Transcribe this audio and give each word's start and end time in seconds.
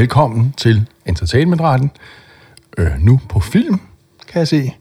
Velkommen 0.00 0.54
til 0.56 0.86
Entertainmentretten. 1.06 1.90
Øh, 2.78 2.86
nu 2.98 3.20
på 3.28 3.40
film, 3.40 3.80
kan 4.28 4.38
jeg 4.38 4.48
se. 4.48 4.74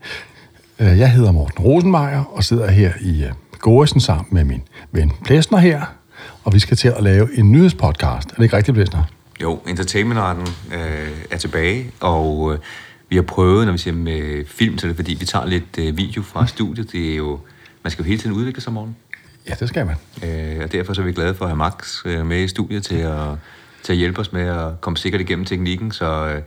Øh, 0.80 1.00
jeg 1.00 1.12
hedder 1.12 1.32
Morten 1.32 1.66
Rosenmeier 1.66 2.24
og 2.24 2.44
sidder 2.44 2.72
her 2.72 2.94
i 3.02 3.24
øh, 3.24 3.32
Gåresen 3.60 4.00
sammen 4.00 4.26
med 4.32 4.44
min 4.44 4.62
ven 4.92 5.12
Plæsner 5.26 5.58
her. 5.58 5.82
Og 6.44 6.54
vi 6.54 6.60
skal 6.60 6.78
til 6.78 6.88
at 6.88 7.04
lave 7.04 7.38
en 7.38 7.52
nyhedspodcast. 7.52 8.32
Er 8.32 8.36
det 8.36 8.44
ikke 8.44 8.58
rigtigt, 8.58 8.76
Plæsner? 8.76 9.04
Jo, 9.42 9.60
Entertainmentretten 9.68 10.48
øh, 10.74 11.12
er 11.32 11.38
tilbage, 11.38 11.92
og 12.00 12.54
øh, 12.54 12.60
vi 13.10 13.16
har 13.16 13.24
prøvet, 13.24 13.66
når 13.66 13.72
vi 13.72 13.78
siger 13.78 13.94
med 13.94 14.46
film, 14.46 14.78
så 14.78 14.88
er 14.88 14.90
det 14.90 14.96
fordi, 14.96 15.14
vi 15.14 15.26
tager 15.26 15.46
lidt 15.46 15.78
øh, 15.80 15.98
video 15.98 16.22
fra 16.22 16.48
studiet. 16.48 16.92
Det 16.92 17.12
er 17.12 17.16
jo, 17.16 17.40
man 17.84 17.92
skal 17.92 18.04
jo 18.04 18.08
hele 18.08 18.20
tiden 18.20 18.36
udvikle 18.36 18.62
sig 18.62 18.74
morgen. 18.74 18.96
Ja, 19.50 19.54
det 19.60 19.70
skal 19.70 19.86
man. 19.86 19.96
Øh, 20.30 20.64
og 20.64 20.72
derfor 20.72 20.94
så 20.94 21.02
er 21.02 21.06
vi 21.06 21.14
glade 21.14 21.36
for 21.36 21.46
at 21.46 21.50
have 21.50 21.58
Max 21.58 22.06
øh, 22.06 22.26
med 22.26 22.44
i 22.44 22.48
studiet 22.48 22.84
til 22.84 22.96
at, 22.96 23.28
til 23.84 23.94
at 23.94 23.98
hjælpe 23.98 24.20
os 24.20 24.34
med 24.34 24.42
at 24.42 24.82
komme 24.82 24.98
sikkert 24.98 25.22
igennem 25.22 25.46
teknikken. 25.46 25.92
Så 25.92 26.42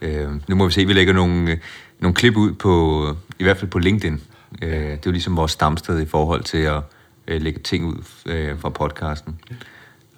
øh, 0.00 0.24
øh, 0.24 0.30
nu 0.48 0.56
må 0.56 0.66
vi 0.66 0.72
se, 0.72 0.86
vi 0.86 0.92
lægger 0.92 1.12
nogle, 1.12 1.60
nogle 2.00 2.14
klip 2.14 2.36
ud 2.36 2.52
på, 2.52 3.06
i 3.38 3.42
hvert 3.42 3.56
fald 3.56 3.70
på 3.70 3.78
LinkedIn. 3.78 4.20
Øh, 4.62 4.70
det 4.70 4.92
er 4.92 4.98
jo 5.06 5.10
ligesom 5.10 5.36
vores 5.36 5.52
stamsted 5.52 6.00
i 6.00 6.06
forhold 6.06 6.42
til 6.42 6.58
at 6.58 6.82
øh, 7.28 7.42
lægge 7.42 7.60
ting 7.60 7.84
ud 7.84 7.96
øh, 8.26 8.58
fra 8.58 8.68
podcasten. 8.68 9.40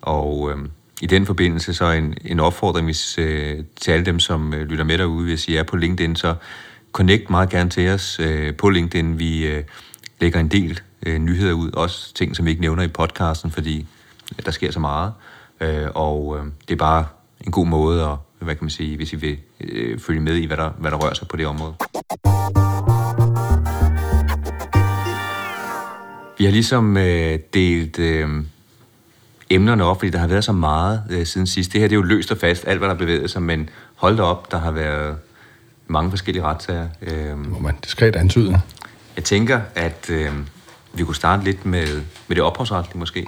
Og 0.03 0.51
øh, 0.51 0.57
i 1.03 1.07
den 1.07 1.27
forbindelse 1.27 1.75
så 1.75 1.91
en, 1.91 2.15
en 2.25 2.41
opfordring 2.41 2.85
hvis, 2.85 3.19
øh, 3.19 3.65
til 3.77 3.91
alle 3.91 4.07
dem, 4.07 4.21
som 4.21 4.55
øh, 4.55 4.61
lytter 4.69 4.85
med 4.85 4.99
derude, 4.99 5.25
hvis 5.25 5.49
I 5.49 5.57
er 5.57 5.62
på 5.62 5.77
LinkedIn, 5.77 6.17
så 6.17 6.35
connect 6.93 7.31
meget 7.31 7.51
gerne 7.51 7.71
til 7.71 7.89
os 7.89 8.21
øh, 8.21 8.57
på 8.57 8.71
LinkedIn. 8.71 9.19
Vi 9.19 9.47
øh, 9.47 9.65
lægger 10.21 10.41
en 10.41 10.49
del 10.49 10.81
øh, 11.06 11.19
nyheder 11.19 11.53
ud, 11.53 11.71
også 11.71 12.15
ting, 12.15 12.37
som 12.37 12.45
vi 12.45 12.51
ikke 12.51 12.62
nævner 12.62 12.83
i 12.83 12.89
podcasten, 12.89 13.51
fordi 13.51 13.87
øh, 14.39 14.45
der 14.45 14.51
sker 14.51 14.71
så 14.71 14.81
meget. 14.81 15.12
Øh, 15.19 15.34
og 15.94 16.36
øh, 16.38 16.44
det 16.69 16.74
er 16.74 16.78
bare 16.78 17.06
en 17.47 17.52
god 17.52 17.66
måde 17.66 18.05
at, 18.05 18.16
hvad 18.38 18.55
kan 18.55 18.64
man 18.64 18.70
sige, 18.70 18.97
hvis 18.97 19.12
I 19.12 19.16
vil 19.16 19.38
øh, 19.60 19.98
følge 20.00 20.20
med 20.20 20.34
i, 20.34 20.47
hvad 20.47 20.56
der, 20.56 20.70
hvad 20.78 20.91
der 20.91 20.97
rører 20.97 21.14
sig 21.14 21.28
på 21.28 21.36
det 21.36 21.47
område. 21.47 21.74
Vi 26.38 26.44
har 26.44 26.52
ligesom 26.52 26.97
øh, 26.97 27.38
delt 27.55 27.98
øh, 27.98 28.28
emnerne 29.50 29.84
op, 29.84 29.98
fordi 29.98 30.10
der 30.10 30.19
har 30.19 30.27
været 30.27 30.44
så 30.44 30.52
meget 30.52 31.02
øh, 31.10 31.27
siden 31.27 31.47
sidst. 31.47 31.72
Det 31.72 31.80
her 31.80 31.88
det 31.88 31.94
er 31.94 32.00
jo 32.00 32.02
løst 32.02 32.30
og 32.30 32.38
fast, 32.38 32.64
alt 32.66 32.78
hvad 32.78 32.88
der 32.88 32.94
har 32.94 32.98
bevæget 32.98 33.30
sig, 33.30 33.42
men 33.42 33.69
hold 33.94 34.16
da 34.16 34.22
op, 34.22 34.50
der 34.52 34.58
har 34.58 34.70
været 34.70 35.16
mange 35.86 36.10
forskellige 36.10 36.42
retssager. 36.44 36.88
Øh, 37.02 37.38
Må 37.38 37.58
man 37.58 37.75
diskret 37.84 38.16
antyde. 38.16 38.60
jeg 39.16 39.25
tænker, 39.25 39.60
at 39.75 40.10
øh, 40.10 40.30
vi 40.94 41.05
kunne 41.05 41.16
starte 41.16 41.44
lidt 41.44 41.66
med, 41.66 41.86
med 42.28 42.36
det 42.36 42.44
ophavsretlige 42.44 42.98
måske. 42.98 43.27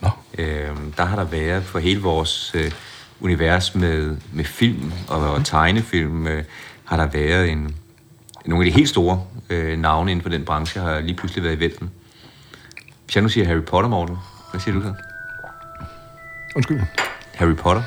Nå. 0.00 0.08
Øh, 0.38 0.68
der 0.96 1.04
har 1.04 1.16
der 1.16 1.24
været 1.24 1.64
for 1.64 1.78
hele 1.78 2.02
vores 2.02 2.52
øh, 2.54 2.70
univers 3.20 3.74
med, 3.74 4.16
med 4.32 4.44
film 4.44 4.92
og, 5.08 5.30
og 5.32 5.44
tegnefilm, 5.44 6.26
øh, 6.26 6.44
har 6.84 6.96
der 6.96 7.06
været 7.06 7.50
en, 7.50 7.76
nogle 8.46 8.66
af 8.66 8.72
de 8.72 8.78
helt 8.78 8.88
store 8.88 9.22
øh, 9.50 9.78
navne 9.78 10.10
inden 10.10 10.22
for 10.22 10.30
den 10.30 10.44
branche, 10.44 10.80
har 10.80 11.00
lige 11.00 11.16
pludselig 11.16 11.44
været 11.44 11.56
i 11.56 11.60
vælten. 11.60 11.90
Hvis 13.04 13.16
jeg 13.16 13.22
nu 13.22 13.28
siger 13.28 13.46
Harry 13.46 13.62
Potter, 13.62 13.90
Morten, 13.90 14.16
hvad 14.50 14.60
siger 14.60 14.74
du 14.74 14.82
så? 14.82 14.94
Undskyld. 16.56 16.80
Harry 17.34 17.54
Potter? 17.54 17.82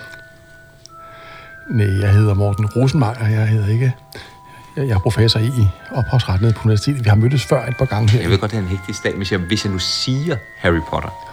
Nej, 1.69 1.99
jeg 1.99 2.13
hedder 2.13 2.33
Morten 2.33 2.65
Rosenmeier. 2.65 3.27
Jeg 3.27 3.47
hedder 3.47 3.67
ikke... 3.67 3.93
Jeg 4.75 4.87
jeg 4.87 4.95
er 4.95 4.99
professor 4.99 5.39
i 5.39 5.67
ophavsret 5.91 6.41
nede 6.41 6.53
på 6.53 6.61
universitetet. 6.63 7.05
Vi 7.05 7.09
har 7.09 7.15
mødtes 7.15 7.45
før 7.45 7.65
et 7.65 7.77
par 7.77 7.85
gange 7.85 8.09
her. 8.11 8.21
Jeg 8.21 8.29
ved 8.29 8.37
godt, 8.37 8.51
det 8.51 8.57
er 8.57 8.61
en 8.61 8.67
hektisk 8.67 9.03
dag, 9.03 9.11
men 9.11 9.17
hvis 9.17 9.31
jeg, 9.31 9.39
hvis 9.39 9.65
jeg 9.65 9.73
nu 9.73 9.79
siger 9.79 10.35
Harry 10.57 10.79
Potter, 10.89 11.28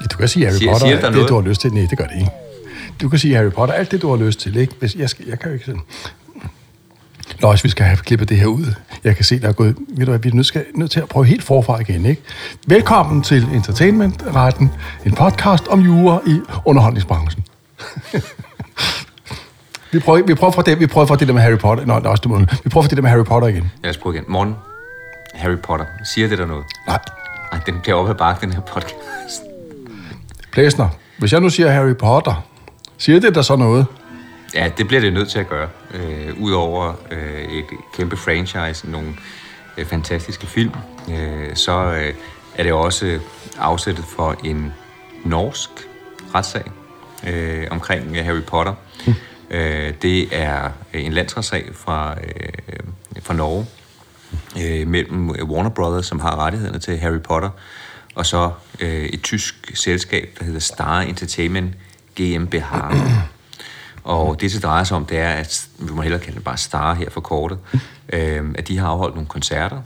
Ja, 0.00 0.06
Du 0.12 0.16
kan 0.16 0.28
sige 0.28 0.46
Harry 0.46 0.56
Siger- 0.56 0.72
Potter, 0.72 0.86
siger 0.86 0.96
der 1.00 1.06
alt 1.06 1.14
noget? 1.14 1.28
det 1.28 1.28
du 1.28 1.34
har 1.40 1.48
lyst 1.48 1.60
til. 1.60 1.72
Nej, 1.74 1.86
det 1.90 1.98
gør 1.98 2.06
det 2.06 2.14
ikke. 2.16 2.30
Du 3.00 3.08
kan 3.08 3.18
sige 3.18 3.34
Harry 3.36 3.50
Potter, 3.50 3.74
alt 3.74 3.90
det 3.90 4.02
du 4.02 4.10
har 4.16 4.24
lyst 4.24 4.40
til. 4.40 4.56
Ikke? 4.56 4.74
Hvis 4.78 4.94
jeg, 4.94 5.10
skal, 5.10 5.24
jeg 5.28 5.38
kan 5.38 5.48
jo 5.48 5.52
ikke 5.54 5.64
sådan... 5.66 5.80
Nå, 7.40 7.50
hvis 7.50 7.64
vi 7.64 7.68
skal 7.68 7.84
have 7.86 7.96
klippet 7.96 8.28
det 8.28 8.36
her 8.36 8.46
ud. 8.46 8.74
Jeg 9.04 9.16
kan 9.16 9.24
se, 9.24 9.40
der 9.40 9.48
er 9.48 9.52
gået... 9.52 9.76
Ved 9.88 10.06
du 10.06 10.12
hvad, 10.12 10.18
vi 10.20 10.28
er 10.28 10.32
nødt, 10.34 10.46
skal, 10.46 10.64
nødt 10.74 10.90
til 10.90 11.00
at 11.00 11.08
prøve 11.08 11.26
helt 11.26 11.42
forfra 11.42 11.80
igen, 11.80 12.06
ikke? 12.06 12.22
Velkommen 12.66 13.22
til 13.22 13.48
Entertainment-retten. 13.52 14.70
En 15.06 15.12
podcast 15.14 15.68
om 15.68 15.80
jura 15.80 16.20
i 16.26 16.40
underholdningsbranchen. 16.64 17.44
vi, 19.92 19.98
prøver, 19.98 20.22
vi 20.26 20.34
prøver 20.34 20.52
fra 20.52 20.62
det, 20.62 20.80
vi 20.80 20.86
prøver 20.86 21.06
fra 21.06 21.16
det 21.16 21.28
der 21.28 21.34
med 21.34 21.42
Harry 21.42 21.58
Potter. 21.58 21.86
Nå, 21.86 21.96
det 21.98 22.04
er 22.06 22.10
også, 22.10 22.22
det 22.38 22.60
vi 22.64 22.68
prøver 22.68 22.82
fra 22.82 22.88
det 22.88 22.96
der 22.96 23.02
med 23.02 23.10
Harry 23.10 23.24
Potter 23.24 23.48
igen. 23.48 23.70
lad 23.82 23.90
os 23.90 23.96
prøve 23.96 24.14
igen. 24.14 24.24
Morten, 24.28 24.54
Harry 25.34 25.56
Potter, 25.62 25.86
siger 26.14 26.28
det 26.28 26.38
der 26.38 26.46
noget? 26.46 26.64
Nej, 26.86 26.98
Ej, 27.52 27.58
den 27.66 27.74
bliver 27.82 27.96
op 27.96 28.08
ad 28.10 28.14
bakke, 28.14 28.40
den 28.46 28.52
her 28.52 28.60
podcast. 28.60 29.42
Plæsner. 30.54 30.88
Hvis 31.18 31.32
jeg 31.32 31.40
nu 31.40 31.48
siger 31.48 31.70
Harry 31.70 31.96
Potter, 31.96 32.44
siger 32.98 33.20
det 33.20 33.34
der 33.34 33.42
så 33.42 33.56
noget? 33.56 33.86
Ja, 34.54 34.70
det 34.78 34.88
bliver 34.88 35.00
det 35.00 35.12
nødt 35.12 35.30
til 35.30 35.38
at 35.38 35.48
gøre. 35.48 35.68
Øh, 35.94 36.40
Udover 36.40 36.92
øh, 37.10 37.42
et 37.42 37.64
kæmpe 37.96 38.16
franchise, 38.16 38.90
nogle 38.90 39.08
øh, 39.78 39.86
fantastiske 39.86 40.46
film, 40.46 40.72
øh, 41.10 41.56
så 41.56 41.72
øh, 41.72 42.14
er 42.54 42.62
det 42.62 42.72
også 42.72 43.18
afsættet 43.58 44.04
for 44.04 44.36
en 44.44 44.72
norsk 45.24 45.70
retssag 46.34 46.64
øh, 47.26 47.66
omkring 47.70 48.16
øh, 48.16 48.24
Harry 48.24 48.42
Potter. 48.42 48.74
Mm. 49.06 49.14
Øh, 49.50 49.94
det 50.02 50.28
er 50.32 50.70
en 50.92 51.12
landsretssag 51.12 51.70
fra, 51.74 52.14
øh, 52.14 53.22
fra 53.22 53.34
Norge 53.34 53.66
øh, 54.62 54.88
mellem 54.88 55.30
Warner 55.30 55.70
Brothers, 55.70 56.06
som 56.06 56.20
har 56.20 56.36
rettighederne 56.36 56.78
til 56.78 56.98
Harry 56.98 57.20
Potter, 57.20 57.50
og 58.14 58.26
så 58.26 58.50
øh, 58.80 59.04
et 59.04 59.22
tysk 59.22 59.70
selskab, 59.74 60.36
der 60.38 60.44
hedder 60.44 60.60
Star 60.60 61.00
Entertainment 61.00 61.74
GmbH. 62.20 62.72
Og 64.04 64.40
det, 64.40 64.52
det 64.52 64.62
drejer 64.62 64.84
sig 64.84 64.96
om, 64.96 65.06
det 65.06 65.18
er, 65.18 65.30
at 65.30 65.68
vi 65.78 65.92
må 65.92 66.02
hellere 66.02 66.20
kalde 66.20 66.36
det 66.36 66.44
bare 66.44 66.56
Star 66.56 66.94
her 66.94 67.10
for 67.10 67.20
kortet, 67.20 67.58
øh, 68.12 68.44
at 68.54 68.68
de 68.68 68.78
har 68.78 68.88
afholdt 68.88 69.14
nogle 69.14 69.28
koncerter, 69.28 69.82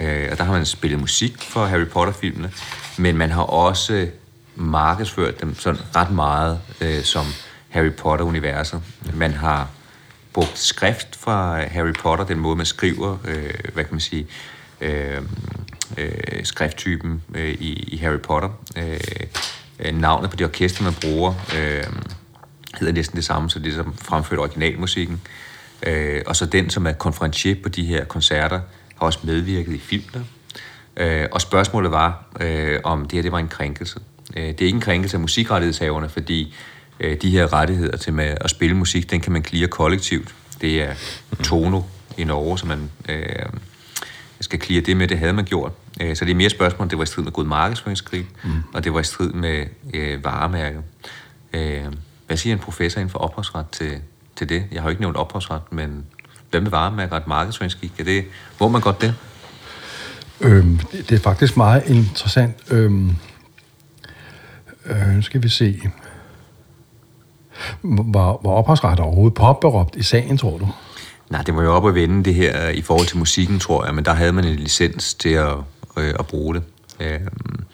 øh, 0.00 0.28
og 0.30 0.38
der 0.38 0.44
har 0.44 0.52
man 0.52 0.66
spillet 0.66 1.00
musik 1.00 1.42
for 1.42 1.64
Harry 1.64 1.86
Potter-filmene, 1.86 2.52
men 2.96 3.16
man 3.16 3.30
har 3.30 3.42
også 3.42 4.08
markedsført 4.54 5.40
dem 5.40 5.54
sådan 5.58 5.80
ret 5.96 6.10
meget 6.10 6.60
øh, 6.80 7.02
som 7.02 7.26
Harry 7.68 7.92
Potter-universet. 7.92 8.82
Man 9.14 9.32
har 9.32 9.68
brugt 10.32 10.58
skrift 10.58 11.16
fra 11.16 11.64
Harry 11.66 11.92
Potter, 11.92 12.24
den 12.24 12.38
måde, 12.38 12.56
man 12.56 12.66
skriver, 12.66 13.16
øh, 13.24 13.54
hvad 13.74 13.84
kan 13.84 13.94
man 13.94 14.00
sige, 14.00 14.26
øh, 14.80 15.22
øh, 15.98 16.44
skrifttypen 16.44 17.22
øh, 17.34 17.50
i, 17.50 17.72
i 17.72 17.96
Harry 17.96 18.20
Potter. 18.20 18.48
Øh, 18.76 19.00
øh, 19.78 19.94
navnet 19.94 20.30
på 20.30 20.36
det 20.36 20.46
orkester, 20.46 20.84
man 20.84 20.94
bruger, 21.00 21.34
øh, 21.58 21.84
hedder 22.80 22.92
næsten 22.92 23.16
det 23.16 23.24
samme, 23.24 23.50
så 23.50 23.58
det 23.58 23.74
som 23.74 23.94
fremført 24.02 24.38
originalmusikken. 24.38 25.20
Øh, 25.86 26.22
og 26.26 26.36
så 26.36 26.46
den, 26.46 26.70
som 26.70 26.86
er 26.86 26.92
konferencier 26.92 27.56
på 27.62 27.68
de 27.68 27.84
her 27.84 28.04
koncerter, 28.04 28.60
har 28.96 29.06
også 29.06 29.18
medvirket 29.22 29.72
i 29.72 29.78
filmene. 29.78 30.24
Øh, 30.96 31.28
og 31.32 31.40
spørgsmålet 31.40 31.90
var, 31.90 32.24
øh, 32.40 32.80
om 32.84 33.02
det 33.02 33.12
her 33.12 33.22
det 33.22 33.32
var 33.32 33.38
en 33.38 33.48
krænkelse. 33.48 34.00
Øh, 34.36 34.42
det 34.42 34.60
er 34.60 34.66
ikke 34.66 34.76
en 34.76 34.80
krænkelse 34.80 35.16
af 35.16 35.20
musikrettighedshaverne, 35.20 36.08
fordi 36.08 36.54
øh, 37.00 37.16
de 37.22 37.30
her 37.30 37.52
rettigheder 37.52 37.96
til 37.96 38.12
med 38.12 38.36
at 38.40 38.50
spille 38.50 38.76
musik, 38.76 39.10
den 39.10 39.20
kan 39.20 39.32
man 39.32 39.42
klire 39.42 39.68
kollektivt. 39.68 40.34
Det 40.60 40.82
er 40.82 40.94
Tono 41.44 41.82
i 42.18 42.24
Norge, 42.24 42.58
som 42.58 42.68
man 42.68 42.90
øh, 43.08 43.46
skal 44.42 44.60
clear 44.60 44.82
det 44.82 44.96
med, 44.96 45.08
det 45.08 45.18
havde 45.18 45.32
man 45.32 45.44
gjort. 45.44 45.72
Øh, 46.00 46.16
så 46.16 46.24
det 46.24 46.30
er 46.30 46.34
mere 46.34 46.50
spørgsmål, 46.50 46.82
om 46.82 46.88
det 46.88 46.98
var 46.98 47.04
i 47.04 47.06
strid 47.06 47.24
med 47.24 47.32
god 47.32 47.44
markedsføringskrig, 47.44 48.26
mm. 48.44 48.50
og 48.74 48.84
det 48.84 48.94
var 48.94 49.00
i 49.00 49.04
strid 49.04 49.32
med 49.32 49.66
øh, 49.94 50.24
varemærket. 50.24 50.82
Øh, 51.52 51.84
hvad 52.26 52.36
siger 52.36 52.52
en 52.52 52.58
professor 52.58 53.00
inden 53.00 53.10
for 53.10 53.18
ophavsret 53.18 53.66
til, 53.72 54.00
til 54.36 54.48
det? 54.48 54.64
Jeg 54.72 54.82
har 54.82 54.88
jo 54.88 54.90
ikke 54.90 55.02
nævnt 55.02 55.16
ophavsret, 55.16 55.60
men 55.70 56.04
hvad 56.50 56.60
med 56.60 56.70
varemærket 56.70 57.26
markedsføringskrig? 57.26 57.92
Er 57.98 58.04
det, 58.04 58.24
må 58.60 58.68
man 58.68 58.80
godt 58.80 59.00
det? 59.00 59.14
Øhm, 60.40 60.78
det, 60.92 61.08
det 61.08 61.14
er 61.14 61.20
faktisk 61.20 61.56
meget 61.56 61.82
interessant. 61.86 62.56
Øhm, 62.70 63.16
øh, 64.86 65.08
nu 65.08 65.22
skal 65.22 65.42
vi 65.42 65.48
se. 65.48 65.80
Var, 67.82 68.24
var 68.24 68.50
ophavsret 68.50 69.00
overhovedet 69.00 69.34
påberåbt 69.34 69.96
i 69.96 70.02
sagen, 70.02 70.38
tror 70.38 70.58
du? 70.58 70.68
Nej, 71.32 71.42
det 71.42 71.56
var 71.56 71.62
jo 71.62 71.72
op 71.72 71.88
at 71.88 71.94
vende 71.94 72.24
det 72.24 72.34
her 72.34 72.68
i 72.68 72.82
forhold 72.82 73.06
til 73.06 73.18
musikken, 73.18 73.58
tror 73.58 73.84
jeg, 73.84 73.94
men 73.94 74.04
der 74.04 74.12
havde 74.12 74.32
man 74.32 74.44
en 74.44 74.56
licens 74.56 75.14
til 75.14 75.28
at, 75.28 75.54
øh, 75.98 76.14
at 76.18 76.26
bruge 76.26 76.54
det. 76.54 76.62
Øhm, 77.00 77.64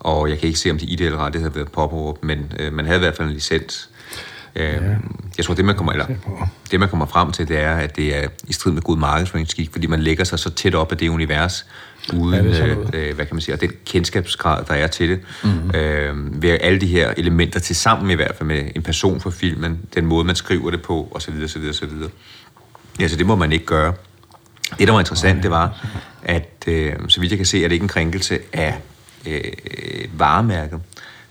og 0.00 0.30
jeg 0.30 0.38
kan 0.38 0.46
ikke 0.46 0.58
se, 0.58 0.70
om 0.70 0.78
de 0.78 0.86
ideelle 0.86 1.18
rettigheder 1.18 1.50
havde 1.50 1.56
været 1.56 1.72
påberåbt, 1.72 2.24
men 2.24 2.52
øh, 2.58 2.72
man 2.72 2.86
havde 2.86 2.98
i 2.98 3.00
hvert 3.00 3.16
fald 3.16 3.28
en 3.28 3.34
licens. 3.34 3.90
Øhm, 4.56 4.84
ja. 4.84 4.96
Jeg 5.36 5.44
tror, 5.44 5.54
det 5.54 5.64
man, 5.64 5.76
kommer, 5.76 5.92
eller, 5.92 6.06
det 6.70 6.80
man 6.80 6.88
kommer 6.88 7.06
frem 7.06 7.32
til, 7.32 7.48
det 7.48 7.58
er, 7.58 7.76
at 7.76 7.96
det 7.96 8.16
er 8.16 8.28
i 8.48 8.52
strid 8.52 8.72
med 8.72 8.82
god 8.82 8.96
markedsføringsskik, 8.96 9.72
fordi 9.72 9.86
man 9.86 10.00
lægger 10.00 10.24
sig 10.24 10.38
så 10.38 10.50
tæt 10.50 10.74
op 10.74 10.92
af 10.92 10.98
det 10.98 11.08
univers, 11.08 11.66
uden, 12.14 12.46
Ja, 12.46 12.66
det 12.66 12.88
øh, 12.94 13.08
øh, 13.08 13.14
hvad 13.14 13.26
kan 13.26 13.36
man 13.36 13.40
sige, 13.40 13.54
og 13.54 13.60
den 13.60 13.72
kendskabsgrad, 13.84 14.64
der 14.64 14.74
er 14.74 14.86
til 14.86 15.08
det. 15.08 15.20
Mm-hmm. 15.44 15.70
Øh, 15.74 16.42
ved 16.42 16.58
alle 16.60 16.80
de 16.80 16.86
her 16.86 17.14
elementer 17.16 17.60
til 17.60 17.76
sammen 17.76 18.10
i 18.10 18.14
hvert 18.14 18.36
fald 18.36 18.46
med 18.46 18.62
en 18.74 18.82
person 18.82 19.20
for 19.20 19.30
filmen, 19.30 19.80
den 19.94 20.06
måde, 20.06 20.24
man 20.24 20.36
skriver 20.36 20.70
det 20.70 20.82
på, 20.82 21.08
osv. 21.10 21.34
osv., 21.44 21.68
osv. 21.70 21.90
Ja, 23.00 23.08
så 23.08 23.16
det 23.16 23.26
må 23.26 23.36
man 23.36 23.52
ikke 23.52 23.66
gøre. 23.66 23.94
Det, 24.78 24.88
der 24.88 24.92
var 24.92 25.00
interessant, 25.00 25.42
det 25.42 25.50
var, 25.50 25.86
at 26.22 26.64
øh, 26.66 26.94
så 27.08 27.20
vidt 27.20 27.32
jeg 27.32 27.38
kan 27.38 27.46
se, 27.46 27.64
er 27.64 27.68
det 27.68 27.72
ikke 27.72 27.82
en 27.84 27.88
krænkelse 27.88 28.38
af 28.52 28.78
øh, 29.26 29.42
varemærket. 30.12 30.80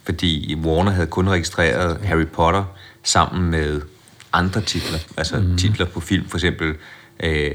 Fordi 0.03 0.55
Warner 0.63 0.91
havde 0.91 1.07
kun 1.07 1.29
registreret 1.29 2.01
Harry 2.03 2.27
Potter 2.27 2.63
sammen 3.03 3.51
med 3.51 3.81
andre 4.33 4.61
titler, 4.61 4.99
altså 5.17 5.39
mm. 5.39 5.57
titler 5.57 5.85
på 5.85 5.99
film, 5.99 6.29
for 6.29 6.37
eksempel 6.37 6.75
øh, 7.19 7.51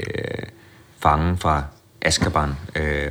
Fangen 0.99 1.39
fra 1.39 1.65
Azkaban 2.03 2.55
øh, 2.77 3.11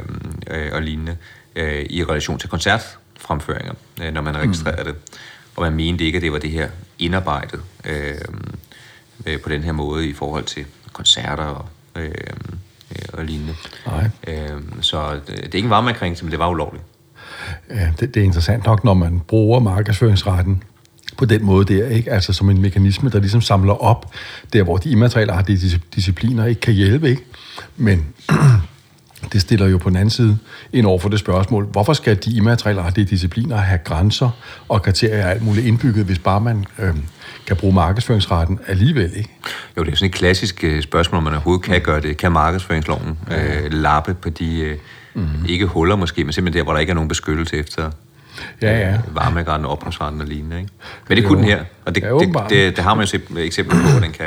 øh, 0.49 0.69
og 0.73 0.81
lignende, 0.81 1.17
øh, 1.55 1.85
i 1.89 2.03
relation 2.03 2.39
til 2.39 2.49
koncertfremføringer, 2.49 3.73
øh, 4.01 4.13
når 4.13 4.21
man 4.21 4.37
registrerer 4.37 4.83
mm. 4.83 4.93
det. 4.93 4.95
Og 5.55 5.63
man 5.63 5.73
mente 5.73 6.05
ikke, 6.05 6.15
at 6.15 6.21
det 6.21 6.31
var 6.31 6.39
det 6.39 6.51
her 6.51 6.69
indarbejdet 6.99 7.61
øh, 7.85 8.15
øh, 9.25 9.41
på 9.41 9.49
den 9.49 9.63
her 9.63 9.71
måde 9.71 10.07
i 10.07 10.13
forhold 10.13 10.43
til 10.43 10.65
koncerter 10.99 11.43
og, 11.43 11.65
øh, 11.95 12.11
øh, 12.91 13.01
og 13.13 13.25
lignende. 13.25 13.53
Nej. 13.87 14.09
Øh, 14.27 14.61
så 14.81 15.13
det, 15.13 15.27
det 15.27 15.37
er 15.37 15.55
ikke 15.55 15.65
en 15.65 15.69
varmekrænkelse, 15.69 16.25
men 16.25 16.31
det 16.31 16.39
var 16.39 16.49
ulovligt. 16.49 16.83
Ja, 17.69 17.91
det, 17.99 18.13
det 18.13 18.19
er 18.19 18.23
interessant 18.23 18.65
nok, 18.65 18.83
når 18.83 18.93
man 18.93 19.19
bruger 19.19 19.59
markedsføringsretten 19.59 20.63
på 21.17 21.25
den 21.25 21.45
måde 21.45 21.73
der, 21.73 21.87
ikke? 21.87 22.11
Altså 22.11 22.33
som 22.33 22.49
en 22.49 22.61
mekanisme, 22.61 23.09
der 23.09 23.19
ligesom 23.19 23.41
samler 23.41 23.73
op, 23.73 24.13
der 24.53 24.63
hvor 24.63 24.77
de 24.77 24.89
immaterielle 24.89 25.33
har 25.33 25.41
de 25.41 25.59
discipliner 25.95 26.45
ikke 26.45 26.61
kan 26.61 26.73
hjælpe, 26.73 27.09
ikke? 27.09 27.25
Men 27.77 28.05
det 29.33 29.41
stiller 29.41 29.67
jo 29.67 29.77
på 29.77 29.89
den 29.89 29.97
anden 29.97 30.09
side 30.09 30.37
ind 30.73 30.85
over 30.85 30.99
for 30.99 31.09
det 31.09 31.19
spørgsmål, 31.19 31.65
hvorfor 31.65 31.93
skal 31.93 32.23
de 32.25 32.35
immaterielle 32.35 32.81
retlige 32.81 33.05
discipliner 33.05 33.57
have 33.57 33.79
grænser 33.83 34.29
og 34.69 34.81
kriterier 34.81 35.25
og 35.25 35.31
alt 35.31 35.41
muligt 35.41 35.67
indbygget, 35.67 36.05
hvis 36.05 36.19
bare 36.19 36.41
man 36.41 36.65
øh, 36.79 36.95
kan 37.49 37.57
bruge 37.57 37.73
markedsføringsretten 37.73 38.59
alligevel, 38.67 39.11
ikke? 39.15 39.29
Jo, 39.77 39.83
det 39.83 39.91
er 39.91 39.95
sådan 39.95 40.09
et 40.09 40.15
klassisk 40.15 40.63
øh, 40.63 40.81
spørgsmål, 40.81 41.17
om 41.17 41.23
man 41.23 41.33
overhovedet 41.33 41.65
kan 41.65 41.81
gøre 41.81 42.01
det. 42.01 42.17
Kan 42.17 42.31
markedsføringsloven 42.31 43.17
øh, 43.31 43.71
lappe 43.71 44.13
på 44.13 44.29
de, 44.29 44.59
øh, 44.59 44.77
mm. 45.13 45.45
ikke 45.47 45.65
huller 45.65 45.95
måske, 45.95 46.23
men 46.23 46.33
simpelthen 46.33 46.59
der, 46.59 46.63
hvor 46.63 46.73
der 46.73 46.79
ikke 46.79 46.89
er 46.89 46.95
nogen 46.95 47.07
beskyttelse 47.07 47.57
efter 47.57 47.91
ja, 48.61 48.79
ja. 48.79 48.93
Øh, 48.93 49.15
varmegraden 49.15 49.65
og 49.65 49.71
opholdsretten 49.71 50.21
og 50.21 50.27
lignende. 50.27 50.57
Ikke? 50.57 50.69
Men 51.07 51.17
det 51.17 51.25
kunne 51.25 51.37
den 51.37 51.45
her, 51.45 51.63
og 51.85 51.95
det, 51.95 52.03
ja, 52.03 52.13
det, 52.13 52.49
det, 52.49 52.75
det 52.75 52.83
har 52.83 52.95
man 52.95 53.05
jo 53.05 53.19
eksempel 53.37 53.77
på, 53.81 53.97
at 53.97 54.03
den 54.03 54.11
kan, 54.11 54.25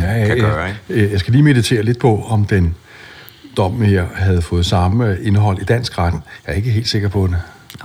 ja, 0.00 0.12
ja, 0.12 0.26
kan 0.26 0.38
gøre. 0.38 0.68
Ikke? 0.68 1.10
Jeg 1.10 1.20
skal 1.20 1.32
lige 1.32 1.42
meditere 1.42 1.82
lidt 1.82 1.98
på, 1.98 2.24
om 2.28 2.44
den 2.44 2.74
dom 3.56 3.82
her 3.82 4.06
havde 4.14 4.42
fået 4.42 4.66
samme 4.66 5.16
indhold 5.22 5.58
i 5.62 5.64
dansk 5.64 5.98
ret. 5.98 6.12
Jeg 6.12 6.52
er 6.52 6.56
ikke 6.56 6.70
helt 6.70 6.88
sikker 6.88 7.08
på 7.08 7.26
det. 7.26 7.36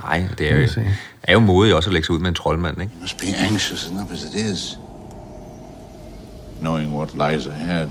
Nej, 0.04 0.28
det 0.38 0.52
er 0.52 0.56
jo, 0.56 0.68
er 1.22 1.32
jo 1.32 1.38
modigt 1.38 1.74
også 1.74 1.90
at 1.90 1.92
lægge 1.92 2.06
sig 2.06 2.14
ud 2.14 2.20
med 2.20 2.28
en 2.28 2.34
troldmand, 2.34 2.80
ikke? 2.80 2.92
You 2.94 3.00
must 3.00 3.18
be 3.18 3.26
anxious 3.50 3.86
enough 3.86 4.12
as 4.12 4.22
it 4.22 4.34
is. 4.34 4.78
Knowing 6.60 6.94
what 6.96 7.14
lies 7.14 7.46
ahead. 7.46 7.88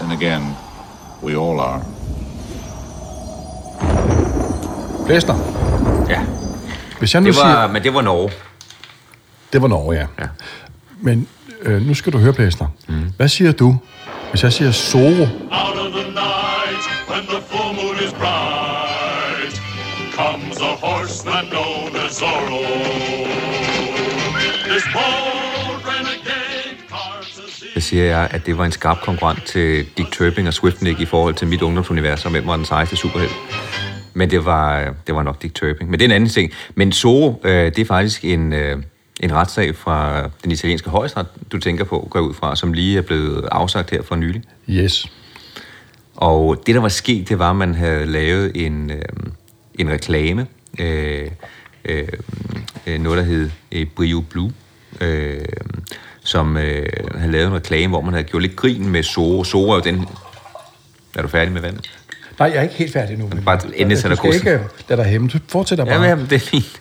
Then 0.00 0.10
again, 0.12 0.56
we 1.22 1.32
all 1.32 1.60
are. 1.60 1.82
Blæster. 5.06 5.34
Ja. 6.08 6.24
Hvis 6.98 7.14
jeg 7.14 7.22
nu 7.22 7.28
det 7.28 7.36
var, 7.36 7.42
siger, 7.42 7.66
men 7.66 7.82
det 7.82 7.94
var 7.94 8.02
Norge. 8.02 8.30
Det 9.52 9.62
var 9.62 9.68
Norge, 9.68 9.94
ja. 9.96 10.06
Ja. 10.18 10.26
Men 11.00 11.28
øh, 11.62 11.82
nu 11.86 11.94
skal 11.94 12.12
du 12.12 12.18
høre, 12.18 12.32
Blæster. 12.32 12.66
Mm. 12.88 13.12
Hvad 13.16 13.28
siger 13.28 13.52
du, 13.52 13.76
hvis 14.30 14.42
jeg 14.42 14.52
siger 14.52 14.72
Zoro? 14.72 15.00
Out 15.00 15.78
of 15.78 15.92
the 15.92 16.10
night, 16.10 16.82
when 17.10 17.22
the 17.26 17.40
full 17.50 17.74
moon 17.74 17.96
is 18.06 18.12
bright, 18.12 18.53
Så 27.74 27.80
siger 27.80 28.04
jeg, 28.04 28.28
at 28.30 28.46
det 28.46 28.58
var 28.58 28.64
en 28.64 28.72
skarp 28.72 28.98
konkurrent 29.02 29.44
til 29.44 29.86
Dick 29.96 30.12
Turpin 30.12 30.46
og 30.46 30.54
Swiftnick 30.54 31.00
i 31.00 31.04
forhold 31.04 31.34
til 31.34 31.48
mit 31.48 31.62
ungdomsunivers, 31.62 32.24
og 32.24 32.30
hvem 32.30 32.46
var 32.46 32.56
den 32.56 32.64
sejeste 32.64 32.96
superhelt. 32.96 33.32
Men 34.14 34.30
det 34.30 34.44
var, 34.44 34.94
det 35.06 35.14
var 35.14 35.22
nok 35.22 35.42
Dick 35.42 35.54
Turpin. 35.54 35.90
Men 35.90 35.92
det 35.92 36.00
er 36.00 36.08
en 36.08 36.12
anden 36.12 36.30
ting. 36.30 36.52
Men 36.74 36.92
Zorro, 36.92 37.40
øh, 37.44 37.52
det 37.52 37.78
er 37.78 37.84
faktisk 37.84 38.24
en, 38.24 38.52
øh, 38.52 38.82
en 39.20 39.32
retssag 39.32 39.76
fra 39.76 40.28
den 40.44 40.52
italienske 40.52 40.90
højesteret, 40.90 41.26
du 41.52 41.58
tænker 41.58 41.84
på, 41.84 42.08
går 42.10 42.20
ud 42.20 42.34
fra, 42.34 42.56
som 42.56 42.72
lige 42.72 42.98
er 42.98 43.02
blevet 43.02 43.48
afsagt 43.52 43.90
her 43.90 44.02
for 44.02 44.16
nylig. 44.16 44.42
Yes. 44.70 45.06
Og 46.16 46.62
det, 46.66 46.74
der 46.74 46.80
var 46.80 46.88
sket, 46.88 47.28
det 47.28 47.38
var, 47.38 47.50
at 47.50 47.56
man 47.56 47.74
havde 47.74 48.06
lavet 48.06 48.52
en, 48.54 48.90
øh, 48.90 49.02
en 49.78 49.90
reklame, 49.90 50.46
øh, 50.80 51.30
øh, 51.84 52.08
øh, 52.86 53.00
noget, 53.00 53.18
der 53.18 53.24
hed 53.24 53.50
øh, 53.72 53.86
Brio 53.86 54.20
Blue, 54.20 54.52
øh, 55.00 55.40
som 56.24 56.56
øh, 56.56 56.86
havde 57.18 57.32
lavet 57.32 57.46
en 57.46 57.54
reklame, 57.54 57.88
hvor 57.88 58.00
man 58.00 58.14
havde 58.14 58.24
gjort 58.24 58.42
lidt 58.42 58.56
grin 58.56 58.88
med 58.88 59.02
Zorro. 59.02 59.44
Zorro 59.44 59.70
er 59.70 59.74
jo 59.74 59.80
den... 59.80 60.06
Er 61.16 61.22
du 61.22 61.28
færdig 61.28 61.52
med 61.52 61.60
vandet? 61.60 61.90
Nej, 62.38 62.48
jeg 62.48 62.56
er 62.56 62.62
ikke 62.62 62.74
helt 62.74 62.92
færdig 62.92 63.18
nu. 63.18 63.28
Men 63.28 63.44
Bare 63.44 63.60
endelig 63.74 63.98
sætter 63.98 64.16
du 64.16 64.20
skal 64.32 64.34
ikke 64.34 64.60
lade 64.88 65.02
dig 65.02 65.10
hæmme. 65.10 65.28
Du 65.28 65.38
fortsætter 65.48 65.84
bare. 65.84 66.02
Ja, 66.02 66.14
men, 66.14 66.26
det 66.30 66.36
er 66.36 66.38
fint. 66.38 66.80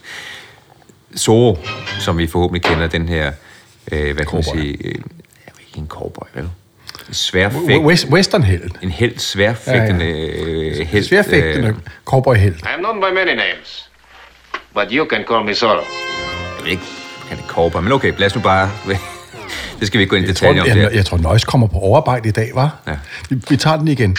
Zorro, 1.18 1.58
som 2.00 2.18
vi 2.18 2.28
forhåbentlig 2.28 2.62
kender, 2.64 2.88
den 2.88 3.10
her, 3.10 3.32
øh, 3.92 4.14
hvad 4.16 4.26
kan 4.26 4.36
man 4.36 4.44
Cowboy. 4.44 4.60
sige, 4.62 4.78
øh, 4.78 4.86
jeg 4.86 4.92
er 5.48 5.52
jo 5.52 5.66
ikke 5.68 5.80
en 5.80 5.88
cowboy, 5.88 6.28
vel? 6.34 6.50
Sværfægt, 7.12 7.82
West, 7.82 8.08
westernheld. 8.10 8.72
en 8.82 8.92
helt 8.92 9.22
sværfægtende 9.22 10.06
ja, 10.06 10.84
helt. 10.84 11.06
Sværfægtende 11.06 11.68
øh, 11.68 11.76
cowboyheld. 12.06 12.56
I 12.56 12.60
am 12.74 12.80
known 12.80 13.00
by 13.00 13.14
many 13.16 13.36
names, 13.36 13.90
but 14.74 14.84
you 14.92 15.08
can 15.10 15.24
call 15.28 15.46
me 15.46 15.54
Zorro. 15.56 15.74
jeg 15.74 16.64
ved 16.64 16.72
ikke, 16.72 16.84
kan 17.30 17.38
det 17.38 17.46
cowboy, 17.48 17.82
men 17.82 17.92
okay, 17.92 18.14
lad 18.18 18.28
os 18.28 18.36
nu 18.36 18.42
bare... 18.42 18.72
det 19.80 19.88
skal 19.88 19.98
vi 19.98 20.02
ikke 20.04 20.10
gå 20.10 20.16
ind 20.16 20.26
i 20.26 20.28
Jeg 20.28 20.36
tror, 20.36 20.48
detaljer 20.48 20.74
om 20.74 20.80
jeg, 20.80 20.92
der. 20.92 20.96
jeg 20.98 21.06
tror, 21.06 21.18
Nøjes 21.18 21.44
kommer 21.44 21.68
på 21.68 21.78
overarbejde 21.78 22.30
i 22.30 22.32
dag, 22.32 22.52
var? 22.54 22.76
Ja. 22.88 22.96
Vi, 23.30 23.42
vi 23.50 23.58
tager 23.58 23.78
den 23.78 23.88
igen. 23.88 24.18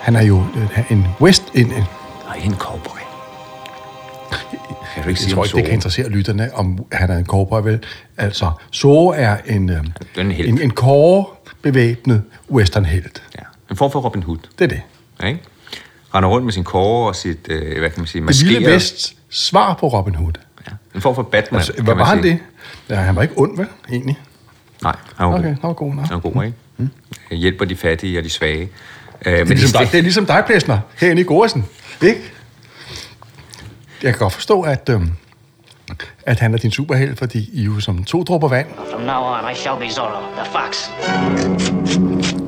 Han 0.00 0.16
er 0.16 0.22
jo 0.22 0.44
øh, 0.56 0.90
en 0.92 1.06
west... 1.20 1.42
En, 1.54 1.66
en, 1.72 1.84
Nej, 2.26 2.36
en 2.44 2.54
cowboy. 2.54 2.98
Du 5.04 5.08
ikke 5.08 5.20
jeg 5.26 5.34
tror 5.34 5.44
ikke, 5.44 5.56
det 5.56 5.64
kan 5.64 5.74
interessere 5.74 6.08
lytterne, 6.08 6.50
om 6.54 6.84
han 6.92 7.10
er 7.10 7.16
en 7.16 7.26
cowboy, 7.26 7.60
vel? 7.62 7.78
Altså, 8.16 8.50
Zorro 8.74 9.08
er 9.16 9.36
en, 9.46 9.70
øh, 9.70 9.80
en 10.16 10.30
helt. 10.30 10.48
en, 10.48 10.60
en 10.60 10.70
kåre 10.70 11.24
bevæbnet 11.62 12.22
westernhelt. 12.50 13.22
Ja, 13.38 13.42
en 13.70 13.76
form 13.76 13.90
for 13.92 14.00
Robin 14.00 14.22
Hood. 14.22 14.38
Det 14.58 14.64
er 14.64 14.68
det. 14.68 14.80
Ja, 15.22 15.26
ikke? 15.26 15.40
Render 16.14 16.28
rundt 16.28 16.44
med 16.44 16.52
sin 16.52 16.64
kåre 16.64 17.08
og 17.08 17.16
sit, 17.16 17.38
øh, 17.48 17.78
hvad 17.78 17.90
kan 17.90 18.00
man 18.00 18.06
sige, 18.06 18.20
Det 18.20 18.26
maskeret... 18.26 18.54
vilde 18.58 18.72
vest 18.72 19.14
svar 19.30 19.74
på 19.74 19.88
Robin 19.88 20.14
Hood. 20.14 20.32
En 20.94 21.00
form 21.00 21.14
for 21.14 21.22
Batman, 21.22 21.58
Altså, 21.58 21.72
kan 21.72 21.86
var, 21.86 22.04
han 22.04 22.22
sige. 22.22 22.32
det? 22.32 22.40
Ja, 22.88 23.00
han 23.00 23.16
var 23.16 23.22
ikke 23.22 23.34
ond, 23.38 23.56
vel, 23.56 23.66
egentlig? 23.90 24.18
Nej, 24.82 24.96
han 25.16 25.26
var 25.26 25.32
Okay, 25.34 25.42
god. 25.48 25.50
han 25.54 25.58
var 25.62 25.72
god, 25.72 25.94
nej. 25.94 26.04
Han 26.04 26.14
var 26.14 26.30
god, 26.30 26.44
ikke? 26.44 26.56
Mm. 26.76 26.88
Hjælper 27.30 27.64
de 27.64 27.76
fattige 27.76 28.18
og 28.18 28.24
de 28.24 28.30
svage. 28.30 28.62
Øh, 29.26 29.32
Det 29.32 29.40
er, 29.40 29.44
men 29.44 29.48
ligesom 29.58 29.78
dig, 29.80 29.92
det 29.92 29.98
er 29.98 30.02
ligesom 30.02 30.26
dig, 30.26 30.42
Plæsner, 30.46 30.78
herinde 31.00 31.22
i 31.22 31.24
Gorsen. 31.24 31.64
Ikke? 32.02 32.20
Jeg 34.02 34.12
kan 34.12 34.18
godt 34.18 34.32
forstå, 34.32 34.62
at, 34.62 34.88
øhm, 34.92 35.10
at 36.26 36.40
han 36.40 36.54
er 36.54 36.58
din 36.58 36.70
superheld, 36.70 37.16
fordi 37.16 37.50
I 37.52 37.60
er 37.60 37.64
jo 37.64 37.80
som 37.80 38.04
to 38.04 38.22
dråber 38.22 38.48
vand. 38.48 38.66
From 38.90 39.00
now 39.00 39.22
on, 39.22 39.52
I 39.52 39.54
shall 39.54 39.78
be 39.80 39.90
Zorro, 39.90 40.20
the 40.36 40.52
fox. 40.52 40.88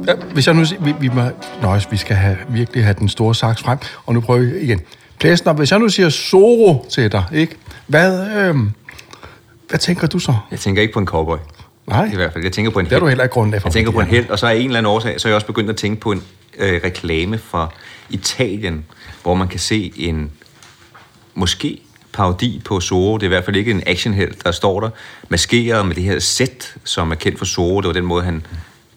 Ja, 0.08 0.14
hvis 0.32 0.46
jeg 0.46 0.54
nu 0.54 0.64
siger, 0.64 0.82
vi, 0.82 0.94
vi, 1.00 1.08
må, 1.08 1.22
nøjes, 1.62 1.90
vi 1.92 1.96
skal 1.96 2.16
have, 2.16 2.36
virkelig 2.48 2.84
have 2.84 2.94
den 2.98 3.08
store 3.08 3.34
saks 3.34 3.62
frem, 3.62 3.78
og 4.06 4.14
nu 4.14 4.20
prøver 4.20 4.40
vi 4.40 4.58
igen. 4.60 4.80
Plæsner, 5.18 5.52
hvis 5.52 5.70
jeg 5.70 5.78
nu 5.78 5.88
siger 5.88 6.11
Zoro 6.11 6.87
til 6.90 7.12
dig, 7.12 7.25
ikke? 7.32 7.56
Hvad, 7.87 8.30
øhm, 8.37 8.70
hvad 9.68 9.78
tænker 9.78 10.06
du 10.06 10.18
så? 10.18 10.35
Jeg 10.50 10.58
tænker 10.58 10.82
ikke 10.82 10.94
på 10.94 10.99
en 10.99 11.06
cowboy. 11.06 11.37
Nej, 11.87 12.11
I 12.12 12.14
hvert 12.14 12.32
fald. 12.32 12.44
Jeg 12.44 12.52
tænker 12.52 12.70
på 12.70 12.78
en 12.78 12.85
det 12.85 12.92
har 12.92 13.00
du 13.00 13.06
heller 13.06 13.25
ikke 13.25 13.32
grundlag 13.32 13.62
for. 13.62 13.68
Jeg 13.68 13.73
tænker 13.73 13.92
på 13.92 14.00
en 14.00 14.06
helt, 14.06 14.30
og 14.30 14.38
så 14.38 14.46
er 14.46 14.50
en 14.50 14.66
eller 14.66 14.78
anden 14.78 14.92
årsag, 14.92 15.20
så 15.20 15.28
er 15.28 15.30
jeg 15.30 15.35
også 15.35 15.46
begyndt 15.46 15.70
at 15.70 15.76
tænke 15.76 16.00
på 16.00 16.12
en 16.12 16.23
øh, 16.58 16.80
reklame 16.85 17.38
fra 17.38 17.73
Italien, 18.11 18.85
hvor 19.23 19.35
man 19.35 19.49
kan 19.49 19.61
se 19.61 19.92
en 19.96 20.30
måske 21.35 21.80
parodi 22.12 22.62
på 22.64 22.80
Zorro. 22.80 23.16
Det 23.16 23.23
er 23.23 23.26
i 23.26 23.28
hvert 23.28 23.44
fald 23.44 23.56
ikke 23.56 23.70
en 23.70 23.82
actionhelt, 23.87 24.44
der 24.44 24.50
står 24.50 24.80
der 24.80 24.90
maskeret 25.28 25.87
med 25.87 25.94
det 25.94 26.04
her 26.04 26.18
sæt, 26.18 26.75
som 26.85 27.11
er 27.11 27.14
kendt 27.14 27.38
for 27.38 27.44
Zorro. 27.44 27.80
Det 27.80 27.87
var 27.87 27.92
den 27.92 28.04
måde, 28.04 28.25
han 28.25 28.46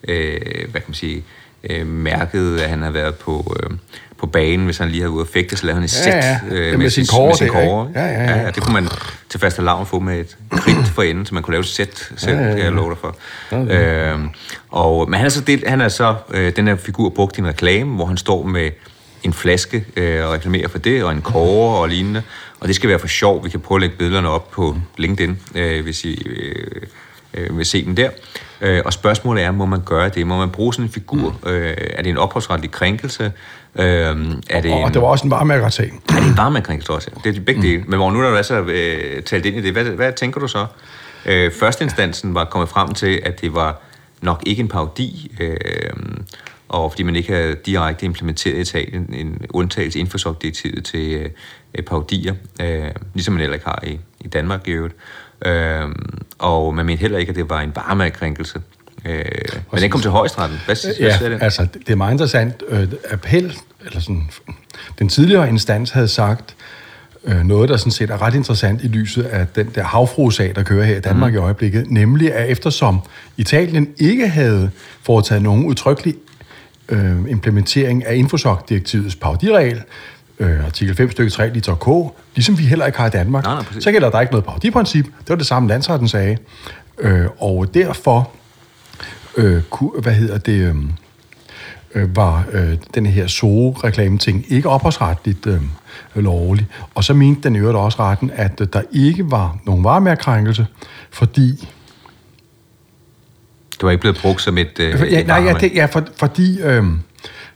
øh, 0.07 0.41
hvad 0.71 0.81
kan 0.81 0.83
man 0.87 0.93
sige, 0.93 1.23
øh, 1.69 1.87
mærkede, 1.87 2.63
at 2.63 2.69
han 2.69 2.81
har 2.81 2.91
været 2.91 3.15
på, 3.15 3.55
øh, 3.63 3.69
på 4.17 4.27
banen, 4.27 4.65
hvis 4.65 4.77
han 4.77 4.89
lige 4.89 5.01
havde 5.01 5.11
ude 5.11 5.21
at 5.21 5.27
fægte, 5.27 5.57
så 5.57 5.65
lavede 5.65 5.75
han 5.75 5.83
et 5.83 5.89
sæt 5.91 6.13
ja. 6.13 6.39
øh, 6.51 6.71
Det 6.71 6.79
med 6.79 6.89
sin 6.89 7.05
kåre 7.05 7.27
med 7.27 7.35
sin 7.35 7.47
kåre. 7.47 7.87
ikke? 7.87 7.99
Ja, 7.99 8.05
ja, 8.05 8.23
ja. 8.23 8.41
ja, 8.41 8.51
det 8.51 8.63
kunne 8.63 8.73
man 8.73 8.87
til 9.29 9.39
faste 9.39 9.61
lavn 9.61 9.85
få 9.85 9.99
med 9.99 10.19
et 10.19 10.37
kridt 10.51 10.87
for 10.87 11.01
enden, 11.01 11.25
så 11.25 11.33
man 11.33 11.43
kunne 11.43 11.51
lave 11.51 11.61
et 11.61 11.67
sæt 11.67 12.11
selv, 12.17 12.37
ja, 12.37 12.41
ja, 12.41 12.49
ja. 12.49 12.55
kan 12.55 12.63
jeg 12.63 12.71
love 12.71 12.89
dig 12.89 12.97
for. 12.97 13.15
Øhm, 13.53 14.29
og, 14.69 15.09
men 15.09 15.17
han 15.17 15.25
er 15.25 15.29
så, 15.29 15.41
del, 15.41 15.63
han 15.67 15.81
er 15.81 15.89
så 15.89 16.15
øh, 16.31 16.55
den 16.55 16.67
her 16.67 16.75
figur 16.75 17.09
brugt 17.09 17.37
i 17.37 17.41
en 17.41 17.47
reklame, 17.47 17.95
hvor 17.95 18.05
han 18.05 18.17
står 18.17 18.43
med 18.43 18.71
en 19.23 19.33
flaske 19.33 19.85
øh, 19.95 20.25
og 20.25 20.33
reklamerer 20.33 20.67
for 20.67 20.77
det, 20.77 21.03
og 21.03 21.11
en 21.11 21.21
kåre 21.21 21.79
og 21.81 21.89
lignende. 21.89 22.21
Og 22.59 22.67
det 22.67 22.75
skal 22.75 22.89
være 22.89 22.99
for 22.99 23.07
sjov. 23.07 23.43
Vi 23.43 23.49
kan 23.49 23.59
prøve 23.59 23.77
at 23.77 23.81
lægge 23.81 23.95
billederne 23.97 24.29
op 24.29 24.51
på 24.51 24.75
LinkedIn, 24.97 25.39
øh, 25.55 25.83
hvis 25.83 26.05
I 26.05 26.27
øh, 26.27 26.81
øh, 27.33 27.57
vil 27.57 27.65
se 27.65 27.85
den 27.85 27.97
der. 27.97 28.09
Øh, 28.61 28.81
og 28.85 28.93
spørgsmålet 28.93 29.43
er, 29.43 29.51
må 29.51 29.65
man 29.65 29.81
gøre 29.85 30.09
det? 30.09 30.27
Må 30.27 30.37
man 30.37 30.49
bruge 30.49 30.73
sådan 30.73 30.85
en 30.85 30.91
figur? 30.91 31.39
Øh, 31.45 31.73
er 31.77 32.01
det 32.01 32.09
en 32.09 32.17
ophavsretlig 32.17 32.71
krænkelse? 32.71 33.31
Øh, 33.75 33.85
er 33.85 34.61
det 34.61 34.73
Og 34.73 34.87
en, 34.87 34.93
det 34.93 35.01
var 35.01 35.07
også 35.07 35.25
en 35.25 35.31
varmærkersag. 35.31 35.91
er 36.09 36.19
det 36.19 36.27
en 36.27 36.37
varmekrænkelse 36.37 36.93
også? 36.93 37.11
Det 37.23 37.37
er 37.37 37.41
begge 37.41 37.61
dele. 37.61 37.83
Men 37.87 37.99
hvor 37.99 38.11
nu 38.11 38.19
er 38.19 38.29
der 38.29 38.37
altså 38.37 38.59
øh, 38.59 39.23
talt 39.23 39.45
ind 39.45 39.57
i 39.57 39.61
det. 39.61 39.71
Hvad, 39.71 39.83
hvad 39.83 40.13
tænker 40.13 40.39
du 40.39 40.47
så? 40.47 40.65
Øh, 41.25 41.51
førsteinstansen 41.51 42.33
var 42.33 42.45
kommet 42.45 42.69
frem 42.69 42.93
til, 42.93 43.21
at 43.25 43.41
det 43.41 43.53
var 43.53 43.81
nok 44.21 44.43
ikke 44.45 44.59
en 44.59 44.67
parodi, 44.67 45.37
øh, 45.39 45.57
og 46.69 46.91
fordi 46.91 47.03
man 47.03 47.15
ikke 47.15 47.33
havde 47.33 47.55
direkte 47.65 48.05
implementeret 48.05 48.55
i 48.55 48.61
Italien 48.61 49.13
en 49.13 49.41
undtagelse 49.49 49.99
inden 49.99 50.19
for 50.19 50.37
direktivet 50.41 50.85
til 50.85 51.31
øh, 51.75 51.83
parodier, 51.83 52.35
øh, 52.61 52.85
ligesom 53.13 53.33
man 53.33 53.41
heller 53.41 53.53
ikke 53.53 53.65
har 53.65 53.83
i, 53.83 53.99
i 54.19 54.27
Danmark 54.27 54.67
i 54.67 54.71
øvrigt. 54.71 54.95
Øh, 55.45 55.81
og 56.39 56.75
man 56.75 56.85
mente 56.85 57.01
heller 57.01 57.17
ikke, 57.17 57.29
at 57.29 57.35
det 57.35 57.49
var 57.49 57.61
en 57.61 57.71
varmekrænkelse. 57.75 58.61
Øh, 59.05 59.25
men 59.71 59.81
den 59.81 59.91
kom 59.91 60.01
til 60.01 60.11
højestretten. 60.11 60.57
Hvad, 60.65 60.75
hvad 60.85 60.93
Ja, 60.99 61.17
siger 61.17 61.29
det? 61.29 61.43
altså 61.43 61.67
det 61.73 61.89
er 61.89 61.95
meget 61.95 62.11
interessant. 62.11 62.63
Øh, 62.69 62.87
appel, 63.11 63.57
eller 63.85 63.99
sådan, 63.99 64.29
den 64.99 65.09
tidligere 65.09 65.49
instans 65.49 65.91
havde 65.91 66.07
sagt 66.07 66.55
øh, 67.23 67.43
noget, 67.43 67.69
der 67.69 67.77
sådan 67.77 67.91
set 67.91 68.09
er 68.09 68.21
ret 68.21 68.35
interessant 68.35 68.83
i 68.83 68.87
lyset 68.87 69.23
af 69.23 69.47
den 69.47 69.71
der 69.75 69.83
havfruesag, 69.83 70.55
der 70.55 70.63
kører 70.63 70.85
her 70.85 70.97
i 70.97 70.99
Danmark 70.99 71.31
mm. 71.31 71.37
i 71.37 71.39
øjeblikket, 71.39 71.91
nemlig 71.91 72.33
at 72.33 72.49
eftersom 72.49 72.99
Italien 73.37 73.89
ikke 73.97 74.27
havde 74.27 74.71
foretaget 75.03 75.41
nogen 75.41 75.65
udtrykkelig 75.65 76.15
øh, 76.89 77.15
implementering 77.29 78.05
af 78.05 78.15
Infosoc-direktivets 78.15 79.15
paudiregel, 79.15 79.81
øh, 80.39 80.65
artikel 80.65 80.95
5 80.95 81.11
stykke 81.11 81.31
3 81.31 81.49
liter 81.53 81.75
K, 81.75 82.15
ligesom 82.35 82.57
vi 82.57 82.63
heller 82.63 82.85
ikke 82.85 82.97
har 82.97 83.07
i 83.07 83.09
Danmark, 83.09 83.43
Nej, 83.43 83.53
nej, 83.53 83.63
præcis. 83.63 83.83
så 83.83 83.91
gælder 83.91 84.09
der 84.09 84.21
ikke 84.21 84.33
noget 84.33 84.45
paudiprincip. 84.45 85.05
Det 85.05 85.29
var 85.29 85.35
det 85.35 85.45
samme 85.45 85.69
landsretten 85.69 86.07
sagde. 86.07 86.37
Øh, 86.99 87.25
og 87.39 87.73
derfor 87.73 88.31
øh, 89.37 89.61
ku, 89.69 90.01
hvad 90.01 90.13
hedder 90.13 90.37
det, 90.37 90.59
øh, 90.61 90.75
øh, 91.95 92.15
var 92.15 92.45
øh, 92.51 92.77
den 92.95 93.05
her 93.05 93.27
SOE-reklame-ting 93.27 94.45
ikke 94.49 94.69
ophavsretligt 94.69 95.47
øh, 95.47 95.61
lovlig. 96.15 96.67
Og 96.95 97.03
så 97.03 97.13
mente 97.13 97.41
den 97.41 97.55
øvrigt 97.55 97.77
også 97.77 97.99
retten, 97.99 98.31
at 98.35 98.61
øh, 98.61 98.67
der 98.73 98.81
ikke 98.91 99.31
var 99.31 99.57
nogen 99.65 99.83
varemærkrænkelse, 99.83 100.67
fordi... 101.11 101.69
Det 103.71 103.83
var 103.83 103.91
ikke 103.91 104.01
blevet 104.01 104.17
brugt 104.21 104.41
som 104.41 104.57
et, 104.57 104.79
øh, 104.79 105.11
Ja, 105.11 105.19
et 105.19 105.27
nej, 105.27 105.37
ja, 105.37 105.53
det, 105.53 105.71
ja 105.75 105.85
for, 105.85 106.03
fordi... 106.17 106.61
Øh, 106.61 106.83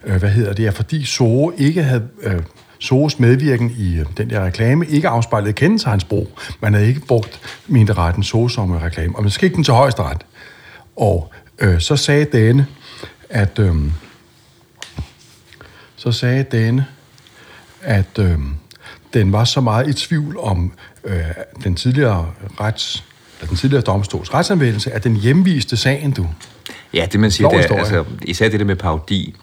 øh, 0.04 0.16
hvad 0.16 0.30
hedder 0.30 0.54
det? 0.54 0.64
Ja, 0.64 0.70
fordi 0.70 1.06
SOE 1.06 1.54
ikke 1.58 1.84
havde... 1.84 2.08
Øh, 2.24 2.42
SOEs 2.84 3.20
medvirken 3.20 3.76
i 3.78 4.00
øh, 4.00 4.06
den 4.18 4.30
der 4.30 4.46
reklame 4.46 4.86
ikke 4.88 5.10
afspejlede 5.10 5.54
kendetegnsbrug. 5.54 6.40
Man 6.60 6.74
havde 6.74 6.88
ikke 6.88 7.00
brugt 7.00 7.40
mente 7.68 7.94
retten 7.94 8.24
SOE 8.24 8.52
som 8.52 8.72
reklame. 8.72 9.16
Og 9.16 9.24
man 9.24 9.32
skik 9.32 9.56
den 9.56 9.64
til 9.64 9.74
højesteret. 9.74 10.26
Og 10.96 11.32
øh, 11.60 11.80
så 11.80 11.96
sagde 11.96 12.26
denne, 12.26 12.68
at... 13.30 13.60
Øh, 13.60 13.76
så 15.96 16.12
sagde 16.12 16.44
denne, 16.52 16.86
at 17.82 18.20
øh, 18.20 18.38
den 19.14 19.32
var 19.32 19.44
så 19.44 19.62
meget 19.62 19.90
i 19.90 19.94
tvivl 19.94 20.38
om 20.40 20.72
øh, 21.04 21.22
den 21.64 21.76
tidligere 21.76 22.32
rets, 22.60 23.04
eller 23.40 23.48
den 23.48 23.58
tidligere 23.58 23.82
domstols 23.82 24.34
retsanvendelse, 24.34 24.92
at 24.92 25.04
den 25.04 25.16
hjemviste 25.16 25.78
sagen, 25.78 26.12
du. 26.12 26.28
Ja, 26.94 27.08
det 27.12 27.20
man 27.20 27.32
siger, 27.32 27.50
det 27.50 27.72
er, 27.72 27.76
altså, 27.76 28.06
især 28.22 28.50
det 28.50 28.60
der 28.60 28.66
med 28.66 28.76
parodi, 28.76 29.36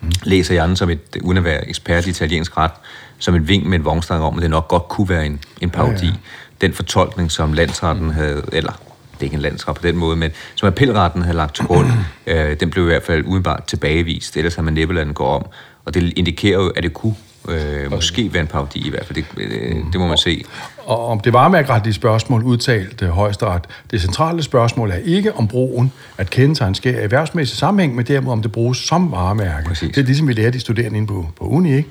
mm. 0.00 0.10
læser 0.22 0.54
jeg 0.54 0.68
den 0.68 0.76
som 0.76 0.90
et, 0.90 1.16
uden 1.22 1.38
at 1.38 1.44
være 1.44 1.68
ekspert 1.68 2.06
i 2.06 2.10
italiensk 2.10 2.56
ret, 2.56 2.70
som 3.18 3.34
en 3.34 3.48
vink 3.48 3.66
med 3.66 3.78
en 3.78 3.84
vognstang 3.84 4.22
om, 4.22 4.36
at 4.36 4.42
det 4.42 4.50
nok 4.50 4.68
godt 4.68 4.88
kunne 4.88 5.08
være 5.08 5.26
en, 5.26 5.40
en 5.60 5.70
parodi. 5.70 6.06
Ja, 6.06 6.12
Ja. 6.12 6.66
Den 6.66 6.72
fortolkning, 6.72 7.30
som 7.30 7.52
landsretten 7.52 8.10
havde, 8.10 8.42
eller 8.52 8.72
det 8.72 9.20
er 9.20 9.24
ikke 9.24 9.34
en 9.34 9.40
landsret 9.40 9.76
på 9.76 9.82
den 9.82 9.96
måde, 9.96 10.16
men 10.16 10.30
som 10.54 10.66
appelretten 10.66 11.22
havde 11.22 11.36
lagt 11.36 11.54
til 11.54 11.64
grund, 11.64 11.86
øh, 12.26 12.60
den 12.60 12.70
blev 12.70 12.84
i 12.84 12.86
hvert 12.86 13.02
fald 13.02 13.24
udenbart 13.24 13.64
tilbagevist, 13.64 14.36
ellers 14.36 14.54
har 14.54 14.62
man 14.62 14.74
næppe 14.74 14.94
ladet 14.94 15.06
den 15.06 15.14
gå 15.14 15.24
om. 15.24 15.46
Og 15.84 15.94
det 15.94 16.12
indikerer 16.16 16.62
jo, 16.62 16.68
at 16.68 16.82
det 16.82 16.94
kunne 16.94 17.14
øh, 17.48 17.90
måske 17.90 18.32
være 18.32 18.40
en 18.40 18.46
parodi 18.46 18.86
i 18.86 18.90
hvert 18.90 19.06
fald. 19.06 19.16
Det, 19.16 19.24
øh, 19.36 19.76
det 19.92 20.00
må 20.00 20.06
man 20.06 20.18
se. 20.18 20.44
Og 20.78 21.06
om 21.06 21.20
det 21.20 21.32
varemærkeretlige 21.32 21.94
spørgsmål 21.94 22.42
udtalt 22.42 23.02
øh, 23.02 23.08
højesteret, 23.08 23.64
det 23.90 24.00
centrale 24.00 24.42
spørgsmål 24.42 24.90
er 24.90 24.96
ikke 24.96 25.34
om 25.34 25.48
brugen 25.48 25.92
at 26.18 26.30
kendetegn 26.30 26.74
sker 26.74 26.90
i 26.90 27.02
erhvervsmæssig 27.02 27.58
sammenhæng, 27.58 27.94
men 27.94 28.06
derimod 28.06 28.32
om 28.32 28.42
det 28.42 28.52
bruges 28.52 28.78
som 28.78 29.12
varemærke. 29.12 29.68
Præcis. 29.68 29.88
Det 29.88 30.00
er 30.00 30.06
ligesom 30.06 30.28
vi 30.28 30.32
lærer 30.32 30.50
de 30.50 30.60
studerende 30.60 30.96
inde 30.96 31.08
på, 31.08 31.26
på 31.38 31.44
uni, 31.44 31.76
ikke? 31.76 31.88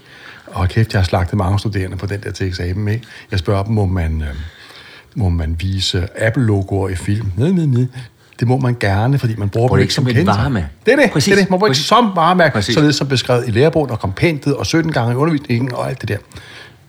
Og 0.47 0.69
kæft, 0.69 0.93
jeg 0.93 1.01
har 1.01 1.05
slagtet 1.05 1.37
mange 1.37 1.59
studerende 1.59 1.97
på 1.97 2.05
den 2.05 2.21
der 2.23 2.31
til 2.31 2.47
eksamen, 2.47 2.87
ikke? 2.87 3.05
Jeg 3.31 3.39
spørger 3.39 3.63
dem, 3.63 3.73
må 3.73 3.85
man, 3.85 4.21
øh, 4.21 4.27
må 5.15 5.29
man 5.29 5.55
vise 5.59 6.07
Apple-logoer 6.15 6.89
i 6.89 6.95
film? 6.95 7.31
Nej, 7.37 7.49
nej, 7.49 7.65
nej. 7.65 7.85
Det 8.39 8.47
må 8.47 8.57
man 8.57 8.75
gerne, 8.79 9.19
fordi 9.19 9.35
man 9.35 9.49
bruger 9.49 9.67
Bruger 9.67 9.77
dem 9.77 9.81
ikke 9.81 9.93
som 9.93 10.05
kendetegn. 10.05 10.27
varemærke. 10.27 10.67
Det 10.85 10.91
er 10.93 10.95
det. 10.95 11.11
Præcis. 11.11 11.25
Det 11.33 11.39
er 11.39 11.43
det. 11.43 11.49
Man 11.49 11.59
bruger 11.59 11.67
ikke 11.67 11.71
Præcis. 11.71 11.85
som 11.85 12.11
varemærke, 12.15 12.53
Præcis. 12.53 12.73
således 12.75 12.95
som 12.95 13.07
beskrevet 13.07 13.47
i 13.47 13.51
lærebogen 13.51 13.91
og 13.91 13.99
kompentet 13.99 14.55
og 14.55 14.65
17 14.65 14.91
gange 14.91 15.13
i 15.13 15.15
undervisningen 15.15 15.73
og 15.73 15.89
alt 15.89 16.01
det 16.01 16.09
der. 16.09 16.17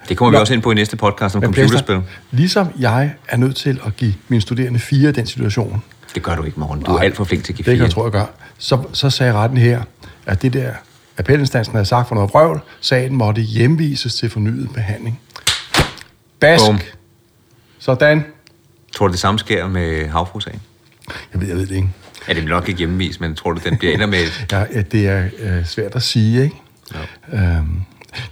Det 0.09 0.17
kommer 0.17 0.31
vi 0.31 0.35
Nå. 0.37 0.40
også 0.40 0.55
ind 0.55 0.62
på 0.62 0.71
i 0.71 0.75
næste 0.75 0.97
podcast 0.97 1.35
om 1.35 1.40
Men 1.40 1.47
computerspil. 1.55 1.95
Plæster, 1.95 2.02
Ligesom 2.31 2.69
jeg 2.78 3.12
er 3.28 3.37
nødt 3.37 3.57
til 3.57 3.81
at 3.87 3.97
give 3.97 4.14
mine 4.28 4.40
studerende 4.40 4.78
fire 4.78 5.09
i 5.09 5.12
den 5.12 5.26
situation. 5.26 5.83
Det 6.14 6.23
gør 6.23 6.35
du 6.37 6.43
ikke, 6.45 6.61
morgen. 6.61 6.81
Du 6.81 6.93
er 6.93 6.99
alt 7.00 7.17
for 7.17 7.25
flink 7.25 7.45
til 7.45 7.52
at 7.52 7.57
give 7.57 7.64
Det 7.64 7.71
kan 7.71 7.76
fire. 7.78 7.85
jeg 7.85 7.93
tror, 7.95 8.02
jeg 8.05 8.12
gør. 8.12 8.25
Så, 8.59 8.78
så 8.93 9.11
sagde 9.11 9.33
retten 9.33 9.59
her, 9.59 9.83
at 10.26 10.43
det 10.43 10.52
der 10.52 10.71
appelinstansen 11.19 11.75
havde 11.75 11.85
sagt 11.87 12.09
for 12.09 12.14
noget 12.14 12.31
vrøvl, 12.31 12.61
sagen 12.81 13.14
måtte 13.17 13.43
hjemvises 13.43 14.14
til 14.14 14.31
fornyet 14.31 14.71
behandling. 14.75 15.21
Bask. 16.40 16.64
Bum. 16.67 16.78
Sådan. 17.78 18.25
Tror 18.97 19.07
du, 19.07 19.12
det 19.12 19.21
samme 19.21 19.38
sker 19.38 19.69
med 19.69 20.09
havfruesagen? 20.09 20.61
Jeg 21.33 21.41
ved, 21.41 21.49
jeg 21.49 21.57
ved 21.57 21.67
det 21.67 21.75
ikke. 21.77 21.88
Ja, 22.29 22.33
det 22.33 22.43
vil 22.43 22.50
nok 22.50 22.69
ikke 22.69 22.79
hjemmevis, 22.79 23.21
men 23.21 23.35
tror 23.35 23.53
du, 23.53 23.61
den 23.65 23.77
bliver 23.77 23.95
ender 23.95 24.07
med... 24.07 24.19
Ja, 24.53 24.65
ja, 24.75 24.83
det 24.83 25.07
er 25.09 25.25
øh, 25.38 25.67
svært 25.67 25.95
at 25.97 26.03
sige, 26.03 26.43
ikke? 26.43 26.57
Ja. 27.33 27.38
Øhm, 27.38 27.81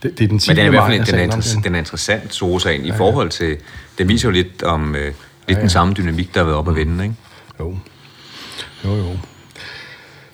det, 0.02 0.18
det 0.18 0.24
er 0.24 0.28
den 0.28 0.38
10. 0.38 0.50
Men 0.50 0.56
den 0.56 0.64
er 0.64 0.66
i 0.66 0.70
hvert 0.70 0.82
fald 0.90 1.06
den 1.06 1.30
er, 1.30 1.36
interess- 1.36 1.62
den. 1.62 1.74
er 1.74 1.78
interessant, 1.78 2.34
Sosaen, 2.34 2.84
i 2.84 2.92
forhold 2.96 3.30
til... 3.30 3.56
Den 3.98 4.08
viser 4.08 4.28
jo 4.28 4.32
lidt 4.32 4.62
om 4.62 4.94
øh, 4.94 5.04
lidt 5.04 5.14
ja, 5.48 5.54
ja. 5.54 5.60
den 5.60 5.70
samme 5.70 5.94
dynamik, 5.94 6.34
der 6.34 6.40
har 6.40 6.44
været 6.44 6.58
op 6.58 6.68
at 6.68 6.74
vende, 6.74 7.04
ikke? 7.04 7.16
Jo. 7.60 7.76
Jo, 8.84 8.96
jo. 8.96 9.16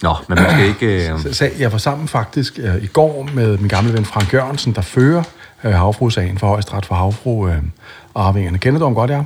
Nå, 0.03 0.15
men 0.29 0.39
man 0.39 0.51
skal 0.51 0.67
ikke... 0.91 1.13
Øh, 1.13 1.21
Så 1.21 1.33
sagde, 1.35 1.55
jeg 1.59 1.73
var 1.73 1.79
sammen 1.79 2.09
faktisk 2.09 2.59
øh, 2.63 2.83
i 2.83 2.87
går 2.87 3.29
med 3.35 3.59
min 3.59 3.69
gamle 3.69 3.93
ven 3.93 4.05
Frank 4.05 4.35
Jørgensen, 4.35 4.75
der 4.75 4.81
fører 4.81 5.23
øh, 5.65 5.73
havfruesagen 5.73 6.39
for 6.39 6.47
højesteret 6.47 6.87
for 6.87 6.95
havfru 6.95 7.49
øh, 7.49 7.57
arvingerne. 8.15 8.59
Kender 8.59 8.79
du 8.79 8.85
ham 8.85 8.95
godt, 8.95 9.11
ja? 9.11 9.23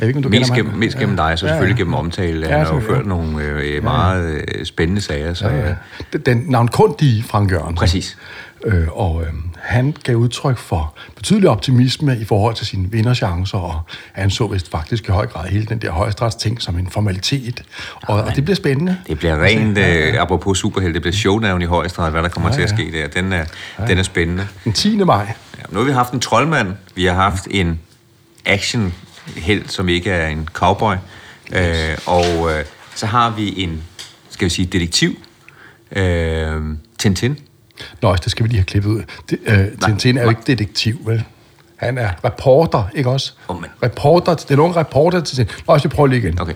ved 0.00 0.08
ikke, 0.08 0.16
om 0.18 0.22
du 0.22 0.28
mest, 0.28 0.52
gennem, 0.52 0.74
mest 0.74 0.98
gennem 0.98 1.16
dig, 1.16 1.38
så 1.38 1.46
selvfølgelig 1.48 1.76
gennem 1.76 1.94
omtale. 1.94 2.46
Ja, 2.48 2.56
Han 2.56 2.66
har 2.66 2.74
jo 2.74 2.80
ført 2.80 3.06
nogle 3.06 3.42
øh, 3.44 3.82
meget 3.82 4.42
øh, 4.54 4.66
spændende 4.66 5.00
sager, 5.00 5.34
så... 5.34 5.48
Ja, 5.48 5.68
ja. 5.68 5.74
Den- 6.12 6.20
Den 6.20 6.44
navnkundige 6.48 7.22
Frank 7.22 7.52
Jørgensen. 7.52 7.74
Præcis. 7.76 8.18
Øh, 8.64 8.88
og 8.92 9.22
øh, 9.22 9.28
han 9.58 9.96
gav 10.04 10.16
udtryk 10.16 10.58
for 10.58 10.94
betydelig 11.16 11.48
optimisme 11.48 12.18
i 12.20 12.24
forhold 12.24 12.54
til 12.54 12.66
sine 12.66 12.90
vinderchancer, 12.90 13.58
og 13.58 13.80
han 14.12 14.30
så 14.30 14.46
vist 14.46 14.70
faktisk 14.70 15.08
i 15.08 15.12
høj 15.12 15.26
grad 15.26 15.48
hele 15.48 15.66
den 15.66 15.78
der 15.78 15.90
højesteretsting 15.90 16.62
som 16.62 16.78
en 16.78 16.86
formalitet. 16.90 17.62
Og, 18.02 18.22
og 18.22 18.36
det 18.36 18.44
bliver 18.44 18.56
spændende. 18.56 18.96
Det 19.06 19.18
bliver 19.18 19.42
rent, 19.42 19.78
øh, 19.78 20.14
apropos 20.22 20.58
superheld, 20.58 20.94
det 20.94 21.02
bliver 21.02 21.14
shownavn 21.14 21.62
i 21.62 21.64
højesteret, 21.64 22.10
hvad 22.12 22.22
der 22.22 22.28
kommer 22.28 22.48
ja, 22.48 22.54
til 22.54 22.62
at 22.62 22.68
ske 22.68 22.92
der. 22.92 23.08
Den 23.08 23.32
er, 23.32 23.44
ja. 23.78 23.86
den 23.86 23.98
er 23.98 24.02
spændende. 24.02 24.46
Den 24.64 24.72
10. 24.72 24.96
maj. 24.96 25.32
Ja, 25.58 25.62
nu 25.70 25.78
har 25.78 25.86
vi 25.86 25.92
haft 25.92 26.12
en 26.12 26.20
troldmand, 26.20 26.72
vi 26.94 27.04
har 27.04 27.14
haft 27.14 27.48
en 27.50 27.80
action 28.46 28.94
held, 29.36 29.68
som 29.68 29.88
ikke 29.88 30.10
er 30.10 30.28
en 30.28 30.48
cowboy, 30.52 30.94
øh, 31.52 31.98
og 32.06 32.24
øh, 32.52 32.64
så 32.94 33.06
har 33.06 33.30
vi 33.30 33.62
en, 33.62 33.82
skal 34.30 34.44
vi 34.44 34.50
sige, 34.50 34.66
detektiv, 34.66 35.16
øh, 35.92 36.62
Tintin. 36.98 37.38
Nå, 38.02 38.16
det 38.16 38.30
skal 38.30 38.44
vi 38.44 38.48
lige 38.48 38.58
have 38.58 38.64
klippet 38.64 38.90
ud. 38.90 39.02
Det, 39.30 39.38
øh, 39.46 39.66
Tintin 39.84 40.16
er 40.18 40.22
jo 40.22 40.28
ikke 40.28 40.42
detektiv, 40.46 40.98
vel? 41.06 41.24
Han 41.76 41.98
er 41.98 42.10
reporter, 42.24 42.84
ikke 42.94 43.10
også? 43.10 43.32
Åh, 43.48 43.60
men- 43.60 43.70
Reporter, 43.82 44.34
det 44.34 44.50
er 44.50 44.56
nogle 44.56 44.76
reporter 44.76 45.20
til 45.20 45.36
Tintin. 45.36 45.56
Nå, 45.68 45.78
vi 45.82 45.88
prøver 45.88 46.06
lige 46.06 46.18
igen. 46.18 46.40
Okay. 46.40 46.54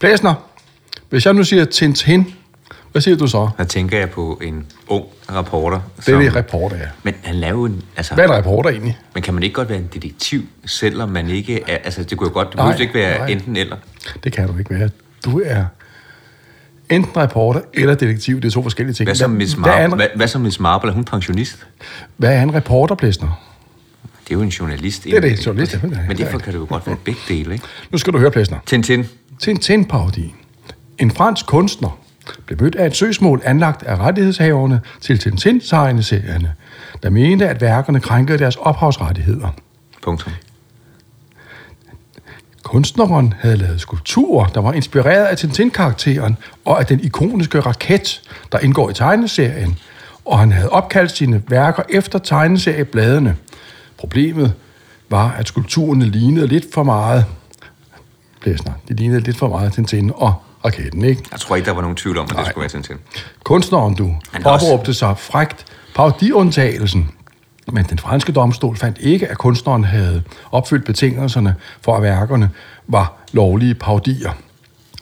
Blæsner, 0.00 0.34
hvis 1.10 1.26
jeg 1.26 1.34
nu 1.34 1.44
siger 1.44 1.64
Tintin, 1.64 2.34
hvad 2.92 3.02
siger 3.02 3.16
du 3.16 3.26
så? 3.26 3.48
Der 3.58 3.64
tænker 3.64 3.98
jeg 3.98 4.10
på 4.10 4.40
en 4.42 4.66
ung 4.88 5.04
reporter. 5.32 5.80
Det 6.06 6.14
er 6.14 6.18
det 6.18 6.36
reporter, 6.36 6.76
ja. 6.76 6.86
Men 7.02 7.14
han 7.22 7.34
laver 7.34 7.66
en... 7.66 7.82
Altså, 7.96 8.14
Hvad 8.14 8.24
er 8.24 8.28
en 8.28 8.34
reporter 8.38 8.70
egentlig? 8.70 8.98
Men 9.14 9.22
kan 9.22 9.34
man 9.34 9.42
ikke 9.42 9.54
godt 9.54 9.68
være 9.68 9.78
en 9.78 9.88
detektiv, 9.94 10.42
selvom 10.66 11.08
man 11.08 11.28
ikke 11.30 11.60
er... 11.70 11.76
Altså, 11.84 12.02
det 12.04 12.18
kunne 12.18 12.28
jo 12.28 12.34
godt... 12.34 12.48
Det 12.48 12.56
Nej, 12.56 12.76
ikke 12.80 12.94
være 12.94 13.18
nej. 13.18 13.26
enten 13.28 13.56
eller. 13.56 13.76
Det 14.24 14.32
kan 14.32 14.48
du 14.48 14.58
ikke 14.58 14.70
være. 14.74 14.90
Du 15.24 15.40
er 15.44 15.64
enten 16.90 17.16
reporter 17.16 17.60
eller 17.74 17.94
detektiv. 17.94 18.36
Det 18.40 18.44
er 18.48 18.50
to 18.52 18.62
forskellige 18.62 18.94
ting. 18.94 19.06
Hvad 19.06 19.14
som 19.14 19.30
Miss 19.30 19.52
hvad, 19.52 19.72
er 19.72 19.76
Marple? 19.76 19.84
en, 19.84 19.94
Hvad, 19.96 20.08
hvad 20.16 20.28
som 20.28 20.40
Miss 20.40 20.60
Marple? 20.60 20.90
Er 20.90 20.94
hun 20.94 21.04
pensionist? 21.04 21.66
hvad 22.16 22.34
er 22.36 22.42
en 22.42 22.54
reporter, 22.54 22.94
Blæsner? 22.94 23.42
Det 24.24 24.30
er 24.30 24.34
jo 24.34 24.42
en 24.42 24.48
journalist. 24.48 25.04
Det 25.04 25.14
er 25.14 25.20
det, 25.20 25.46
journalist, 25.46 25.72
ja. 25.72 25.78
Men 26.08 26.18
derfor 26.18 26.38
kan 26.38 26.52
det 26.52 26.58
jo 26.58 26.66
godt 26.68 26.86
være 26.86 26.96
begge 27.04 27.20
dele, 27.28 27.52
ikke? 27.52 27.64
Nu 27.90 27.98
skal 27.98 28.12
du 28.12 28.18
høre, 28.18 28.30
Blæsner. 28.30 28.58
Tintin. 28.66 29.06
Tintin-parodi. 29.38 30.34
En 30.98 31.10
fransk 31.10 31.46
kunstner 31.46 31.98
blev 32.46 32.62
mødt 32.62 32.74
af 32.74 32.86
et 32.86 32.96
søgsmål 32.96 33.42
anlagt 33.44 33.82
af 33.82 33.96
rettighedshaverne 33.96 34.80
til 35.00 35.18
Tintin-tegneserierne, 35.18 36.48
der 37.02 37.10
mente, 37.10 37.48
at 37.48 37.60
værkerne 37.60 38.00
krænkede 38.00 38.38
deres 38.38 38.56
ophavsrettigheder. 38.56 39.48
Punktum. 40.02 40.32
Kunstneren 42.62 43.34
havde 43.40 43.56
lavet 43.56 43.80
skulpturer, 43.80 44.46
der 44.46 44.60
var 44.60 44.72
inspireret 44.72 45.24
af 45.24 45.36
Tintin-karakteren 45.36 46.36
og 46.64 46.80
af 46.80 46.86
den 46.86 47.00
ikoniske 47.00 47.60
raket, 47.60 48.22
der 48.52 48.58
indgår 48.58 48.90
i 48.90 48.94
tegneserien, 48.94 49.78
og 50.24 50.38
han 50.38 50.52
havde 50.52 50.68
opkaldt 50.68 51.10
sine 51.10 51.42
værker 51.48 51.82
efter 51.88 52.18
tegneseriebladene. 52.18 53.36
Problemet 53.98 54.52
var, 55.08 55.30
at 55.32 55.48
skulpturerne 55.48 56.04
lignede 56.04 56.46
lidt 56.46 56.64
for 56.74 56.82
meget 56.82 57.24
Blæsner. 58.42 58.72
De 58.88 58.94
lignede 58.94 59.20
lidt 59.20 59.36
for 59.36 59.48
meget 59.48 59.72
Tintin 59.72 60.12
og 60.14 60.34
raketten, 60.64 61.04
ikke? 61.04 61.22
Jeg 61.32 61.40
tror 61.40 61.56
ikke, 61.56 61.66
der 61.66 61.72
var 61.72 61.80
nogen 61.80 61.96
tvivl 61.96 62.18
om, 62.18 62.24
at 62.24 62.28
det 62.28 62.36
Nej. 62.36 62.50
skulle 62.50 62.60
være 62.60 62.68
Tintin. 62.68 62.96
Kunstneren, 63.44 63.94
du, 63.94 64.14
opråbte 64.44 64.94
sig 64.94 65.18
frægt 65.18 65.66
parodiundtagelsen. 65.94 67.10
Men 67.72 67.84
den 67.84 67.98
franske 67.98 68.32
domstol 68.32 68.76
fandt 68.76 68.98
ikke, 69.00 69.28
at 69.28 69.38
kunstneren 69.38 69.84
havde 69.84 70.22
opfyldt 70.50 70.84
betingelserne 70.84 71.54
for, 71.80 71.96
at 71.96 72.02
værkerne 72.02 72.50
var 72.88 73.12
lovlige 73.32 73.74
paudier. 73.74 74.30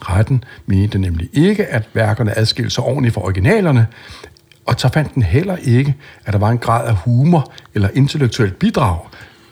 Retten 0.03 0.45
mente 0.67 0.99
nemlig 0.99 1.29
ikke, 1.33 1.67
at 1.67 1.89
værkerne 1.93 2.39
adskilte 2.39 2.71
sig 2.71 2.85
ordentligt 2.85 3.15
fra 3.15 3.23
originalerne, 3.23 3.87
og 4.67 4.75
så 4.79 4.89
fandt 4.89 5.15
den 5.15 5.23
heller 5.23 5.57
ikke, 5.57 5.95
at 6.25 6.33
der 6.33 6.39
var 6.39 6.51
en 6.51 6.59
grad 6.59 6.87
af 6.87 6.95
humor 6.95 7.53
eller 7.75 7.89
intellektuelt 7.95 8.59
bidrag 8.59 8.99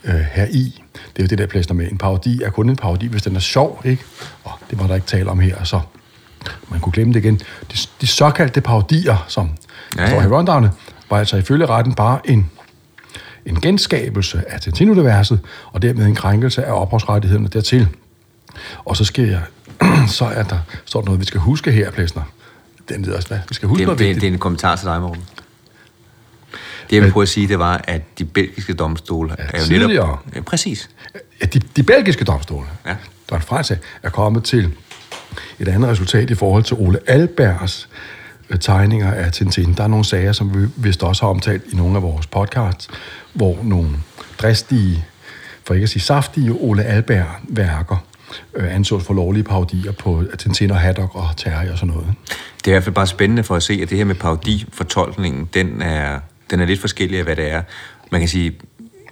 øh, 0.04 0.14
heri. 0.14 0.82
Det 0.92 1.18
er 1.18 1.22
jo 1.22 1.26
det 1.26 1.38
der 1.38 1.46
plæsner 1.46 1.76
med. 1.76 1.90
En 1.90 1.98
parodi 1.98 2.42
er 2.42 2.50
kun 2.50 2.68
en 2.68 2.76
parodi, 2.76 3.06
hvis 3.06 3.22
den 3.22 3.36
er 3.36 3.40
sjov, 3.40 3.82
ikke? 3.84 4.04
Og 4.44 4.52
det 4.70 4.78
var 4.78 4.86
der 4.86 4.94
ikke 4.94 5.06
tale 5.06 5.30
om 5.30 5.40
her, 5.40 5.64
så 5.64 5.80
man 6.68 6.80
kunne 6.80 6.92
glemme 6.92 7.12
det 7.14 7.24
igen. 7.24 7.34
De, 7.72 7.76
de 8.00 8.06
såkaldte 8.06 8.60
parodier, 8.60 9.24
som 9.28 9.50
Ja, 9.96 10.02
ja, 10.02 10.08
står 10.08 10.20
ja. 10.20 10.26
i 10.26 10.30
var 11.10 11.18
altså 11.18 11.36
ifølge 11.36 11.66
retten 11.66 11.94
bare 11.94 12.20
en, 12.24 12.50
en 13.46 13.60
genskabelse 13.60 14.42
af 14.48 14.60
Tintin-universet, 14.60 15.40
og 15.72 15.82
dermed 15.82 16.06
en 16.06 16.14
krænkelse 16.14 16.64
af 16.64 16.72
ophavsrettighederne 16.80 17.48
dertil. 17.48 17.88
Og 18.84 18.96
så 18.96 19.04
skal 19.04 19.28
jeg, 19.36 19.42
så 20.08 20.24
er 20.24 20.42
der, 20.42 20.58
står 20.84 21.00
der 21.00 21.04
noget, 21.06 21.20
vi 21.20 21.24
skal 21.26 21.40
huske 21.40 21.72
her, 21.72 21.90
Plæsner. 21.90 22.22
Den 22.88 23.06
ved 23.06 23.12
også, 23.12 23.28
hvad? 23.28 23.38
Vi 23.48 23.54
skal 23.54 23.68
huske 23.68 23.78
Det, 23.78 23.86
noget 23.86 23.98
det, 23.98 24.06
vigtigt. 24.06 24.20
det 24.22 24.28
er 24.28 24.32
en 24.32 24.38
kommentar 24.38 24.76
til 24.76 24.86
dig, 24.86 25.00
Morten. 25.00 25.22
Det, 26.90 26.96
jeg 26.96 27.02
vil 27.02 27.12
prøve 27.12 27.22
at 27.22 27.28
sige, 27.28 27.48
det 27.48 27.58
var, 27.58 27.80
at 27.88 28.18
de 28.18 28.24
belgiske 28.24 28.74
domstole 28.74 29.34
er 29.38 29.58
jo 29.58 29.64
tidligere. 29.64 29.88
netop... 29.88 30.18
Ja, 30.34 30.40
præcis. 30.40 30.90
at 31.40 31.54
de, 31.54 31.58
de 31.76 31.82
belgiske 31.82 32.24
domstole, 32.24 32.66
Ja. 32.86 32.96
der 33.30 33.36
er 33.36 33.40
Francia, 33.40 33.76
er 34.02 34.10
kommet 34.10 34.44
til 34.44 34.72
et 35.58 35.68
andet 35.68 35.90
resultat 35.90 36.30
i 36.30 36.34
forhold 36.34 36.62
til 36.62 36.76
Ole 36.76 36.98
Albergs 37.06 37.88
øh, 38.50 38.58
tegninger 38.58 39.12
af 39.12 39.32
Tintin. 39.32 39.74
Der 39.74 39.82
er 39.82 39.88
nogle 39.88 40.04
sager, 40.04 40.32
som 40.32 40.62
vi 40.62 40.68
vist 40.76 41.02
også 41.02 41.22
har 41.22 41.30
omtalt 41.30 41.62
i 41.72 41.76
nogle 41.76 41.96
af 41.96 42.02
vores 42.02 42.26
podcasts, 42.26 42.88
hvor 43.32 43.58
nogle 43.62 43.88
dristige, 44.42 45.04
for 45.66 45.74
ikke 45.74 45.84
at 45.84 45.90
sige 45.90 46.02
saftige, 46.02 46.52
Ole 46.52 46.84
Alberg-værker 46.84 48.04
øh, 48.54 48.74
ansås 48.74 49.04
for 49.04 49.14
lovlige 49.14 49.44
parodier 49.44 49.92
på 49.92 50.22
Tintin 50.38 50.70
og 50.70 50.78
Haddock 50.78 51.14
og 51.14 51.28
Terry 51.36 51.68
og 51.68 51.78
sådan 51.78 51.94
noget. 51.94 52.14
Det 52.64 52.66
er 52.66 52.70
i 52.70 52.74
hvert 52.74 52.84
fald 52.84 52.94
bare 52.94 53.06
spændende 53.06 53.44
for 53.44 53.56
at 53.56 53.62
se, 53.62 53.78
at 53.82 53.90
det 53.90 53.98
her 53.98 54.04
med 54.04 54.14
parodifortolkningen, 54.14 55.48
den 55.54 55.82
er, 55.82 56.20
den 56.50 56.60
er 56.60 56.64
lidt 56.64 56.80
forskellig 56.80 57.18
af, 57.18 57.24
hvad 57.24 57.36
det 57.36 57.52
er. 57.52 57.62
Man 58.10 58.20
kan 58.20 58.28
sige, 58.28 58.52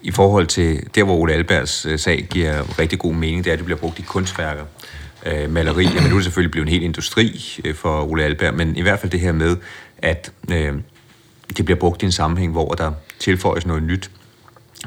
i 0.03 0.11
forhold 0.11 0.47
til 0.47 0.83
der, 0.95 1.05
hvor 1.05 1.17
Ole 1.17 1.33
Albergs 1.33 1.87
øh, 1.87 1.99
sag 1.99 2.27
giver 2.31 2.79
rigtig 2.79 2.99
god 2.99 3.15
mening, 3.15 3.45
det 3.45 3.51
er, 3.51 3.53
at 3.53 3.59
det 3.59 3.65
bliver 3.65 3.79
brugt 3.79 3.99
i 3.99 4.03
kunstværker, 4.03 4.65
øh, 5.27 5.51
maleri. 5.51 5.85
Jamen, 5.85 6.11
nu 6.11 6.15
er 6.15 6.19
det 6.19 6.25
selvfølgelig 6.25 6.51
blevet 6.51 6.67
en 6.67 6.73
hel 6.73 6.83
industri 6.83 7.43
øh, 7.65 7.75
for 7.75 8.03
Ole 8.03 8.25
Alberg, 8.25 8.55
men 8.55 8.77
i 8.77 8.83
hvert 8.83 9.01
fald 9.01 9.13
det 9.13 9.21
her 9.21 9.33
med, 9.33 9.57
at 9.99 10.33
øh, 10.51 10.75
det 11.57 11.65
bliver 11.65 11.79
brugt 11.79 12.03
i 12.03 12.07
en 12.07 12.13
sammenhæng, 12.13 12.53
hvor 12.53 12.75
der 12.75 12.93
tilføjes 13.19 13.67
noget 13.67 13.83
nyt, 13.83 14.11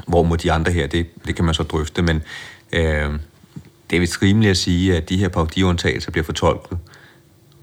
hvor 0.06 0.22
mod 0.22 0.38
de 0.38 0.52
andre 0.52 0.72
her, 0.72 0.86
det, 0.86 1.06
det 1.26 1.36
kan 1.36 1.44
man 1.44 1.54
så 1.54 1.62
drøfte, 1.62 2.02
men 2.02 2.22
øh, 2.72 3.10
det 3.90 3.96
er 3.96 4.00
vist 4.00 4.22
rimeligt 4.22 4.50
at 4.50 4.56
sige, 4.56 4.96
at 4.96 5.08
de 5.08 5.16
her 5.16 5.28
parodiundtagelser 5.28 6.10
bliver 6.10 6.24
fortolket 6.24 6.78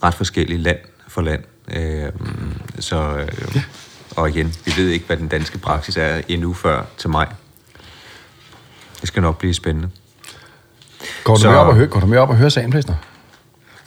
ret 0.03 0.13
forskelligt 0.13 0.61
land 0.61 0.79
for 1.07 1.21
land. 1.21 1.43
Øh, 1.67 2.11
så, 2.79 3.17
øh, 3.17 3.61
og 4.15 4.29
igen, 4.29 4.53
vi 4.65 4.71
ved 4.77 4.89
ikke, 4.89 5.05
hvad 5.05 5.17
den 5.17 5.27
danske 5.27 5.57
praksis 5.57 5.97
er 5.97 6.21
endnu 6.27 6.53
før 6.53 6.85
til 6.97 7.09
maj. 7.09 7.27
Det 9.01 9.07
skal 9.07 9.21
nok 9.21 9.37
blive 9.37 9.53
spændende. 9.53 9.89
Går 11.23 11.35
du, 11.35 11.41
Så- 11.41 11.49
med, 11.49 11.57
op 11.57 11.67
og 11.67 11.75
høre, 11.75 11.87
går 11.87 11.99
du 11.99 12.05
med 12.07 12.17
op 12.17 12.29
og 12.29 12.35
høre 12.37 12.49
sagen, 12.49 12.71
Plæsner? 12.71 12.95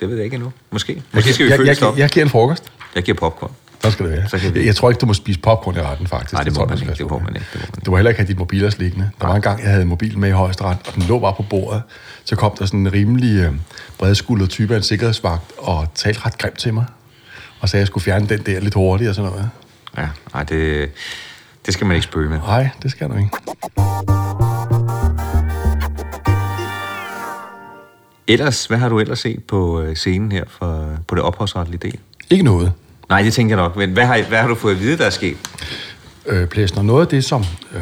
Det 0.00 0.08
ved 0.08 0.16
jeg 0.16 0.24
ikke 0.24 0.34
endnu. 0.34 0.52
Måske. 0.70 1.02
Måske 1.12 1.32
skal 1.32 1.46
vi 1.46 1.50
jeg, 1.50 1.56
følge 1.58 1.68
jeg, 1.68 1.76
stop. 1.76 1.94
jeg, 1.94 2.00
jeg 2.00 2.10
giver 2.10 2.24
en 2.26 2.30
frokost. 2.30 2.64
Jeg 2.94 3.02
giver 3.02 3.16
popcorn. 3.18 3.50
Så 3.84 3.90
skal 3.90 4.06
det 4.06 4.12
være. 4.16 4.28
Så 4.28 4.38
kan 4.38 4.54
vi- 4.54 4.66
jeg, 4.66 4.76
tror 4.76 4.90
ikke, 4.90 5.00
du 5.00 5.06
må 5.06 5.14
spise 5.14 5.40
popcorn 5.40 5.76
i 5.76 5.80
retten, 5.80 6.06
faktisk. 6.06 6.32
Nej, 6.32 6.42
det 6.42 6.52
må 6.52 6.56
tror 6.56 6.62
jeg, 6.64 6.68
man 6.68 6.78
ikke, 6.88 6.92
det 7.02 7.10
må 7.10 7.18
man 7.18 7.34
ikke, 7.34 7.46
det 7.52 7.60
må 7.60 7.66
man 7.76 7.82
Du 7.86 7.90
må 7.90 7.96
heller 7.96 8.10
ikke 8.10 8.20
have 8.20 8.28
dit 8.28 8.38
mobilers 8.38 8.78
liggende. 8.78 9.10
Der 9.20 9.26
var 9.26 9.34
en 9.34 9.42
gang, 9.42 9.60
jeg 9.60 9.68
havde 9.70 9.82
en 9.82 9.88
mobil 9.88 10.18
med 10.18 10.28
i 10.28 10.32
højesteret, 10.32 10.76
og 10.86 10.94
den 10.94 11.02
lå 11.02 11.18
bare 11.18 11.34
på 11.36 11.42
bordet. 11.42 11.82
Så 12.24 12.36
kom 12.36 12.52
der 12.58 12.66
sådan 12.66 12.80
en 12.80 12.92
rimelig 12.92 13.36
øh, 13.40 13.52
bredskuldret 13.98 14.50
type 14.50 14.72
af 14.74 14.76
en 14.76 14.82
sikkerhedsvagt, 14.82 15.42
og 15.58 15.86
talte 15.94 16.20
ret 16.26 16.38
grimt 16.38 16.58
til 16.58 16.74
mig. 16.74 16.84
Og 17.60 17.68
sagde, 17.68 17.80
at 17.80 17.82
jeg 17.82 17.86
skulle 17.86 18.04
fjerne 18.04 18.26
den 18.28 18.38
der 18.46 18.60
lidt 18.60 18.74
hurtigt 18.74 19.08
og 19.08 19.14
sådan 19.14 19.30
noget. 19.30 19.50
Ja, 19.98 20.08
nej, 20.34 20.42
det, 20.44 20.90
det 21.66 21.74
skal 21.74 21.86
man 21.86 21.94
ikke 21.96 22.04
spøge 22.04 22.28
med. 22.30 22.38
Nej, 22.38 22.68
det 22.82 22.90
skal 22.90 23.08
du 23.08 23.14
ikke. 23.16 23.30
Ellers, 28.30 28.66
hvad 28.66 28.78
har 28.78 28.88
du 28.88 29.00
ellers 29.00 29.18
set 29.18 29.44
på 29.44 29.82
øh, 29.82 29.96
scenen 29.96 30.32
her 30.32 30.44
for, 30.48 30.88
på 31.06 31.14
det 31.14 31.22
ophavsretlige 31.22 31.78
del? 31.82 31.98
Ikke 32.30 32.44
noget. 32.44 32.72
Nej, 33.08 33.22
det 33.22 33.32
tænker 33.32 33.56
jeg 33.56 33.64
nok. 33.64 33.76
Men 33.76 33.90
hvad 33.90 34.06
har, 34.06 34.22
hvad 34.28 34.38
har 34.38 34.48
du 34.48 34.54
fået 34.54 34.74
at 34.74 34.80
vide, 34.80 34.98
der 34.98 35.06
er 35.06 35.10
sket? 35.10 35.36
øh, 36.26 36.48
Plæsner, 36.48 36.82
noget 36.82 37.00
af 37.00 37.08
det, 37.08 37.24
som 37.24 37.44
øh, 37.74 37.80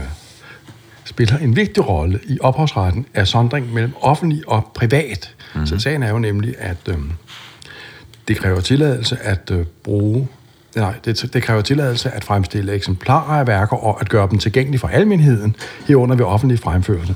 spiller 1.04 1.38
en 1.38 1.56
vigtig 1.56 1.88
rolle 1.88 2.20
i 2.24 2.38
ophavsretten, 2.40 3.06
er 3.14 3.24
sondring 3.24 3.74
mellem 3.74 3.92
offentlig 4.00 4.42
og 4.46 4.70
privat. 4.74 5.34
Mm-hmm. 5.54 5.66
Så 5.66 5.78
sagen 5.78 6.02
er 6.02 6.10
jo 6.10 6.18
nemlig, 6.18 6.54
at 6.58 6.88
øh, 6.88 6.96
det 8.28 8.36
kræver 8.36 8.60
tilladelse 8.60 9.18
at 9.20 9.50
øh, 9.50 9.66
bruge 9.84 10.28
Nej, 10.76 10.94
det, 11.04 11.30
det 11.32 11.42
kræver 11.42 11.62
tilladelse 11.62 12.10
at 12.10 12.24
fremstille 12.24 12.72
eksemplarer 12.72 13.40
af 13.40 13.46
værker 13.46 13.76
og 13.76 14.00
at 14.00 14.08
gøre 14.08 14.28
dem 14.30 14.38
tilgængelige 14.38 14.80
for 14.80 14.88
almenheden, 14.88 15.56
herunder 15.86 16.16
ved 16.16 16.24
offentlig 16.24 16.58
fremførelse. 16.58 17.14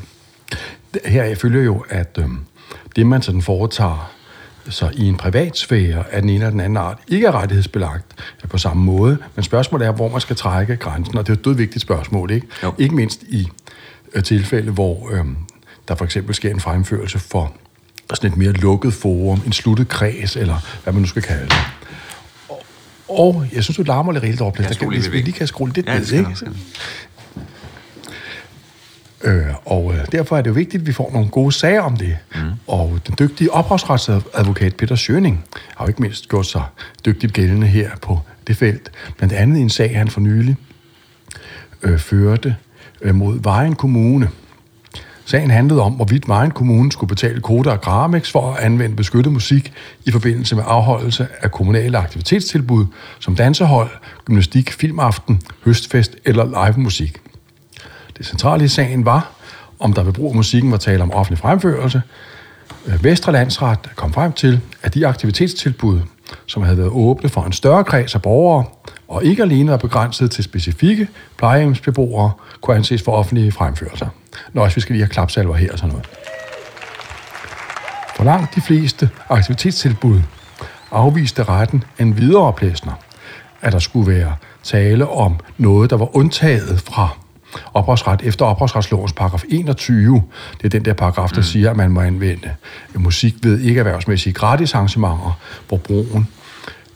Her 1.04 1.34
følger 1.34 1.62
jo, 1.62 1.84
at 1.88 2.18
øh, 2.18 2.26
det, 2.96 3.06
man 3.06 3.22
sådan 3.22 3.42
foretager 3.42 4.12
så 4.68 4.90
i 4.94 5.08
en 5.08 5.16
privatsfære 5.16 6.04
af 6.10 6.22
den 6.22 6.30
ene 6.30 6.38
eller 6.38 6.50
den 6.50 6.60
anden 6.60 6.76
art, 6.76 6.98
ikke 7.08 7.26
er 7.26 7.32
rettighedsbelagt 7.32 8.04
på 8.48 8.58
samme 8.58 8.84
måde. 8.84 9.18
Men 9.34 9.42
spørgsmålet 9.42 9.86
er, 9.86 9.92
hvor 9.92 10.08
man 10.08 10.20
skal 10.20 10.36
trække 10.36 10.76
grænsen, 10.76 11.18
og 11.18 11.26
det 11.26 11.32
er 11.32 11.36
et 11.36 11.44
dødvigtigt 11.44 11.82
spørgsmål, 11.82 12.30
ikke? 12.30 12.46
Jo. 12.62 12.74
Ikke 12.78 12.94
mindst 12.94 13.22
i 13.22 13.48
øh, 14.14 14.22
tilfælde, 14.22 14.72
hvor 14.72 15.10
øh, 15.12 15.24
der 15.88 15.94
for 15.94 16.04
eksempel 16.04 16.34
sker 16.34 16.50
en 16.50 16.60
fremførelse 16.60 17.18
for 17.18 17.52
sådan 18.14 18.30
et 18.30 18.36
mere 18.36 18.52
lukket 18.52 18.94
forum, 18.94 19.40
en 19.46 19.52
sluttet 19.52 19.88
kreds, 19.88 20.36
eller 20.36 20.56
hvad 20.82 20.92
man 20.92 21.02
nu 21.02 21.08
skal 21.08 21.22
kalde 21.22 21.44
det. 21.44 21.56
Og, 22.48 22.64
og 23.08 23.46
jeg 23.52 23.64
synes, 23.64 23.76
du 23.76 23.82
larmer 23.82 24.12
lidt 24.12 24.22
rigeligt 24.22 24.42
op. 24.42 24.58
Der 24.58 24.74
kan, 24.74 24.88
hvis 24.88 25.12
vi 25.12 25.16
lige 25.20 25.32
kan 25.32 25.46
skrue 25.46 25.72
lidt 25.72 25.86
Ja, 25.86 25.98
det 25.98 26.12
ned, 26.12 26.18
ikke? 26.18 26.50
Øh, 29.24 29.46
og 29.64 29.94
øh, 29.94 30.06
derfor 30.12 30.36
er 30.36 30.42
det 30.42 30.50
jo 30.50 30.54
vigtigt, 30.54 30.80
at 30.80 30.86
vi 30.86 30.92
får 30.92 31.10
nogle 31.12 31.28
gode 31.28 31.52
sager 31.52 31.80
om 31.80 31.96
det. 31.96 32.16
Mm. 32.34 32.40
Og 32.66 32.98
den 33.06 33.14
dygtige 33.18 33.52
ophavsretsadvokat 33.52 34.76
Peter 34.76 34.94
Schøning 34.94 35.44
har 35.76 35.84
jo 35.84 35.88
ikke 35.88 36.02
mindst 36.02 36.28
gjort 36.28 36.46
sig 36.46 36.62
dygtigt 37.06 37.32
gældende 37.32 37.66
her 37.66 37.90
på 38.02 38.20
det 38.46 38.56
felt. 38.56 38.90
Blandt 39.16 39.34
andet 39.34 39.58
i 39.58 39.62
en 39.62 39.70
sag, 39.70 39.96
han 39.98 40.08
for 40.08 40.20
nylig 40.20 40.56
øh, 41.82 41.98
førte 41.98 42.56
øh, 43.00 43.14
mod 43.14 43.42
Vejen 43.42 43.74
Kommune. 43.74 44.28
Sagen 45.24 45.50
handlede 45.50 45.82
om, 45.82 45.92
hvorvidt 45.92 46.28
Vejen 46.28 46.50
Kommune 46.50 46.92
skulle 46.92 47.08
betale 47.08 47.40
Koda 47.40 47.70
og 47.70 47.80
Gramex 47.80 48.30
for 48.30 48.52
at 48.52 48.64
anvende 48.64 48.96
beskyttet 48.96 49.32
musik 49.32 49.72
i 50.04 50.10
forbindelse 50.10 50.56
med 50.56 50.64
afholdelse 50.66 51.28
af 51.40 51.50
kommunale 51.50 51.98
aktivitetstilbud 51.98 52.86
som 53.18 53.36
dansehold, 53.36 53.90
gymnastik, 54.24 54.72
filmaften, 54.72 55.40
høstfest 55.64 56.16
eller 56.24 56.44
live 56.44 56.82
musik. 56.82 57.20
Det 58.22 58.28
centrale 58.28 58.64
i 58.64 58.68
sagen 58.68 59.04
var, 59.04 59.30
om 59.78 59.92
der 59.92 60.02
ved 60.02 60.12
brug 60.12 60.30
af 60.30 60.36
musikken 60.36 60.70
var 60.70 60.76
tale 60.76 61.02
om 61.02 61.12
offentlig 61.12 61.38
fremførelse. 61.38 62.02
Øh, 62.86 63.04
Vestre 63.04 63.32
Landsret 63.32 63.78
kom 63.96 64.12
frem 64.12 64.32
til, 64.32 64.60
at 64.82 64.94
de 64.94 65.06
aktivitetstilbud, 65.06 66.00
som 66.46 66.62
havde 66.62 66.78
været 66.78 66.90
åbne 66.90 67.28
for 67.28 67.42
en 67.42 67.52
større 67.52 67.84
kreds 67.84 68.14
af 68.14 68.22
borgere, 68.22 68.64
og 69.08 69.24
ikke 69.24 69.42
alene 69.42 69.70
var 69.70 69.76
begrænset 69.76 70.30
til 70.30 70.44
specifikke 70.44 71.08
plejehjemsbeboere, 71.38 72.32
kunne 72.60 72.76
anses 72.76 73.02
for 73.02 73.12
offentlige 73.12 73.52
fremførelser. 73.52 74.06
Nå, 74.52 74.64
hvis 74.64 74.76
vi 74.76 74.80
skal 74.80 74.92
lige 74.92 75.02
have 75.02 75.10
klapsalver 75.10 75.54
her 75.54 75.72
og 75.72 75.78
sådan 75.78 75.92
noget. 75.92 76.08
For 78.16 78.24
langt 78.24 78.54
de 78.54 78.60
fleste 78.60 79.10
aktivitetstilbud 79.28 80.20
afviste 80.90 81.42
retten 81.42 81.84
en 81.98 82.16
videre 82.16 82.52
plæsner, 82.52 82.92
at 83.62 83.72
der 83.72 83.78
skulle 83.78 84.12
være 84.12 84.36
tale 84.62 85.08
om 85.08 85.36
noget, 85.58 85.90
der 85.90 85.96
var 85.96 86.16
undtaget 86.16 86.80
fra 86.80 87.21
ophavsret 87.74 88.22
efter 88.24 88.44
ophavsretslovens 88.44 89.12
paragraf 89.12 89.42
21. 89.48 90.22
Det 90.58 90.64
er 90.64 90.68
den 90.68 90.84
der 90.84 90.92
paragraf, 90.92 91.28
der 91.28 91.36
mm. 91.36 91.42
siger, 91.42 91.70
at 91.70 91.76
man 91.76 91.90
må 91.90 92.00
anvende 92.00 92.50
musik 92.94 93.34
ved 93.42 93.60
ikke 93.60 93.78
erhvervsmæssige 93.78 94.32
gratis 94.32 94.74
arrangementer, 94.74 95.38
hvor 95.68 95.76
brugen 95.76 96.28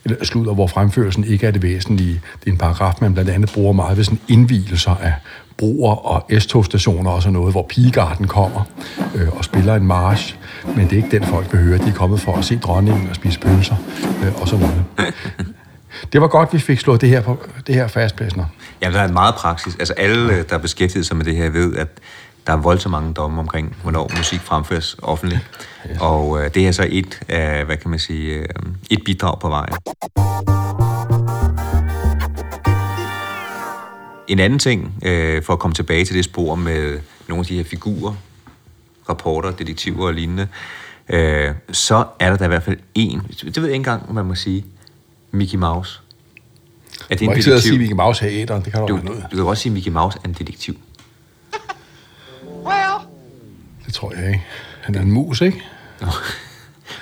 eller 0.05 0.25
slutter, 0.25 0.55
hvor 0.55 0.66
fremførelsen 0.66 1.25
ikke 1.25 1.47
er 1.47 1.51
det 1.51 1.62
væsentlige. 1.62 2.21
Det 2.40 2.47
er 2.47 2.53
en 2.53 2.59
paragraf, 2.59 2.95
man 3.01 3.12
blandt 3.12 3.31
andet 3.31 3.51
bruger 3.55 3.73
meget 3.73 3.97
ved 3.97 4.05
sådan 4.05 4.19
indvielser 4.29 4.90
af 4.90 5.12
broer 5.57 5.95
og 5.95 6.40
S-togstationer 6.40 7.11
og 7.11 7.23
sådan 7.23 7.33
noget, 7.33 7.53
hvor 7.53 7.66
pigegarden 7.69 8.27
kommer 8.27 8.62
øh, 9.14 9.29
og 9.33 9.45
spiller 9.45 9.75
en 9.75 9.87
march. 9.87 10.37
Men 10.77 10.85
det 10.85 10.92
er 10.92 10.97
ikke 10.97 11.19
den, 11.19 11.25
folk 11.25 11.53
vil 11.53 11.61
høre. 11.61 11.79
De 11.79 11.88
er 11.88 11.92
kommet 11.92 12.21
for 12.21 12.37
at 12.37 12.45
se 12.45 12.59
dronningen 12.59 13.09
og 13.09 13.14
spise 13.14 13.40
pølser 13.40 13.77
øh, 14.25 14.40
og 14.40 14.49
sådan 14.49 14.66
noget. 14.66 14.85
Det 16.12 16.20
var 16.20 16.28
godt, 16.28 16.52
vi 16.52 16.59
fik 16.59 16.80
slået 16.80 17.00
det 17.00 17.09
her, 17.09 17.20
på, 17.20 17.38
det 17.66 17.74
her 17.74 17.88
fast, 17.88 18.16
Plæsner. 18.16 18.44
Ja, 18.82 18.90
der 18.90 19.00
er 19.00 19.12
meget 19.12 19.35
praksis. 19.35 19.76
Altså 19.78 19.92
alle, 19.92 20.35
øh, 20.35 20.44
der 20.48 20.54
er 20.54 20.59
beskæftiget 20.59 21.06
sig 21.06 21.16
med 21.16 21.24
det 21.24 21.37
her, 21.37 21.50
ved, 21.50 21.76
at 21.76 21.88
der 22.46 22.52
er 22.52 22.56
voldsomt 22.56 22.90
mange 22.90 23.14
domme 23.14 23.40
omkring, 23.40 23.76
hvornår 23.82 24.11
musik 24.16 24.40
fremføres 24.40 24.96
offentligt. 25.02 25.40
Og 26.00 26.44
øh, 26.44 26.50
det 26.54 26.66
er 26.66 26.72
så 26.72 26.87
et 26.90 27.20
af, 27.28 27.64
hvad 27.64 27.76
kan 27.76 27.90
man 27.90 27.98
sige, 27.98 28.32
øh, 28.35 28.46
et 28.90 28.98
bidrag 29.04 29.38
på 29.40 29.48
vejen. 29.48 29.74
en 34.28 34.38
anden 34.38 34.59
ting, 34.59 34.94
øh, 35.04 35.42
for 35.42 35.52
at 35.52 35.59
komme 35.59 35.74
tilbage 35.74 36.04
til 36.04 36.16
det 36.16 36.24
spor 36.24 36.54
med 36.54 37.00
nogle 37.28 37.40
af 37.40 37.46
de 37.46 37.56
her 37.56 37.64
figurer, 37.64 38.14
rapporter, 39.09 39.50
detektiver 39.50 40.06
og 40.06 40.14
lignende, 40.14 40.48
øh, 41.09 41.54
så 41.72 42.04
er 42.18 42.30
der 42.30 42.37
da 42.37 42.44
i 42.44 42.48
hvert 42.48 42.62
fald 42.62 42.78
en, 42.94 43.20
det 43.20 43.56
ved 43.56 43.64
jeg 43.64 43.64
ikke 43.64 43.74
engang, 43.74 44.09
om 44.09 44.14
man 44.14 44.24
må 44.24 44.35
sige, 44.35 44.64
Mickey 45.37 45.57
Mouse. 45.59 46.01
Er 47.01 47.14
det 47.14 47.20
Du 47.20 47.25
må 47.25 47.31
ikke 47.31 47.42
sidde 47.42 47.57
og 47.57 47.62
sige, 47.62 47.79
Mickey 47.79 47.94
Mouse 47.94 48.25
her 48.25 48.31
i 48.31 48.42
æderen. 48.42 48.62
Det 48.64 48.72
kan 48.72 48.81
du 48.81 48.87
Du, 48.88 48.96
ikke 48.96 49.07
noget. 49.07 49.27
du 49.31 49.37
kan 49.37 49.44
også 49.44 49.62
sige, 49.62 49.72
Mickey 49.72 49.90
Mouse 49.90 50.18
er 50.25 50.29
en 50.29 50.35
detektiv. 50.38 50.77
Det 53.87 53.94
tror 53.94 54.12
jeg 54.16 54.27
ikke. 54.29 54.44
Han 54.81 54.94
er 54.94 55.01
en 55.01 55.11
mus, 55.12 55.40
ikke? 55.40 55.62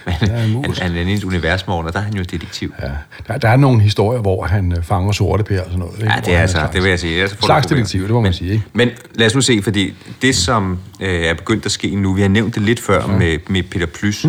Men 0.07 0.15
er 0.31 0.35
en 0.35 0.41
han, 0.41 0.51
mus. 0.51 0.79
han 0.79 0.97
er 0.97 1.03
en 1.03 1.25
universmorgen, 1.25 1.87
og 1.87 1.93
der 1.93 1.99
er 1.99 2.03
han 2.03 2.15
jo 2.15 2.21
en 2.21 2.27
detektiv. 2.31 2.75
Ja. 2.83 2.91
Der, 3.29 3.39
der 3.39 3.49
er 3.49 3.57
nogle 3.57 3.81
historier, 3.81 4.21
hvor 4.21 4.45
han 4.47 4.73
øh, 4.73 4.83
fanger 4.83 5.13
sorte 5.13 5.45
pære 5.45 5.61
og 5.61 5.65
sådan 5.67 5.79
noget. 5.79 5.99
Ikke? 5.99 6.13
Ja, 6.13 6.21
det 6.21 6.29
er 6.29 6.33
han 6.33 6.43
altså, 6.43 6.69
det 6.73 6.83
vil 6.83 6.89
jeg 6.89 6.99
sige. 7.01 7.15
Ellers 7.15 7.31
Slags 7.43 7.67
detektiv, 7.67 8.03
det 8.03 8.11
må 8.11 8.17
man 8.21 8.23
men, 8.23 8.33
sige, 8.33 8.53
ikke? 8.53 8.65
Men 8.73 8.91
lad 9.15 9.27
os 9.27 9.35
nu 9.35 9.41
se, 9.41 9.63
fordi 9.63 9.95
det, 10.23 10.37
som 10.37 10.79
øh, 11.01 11.09
er 11.25 11.35
begyndt 11.35 11.67
at 11.67 11.73
ske 11.73 11.95
nu, 11.95 12.13
vi 12.15 12.21
har 12.21 12.29
nævnt 12.29 12.55
det 12.55 12.63
lidt 12.63 12.81
før 12.81 13.07
med, 13.07 13.39
med 13.49 13.63
Peter 13.63 13.87
Plys, 13.87 14.27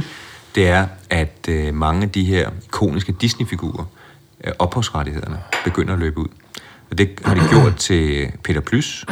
det 0.56 0.68
er, 0.68 0.88
at 1.10 1.48
øh, 1.50 1.74
mange 1.74 2.04
af 2.04 2.10
de 2.10 2.24
her 2.26 2.50
ikoniske 2.66 3.12
Disney-figurer, 3.22 3.84
ophavsrettighederne, 4.60 5.38
begynder 5.64 5.94
at 5.94 6.00
løbe 6.00 6.18
ud. 6.20 6.28
Og 6.92 6.98
det 6.98 7.20
har 7.26 7.36
de 7.36 7.42
gjort 7.50 7.76
til 7.88 8.32
Peter 8.44 8.62
Plys. 8.62 9.06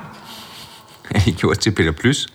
har 1.14 1.20
de 1.24 1.32
gjort 1.32 1.58
til 1.58 1.70
Peter 1.70 1.92
Plys. 1.92 2.26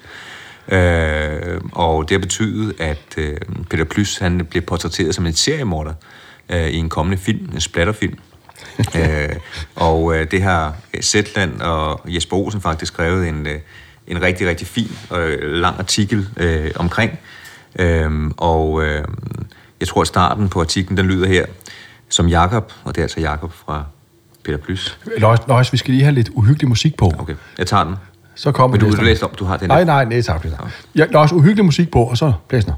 Øh, 0.67 1.61
og 1.71 2.09
det 2.09 2.11
har 2.11 2.19
betydet, 2.19 2.73
at 2.79 3.17
øh, 3.17 3.37
Peter 3.69 3.83
Plys 3.83 4.17
han 4.17 4.45
bliver 4.45 4.65
portrætteret 4.65 5.15
som 5.15 5.25
en 5.25 5.33
seriemorder 5.33 5.93
øh, 6.49 6.67
i 6.67 6.77
en 6.77 6.89
kommende 6.89 7.17
film, 7.17 7.49
en 7.53 7.61
splatterfilm. 7.61 8.17
øh, 8.97 9.29
og 9.75 10.15
øh, 10.15 10.31
det 10.31 10.41
har 10.41 10.75
Zetland 11.01 11.61
og 11.61 12.01
Jesper 12.07 12.37
Olsen 12.37 12.61
faktisk 12.61 12.93
skrevet 12.93 13.27
en, 13.27 13.47
øh, 13.47 13.59
en 14.07 14.21
rigtig, 14.21 14.47
rigtig 14.47 14.67
fin 14.67 14.91
og 15.09 15.29
lang 15.41 15.79
artikel 15.79 16.27
øh, 16.37 16.71
omkring. 16.75 17.19
Øh, 17.79 18.31
og 18.37 18.83
øh, 18.83 19.05
jeg 19.79 19.87
tror, 19.87 20.01
at 20.01 20.07
starten 20.07 20.49
på 20.49 20.59
artiklen, 20.59 20.97
den 20.97 21.05
lyder 21.05 21.27
her, 21.27 21.45
som 22.09 22.27
Jakob, 22.27 22.71
og 22.83 22.95
det 22.95 23.01
er 23.01 23.05
altså 23.05 23.19
Jakob 23.19 23.51
fra 23.53 23.83
Peter 24.43 24.57
Plys. 24.57 24.99
Løjs, 25.47 25.73
vi 25.73 25.77
skal 25.77 25.93
lige 25.93 26.03
have 26.03 26.15
lidt 26.15 26.29
uhyggelig 26.33 26.69
musik 26.69 26.97
på. 26.97 27.11
Okay, 27.19 27.35
jeg 27.57 27.67
tager 27.67 27.83
den. 27.83 27.95
Så 28.35 28.51
kommer 28.51 28.77
Men 28.77 28.89
du, 28.89 28.95
du 28.97 29.01
læste 29.01 29.23
op, 29.23 29.39
du 29.39 29.45
har 29.45 29.57
den 29.57 29.67
Nej, 29.67 29.83
nej, 29.83 30.05
nej, 30.05 30.21
tak. 30.21 30.45
Ja, 30.95 31.05
der 31.05 31.13
er 31.13 31.17
også 31.17 31.35
uhyggelig 31.35 31.65
musik 31.65 31.91
på, 31.91 32.03
og 32.03 32.17
så 32.17 32.33
blæsner. 32.47 32.73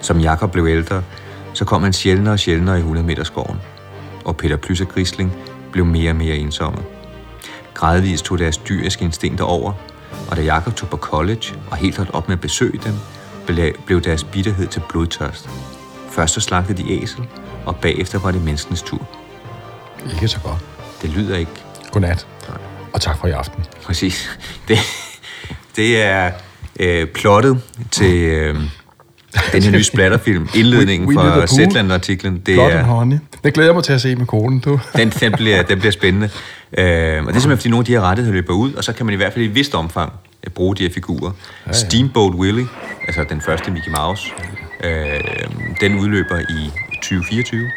Som 0.00 0.18
Jakob 0.20 0.52
blev 0.52 0.66
ældre, 0.66 1.02
så 1.54 1.64
kom 1.64 1.82
han 1.82 1.92
sjældnere 1.92 2.32
og 2.34 2.38
sjældnere 2.38 2.76
i 2.76 2.78
100 2.78 3.06
meter 3.06 3.24
skoven, 3.24 3.58
og 4.24 4.36
Peter 4.36 4.56
Plys 4.56 4.80
og 4.80 4.88
Grisling 4.88 5.32
blev 5.72 5.84
mere 5.84 6.10
og 6.10 6.16
mere 6.16 6.36
ensomme. 6.36 6.78
Gradvist 7.74 8.24
tog 8.24 8.38
deres 8.38 8.56
dyriske 8.56 9.04
instinkter 9.04 9.44
over, 9.44 9.72
og 10.30 10.36
da 10.36 10.42
Jakob 10.42 10.74
tog 10.74 10.88
på 10.88 10.96
college 10.96 11.54
og 11.70 11.76
helt 11.76 11.96
holdt 11.96 12.14
op 12.14 12.28
med 12.28 12.36
at 12.36 12.40
besøge 12.40 12.80
dem, 12.84 12.92
ble- 13.50 13.84
blev 13.86 14.00
deres 14.00 14.24
bitterhed 14.24 14.66
til 14.66 14.82
blodtørst. 14.88 15.48
Først 16.10 16.34
så 16.34 16.40
slagtede 16.40 16.82
de 16.82 16.92
æsel, 17.02 17.24
og 17.66 17.76
bagefter 17.76 18.18
var 18.18 18.30
det 18.30 18.42
menneskenes 18.42 18.82
tur. 18.82 19.08
Ikke 20.14 20.28
så 20.28 20.40
godt. 20.40 20.58
Det 21.02 21.10
lyder 21.10 21.36
ikke 21.36 21.50
Godnat. 21.92 22.26
Og 22.92 23.00
tak 23.00 23.18
for 23.18 23.28
i 23.28 23.30
aften. 23.30 23.64
Præcis. 23.82 24.38
Det, 24.68 24.78
det 25.76 26.02
er 26.02 26.30
øh, 26.80 27.06
plottet 27.06 27.62
til 27.90 28.14
øh, 28.16 28.54
den 29.52 29.62
her 29.62 29.70
nye 29.70 29.84
splatterfilm, 29.84 30.48
indledningen 30.54 31.08
We- 31.08 31.18
We 31.18 31.32
fra. 31.32 31.46
Zetland-artiklen. 31.46 32.42
Det 32.46 32.58
and 32.58 32.72
er, 32.72 32.82
honey. 32.82 33.18
Det 33.44 33.54
glæder 33.54 33.68
jeg 33.68 33.74
mig 33.74 33.84
til 33.84 33.92
at 33.92 34.00
se 34.00 34.16
med 34.16 34.26
konen, 34.26 34.60
du. 34.60 34.80
den, 34.96 35.10
den, 35.10 35.32
bliver, 35.32 35.62
den 35.62 35.78
bliver 35.78 35.92
spændende. 35.92 36.26
Øh, 36.78 36.82
og 36.82 36.82
det 36.82 36.86
er 36.86 37.22
simpelthen, 37.24 37.56
fordi 37.56 37.68
nogle 37.68 37.80
af 37.80 37.84
de 37.84 37.92
her 37.92 38.00
rettigheder 38.00 38.34
løber 38.34 38.52
ud, 38.54 38.72
og 38.74 38.84
så 38.84 38.92
kan 38.92 39.06
man 39.06 39.12
i 39.12 39.16
hvert 39.16 39.32
fald 39.32 39.44
i 39.44 39.48
et 39.48 39.54
vist 39.54 39.74
omfang 39.74 40.12
øh, 40.46 40.50
bruge 40.50 40.76
de 40.76 40.82
her 40.82 40.90
figurer. 40.94 41.30
Ja, 41.30 41.70
ja. 41.70 41.72
Steamboat 41.72 42.34
Willie, 42.34 42.66
altså 43.06 43.24
den 43.28 43.40
første 43.40 43.70
Mickey 43.70 43.90
Mouse, 43.98 44.28
øh, 44.84 45.20
den 45.80 45.98
udløber 45.98 46.38
i 46.38 46.70
2024. 46.94 47.70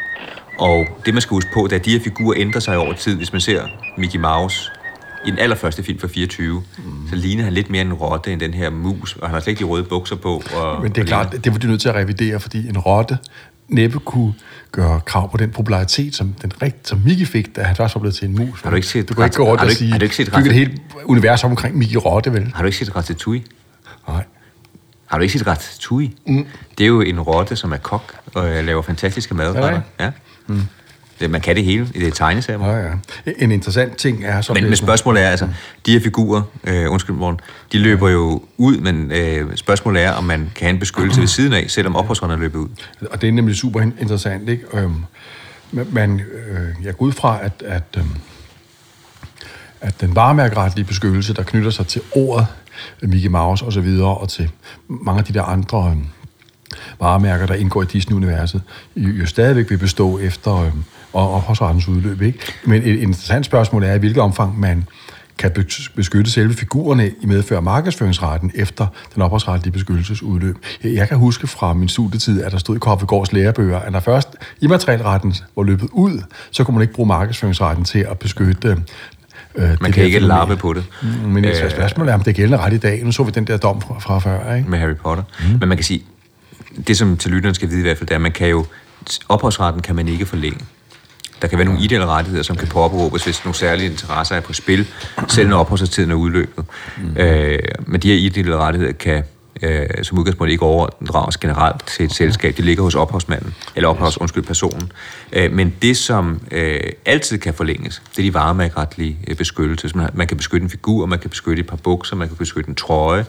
Og 0.60 0.88
det, 1.06 1.13
man 1.13 1.22
skal 1.22 1.36
huske 1.36 1.50
på, 1.54 1.63
det 1.63 1.72
er, 1.72 1.80
at 1.80 1.86
de 1.86 1.92
her 1.92 2.00
figurer 2.00 2.39
ændrer 2.39 2.60
sig 2.60 2.78
over 2.78 2.94
tid. 2.94 3.16
Hvis 3.16 3.32
man 3.32 3.42
ser 3.42 3.63
Mickey 3.98 4.20
Mouse 4.20 4.72
i 5.26 5.32
den 5.32 5.39
allerførste 5.39 5.84
film 5.84 6.00
fra 6.00 6.08
24, 6.08 6.63
mm. 6.78 6.84
så 7.10 7.16
ligner 7.16 7.44
han 7.44 7.54
lidt 7.54 7.70
mere 7.70 7.82
en 7.82 7.94
rotte 7.94 8.34
end 8.34 8.39
den 8.39 8.54
her 8.54 8.70
mus, 8.70 9.16
og 9.16 9.28
han 9.28 9.34
har 9.34 9.42
slet 9.42 9.52
ikke 9.52 9.60
de 9.60 9.66
røde 9.66 9.84
bukser 9.84 10.16
på. 10.16 10.44
Og, 10.56 10.82
Men 10.82 10.92
det 10.92 11.02
er 11.02 11.06
klart, 11.06 11.32
det 11.44 11.52
var 11.52 11.58
de 11.58 11.68
nødt 11.68 11.82
til 11.82 11.89
at 11.89 11.96
revidere, 11.96 12.39
fordi 12.39 12.68
en 12.68 12.78
rotte 12.78 13.18
næppe 13.68 14.00
kunne 14.00 14.34
gøre 14.72 15.02
krav 15.06 15.32
på 15.32 15.38
den 15.38 15.52
popularitet, 15.52 16.16
som, 16.16 16.34
den 16.42 16.52
rigt, 16.62 16.88
som 16.88 17.02
Mickey 17.06 17.26
fik, 17.26 17.56
da 17.56 17.63
han 17.63 17.76
først 17.76 17.96
var 17.96 18.00
blevet 18.00 18.16
til 18.16 18.28
en 18.28 18.36
mus. 18.36 18.62
Har 18.62 18.70
du 18.70 18.76
ikke 18.76 18.88
set 18.88 19.10
du 19.10 19.13
kan 19.13 19.24
ikke 19.24 19.36
gå 19.36 19.44
rundt 19.44 19.62
og 19.62 19.72
sige, 19.72 19.92
har 19.92 20.00
du 20.00 20.04
ikke 20.04 20.16
set 20.16 20.32
bygge 20.36 20.50
et 20.50 20.56
helt 20.56 20.82
univers 21.06 21.44
omkring 21.44 21.78
Mickey 21.78 21.96
Rotte, 21.96 22.34
vel? 22.34 22.52
Har 22.56 22.62
du 22.62 22.66
ikke 22.66 22.78
set 22.78 22.96
Ratatouille? 22.96 23.44
Nej. 24.08 24.24
Har 25.13 25.17
du 25.17 25.21
ikke 25.21 25.39
set 25.39 25.47
Ratatouille? 25.47 26.12
Mm. 26.28 26.45
Det 26.78 26.84
er 26.84 26.88
jo 26.88 27.02
en 27.02 27.19
rotte, 27.19 27.56
som 27.56 27.73
er 27.73 27.78
kok 27.78 28.15
og 28.34 28.49
øh, 28.49 28.65
laver 28.65 28.82
fantastiske 28.82 29.34
madretter. 29.34 29.82
Ja. 29.99 30.12
Mm. 30.47 30.62
Det, 31.19 31.30
man 31.30 31.41
kan 31.41 31.56
det 31.56 31.63
hele 31.63 31.89
i 31.95 31.99
det 31.99 32.13
tegneserier. 32.13 32.67
Ja, 32.67 32.88
ja. 32.88 32.91
En 33.38 33.52
interessant 33.52 33.97
ting 33.97 34.26
er 34.26 34.41
så... 34.41 34.54
Men, 34.54 34.63
men 34.63 34.76
spørgsmålet 34.76 35.23
er, 35.23 35.30
altså, 35.30 35.47
de 35.86 35.91
her 35.91 35.99
figurer, 35.99 36.41
øh, 36.63 36.91
undskyld 36.91 37.15
morgen, 37.15 37.39
de 37.71 37.80
løber 37.80 38.10
jo 38.10 38.43
ud, 38.58 38.78
men 38.78 39.12
øh, 39.12 39.56
spørgsmålet 39.56 40.04
er, 40.04 40.12
om 40.12 40.23
man 40.23 40.52
kan 40.56 40.65
have 40.65 40.73
en 40.73 40.80
beskyttelse 40.80 41.21
ved 41.21 41.28
siden 41.28 41.54
af, 41.54 41.65
selvom 41.67 41.95
ophavsretten 41.95 42.38
er 42.38 42.41
løbet 42.41 42.60
ud. 42.60 42.69
Og 43.12 43.21
det 43.21 43.28
er 43.28 43.32
nemlig 43.32 43.56
super 43.56 43.82
interessant, 43.82 44.49
ikke? 44.49 44.63
Øhm, 44.73 45.06
men 45.71 46.19
øh, 46.19 46.86
jeg 46.86 46.97
går 46.97 47.06
ud 47.06 47.12
fra, 47.12 47.39
at, 47.41 47.63
at, 47.65 47.84
øhm, 47.97 48.10
at 49.82 50.02
den 50.02 50.15
varemærkeretlige 50.15 50.86
beskyttelse, 50.86 51.34
der 51.34 51.43
knytter 51.43 51.71
sig 51.71 51.88
til 51.88 52.02
ordet 52.12 52.47
øh, 52.47 52.62
Øh, 53.02 53.10
Mickey 53.10 53.30
Mouse 53.30 53.66
og 53.66 53.74
så 53.74 53.82
videre, 53.82 54.18
og 54.18 54.30
til 54.30 54.52
mange 54.88 55.20
af 55.20 55.26
de 55.26 55.34
der 55.34 55.44
andre 55.44 55.90
øhm, 55.92 56.06
varemærker, 57.00 57.46
der 57.46 57.54
indgår 57.54 57.82
i 57.82 57.86
Disney-universet, 57.86 58.62
jo, 58.96 59.10
jo 59.10 59.26
stadigvæk 59.26 59.70
vil 59.70 59.78
bestå 59.78 60.20
efter 60.20 60.56
øh, 60.56 60.72
og 61.14 61.34
ophavsrettens 61.34 61.88
udløb. 61.88 62.22
Ikke? 62.22 62.40
Men 62.66 62.84
et 62.84 63.00
interessant 63.00 63.46
spørgsmål 63.46 63.84
er, 63.84 63.94
i 63.94 63.98
hvilket 63.98 64.24
omfang 64.24 64.60
man 64.60 64.86
kan 65.38 65.52
beskytte 65.96 66.32
selve 66.32 66.54
figurerne 66.54 67.12
i 67.22 67.26
medfør 67.26 67.60
markedsføringsretten 67.60 68.52
efter 68.56 68.88
den 69.14 69.22
ophavsretlige 69.22 69.72
beskyttelsesudløb. 69.72 70.58
Jeg 70.84 70.94
jeg 70.94 71.08
kan 71.08 71.18
huske 71.18 71.48
fra 71.48 71.74
min 71.74 71.90
studietid, 71.90 72.44
at 72.44 72.52
der 72.52 72.58
stod 72.58 72.76
i 72.76 72.80
Koffegårds 72.80 73.34
lærebøger, 73.34 73.80
at 73.80 73.92
når 73.92 74.00
først 74.00 74.30
immaterialretten 74.62 75.36
var 75.56 75.64
løbet 75.64 75.90
ud, 75.92 76.22
så 76.52 76.64
kunne 76.64 76.76
man 76.76 76.82
ikke 76.82 76.94
bruge 76.94 77.08
markedsføringsretten 77.08 77.86
til 77.86 78.00
at 78.00 78.20
beskytte 78.20 78.78
øh, 79.56 79.70
Man 79.82 79.92
kan 79.92 80.04
ikke 80.04 80.20
lappe 80.20 80.56
på 80.56 80.74
det. 80.74 80.84
Mm, 81.02 81.08
Men 81.30 81.46
et 81.46 81.72
spørgsmål 81.72 82.08
er, 82.08 82.13
om 82.13 82.20
det 82.20 82.28
er 82.28 82.36
gældende 82.36 82.58
ret 82.58 82.74
i 82.74 82.78
dag. 82.78 83.04
Nu 83.04 83.12
så 83.12 83.24
vi 83.24 83.32
den 83.32 83.48
der 83.48 83.58
dom 83.58 83.82
fra, 83.82 84.00
fra 84.00 84.20
før, 84.20 84.56
ikke? 84.56 84.70
med 84.70 84.80
Harry 84.80 84.96
Potter. 84.96 85.24
Mm. 85.39 85.60
Men 85.60 85.70
man 85.70 85.78
kan 85.78 85.84
sige, 85.84 86.04
det 86.88 86.98
som 86.98 87.18
til 87.18 87.32
lytteren 87.32 87.56
skal 87.56 87.70
vide 87.70 87.80
i 87.80 87.82
hvert 87.82 87.98
fald, 87.98 88.08
det 88.08 88.13
er, 88.13 88.18
at 88.18 88.22
man 88.22 88.32
kan 88.32 88.48
jo, 88.50 88.66
ophavsretten 89.30 89.82
kan 89.82 89.96
man 89.96 90.08
ikke 90.08 90.26
forlænge. 90.26 90.60
Der 91.42 91.48
kan 91.48 91.58
være 91.58 91.66
nogle 91.66 91.82
ideelle 91.82 92.06
rettigheder, 92.06 92.44
som 92.44 92.56
kan 92.56 92.68
påberåbes, 92.68 93.24
hvis 93.24 93.46
nogle 93.46 93.56
særlige 93.56 93.89
interesser 93.92 94.36
er 94.36 94.39
på 94.39 94.54
spil, 94.54 94.88
selv 95.28 95.50
når 95.50 95.58
ophavstiden 95.58 96.12
er 96.12 96.16
udløbet. 96.16 96.66
Mm. 96.98 97.18
Øh, 97.18 97.60
men 97.88 98.02
de 98.02 98.08
her 98.08 98.16
ideelle 98.16 98.58
rettigheder 98.58 98.94
kan 98.94 99.24
øh, 99.63 100.04
som 100.04 100.17
udgangspunkt 100.17 100.52
ikke 100.52 100.63
overdrages 100.63 101.38
generelt 101.38 101.86
til 101.88 102.06
et 102.06 102.13
selskab. 102.13 102.58
Det 102.58 102.65
ligger 102.65 102.84
hos 102.84 102.95
ophavsmanden, 102.95 103.56
eller 103.76 103.89
ophavs, 103.89 104.21
undskyld, 104.21 104.43
personen. 104.43 104.91
Øh, 105.34 105.52
men 105.52 105.76
det, 105.82 105.97
som 105.97 106.41
øh, 106.52 106.80
altid 107.06 107.38
kan 107.38 107.54
forlænges, 107.54 108.02
det 108.12 108.19
er 108.19 108.23
de 108.23 108.34
varemærkeretlige 108.34 109.17
øh, 109.28 109.36
beskyttelse. 109.36 109.97
Man, 109.97 110.10
man 110.13 110.28
kan 110.28 110.38
beskytte 110.38 110.63
en 110.63 110.69
figur, 110.69 111.06
man 111.06 111.19
kan 111.19 111.30
beskytte 111.30 111.60
et 111.60 111.67
par 111.67 111.78
bukser, 111.78 112.15
man 112.15 112.28
kan 112.28 112.38
beskytte 112.38 112.69
en 112.69 112.76
trøje, 112.76 113.26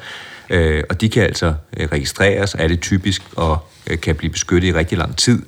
øh, 0.50 0.82
og 0.90 1.00
de 1.00 1.08
kan 1.08 1.22
altså 1.22 1.54
øh, 1.76 1.88
registreres, 1.92 2.56
er 2.58 2.68
det 2.68 2.80
typisk, 2.80 3.22
og 3.36 3.58
øh, 3.90 4.00
kan 4.00 4.14
blive 4.14 4.30
beskyttet 4.30 4.68
i 4.68 4.72
rigtig 4.72 4.98
lang 4.98 5.16
tid. 5.16 5.42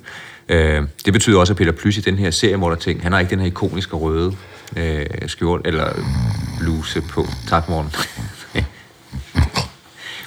Øh, 0.49 0.83
det 1.05 1.13
betyder 1.13 1.39
også, 1.39 1.53
at 1.53 1.57
Peter 1.57 1.71
Plys 1.71 1.97
i 1.97 2.01
den 2.01 2.17
her 2.17 2.31
seriemorder 2.31 2.75
ting, 2.75 3.03
han 3.03 3.11
har 3.11 3.19
ikke 3.19 3.29
den 3.29 3.39
her 3.39 3.47
ikoniske 3.47 3.95
røde 3.95 4.35
øh, 4.75 5.05
skjort 5.27 5.61
eller 5.65 5.93
bluse 6.59 7.01
på. 7.01 7.27
Tak, 7.47 7.69
morgen. 7.69 7.91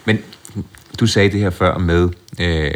Men 0.05 0.19
du 1.01 1.07
sagde 1.07 1.31
det 1.31 1.41
her 1.41 1.51
før 1.51 1.79
med, 1.79 2.09
øh, 2.41 2.71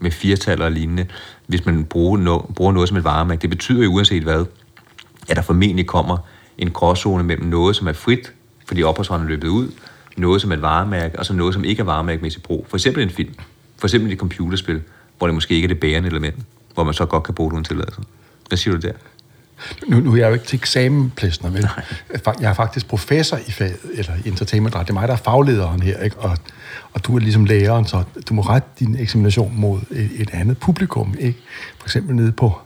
med 0.00 0.10
firtal 0.10 0.62
og 0.62 0.72
lignende. 0.72 1.06
Hvis 1.46 1.66
man 1.66 1.84
bruger, 1.84 2.18
no, 2.18 2.38
bruger 2.38 2.72
noget 2.72 2.88
som 2.88 2.98
et 2.98 3.04
varemærke, 3.04 3.42
det 3.42 3.50
betyder 3.50 3.84
jo 3.84 3.90
uanset 3.90 4.22
hvad, 4.22 4.44
at 5.28 5.36
der 5.36 5.42
formentlig 5.42 5.86
kommer 5.86 6.16
en 6.58 6.70
gråzone 6.70 7.24
mellem 7.24 7.46
noget, 7.46 7.76
som 7.76 7.88
er 7.88 7.92
frit, 7.92 8.32
fordi 8.66 8.82
ophavsretten 8.82 9.26
er 9.26 9.30
løbet 9.30 9.48
ud, 9.48 9.68
noget 10.16 10.40
som 10.40 10.50
er 10.52 10.56
et 10.56 10.62
varemærke, 10.62 11.18
og 11.18 11.26
så 11.26 11.32
noget, 11.32 11.54
som 11.54 11.64
ikke 11.64 11.80
er 11.80 11.84
varemærkemæssigt 11.84 12.44
brug. 12.44 12.66
For 12.68 12.76
eksempel 12.76 13.02
en 13.02 13.10
film. 13.10 13.34
For 13.78 13.86
eksempel 13.86 14.12
et 14.12 14.18
computerspil, 14.18 14.82
hvor 15.18 15.26
det 15.26 15.34
måske 15.34 15.54
ikke 15.54 15.66
er 15.66 15.68
det 15.68 15.80
bærende 15.80 16.08
element, 16.08 16.36
hvor 16.74 16.84
man 16.84 16.94
så 16.94 17.06
godt 17.06 17.22
kan 17.22 17.34
bruge 17.34 17.50
det 17.50 17.54
uden 17.54 17.64
tilladelse. 17.64 18.00
Hvad 18.48 18.58
siger 18.58 18.74
du 18.74 18.80
der? 18.86 18.92
Nu, 19.86 20.00
nu 20.00 20.12
er 20.12 20.16
jeg 20.16 20.28
jo 20.28 20.32
ikke 20.32 20.46
til 20.46 20.56
eksamenplæsner, 20.56 21.50
vel? 21.50 21.68
Jeg 22.40 22.50
er 22.50 22.54
faktisk 22.54 22.88
professor 22.88 23.36
i 23.46 23.50
faget, 23.50 23.76
eller 23.94 24.12
entertainmentret. 24.24 24.86
Det 24.86 24.90
er 24.90 24.94
mig, 24.94 25.08
der 25.08 25.14
er 25.14 25.18
faglederen 25.18 25.82
her, 25.82 25.98
ikke? 26.02 26.16
Og, 26.16 26.36
og 26.92 27.04
du 27.04 27.16
er 27.16 27.20
ligesom 27.20 27.44
læreren, 27.44 27.86
så 27.86 28.02
du 28.28 28.34
må 28.34 28.42
rette 28.42 28.68
din 28.78 28.96
eksamination 29.00 29.52
mod 29.56 29.80
et, 29.90 30.10
et 30.18 30.30
andet 30.32 30.58
publikum, 30.58 31.14
ikke? 31.20 31.38
For 31.78 31.86
eksempel 31.86 32.16
nede 32.16 32.32
på, 32.32 32.58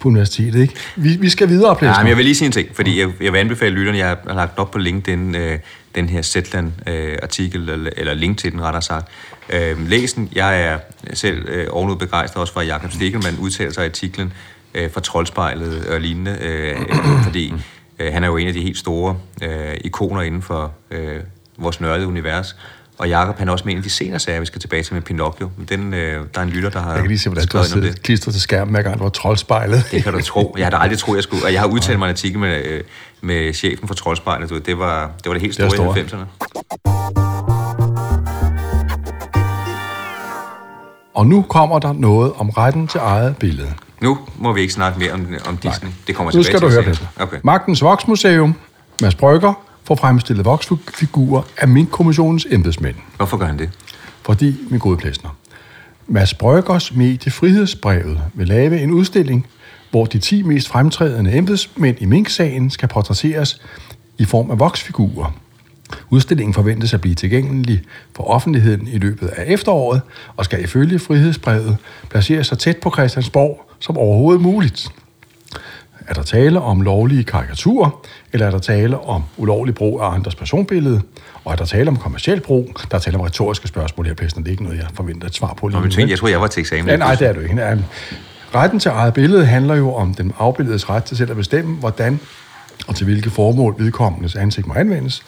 på 0.00 0.08
universitetet, 0.08 0.60
ikke? 0.60 0.74
Vi, 0.96 1.16
vi 1.16 1.28
skal 1.30 1.48
videre, 1.48 1.68
Ja, 1.68 1.74
Plæsner. 1.74 1.98
men 1.98 2.08
jeg 2.08 2.16
vil 2.16 2.24
lige 2.24 2.34
sige 2.34 2.46
en 2.46 2.52
ting, 2.52 2.68
fordi 2.72 3.00
jeg, 3.00 3.08
jeg 3.20 3.32
vil 3.32 3.38
anbefale 3.38 3.74
lytterne, 3.74 3.98
jeg 3.98 4.08
har 4.08 4.34
lagt 4.34 4.58
op 4.58 4.70
på 4.70 4.78
LinkedIn 4.78 5.34
øh, 5.34 5.58
den 5.94 6.08
her 6.08 6.22
Zetland-artikel, 6.22 7.68
eller, 7.70 7.90
eller 7.96 8.14
link 8.14 8.38
til 8.38 8.52
den 8.52 8.62
rettere 8.62 8.82
sagt. 8.82 9.08
Øh, 9.50 9.88
læs 9.88 10.12
den. 10.12 10.28
Jeg 10.34 10.62
er 10.62 10.78
selv 11.14 11.48
øh, 11.48 11.66
ovenud 11.70 11.96
begejstret 11.96 12.40
også 12.40 12.52
fra 12.52 12.62
Jakob 12.62 12.92
Stikkelmann 12.92 13.38
udtaler 13.38 13.72
sig 13.72 13.82
i 13.84 13.86
artiklen 13.88 14.32
øh, 14.74 14.90
fra 14.92 15.00
Troldspejlet 15.00 15.86
og 15.86 16.00
lignende, 16.00 16.38
øh, 16.40 16.76
fordi 17.24 17.54
øh, 17.98 18.12
han 18.12 18.24
er 18.24 18.28
jo 18.28 18.36
en 18.36 18.48
af 18.48 18.52
de 18.54 18.60
helt 18.60 18.78
store 18.78 19.16
øh, 19.42 19.74
ikoner 19.84 20.22
inden 20.22 20.42
for 20.42 20.72
øh, 20.90 21.16
vores 21.58 21.80
nørdede 21.80 22.06
univers. 22.06 22.56
Og 22.98 23.08
Jakob 23.08 23.38
han 23.38 23.48
er 23.48 23.52
også 23.52 23.64
med 23.64 23.72
en 23.72 23.78
af 23.78 23.82
de 23.84 23.90
senere 23.90 24.18
sager, 24.18 24.40
vi 24.40 24.46
skal 24.46 24.60
tilbage 24.60 24.82
til 24.82 24.94
med 24.94 25.02
Pinocchio. 25.02 25.50
Den, 25.68 25.94
øh, 25.94 26.26
der 26.34 26.40
er 26.40 26.44
en 26.44 26.50
lytter, 26.50 26.70
der 26.70 26.80
har 26.80 26.90
Jeg 26.92 26.98
kan 27.00 27.08
lige 27.08 27.18
se, 27.18 27.28
hvordan 27.28 27.48
du 27.48 27.56
har 27.56 27.64
siddet 27.64 28.02
klistret 28.02 28.34
til 28.34 28.42
skærmen, 28.42 28.74
hver 28.74 28.82
gang 28.82 28.98
du 28.98 29.02
var 29.02 29.10
troldspejlet. 29.10 29.84
det 29.90 30.04
kan 30.04 30.12
du 30.12 30.20
tro. 30.22 30.54
Jeg 30.58 30.66
havde 30.66 30.76
aldrig 30.76 30.98
troet, 30.98 31.16
jeg 31.16 31.22
skulle... 31.22 31.44
Og 31.44 31.52
jeg 31.52 31.60
har 31.60 31.68
udtalt 31.74 31.98
mig 31.98 32.06
en 32.06 32.10
artikel 32.10 32.38
med, 32.38 32.64
øh, 32.64 32.82
med 33.20 33.52
chefen 33.52 33.88
for 33.88 33.94
Troldspejlet. 33.94 34.48
Du 34.48 34.54
ved, 34.54 34.62
Det 34.62 34.78
var, 34.78 35.10
det 35.18 35.26
var 35.26 35.32
det 35.32 35.42
helt 35.42 35.58
Det 35.58 35.72
store 35.72 36.00
i 36.00 36.08
stort. 36.08 36.20
90'erne. 36.20 36.44
Og 41.14 41.26
nu 41.26 41.42
kommer 41.42 41.78
der 41.78 41.92
noget 41.92 42.32
om 42.36 42.50
retten 42.50 42.86
til 42.86 43.00
eget 43.02 43.36
billede. 43.36 43.72
Nu 44.00 44.18
må 44.38 44.52
vi 44.52 44.60
ikke 44.60 44.72
snakke 44.72 44.98
mere 44.98 45.12
om, 45.12 45.26
om 45.48 45.56
Disney. 45.56 45.90
Det 46.06 46.14
kommer 46.14 46.32
Nu 46.32 46.42
tilbage 46.42 46.58
skal 46.58 46.60
du 46.60 46.74
til 46.74 46.82
høre. 46.84 46.94
Peter. 46.94 47.06
Okay. 47.16 47.38
Magtens 47.44 47.82
Voksmuseum, 47.82 48.54
Mads 49.02 49.14
Brygger, 49.14 49.54
får 49.84 49.94
fremstillet 49.94 50.44
voksfigurer 50.44 51.42
af 51.58 51.68
Mink-kommissionens 51.68 52.46
embedsmænd. 52.50 52.96
Hvorfor 53.16 53.36
gør 53.36 53.46
han 53.46 53.58
det? 53.58 53.70
Fordi, 54.22 54.56
min 54.70 54.80
gode 54.80 54.96
plæsner, 54.96 55.30
Mads 56.06 56.34
Bryggers 56.34 56.94
medie 56.94 57.32
Frihedsbrevet 57.32 58.20
vil 58.34 58.48
lave 58.48 58.80
en 58.80 58.90
udstilling, 58.90 59.46
hvor 59.90 60.04
de 60.04 60.18
10 60.18 60.42
mest 60.42 60.68
fremtrædende 60.68 61.36
embedsmænd 61.36 61.96
i 62.00 62.04
Mink-sagen 62.04 62.70
skal 62.70 62.88
portrætteres 62.88 63.60
i 64.18 64.24
form 64.24 64.50
af 64.50 64.58
voksfigurer. 64.58 65.32
Udstillingen 66.10 66.54
forventes 66.54 66.94
at 66.94 67.00
blive 67.00 67.14
tilgængelig 67.14 67.82
for 68.16 68.24
offentligheden 68.24 68.88
i 68.88 68.98
løbet 68.98 69.26
af 69.26 69.44
efteråret, 69.46 70.00
og 70.36 70.44
skal 70.44 70.64
ifølge 70.64 70.98
Frihedsbrevet 70.98 71.76
placeres 72.10 72.46
så 72.46 72.56
tæt 72.56 72.76
på 72.76 72.90
Christiansborg 72.90 73.70
som 73.80 73.98
overhovedet 73.98 74.42
muligt. 74.42 74.88
Er 76.08 76.14
der 76.14 76.22
tale 76.22 76.60
om 76.60 76.80
lovlige 76.80 77.24
karikaturer, 77.24 78.04
eller 78.32 78.46
er 78.46 78.50
der 78.50 78.58
tale 78.58 79.00
om 79.00 79.22
ulovlig 79.36 79.74
brug 79.74 80.00
af 80.00 80.14
andres 80.14 80.34
personbillede? 80.34 81.02
Og 81.44 81.52
er 81.52 81.56
der 81.56 81.64
tale 81.64 81.88
om 81.88 81.96
kommersiel 81.96 82.40
brug? 82.40 82.68
Der 82.90 82.96
er 82.96 83.00
tale 83.00 83.16
om 83.16 83.20
retoriske 83.20 83.68
spørgsmål 83.68 84.06
her, 84.06 84.14
Pæsten. 84.14 84.42
Det 84.42 84.48
er 84.48 84.52
ikke 84.52 84.62
noget, 84.62 84.78
jeg 84.78 84.86
forventer 84.94 85.26
et 85.26 85.34
svar 85.34 85.54
på 85.54 85.68
lige 85.68 85.76
Nå, 85.76 85.80
men 85.80 85.88
nu, 85.88 85.94
tænk, 85.94 86.02
vel? 86.02 86.10
jeg 86.10 86.18
tror, 86.18 86.28
jeg 86.28 86.40
var 86.40 86.46
til 86.46 86.60
eksamen. 86.60 86.88
Ja, 86.88 86.96
nej, 86.96 87.14
det 87.14 87.28
er 87.28 87.32
du 87.32 87.40
ikke. 87.40 87.54
Nej. 87.54 87.78
Retten 88.54 88.78
til 88.78 88.88
eget 88.88 89.14
billede 89.14 89.46
handler 89.46 89.74
jo 89.74 89.94
om 89.94 90.14
den 90.14 90.32
afbilledes 90.38 90.90
ret 90.90 91.04
til 91.04 91.16
selv 91.16 91.30
at 91.30 91.36
bestemme, 91.36 91.76
hvordan 91.76 92.20
og 92.86 92.94
til 92.94 93.04
hvilke 93.04 93.30
formål 93.30 93.74
vedkommendes 93.78 94.36
ansigt 94.36 94.66
må 94.66 94.74
anvendes. 94.74 95.22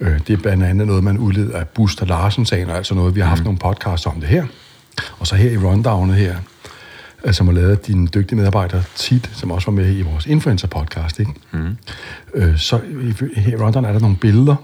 Øh, 0.00 0.20
Det 0.26 0.30
er 0.30 0.36
blandt 0.36 0.64
andet 0.64 0.86
noget, 0.86 1.04
man 1.04 1.18
udleder 1.18 1.58
af 1.58 1.68
Buster 1.68 2.06
Larsen-sagen, 2.06 2.70
og 2.70 2.76
altså 2.76 2.94
noget, 2.94 3.14
vi 3.14 3.20
har 3.20 3.28
haft 3.28 3.44
nogle 3.44 3.58
podcasts 3.58 4.06
om 4.06 4.20
det 4.20 4.28
her. 4.28 4.44
Og 5.18 5.26
så 5.26 5.34
her 5.36 5.50
i 5.50 5.56
rundownet 5.58 6.16
her, 6.16 6.36
øh, 7.24 7.32
som 7.32 7.46
har 7.46 7.54
lavet 7.54 7.86
din 7.86 8.08
dygtige 8.14 8.38
medarbejder 8.38 8.82
Tit, 8.94 9.30
som 9.32 9.50
også 9.50 9.70
var 9.70 9.76
med 9.76 9.96
i 9.96 10.02
vores 10.02 10.26
influencer-podcast, 10.26 11.20
ikke? 11.20 11.32
Mm. 11.52 11.76
Øh, 12.34 12.58
så 12.58 12.80
her 13.36 13.52
i 13.52 13.56
rundown 13.56 13.84
er 13.84 13.92
der 13.92 14.00
nogle 14.00 14.16
billeder, 14.16 14.56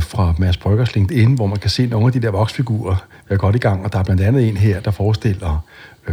fra 0.00 0.34
Mads 0.38 0.56
Bryggers 0.56 0.94
LinkedIn, 0.94 1.34
hvor 1.34 1.46
man 1.46 1.58
kan 1.58 1.70
se 1.70 1.86
nogle 1.86 2.06
af 2.06 2.12
de 2.12 2.22
der 2.22 2.30
voksfigurer 2.30 2.96
være 3.28 3.38
godt 3.38 3.56
i 3.56 3.58
gang, 3.58 3.84
og 3.84 3.92
der 3.92 3.98
er 3.98 4.02
blandt 4.02 4.22
andet 4.22 4.48
en 4.48 4.56
her, 4.56 4.80
der 4.80 4.90
forestiller 4.90 5.64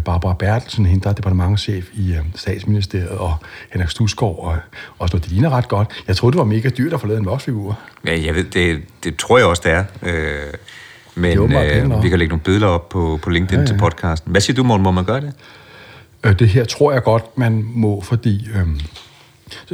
Barbara 0.02 0.34
Bertelsen, 0.34 0.86
hende 0.86 1.04
der 1.04 1.10
er 1.10 1.14
departementchef 1.14 1.86
i 1.94 2.14
øh, 2.14 2.20
statsministeriet, 2.36 3.10
og 3.10 3.36
Henrik 3.70 3.90
Stusgaard, 3.90 4.40
og 4.40 4.58
også 5.00 5.16
noget, 5.16 5.24
det 5.24 5.32
ligner 5.32 5.50
ret 5.50 5.68
godt. 5.68 6.04
Jeg 6.08 6.16
troede, 6.16 6.34
det 6.34 6.40
var 6.40 6.46
mega 6.46 6.70
dyrt 6.70 6.94
at 6.94 7.02
få 7.02 7.08
lavet 7.08 7.20
en 7.20 7.26
voksfigur. 7.26 7.80
Ja, 8.06 8.20
jeg 8.26 8.36
ved, 8.36 8.44
det, 8.44 8.82
det 9.04 9.16
tror 9.16 9.38
jeg 9.38 9.48
også, 9.48 9.62
det 9.66 9.72
er. 9.72 9.84
Øh, 10.04 10.54
men 11.16 11.38
Det 11.38 11.58
er 11.58 11.86
øh, 11.86 12.04
vi 12.04 12.10
kan 12.10 12.20
lægge 12.20 12.30
nogle 12.30 12.44
billeder 12.44 12.68
op 12.68 12.90
på, 12.90 13.20
på 13.22 13.30
LinkedIn 13.30 13.56
ja, 13.56 13.62
ja. 13.62 13.68
til 13.68 13.78
podcasten. 13.78 14.32
Hvad 14.32 14.42
siger 14.42 14.56
du, 14.56 14.64
Morten? 14.64 14.84
Må 14.84 14.92
man 14.92 15.06
gøre 15.06 15.22
det? 15.22 15.34
Øh, 16.24 16.40
det 16.40 16.50
her 16.50 16.66
tror 16.66 16.92
jeg 16.92 17.04
godt, 17.04 17.38
man 17.38 17.66
må, 17.74 18.02
fordi, 18.02 18.48
øh, 18.56 18.68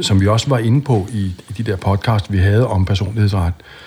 som 0.00 0.20
vi 0.20 0.26
også 0.26 0.48
var 0.48 0.58
inde 0.58 0.82
på 0.82 1.06
i, 1.12 1.34
i 1.48 1.52
de 1.58 1.62
der 1.62 1.76
podcast, 1.76 2.32
vi 2.32 2.38
havde 2.38 2.66
om 2.66 2.84
personlighedsret, 2.84 3.52
øh, 3.58 3.81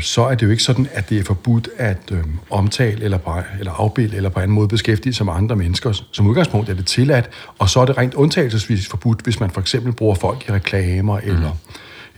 så 0.00 0.22
er 0.22 0.34
det 0.34 0.46
jo 0.46 0.50
ikke 0.50 0.62
sådan, 0.62 0.88
at 0.92 1.10
det 1.10 1.18
er 1.18 1.24
forbudt 1.24 1.68
at 1.76 1.98
øh, 2.12 2.24
omtale 2.50 3.04
eller, 3.04 3.42
eller 3.58 3.72
afbilde 3.72 4.16
eller 4.16 4.28
på 4.28 4.40
anden 4.40 4.54
måde 4.54 4.68
beskæftige 4.68 5.12
sig 5.12 5.26
med 5.26 5.32
andre 5.36 5.56
mennesker. 5.56 6.02
Som 6.12 6.26
udgangspunkt 6.26 6.68
er 6.68 6.74
det 6.74 6.86
tilladt, 6.86 7.30
og 7.58 7.68
så 7.68 7.80
er 7.80 7.86
det 7.86 7.98
rent 7.98 8.14
undtagelsesvis 8.14 8.88
forbudt, 8.88 9.20
hvis 9.20 9.40
man 9.40 9.50
for 9.50 9.60
eksempel 9.60 9.92
bruger 9.92 10.14
folk 10.14 10.48
i 10.48 10.52
reklamer, 10.52 11.20
mm. 11.20 11.30
eller, 11.30 11.50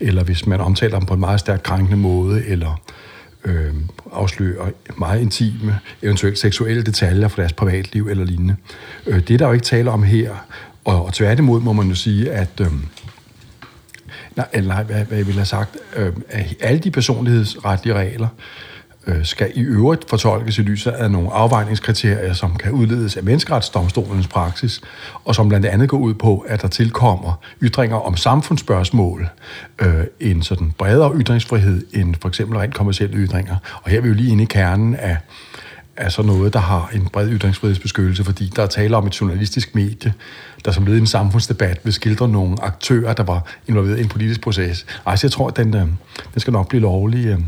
eller 0.01 0.25
hvis 0.25 0.47
man 0.47 0.61
omtaler 0.61 0.99
dem 0.99 1.07
på 1.07 1.15
en 1.15 1.21
meget 1.21 1.41
stærkt 1.41 1.63
krænkende 1.63 1.97
måde, 1.97 2.45
eller 2.47 2.81
øh, 3.45 3.75
afslører 4.13 4.71
meget 4.99 5.21
intime, 5.21 5.79
eventuelt 6.03 6.39
seksuelle 6.39 6.83
detaljer 6.83 7.29
fra 7.29 7.43
deres 7.43 7.53
privatliv 7.53 8.09
eller 8.11 8.25
lignende. 8.25 8.57
Øh, 9.07 9.21
det 9.21 9.31
er 9.31 9.39
der 9.39 9.47
jo 9.47 9.53
ikke 9.53 9.65
tale 9.65 9.91
om 9.91 10.03
her, 10.03 10.35
og, 10.85 11.05
og 11.05 11.13
tværtimod 11.13 11.61
må 11.61 11.73
man 11.73 11.89
jo 11.89 11.95
sige, 11.95 12.31
at... 12.31 12.61
Øh, 12.61 12.67
Nej, 14.39 14.47
eller 14.53 14.75
nej, 14.75 14.83
hvad, 14.83 15.05
hvad 15.05 15.17
jeg 15.17 15.27
ville 15.27 15.41
have 15.41 15.47
sagt, 15.47 15.77
øh, 15.97 16.13
at 16.29 16.55
alle 16.61 16.79
de 16.79 16.91
personlighedsretlige 16.91 17.95
regler 17.95 18.29
øh, 19.07 19.25
skal 19.25 19.53
i 19.55 19.61
øvrigt 19.61 20.11
fortolkes 20.11 20.59
i 20.59 20.63
lyset 20.63 20.91
af 20.91 21.11
nogle 21.11 21.33
afvejningskriterier, 21.33 22.33
som 22.33 22.57
kan 22.57 22.73
udledes 22.73 23.17
af 23.17 23.23
menneskeretsdomstolens 23.23 24.27
praksis, 24.27 24.81
og 25.25 25.35
som 25.35 25.49
blandt 25.49 25.67
andet 25.67 25.89
går 25.89 25.99
ud 25.99 26.15
på, 26.15 26.39
at 26.39 26.63
der 26.63 26.69
tilkommer 26.69 27.33
ytringer 27.63 27.97
om 27.97 28.17
samfundsspørgsmål, 28.17 29.29
øh, 29.79 30.05
en 30.21 30.43
sådan 30.43 30.73
bredere 30.79 31.13
ytringsfrihed 31.21 31.87
end 31.93 32.15
for 32.23 32.29
eksempel 32.29 32.59
rent 32.59 32.75
kommersielle 32.75 33.17
ytringer. 33.17 33.57
Og 33.83 33.91
her 33.91 33.99
er 33.99 34.03
vi 34.03 34.09
jo 34.09 34.15
lige 34.15 34.33
inde 34.33 34.43
i 34.43 34.47
kernen 34.47 34.95
af, 34.95 35.17
er 35.97 36.09
så 36.09 36.23
noget, 36.23 36.53
der 36.53 36.61
har 36.61 36.91
en 36.95 37.09
bred 37.13 37.31
ytringsfrihedsbeskyttelse, 37.31 38.25
fordi 38.25 38.53
der 38.57 38.63
er 38.63 38.67
tale 38.67 38.97
om 38.97 39.07
et 39.07 39.21
journalistisk 39.21 39.75
medie, 39.75 40.15
der 40.65 40.71
som 40.73 40.87
led 40.87 40.95
i 40.95 40.99
en 40.99 41.07
samfundsdebat 41.07 41.81
vil 41.85 41.93
skildre 41.93 42.29
nogle 42.29 42.57
aktører, 42.63 43.13
der 43.13 43.23
var 43.23 43.47
involveret 43.67 43.99
i 43.99 44.03
en 44.03 44.09
politisk 44.09 44.41
proces. 44.41 44.87
Altså, 45.07 45.27
jeg 45.27 45.33
tror, 45.33 45.49
at 45.49 45.57
den, 45.57 45.75
øh, 45.77 45.81
den 46.33 46.41
skal 46.41 46.53
nok 46.53 46.69
blive 46.69 46.81
lovlig, 46.81 47.27
øh, 47.27 47.39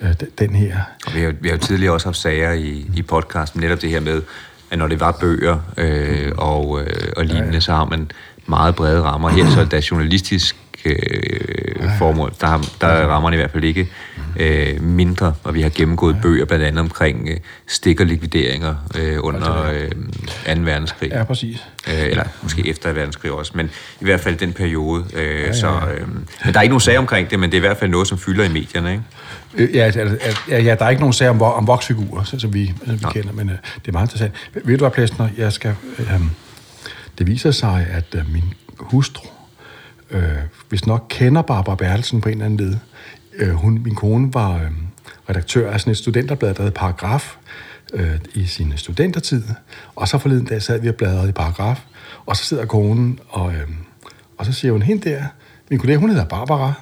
øh, 0.00 0.14
den- 0.38 0.54
her. 0.54 0.76
Vi 1.14 1.20
har, 1.20 1.34
vi 1.40 1.48
har 1.48 1.56
jo 1.56 1.60
tidligere 1.62 1.92
også 1.94 2.06
haft 2.06 2.16
sager 2.16 2.52
i, 2.52 2.86
i 2.96 3.02
podcasten, 3.02 3.60
netop 3.60 3.82
det 3.82 3.90
her 3.90 4.00
med, 4.00 4.22
at 4.70 4.78
når 4.78 4.88
det 4.88 5.00
var 5.00 5.12
bøger 5.20 5.58
øh, 5.76 6.32
og, 6.38 6.80
øh, 6.80 7.12
og 7.16 7.24
lignende, 7.24 7.60
så 7.60 7.72
har 7.72 7.84
man 7.84 8.10
meget 8.46 8.74
brede 8.74 9.02
rammer. 9.02 9.28
Her 9.28 9.50
så 9.50 9.60
er 9.60 9.64
der 9.64 9.86
journalistisk 9.90 10.56
øh, 10.86 11.90
formål, 11.98 12.32
der, 12.40 12.46
har, 12.46 12.66
der 12.80 12.86
er 12.86 13.06
rammerne 13.06 13.36
i 13.36 13.38
hvert 13.38 13.50
fald 13.50 13.64
ikke 13.64 13.88
øh, 14.36 14.82
mindre, 14.82 15.34
og 15.44 15.54
vi 15.54 15.62
har 15.62 15.68
gennemgået 15.68 16.16
bøger 16.22 16.44
blandt 16.44 16.64
andet 16.64 16.80
omkring 16.80 17.28
øh, 17.28 17.36
stikkerlikvideringer 17.66 18.74
øh, 18.98 19.16
under 19.20 19.70
øh, 19.70 19.90
2. 20.56 20.60
verdenskrig. 20.60 21.10
Ja, 21.10 21.24
præcis. 21.24 21.64
Øh, 21.88 21.94
eller 21.94 22.24
måske 22.42 22.68
efter 22.68 22.88
2. 22.92 22.94
verdenskrig 22.94 23.32
også, 23.32 23.52
men 23.54 23.70
i 24.00 24.04
hvert 24.04 24.20
fald 24.20 24.36
den 24.36 24.52
periode. 24.52 25.04
Øh, 25.14 25.40
ja, 25.40 25.46
ja. 25.46 25.52
Så, 25.52 25.68
øh, 25.68 26.08
men 26.44 26.54
der 26.54 26.58
er 26.58 26.62
ikke 26.62 26.72
nogen 26.72 26.80
sag 26.80 26.98
omkring 26.98 27.30
det, 27.30 27.38
men 27.38 27.50
det 27.50 27.56
er 27.56 27.60
i 27.60 27.66
hvert 27.66 27.76
fald 27.76 27.90
noget, 27.90 28.08
som 28.08 28.18
fylder 28.18 28.44
i 28.44 28.48
medierne, 28.48 28.90
ikke? 28.90 29.02
Øh, 29.54 29.74
Ja, 29.74 29.80
altså, 29.80 30.18
ja, 30.48 30.62
ja, 30.62 30.74
der 30.74 30.84
er 30.84 30.90
ikke 30.90 31.02
nogen 31.02 31.12
sager 31.12 31.30
om, 31.30 31.42
om 31.42 31.66
voksfigurer, 31.66 32.24
som 32.24 32.54
vi, 32.54 32.72
som 32.86 32.94
vi 32.94 33.04
kender, 33.12 33.32
men 33.32 33.48
øh, 33.48 33.56
det 33.80 33.88
er 33.88 33.92
meget 33.92 34.06
interessant. 34.06 34.32
Ved 34.64 34.78
du 34.78 34.84
hvad, 34.84 34.90
Plæstner, 34.90 35.28
jeg 35.38 35.52
skal... 35.52 35.74
Øh, 35.98 36.20
det 37.18 37.26
viser 37.26 37.50
sig, 37.50 37.86
at 37.90 38.04
øh, 38.14 38.32
min 38.32 38.54
hustru, 38.78 39.28
øh, 40.10 40.22
hvis 40.68 40.86
nok 40.86 41.06
kender 41.08 41.42
Barbara 41.42 41.74
Bertelsen 41.74 42.20
på 42.20 42.28
en 42.28 42.32
eller 42.32 42.44
anden 42.44 42.66
led. 42.66 42.76
Øh, 43.36 43.50
hun, 43.50 43.82
min 43.82 43.94
kone 43.94 44.34
var 44.34 44.54
øh, 44.54 44.70
redaktør 45.28 45.70
af 45.70 45.80
sådan 45.80 45.90
et 45.90 45.96
studenterblad, 45.96 46.54
der 46.54 46.62
hed 46.62 46.70
Paragraf, 46.70 47.36
øh, 47.94 48.18
i 48.34 48.46
sin 48.46 48.72
studentertid. 48.76 49.42
Og 49.96 50.08
så 50.08 50.18
forleden 50.18 50.44
dag 50.44 50.62
sad 50.62 50.80
vi 50.80 50.88
og 50.88 50.94
bladrede 50.94 51.28
i 51.28 51.32
Paragraf, 51.32 51.80
og 52.26 52.36
så 52.36 52.44
sidder 52.44 52.66
konen, 52.66 53.18
og, 53.28 53.52
øh, 53.52 53.68
og 54.38 54.46
så 54.46 54.52
siger 54.52 54.72
hun, 54.72 54.82
hende 54.82 55.10
der, 55.10 55.24
min 55.70 55.78
kollega, 55.78 55.98
hun 55.98 56.10
hedder 56.10 56.24
Barbara. 56.24 56.72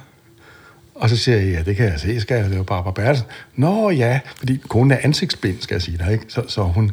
Og 0.95 1.09
så 1.09 1.17
siger 1.17 1.37
jeg, 1.37 1.53
ja, 1.53 1.61
det 1.61 1.75
kan 1.75 1.85
jeg 1.85 1.99
se, 1.99 2.21
skal 2.21 2.37
jeg, 2.37 2.49
det 2.49 2.57
er 2.57 2.63
Barbara 2.63 2.91
Bertelsen. 2.91 3.27
Nå 3.55 3.89
ja, 3.89 4.19
fordi 4.37 4.57
konen 4.67 4.91
er 4.91 4.97
ansigtsblind, 5.03 5.61
skal 5.61 5.75
jeg 5.75 5.81
sige 5.81 5.97
dig, 5.97 6.11
ikke? 6.11 6.25
Så, 6.27 6.43
så 6.47 6.63
hun, 6.63 6.91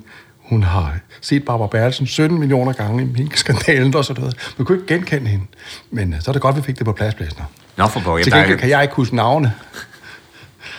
hun 0.50 0.62
har 0.62 0.94
set 1.20 1.44
Barbara 1.44 1.66
Bertelsen 1.68 2.06
17 2.06 2.38
millioner 2.38 2.72
gange 2.72 3.02
i 3.02 3.06
min 3.06 3.30
skandalen 3.34 3.94
og 3.96 4.04
sådan 4.04 4.20
noget. 4.20 4.52
Man 4.58 4.66
kunne 4.66 4.78
ikke 4.80 4.94
genkende 4.94 5.28
hende. 5.28 5.44
Men 5.90 6.14
øh, 6.14 6.20
så 6.22 6.30
er 6.30 6.32
det 6.32 6.42
godt, 6.42 6.56
vi 6.56 6.62
fik 6.62 6.78
det 6.78 6.84
på 6.84 6.92
plads, 6.92 7.14
Blæsner. 7.14 7.44
Nå, 7.76 7.86
for 7.86 8.00
pokker. 8.00 8.24
Til 8.24 8.30
Jamen, 8.30 8.38
er- 8.40 8.44
gengæld 8.46 8.58
kan 8.60 8.68
jeg 8.70 8.82
ikke 8.82 8.94
huske 8.94 9.16
navne. 9.16 9.52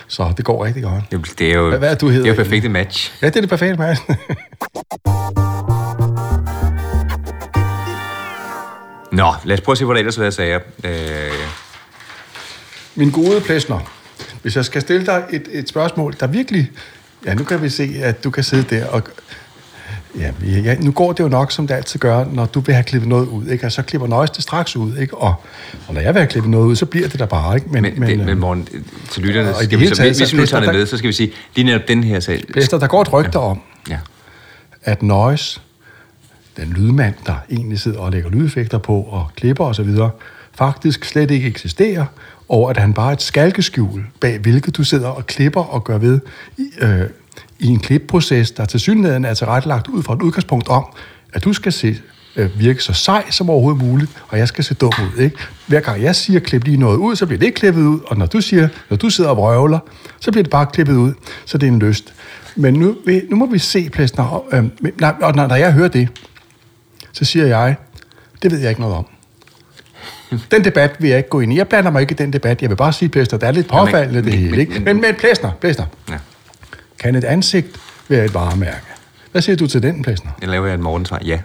Så 0.08 0.34
det 0.38 0.46
går 0.46 0.66
rigtig 0.66 0.84
godt. 0.84 1.04
Det, 1.12 1.40
det 1.40 1.50
er 1.52 1.54
jo, 1.56 1.68
Hvad- 1.70 1.80
hvad 1.80 1.90
er 1.90 1.94
det, 1.94 2.02
du 2.02 2.08
hedder 2.10 2.24
det 2.24 2.32
er 2.32 2.36
jo 2.36 2.44
perfekte 2.44 2.70
match. 2.70 3.14
Ja, 3.22 3.28
det 3.28 3.36
er 3.36 3.42
det 3.42 3.50
perfekte 3.50 3.78
match. 3.78 4.02
Nå, 9.12 9.34
lad 9.44 9.58
os 9.58 9.62
prøve 9.62 9.74
at 9.74 9.78
se, 9.78 9.86
hvor 9.86 9.94
der 9.94 10.00
ellers 10.00 10.20
været 10.20 10.34
sager. 10.34 10.60
Øh, 10.84 11.32
Min 12.96 13.12
gode 13.12 13.42
Plæsner, 13.42 13.80
hvis 14.42 14.56
jeg 14.56 14.66
skal 14.66 14.82
stille 14.82 15.06
dig 15.06 15.24
et, 15.30 15.48
et 15.52 15.70
spørgsmål, 15.70 16.16
der 16.20 16.28
virkelig... 16.28 16.72
Ja, 17.26 17.34
nu 17.34 17.44
kan 17.44 17.62
vi 17.62 17.70
se, 17.70 17.96
at 18.04 18.24
du 18.24 18.30
kan 18.30 18.44
sidde 18.44 18.76
der 18.76 18.86
og... 18.88 19.02
Ja, 20.20 20.32
ja, 20.46 20.76
nu 20.76 20.92
går 20.92 21.14
det 21.14 21.24
jo 21.24 21.28
nok, 21.30 21.52
som 21.52 21.68
det 21.68 21.74
altid 21.76 22.00
gør, 22.00 22.26
når 22.32 22.46
du 22.46 22.60
vil 22.60 22.76
have 22.76 22.84
klippet 22.84 23.10
noget 23.10 23.28
ud, 23.28 23.48
ikke? 23.48 23.66
Og 23.66 23.72
så 23.72 23.82
klipper 23.82 24.08
Nøjes 24.08 24.30
det 24.30 24.44
straks 24.44 24.76
ud, 24.76 24.98
ikke? 24.98 25.18
Og, 25.18 25.36
og 25.88 25.94
når 25.94 26.02
jeg 26.02 26.14
vil 26.14 26.20
have 26.22 26.28
klippet 26.30 26.52
noget 26.52 26.66
ud, 26.66 26.76
så 26.76 26.86
bliver 26.86 27.08
det 27.08 27.20
der 27.20 27.26
bare, 27.26 27.56
ikke? 27.56 27.68
Men, 27.70 27.84
men, 27.84 28.02
det, 28.02 28.20
øh, 28.20 28.26
men 28.26 28.40
Morten, 28.40 28.68
til 29.12 29.24
lytterne, 29.24 29.50
og 29.50 29.56
det 29.56 29.64
skal 29.66 29.80
vi 29.80 29.88
så, 29.88 29.96
taget, 29.96 30.18
hvis 30.18 30.34
vi 30.34 30.38
nu 30.38 30.46
tager 30.46 30.64
det 30.64 30.74
med, 30.74 30.86
så 30.86 30.98
skal 30.98 31.08
vi 31.08 31.14
sige, 31.14 31.32
lige 31.56 31.66
netop 31.66 31.88
den 31.88 32.04
her 32.04 32.20
sag. 32.20 32.44
Pester, 32.54 32.80
der 32.80 32.88
går 32.88 33.02
et 33.02 33.14
rygte 33.14 33.38
om, 33.38 33.62
Ja. 33.90 33.98
at 34.84 35.04
Nøjes, 35.04 35.62
den 36.58 36.74
lydmand, 36.74 37.16
der 37.26 37.36
egentlig 37.52 37.80
sidder 37.80 38.00
og 38.00 38.12
lægger 38.12 38.30
lydeffekter 38.30 38.78
på 38.78 39.02
og 39.02 39.28
klipper 39.36 39.66
osv., 39.66 39.90
faktisk 40.56 41.06
slet 41.06 41.32
ikke 41.32 41.48
eksisterer, 41.48 42.06
og 42.50 42.70
at 42.70 42.78
han 42.78 42.94
bare 42.94 43.10
er 43.10 43.14
et 43.14 43.22
skalkeskjul 43.22 44.06
bag 44.20 44.40
hvilket 44.40 44.78
du 44.78 44.84
sidder 44.84 45.08
og 45.08 45.28
klipper 45.28 45.62
og 45.62 45.84
gør 45.84 45.98
ved 45.98 46.20
øh, 46.82 47.02
i 47.62 47.68
en 47.68 47.80
klipproces, 47.80 48.52
der 48.52 48.66
til 48.66 48.80
synligheden 48.80 49.26
er 49.26 49.34
tilrettelagt 49.34 49.88
ud 49.88 50.04
fra 50.04 50.14
et 50.14 50.22
udgangspunkt 50.22 50.68
om, 50.70 50.86
at 51.34 51.44
du 51.44 51.54
skal 51.54 51.72
se, 51.72 51.96
øh, 52.36 52.60
virke 52.60 52.84
så 52.84 52.94
sej 52.94 53.24
som 53.32 53.50
overhovedet 53.50 53.82
muligt, 53.84 54.12
og 54.28 54.38
jeg 54.38 54.48
skal 54.48 54.64
se 54.64 54.74
dum 54.74 54.92
ud. 55.16 55.20
Ikke? 55.22 55.36
Hver 55.68 55.80
gang 55.80 56.02
jeg 56.04 56.16
siger, 56.16 56.40
klip 56.40 56.64
lige 56.64 56.78
noget 56.78 56.98
ud, 56.98 57.16
så 57.16 57.26
bliver 57.26 57.40
det 57.40 57.46
ikke 57.46 57.56
klippet 57.60 57.82
ud, 57.82 58.00
og 58.08 58.18
når 58.18 58.26
du 58.26 58.42
siger, 58.42 58.68
når 58.90 58.98
du 58.98 59.10
sidder 59.10 59.30
og 59.30 59.38
vrøvler, 59.38 59.80
så 60.20 60.32
bliver 60.32 60.44
det 60.44 60.52
bare 60.52 60.66
klippet 60.74 60.96
ud, 60.96 61.14
så 61.46 61.58
det 61.58 61.68
er 61.68 61.72
en 61.72 61.80
lyst. 61.80 62.14
Men 62.56 62.74
nu, 62.74 62.96
nu 63.30 63.36
må 63.36 63.46
vi 63.46 63.60
se, 63.60 63.90
Plæsner, 63.90 64.44
øh, 64.54 64.64
nej, 65.00 65.14
og 65.22 65.36
når, 65.36 65.48
når 65.48 65.56
jeg 65.56 65.74
hører 65.74 65.88
det, 65.88 66.08
så 67.14 67.26
siger 67.26 67.46
jeg, 67.46 67.76
det 68.44 68.52
ved 68.52 68.60
jeg 68.60 68.70
ikke 68.70 68.82
noget 68.82 68.96
om. 68.96 69.06
Den 70.52 70.64
debat 70.64 70.96
vil 71.00 71.10
jeg 71.10 71.18
ikke 71.18 71.30
gå 71.30 71.40
ind 71.40 71.54
i. 71.54 71.58
Jeg 71.58 71.68
blander 71.68 71.92
mig 71.92 72.02
ikke 72.02 72.12
i 72.12 72.16
den 72.16 72.34
debat. 72.34 72.62
Jeg 72.62 72.70
vil 72.70 72.76
bare 72.76 72.94
sige, 72.94 73.10
Plæsner, 73.10 73.40
der 73.40 73.48
er 73.48 73.52
lidt 73.52 73.68
påfaldende 73.68 74.16
det 74.24 74.26
men- 74.26 74.34
hele. 74.34 74.52
men- 74.52 74.60
ikke? 74.60 74.72
men- 74.74 74.84
Men, 74.84 75.02
men 75.02 75.16
Plæsner, 75.16 75.52
Plæsner, 75.62 75.86
ja. 76.10 76.18
Kan 77.02 77.16
et 77.16 77.24
ansigt 77.24 77.68
være 78.08 78.26
et 78.26 78.34
varemærke? 78.34 78.86
Hvad 79.32 79.42
siger 79.42 79.56
du 79.56 79.68
til 79.68 79.84
den, 79.84 80.04
Plæsner? 80.04 80.32
Jeg 80.42 80.50
laver 80.50 80.66
jeg 80.66 80.74
et 80.74 80.80
morgensvar. 80.80 81.20
Ja. 81.26 81.40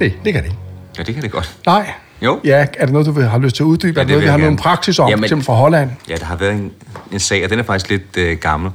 Nej, 0.00 0.12
det 0.24 0.32
kan 0.32 0.42
det 0.42 0.44
ikke. 0.44 0.56
Ja, 0.98 1.02
det 1.02 1.14
kan 1.14 1.22
det 1.22 1.30
godt. 1.30 1.56
Nej. 1.66 1.92
Jo. 2.22 2.40
Ja, 2.44 2.66
er 2.78 2.84
det 2.84 2.92
noget, 2.92 3.06
du 3.06 3.20
have 3.20 3.42
lyst 3.42 3.56
til 3.56 3.62
at 3.62 3.66
uddybe? 3.66 4.00
Ja, 4.00 4.00
er 4.00 4.04
det 4.04 4.10
noget, 4.10 4.24
vi 4.24 4.28
har 4.28 4.38
gerne. 4.38 4.56
praksis 4.56 4.98
om, 4.98 5.08
Jamen- 5.08 5.24
eksempel 5.24 5.44
fra 5.44 5.54
Holland? 5.54 5.90
Ja, 6.08 6.14
der 6.16 6.24
har 6.24 6.36
været 6.36 6.52
en, 6.52 6.72
en 7.12 7.20
sag, 7.20 7.44
og 7.44 7.50
den 7.50 7.58
er 7.58 7.62
faktisk 7.62 7.90
lidt 7.90 8.16
øh, 8.18 8.38
gammel, 8.38 8.70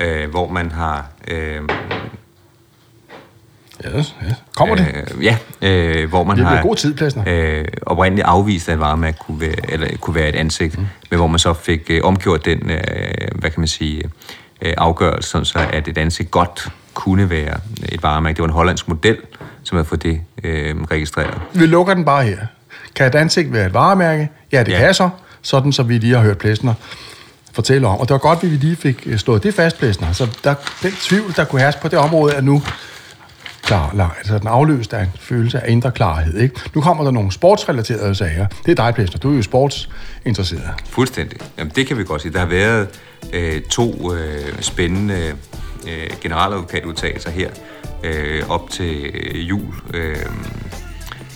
øh, 0.00 0.30
hvor 0.30 0.48
man 0.48 0.70
har... 0.70 1.10
Øh, 1.28 1.60
Yes, 3.86 4.14
yes. 4.26 4.34
Kommer 4.56 4.74
det? 4.74 4.86
Øh, 5.18 5.24
ja, 5.24 5.36
øh, 5.62 6.08
hvor 6.08 6.24
man 6.24 6.36
Det 6.36 6.46
har 6.46 6.62
god 6.62 6.76
tid, 6.76 6.94
Plæsner. 6.94 7.22
øh, 7.26 7.64
oprindeligt 7.82 8.26
afvist, 8.26 8.68
at 8.68 8.80
varemærke 8.80 9.18
kunne 9.18 9.40
være, 9.40 9.72
eller, 9.72 9.88
kunne 10.00 10.14
være 10.14 10.28
et 10.28 10.34
ansigt, 10.36 10.78
mm. 10.78 10.86
men 11.10 11.18
hvor 11.18 11.26
man 11.26 11.38
så 11.38 11.54
fik 11.54 11.90
øh, 11.90 12.00
omgjort 12.04 12.44
den, 12.44 12.70
øh, 12.70 12.78
hvad 13.34 13.50
kan 13.50 13.60
man 13.60 13.68
sige, 13.68 14.02
afgørelse, 14.62 15.30
sådan 15.30 15.44
så 15.44 15.58
at 15.72 15.88
et 15.88 15.98
ansigt 15.98 16.30
godt 16.30 16.68
kunne 16.94 17.30
være 17.30 17.56
et 17.88 18.02
varemærke. 18.02 18.36
Det 18.36 18.42
var 18.42 18.48
en 18.48 18.54
hollandsk 18.54 18.88
model, 18.88 19.16
som 19.64 19.76
havde 19.76 19.88
fået 19.88 20.02
det 20.02 20.20
øh, 20.44 20.76
registreret. 20.90 21.34
Vi 21.54 21.66
lukker 21.66 21.94
den 21.94 22.04
bare 22.04 22.24
her. 22.24 22.38
Kan 22.94 23.06
et 23.06 23.14
ansigt 23.14 23.52
være 23.52 23.66
et 23.66 23.74
varemærke? 23.74 24.28
Ja, 24.52 24.62
det 24.62 24.72
Ja. 24.72 24.78
kan 24.78 24.94
så. 24.94 25.10
Sådan, 25.42 25.72
som 25.72 25.88
vi 25.88 25.98
lige 25.98 26.14
har 26.14 26.22
hørt 26.22 26.38
Plæsner 26.38 26.74
fortælle 27.52 27.86
om. 27.88 27.98
Og 27.98 28.08
det 28.08 28.12
var 28.12 28.18
godt, 28.18 28.38
at 28.44 28.50
vi 28.50 28.56
lige 28.56 28.76
fik 28.76 29.02
øh, 29.06 29.18
slået 29.18 29.42
det 29.42 29.54
fast, 29.54 29.78
Plæsner. 29.78 30.12
Så 30.12 30.28
der, 30.44 30.54
den 30.82 30.92
tvivl, 30.92 31.32
der 31.36 31.44
kunne 31.44 31.60
herske 31.60 31.80
på 31.82 31.88
det 31.88 31.98
område, 31.98 32.34
er 32.34 32.40
nu 32.40 32.62
klar, 33.70 33.90
klar, 33.90 34.14
altså 34.18 34.38
den 34.38 34.46
afløst 34.46 34.92
af 34.92 35.02
en 35.02 35.10
følelse 35.20 35.60
af 35.60 35.70
indre 35.70 35.92
klarhed. 35.92 36.40
Ikke? 36.40 36.60
Nu 36.74 36.80
kommer 36.80 37.04
der 37.04 37.10
nogle 37.10 37.32
sportsrelaterede 37.32 38.14
sager. 38.14 38.46
Det 38.66 38.78
er 38.78 38.84
dig, 38.84 38.94
Plæsner. 38.94 39.18
Du 39.18 39.32
er 39.32 39.36
jo 39.36 39.42
sportsinteresseret. 39.42 40.70
Fuldstændig. 40.86 41.38
Jamen, 41.58 41.72
det 41.76 41.86
kan 41.86 41.98
vi 41.98 42.04
godt 42.04 42.22
sige. 42.22 42.32
Der 42.32 42.38
har 42.38 42.46
været 42.46 42.88
øh, 43.32 43.62
to 43.62 44.14
øh, 44.14 44.60
spændende 44.60 45.34
øh, 45.88 46.10
generaladvokatudtalelser 46.20 47.30
her 47.30 47.50
øh, 48.04 48.50
op 48.50 48.70
til 48.70 49.10
øh, 49.14 49.48
jul. 49.48 49.74
Øh, 49.94 50.16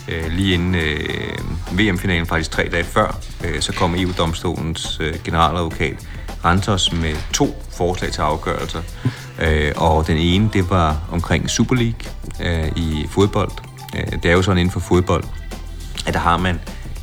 øh, 0.08 0.30
lige 0.30 0.54
inden 0.54 0.74
øh, 0.74 1.78
VM-finalen, 1.78 2.26
faktisk 2.26 2.50
tre 2.50 2.68
dage 2.72 2.84
før, 2.84 3.18
øh, 3.44 3.60
så 3.60 3.72
kom 3.72 3.94
EU-domstolens 3.94 5.00
øh, 5.00 5.14
generaladvokat 5.24 5.96
Rantos 6.44 6.92
med 6.92 7.14
to 7.32 7.62
forslag 7.70 8.12
til 8.12 8.20
afgørelser. 8.20 8.82
Øh, 9.42 9.72
og 9.76 10.06
den 10.06 10.16
ene, 10.16 10.50
det 10.52 10.70
var 10.70 11.08
omkring 11.10 11.50
Super 11.50 11.76
League 11.76 12.00
øh, 12.40 12.72
i 12.76 13.06
fodbold. 13.10 13.50
Øh, 13.96 14.12
det 14.22 14.24
er 14.24 14.32
jo 14.32 14.42
sådan 14.42 14.58
inden 14.58 14.72
for 14.72 14.80
fodbold, 14.80 15.24
at 16.06 16.14
der 16.14 16.20
har 16.20 16.36
man 16.36 16.60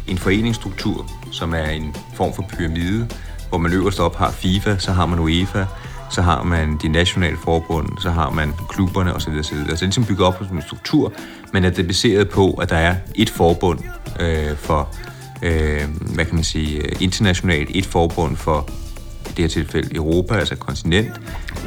en 0.07 0.17
foreningsstruktur, 0.17 1.11
som 1.31 1.53
er 1.53 1.69
en 1.69 1.95
form 2.13 2.33
for 2.33 2.45
pyramide, 2.49 3.07
hvor 3.49 3.57
man 3.57 3.73
øverst 3.73 3.99
op 3.99 4.15
har 4.15 4.31
FIFA, 4.31 4.77
så 4.77 4.91
har 4.91 5.05
man 5.05 5.19
UEFA, 5.19 5.65
så 6.11 6.21
har 6.21 6.43
man 6.43 6.77
de 6.81 6.87
nationale 6.87 7.37
forbund, 7.43 7.87
så 8.01 8.09
har 8.09 8.29
man 8.29 8.53
klubberne 8.69 9.13
osv. 9.13 9.29
osv. 9.29 9.35
Altså 9.35 9.55
det 9.55 9.71
er 9.71 9.81
ligesom 9.81 10.05
bygget 10.05 10.27
op 10.27 10.43
som 10.47 10.57
en 10.57 10.63
struktur, 10.63 11.13
men 11.53 11.65
at 11.65 11.75
det 11.75 11.83
er 11.83 11.87
baseret 11.87 12.29
på, 12.29 12.51
at 12.51 12.69
der 12.69 12.75
er 12.75 12.95
et 13.15 13.29
forbund 13.29 13.79
øh, 14.19 14.57
for, 14.57 14.89
øh, 15.41 15.81
hvad 16.13 16.25
kan 16.25 16.35
man 16.35 16.43
sige, 16.43 16.77
øh, 16.77 16.91
internationalt, 16.99 17.69
et 17.73 17.85
forbund 17.85 18.35
for 18.37 18.69
i 19.31 19.33
det 19.37 19.43
her 19.43 19.49
tilfælde 19.49 19.95
Europa, 19.95 20.35
altså 20.35 20.55
kontinent, 20.55 21.11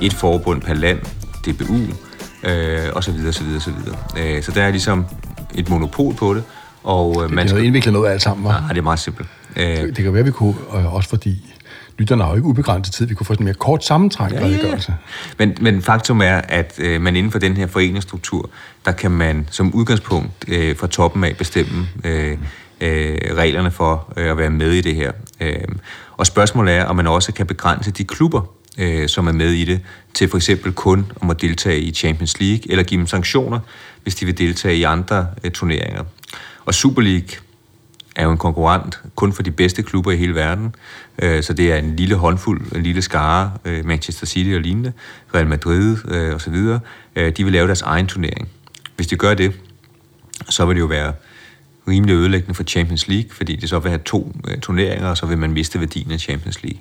et 0.00 0.12
forbund 0.12 0.62
per 0.62 0.74
land, 0.74 0.98
DBU, 1.46 1.78
øh, 2.50 2.78
og 2.92 3.04
så 3.04 3.12
videre, 3.12 3.32
så 3.32 3.44
videre, 3.44 3.60
så 3.60 3.70
videre. 3.70 3.96
Øh, 4.36 4.42
så 4.42 4.52
der 4.52 4.62
er 4.62 4.70
ligesom 4.70 5.04
et 5.54 5.68
monopol 5.70 6.14
på 6.14 6.34
det, 6.34 6.42
og 6.82 7.14
øh, 7.16 7.20
Man 7.30 7.34
man 7.34 7.46
det 7.46 7.52
jo 7.52 7.56
skal... 7.56 7.64
indviklet 7.66 7.92
noget 7.92 8.08
af 8.08 8.12
alt 8.12 8.22
sammen, 8.22 8.44
var. 8.44 8.64
Ah, 8.64 8.68
det 8.68 8.78
er 8.78 8.82
meget 8.82 8.98
simpelt. 8.98 9.28
Øh, 9.56 9.66
Det 9.66 9.96
kan 9.96 10.12
være, 10.12 10.20
at 10.20 10.26
vi 10.26 10.30
kunne, 10.30 10.54
øh, 10.76 10.94
også 10.94 11.08
fordi 11.08 11.54
lytterne 11.98 12.22
har 12.22 12.30
jo 12.30 12.36
ikke 12.36 12.48
ubegrænset 12.48 12.94
tid, 12.94 13.06
vi 13.06 13.14
kunne 13.14 13.26
få 13.26 13.32
sådan 13.34 13.42
en 13.42 13.44
mere 13.44 13.54
kort 13.54 13.84
sammentrængt 13.84 14.34
ja, 14.34 14.44
redegørelse. 14.44 14.94
Men, 15.38 15.56
men 15.60 15.82
faktum 15.82 16.20
er, 16.20 16.40
at 16.48 16.74
øh, 16.78 17.00
man 17.00 17.16
inden 17.16 17.32
for 17.32 17.38
den 17.38 17.56
her 17.56 17.66
foreningsstruktur, 17.66 18.50
der 18.84 18.92
kan 18.92 19.10
man 19.10 19.48
som 19.50 19.74
udgangspunkt 19.74 20.30
øh, 20.48 20.76
fra 20.76 20.86
toppen 20.86 21.24
af 21.24 21.36
bestemme 21.36 21.88
øh, 22.04 22.38
øh, 22.80 23.18
reglerne 23.34 23.70
for 23.70 24.12
øh, 24.16 24.30
at 24.30 24.38
være 24.38 24.50
med 24.50 24.70
i 24.72 24.80
det 24.80 24.94
her. 24.94 25.12
Øh, 25.40 25.54
og 26.16 26.26
spørgsmålet 26.26 26.74
er, 26.74 26.84
om 26.84 26.96
man 26.96 27.06
også 27.06 27.32
kan 27.32 27.46
begrænse 27.46 27.90
de 27.90 28.04
klubber, 28.04 28.42
øh, 28.78 29.08
som 29.08 29.26
er 29.26 29.32
med 29.32 29.50
i 29.50 29.64
det, 29.64 29.80
til 30.14 30.28
for 30.28 30.36
eksempel 30.36 30.72
kun 30.72 31.12
om 31.20 31.30
at 31.30 31.40
deltage 31.40 31.80
i 31.80 31.92
Champions 31.92 32.40
League, 32.40 32.70
eller 32.70 32.84
give 32.84 32.98
dem 32.98 33.06
sanktioner, 33.06 33.58
hvis 34.02 34.14
de 34.14 34.26
vil 34.26 34.38
deltage 34.38 34.76
i 34.76 34.82
andre 34.82 35.26
øh, 35.44 35.50
turneringer. 35.50 36.04
Og 36.64 36.74
Super 36.74 37.02
League 37.02 37.28
er 38.16 38.24
jo 38.24 38.30
en 38.30 38.38
konkurrent 38.38 39.00
kun 39.14 39.32
for 39.32 39.42
de 39.42 39.50
bedste 39.50 39.82
klubber 39.82 40.12
i 40.12 40.16
hele 40.16 40.34
verden. 40.34 40.74
Øh, 41.18 41.42
Så 41.42 41.52
det 41.52 41.72
er 41.72 41.76
en 41.76 41.96
lille 41.96 42.14
håndfuld, 42.14 42.72
en 42.76 42.82
lille 42.82 43.02
skare, 43.02 43.52
øh, 43.64 43.84
Manchester 43.86 44.26
City 44.26 44.50
og 44.54 44.60
lignende, 44.60 44.92
Real 45.34 45.46
Madrid 45.46 45.96
øh, 46.08 46.34
osv. 46.34 46.54
Øh, 47.16 47.32
De 47.36 47.44
vil 47.44 47.52
lave 47.52 47.66
deres 47.66 47.82
egen 47.82 48.06
turnering. 48.06 48.48
Hvis 48.96 49.06
de 49.06 49.16
gør 49.16 49.34
det, 49.34 49.52
så 50.48 50.66
vil 50.66 50.74
det 50.76 50.80
jo 50.80 50.86
være 50.86 51.12
rimelig 51.88 52.14
ødelæggende 52.14 52.54
for 52.54 52.62
Champions 52.62 53.08
League, 53.08 53.30
fordi 53.30 53.56
det 53.56 53.68
så 53.68 53.78
vil 53.78 53.90
have 53.90 54.02
to 54.04 54.32
øh, 54.48 54.58
turneringer, 54.58 55.08
og 55.08 55.16
så 55.16 55.26
vil 55.26 55.38
man 55.38 55.52
miste 55.52 55.80
værdien 55.80 56.10
af 56.12 56.20
Champions 56.20 56.62
League. 56.62 56.80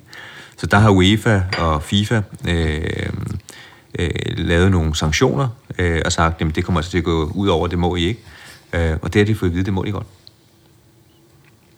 Så 0.56 0.66
der 0.66 0.76
har 0.76 0.90
UEFA 0.90 1.40
og 1.58 1.82
FIFA 1.82 2.22
øh, 2.48 3.08
øh, 3.98 4.10
lavet 4.36 4.70
nogle 4.70 4.94
sanktioner 4.94 5.48
øh, 5.78 6.02
og 6.04 6.12
sagt, 6.12 6.42
at 6.42 6.54
det 6.56 6.64
kommer 6.64 6.78
altså 6.78 6.90
til 6.90 6.98
at 6.98 7.04
gå 7.04 7.24
ud 7.34 7.48
over, 7.48 7.66
det 7.66 7.78
må 7.78 7.96
I 7.96 8.04
ikke. 8.04 8.20
Øh, 8.72 8.96
og 9.02 9.12
det 9.12 9.20
har 9.20 9.26
de 9.26 9.34
fået 9.34 9.50
at 9.50 9.54
vide, 9.54 9.64
det 9.64 9.72
må 9.72 9.84
de 9.84 9.92
godt. 9.92 10.06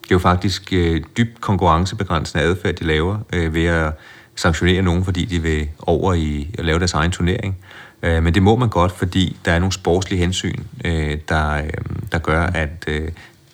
Det 0.02 0.10
er 0.10 0.14
jo 0.14 0.18
faktisk 0.18 0.72
øh, 0.72 1.02
dybt 1.16 1.40
konkurrencebegrænsende 1.40 2.44
adfærd, 2.44 2.74
de 2.74 2.84
laver 2.84 3.18
øh, 3.32 3.54
ved 3.54 3.64
at 3.64 3.92
sanktionere 4.36 4.82
nogen, 4.82 5.04
fordi 5.04 5.24
de 5.24 5.42
vil 5.42 5.68
over 5.78 6.14
i 6.14 6.54
at 6.58 6.64
lave 6.64 6.78
deres 6.78 6.94
egen 6.94 7.10
turnering. 7.10 7.56
Øh, 7.56 7.85
men 8.22 8.34
det 8.34 8.42
må 8.42 8.56
man 8.56 8.68
godt, 8.68 8.92
fordi 8.92 9.36
der 9.44 9.52
er 9.52 9.58
nogle 9.58 9.72
sportslige 9.72 10.20
hensyn, 10.20 10.62
øh, 10.84 11.18
der, 11.28 11.56
øh, 11.56 11.70
der 12.12 12.18
gør, 12.18 12.42
at 12.42 12.84
øh, 12.86 13.08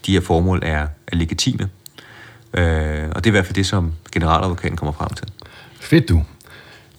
de 0.06 0.12
her 0.12 0.20
formål 0.20 0.60
er, 0.62 0.86
er 1.06 1.16
legitime. 1.16 1.68
Øh, 2.54 3.08
og 3.08 3.24
det 3.24 3.26
er 3.26 3.30
i 3.30 3.30
hvert 3.30 3.46
fald 3.46 3.54
det, 3.54 3.66
som 3.66 3.92
generaladvokaten 4.12 4.76
kommer 4.76 4.92
frem 4.92 5.08
til. 5.08 5.26
Fedt 5.80 6.08
du. 6.08 6.22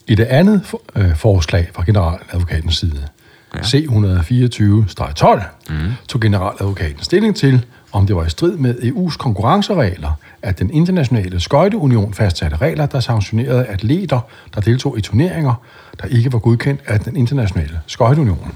I 0.06 0.14
det 0.14 0.24
andet 0.24 0.62
for, 0.64 0.82
øh, 0.96 1.16
forslag 1.16 1.70
fra 1.74 1.84
generaladvokatens 1.86 2.76
side, 2.76 3.08
Ja. 3.54 3.60
C124-12, 3.60 5.42
mm. 5.70 5.92
tog 6.08 6.20
generaladvokaten 6.20 7.02
stilling 7.02 7.36
til, 7.36 7.64
om 7.94 8.06
det 8.06 8.16
var 8.16 8.24
i 8.24 8.30
strid 8.30 8.56
med 8.56 8.74
EU's 8.74 9.16
konkurrenceregler, 9.16 10.12
at 10.42 10.58
den 10.58 10.70
internationale 10.70 11.40
skøjteunion 11.40 12.14
fastsatte 12.14 12.56
regler, 12.56 12.86
der 12.86 13.00
sanktionerede 13.00 13.64
atleter, 13.66 14.20
der 14.54 14.60
deltog 14.60 14.98
i 14.98 15.00
turneringer, 15.00 15.54
der 16.00 16.06
ikke 16.06 16.32
var 16.32 16.38
godkendt 16.38 16.80
af 16.86 17.00
den 17.00 17.16
internationale 17.16 17.80
skøjteunion. 17.86 18.54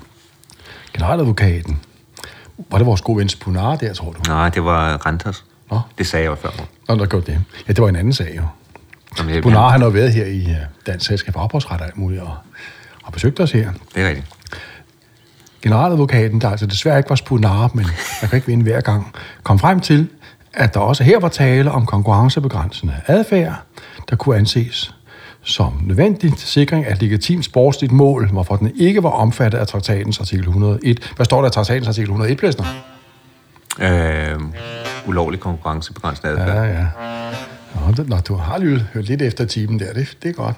Generaladvokaten, 0.92 1.80
var 2.70 2.78
det 2.78 2.86
vores 2.86 3.00
gode 3.00 3.18
ven 3.18 3.28
Spunar 3.28 3.76
der, 3.76 3.94
tror 3.94 4.12
du? 4.12 4.20
Nej, 4.26 4.48
det 4.48 4.64
var 4.64 5.06
Rentas. 5.06 5.44
Nå. 5.70 5.80
Det 5.98 6.06
sagde 6.06 6.24
jeg 6.24 6.30
jo 6.30 6.34
før. 6.34 6.50
Nå, 6.88 6.94
der 6.94 7.06
gjorde 7.06 7.32
det. 7.32 7.40
Ja, 7.68 7.72
det 7.72 7.82
var 7.82 7.88
en 7.88 7.96
anden 7.96 8.12
sag 8.12 8.36
jo. 8.36 8.42
Jamen, 9.18 9.42
Spunar, 9.42 9.68
han 9.68 9.80
har 9.80 9.88
været 9.88 10.12
her 10.12 10.26
i 10.26 10.50
øh, 10.50 10.56
Dansk 10.86 11.06
Selskab 11.06 11.36
Ophavsret 11.36 11.80
og 11.80 11.86
alt 11.86 11.96
muligt, 11.96 12.22
og 12.22 12.36
har 13.04 13.10
besøgt 13.10 13.40
os 13.40 13.52
her. 13.52 13.72
det 13.94 14.02
er 14.02 14.08
rigtigt. 14.08 14.26
Generaladvokaten, 15.62 16.40
der 16.40 16.50
altså 16.50 16.66
desværre 16.66 16.98
ikke 16.98 17.10
var 17.10 17.16
spunar, 17.16 17.70
men 17.74 17.86
man 18.22 18.28
kan 18.28 18.36
ikke 18.36 18.46
vinde 18.46 18.62
hver 18.62 18.80
gang, 18.80 19.14
kom 19.42 19.58
frem 19.58 19.80
til, 19.80 20.08
at 20.54 20.74
der 20.74 20.80
også 20.80 21.04
her 21.04 21.20
var 21.20 21.28
tale 21.28 21.70
om 21.70 21.86
konkurrencebegrænsende 21.86 22.94
adfærd, 23.06 23.54
der 24.10 24.16
kunne 24.16 24.36
anses 24.36 24.94
som 25.42 25.72
nødvendig 25.86 26.36
til 26.36 26.48
sikring 26.48 26.86
af 26.86 26.92
et 26.92 27.00
legitimt 27.02 27.44
sportsligt 27.44 27.92
mål, 27.92 28.30
hvorfor 28.30 28.56
den 28.56 28.72
ikke 28.76 29.02
var 29.02 29.10
omfattet 29.10 29.58
af 29.58 29.66
traktatens 29.66 30.20
artikel 30.20 30.46
101. 30.48 31.12
Hvad 31.16 31.24
står 31.24 31.40
der 31.40 31.48
i 31.48 31.52
traktatens 31.52 31.88
artikel 31.88 32.10
101, 32.10 32.38
Plæsner? 32.38 32.64
Øh, 33.80 34.40
ulovlig 35.06 35.40
konkurrencebegrænsende 35.40 36.32
adfærd. 36.32 36.56
Ja, 36.56 36.80
ja. 36.80 36.86
Nå, 38.06 38.16
du 38.28 38.34
har 38.34 38.58
lige 38.58 38.86
hørt 38.92 39.04
lidt 39.04 39.22
efter 39.22 39.44
timen 39.44 39.78
der, 39.78 39.92
det, 39.92 40.16
det 40.22 40.28
er 40.28 40.32
godt. 40.32 40.56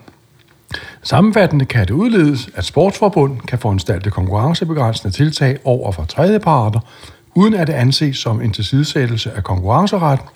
Sammenfattende 1.02 1.64
kan 1.64 1.86
det 1.86 1.90
udledes, 1.90 2.48
at 2.54 2.64
sportsforbund 2.64 3.40
kan 3.40 3.58
foranstalte 3.58 4.10
konkurrencebegrænsende 4.10 5.16
tiltag 5.16 5.58
over 5.64 5.92
for 5.92 6.04
tredjeparter, 6.04 6.80
uden 7.34 7.54
at 7.54 7.66
det 7.66 7.72
anses 7.72 8.16
som 8.16 8.40
en 8.40 8.52
tilsidesættelse 8.52 9.32
af 9.32 9.44
konkurrenceretten, 9.44 10.28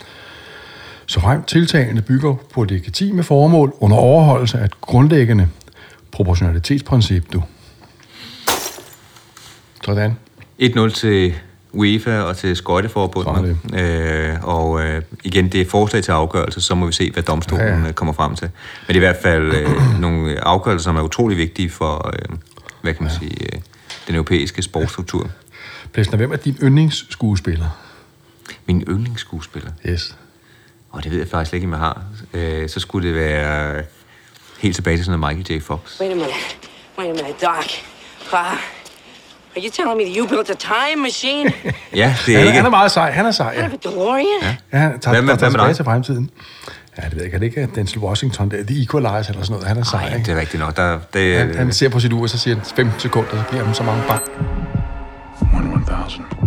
så 1.07 1.21
frem 1.21 1.43
tiltagene 1.43 2.03
bygger 2.03 2.35
på 2.55 2.65
legitime 2.65 3.23
formål 3.23 3.73
under 3.81 3.97
overholdelse 3.97 4.59
af 4.59 4.65
et 4.65 4.81
grundlæggende 4.81 5.49
proportionalitetsprincip, 6.13 7.33
du. 7.33 7.43
Sådan. 9.85 10.19
1-0 10.61 10.89
til 10.89 11.35
UEFA 11.75 12.21
og 12.21 12.37
til 12.37 12.57
Skøjteforbundet. 12.57 13.59
Øh, 13.75 14.35
og 14.43 14.83
øh, 14.83 15.03
igen, 15.25 15.49
det 15.49 15.61
er 15.61 15.65
forslag 15.71 16.03
til 16.03 16.13
afgørelse, 16.13 16.61
så 16.61 16.75
må 16.75 16.87
vi 16.87 16.93
se, 16.93 17.11
hvad 17.11 17.23
domstolen 17.23 17.67
Ja, 17.67 17.79
ja, 17.79 17.87
ja. 17.87 17.93
kommer 17.93 18.15
frem 18.15 18.37
til. 18.37 18.51
Men 18.87 18.89
det 18.89 18.95
er 18.95 18.97
i 18.97 19.13
hvert 19.13 19.23
fald 19.23 19.53
øh, 19.55 19.71
nogle 20.01 20.45
afgørelser, 20.45 20.85
som 20.85 20.97
er 20.97 21.03
utrolig 21.03 21.39
vigtige 21.39 21.71
for, 21.71 22.11
øh, 22.13 22.37
hvad 22.83 22.95
kan 22.95 23.03
man 23.05 23.13
ja. 23.13 23.19
sige, 23.19 23.45
øh, 23.55 23.61
den 24.07 24.15
europæiske 24.15 24.63
sportsstruktur. 24.63 25.31
Plæsner, 25.93 26.17
hvem 26.17 26.33
er 26.33 26.37
din 26.37 26.59
yndlingsskuespiller? 26.63 27.79
Min 28.67 28.81
yndlingsskuespiller, 28.89 29.71
Yes. 29.89 30.17
og 30.91 31.05
det 31.05 31.11
ved 31.13 31.19
jeg 31.19 31.29
faktisk 31.29 31.49
slet 31.49 31.57
ikke, 31.57 31.67
om 31.67 31.73
jeg 31.73 31.81
har, 31.81 32.03
øh, 32.35 32.69
så 32.69 32.81
skulle 32.81 33.09
det 33.09 33.17
være 33.17 33.83
helt 34.59 34.75
tilbage 34.75 34.97
til 34.97 35.05
sådan 35.05 35.21
noget 35.21 35.37
Michael 35.37 35.61
J. 35.61 35.65
Fox. 35.65 36.01
Wait 36.01 36.11
a 36.13 36.15
minute. 36.15 36.33
Wait 36.99 37.11
a 37.11 37.13
minute, 37.13 37.47
Doc. 37.47 37.65
Uh, 38.33 38.39
are 39.57 39.63
you 39.65 39.71
telling 39.71 39.97
me 39.97 40.05
that 40.05 40.17
you 40.17 40.27
built 40.27 40.51
a 40.51 40.55
time 40.55 41.03
machine? 41.03 41.53
Ja, 41.95 42.15
det 42.27 42.35
er 42.35 42.39
Han, 42.39 42.47
er- 42.47 42.51
ikke... 42.51 42.57
han 42.57 42.67
er 42.67 42.71
meget 42.71 42.91
sej. 42.91 43.11
Han 43.11 43.27
er 43.27 43.31
sej, 43.31 43.55
ja. 43.59 43.67
Of 43.67 43.73
a 43.73 43.77
DeLorean? 43.89 44.27
ja 44.73 44.79
han 44.79 45.01
tager, 45.01 45.15
Hvad 45.15 45.23
med- 45.23 45.37
tager 45.37 45.51
hvad 45.51 45.61
med 45.61 45.67
dig? 45.69 45.77
til 45.77 45.85
fremtiden. 45.85 46.31
Ja, 46.99 47.03
det 47.03 47.13
ved 47.13 47.19
jeg 47.19 47.25
ikke. 47.25 47.35
Er 47.35 47.39
det 47.39 47.47
ikke 47.47 47.69
Denzel 47.75 47.99
Washington, 47.99 48.51
der, 48.51 48.57
The 48.67 48.83
Equalizer 48.83 49.09
eller 49.33 49.43
sådan 49.43 49.47
noget? 49.51 49.67
Han 49.67 49.79
er 49.79 49.83
sej, 49.85 50.05
Nej, 50.05 50.15
ikke? 50.17 50.27
det 50.27 50.37
er 50.37 50.41
rigtigt 50.41 50.61
nok. 50.63 50.77
Der, 50.77 50.99
det, 51.15 51.39
Han, 51.39 51.55
han 51.57 51.73
ser 51.73 51.89
på 51.89 52.01
sit 52.01 52.13
ur, 52.13 52.23
og 52.23 52.31
så 52.31 52.39
siger 52.39 52.57
han 52.57 52.65
15 52.77 53.01
sekunder, 53.01 53.31
så 53.31 53.43
giver 53.51 53.65
han 53.65 53.75
så 53.75 53.83
mange 53.83 54.03
bank. 54.09 54.23
One 55.55 55.83
1,000. 55.83 56.25
Two 56.31 56.44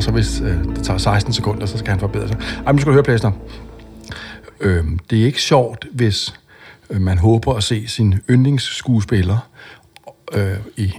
Og 0.00 0.04
så 0.04 0.10
hvis 0.10 0.40
øh, 0.40 0.64
det 0.64 0.84
tager 0.84 0.98
16 0.98 1.32
sekunder, 1.32 1.66
så 1.66 1.78
skal 1.78 1.90
han 1.90 2.00
forbedre 2.00 2.28
sig. 2.28 2.36
Ej, 2.40 2.62
men 2.66 2.74
nu 2.74 2.80
skal 2.80 2.90
du 2.90 2.92
høre, 2.92 3.02
Plæsner. 3.02 3.30
Øh, 4.60 4.84
det 5.10 5.20
er 5.20 5.26
ikke 5.26 5.42
sjovt, 5.42 5.86
hvis 5.92 6.34
øh, 6.90 7.00
man 7.00 7.18
håber 7.18 7.54
at 7.54 7.64
se 7.64 7.88
sin 7.88 8.14
yndlingsskuespiller 8.30 9.38
øh, 10.32 10.56
i 10.76 10.92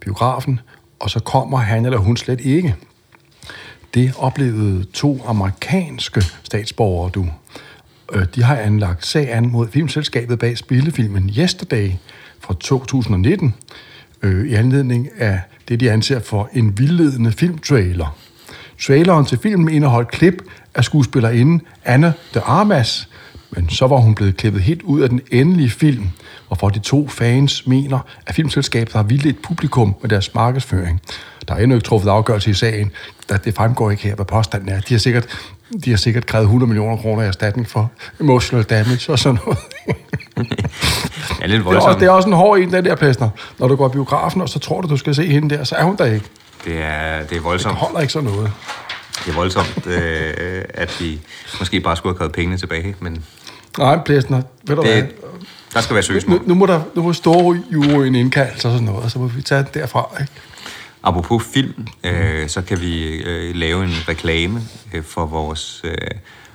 biografen, 0.00 0.60
og 1.00 1.10
så 1.10 1.20
kommer 1.20 1.58
han 1.58 1.84
eller 1.84 1.98
hun 1.98 2.16
slet 2.16 2.40
ikke. 2.40 2.76
Det 3.94 4.12
oplevede 4.18 4.84
to 4.84 5.22
amerikanske 5.26 6.22
statsborgere, 6.42 7.10
du. 7.10 7.26
Øh, 8.12 8.26
de 8.34 8.42
har 8.42 8.56
anlagt 8.56 9.06
sag 9.06 9.32
an 9.32 9.50
mod 9.50 9.68
filmselskabet 9.68 10.38
bag 10.38 10.58
spillefilmen 10.58 11.30
Yesterday 11.38 11.90
fra 12.40 12.54
2019, 12.60 13.54
øh, 14.22 14.46
i 14.46 14.54
anledning 14.54 15.08
af 15.18 15.40
det, 15.68 15.80
de 15.80 15.90
anser 15.90 16.20
for 16.20 16.50
en 16.52 16.78
vildledende 16.78 17.32
filmtrailer. 17.32 18.23
Traileren 18.86 19.24
til 19.24 19.38
filmen 19.38 19.74
indeholdt 19.74 20.10
klip 20.10 20.42
af 20.74 20.84
skuespillerinden 20.84 21.62
Anna 21.84 22.12
de 22.34 22.40
Armas, 22.40 23.08
men 23.50 23.68
så 23.68 23.86
var 23.86 23.96
hun 23.96 24.14
blevet 24.14 24.36
klippet 24.36 24.62
helt 24.62 24.82
ud 24.82 25.00
af 25.00 25.08
den 25.08 25.20
endelige 25.30 25.70
film, 25.70 26.08
hvorfor 26.46 26.68
de 26.68 26.78
to 26.78 27.08
fans 27.08 27.66
mener, 27.66 27.98
at 28.26 28.34
filmselskabet 28.34 28.92
har 28.92 29.02
vildledt 29.02 29.42
publikum 29.42 29.94
med 30.02 30.10
deres 30.10 30.34
markedsføring. 30.34 31.00
Der 31.48 31.54
er 31.54 31.58
endnu 31.58 31.76
ikke 31.76 31.86
truffet 31.86 32.10
afgørelse 32.10 32.50
i 32.50 32.54
sagen, 32.54 32.90
da 33.28 33.36
det 33.36 33.54
fremgår 33.54 33.90
ikke 33.90 34.02
her, 34.02 34.14
hvad 34.14 34.26
påstanden 34.26 34.68
er. 34.68 34.80
De 34.80 34.94
har 34.94 34.98
sikkert, 34.98 35.26
de 35.84 35.90
har 35.90 35.96
sikkert 35.96 36.26
krævet 36.26 36.44
100 36.44 36.68
millioner 36.68 36.96
kroner 36.96 37.22
i 37.22 37.26
erstatning 37.26 37.68
for 37.68 37.90
emotional 38.20 38.64
damage 38.64 39.12
og 39.12 39.18
sådan 39.18 39.38
noget. 39.44 39.58
er 41.42 41.46
lidt 41.46 41.64
Det 41.64 41.72
er, 41.72 41.80
også, 41.80 41.98
det 41.98 42.06
er 42.06 42.10
også 42.10 42.28
en 42.28 42.34
hård 42.34 42.58
en, 42.58 42.72
den 42.72 42.84
der 42.84 42.94
plæsner. 42.94 43.30
Når 43.58 43.68
du 43.68 43.76
går 43.76 43.88
i 43.88 43.92
biografen, 43.92 44.40
og 44.40 44.48
så 44.48 44.58
tror 44.58 44.80
du, 44.80 44.88
du 44.88 44.96
skal 44.96 45.14
se 45.14 45.26
hende 45.26 45.56
der, 45.56 45.64
så 45.64 45.74
er 45.74 45.84
hun 45.84 45.96
der 45.96 46.04
ikke. 46.04 46.26
Det 46.64 46.78
er, 46.82 47.16
det 47.18 47.22
er 47.22 47.26
Det 47.26 47.44
voldsomt. 47.44 47.74
holder 47.76 48.00
ikke 48.00 48.12
sådan 48.12 48.30
noget. 48.30 48.52
Det 49.24 49.30
er 49.30 49.34
voldsomt, 49.34 49.86
øh, 49.98 50.64
at 50.74 50.96
vi 51.00 51.20
måske 51.58 51.80
bare 51.80 51.96
skulle 51.96 52.12
have 52.12 52.18
krævet 52.18 52.32
pengene 52.32 52.56
tilbage, 52.56 52.96
men 53.00 53.24
Nej, 53.78 53.98
plæsner, 54.04 54.42
ved 54.66 54.76
du 54.76 54.82
hvad? 54.82 54.94
det, 54.96 55.12
der 55.74 55.80
skal 55.80 55.94
være 55.94 56.02
Nu, 56.08 56.14
søgsmål. 56.14 56.42
nu, 56.46 56.54
må 56.54 56.66
der 56.66 56.80
nu 56.94 57.02
må 57.02 57.12
store 57.12 57.62
juryen 57.72 58.14
indkalde 58.14 58.52
og 58.54 58.60
sådan 58.60 58.80
noget, 58.82 59.04
og 59.04 59.10
så 59.10 59.18
må 59.18 59.26
vi 59.26 59.42
tage 59.42 59.62
den 59.62 59.68
derfra. 59.74 60.16
Ikke? 60.20 60.32
Apropos 61.02 61.42
film, 61.54 61.86
øh, 62.04 62.48
så 62.48 62.62
kan 62.62 62.80
vi 62.80 63.04
øh, 63.08 63.54
lave 63.54 63.84
en 63.84 63.94
reklame 64.08 64.60
øh, 64.94 65.02
for 65.04 65.26
vores 65.26 65.80
øh, 65.84 65.94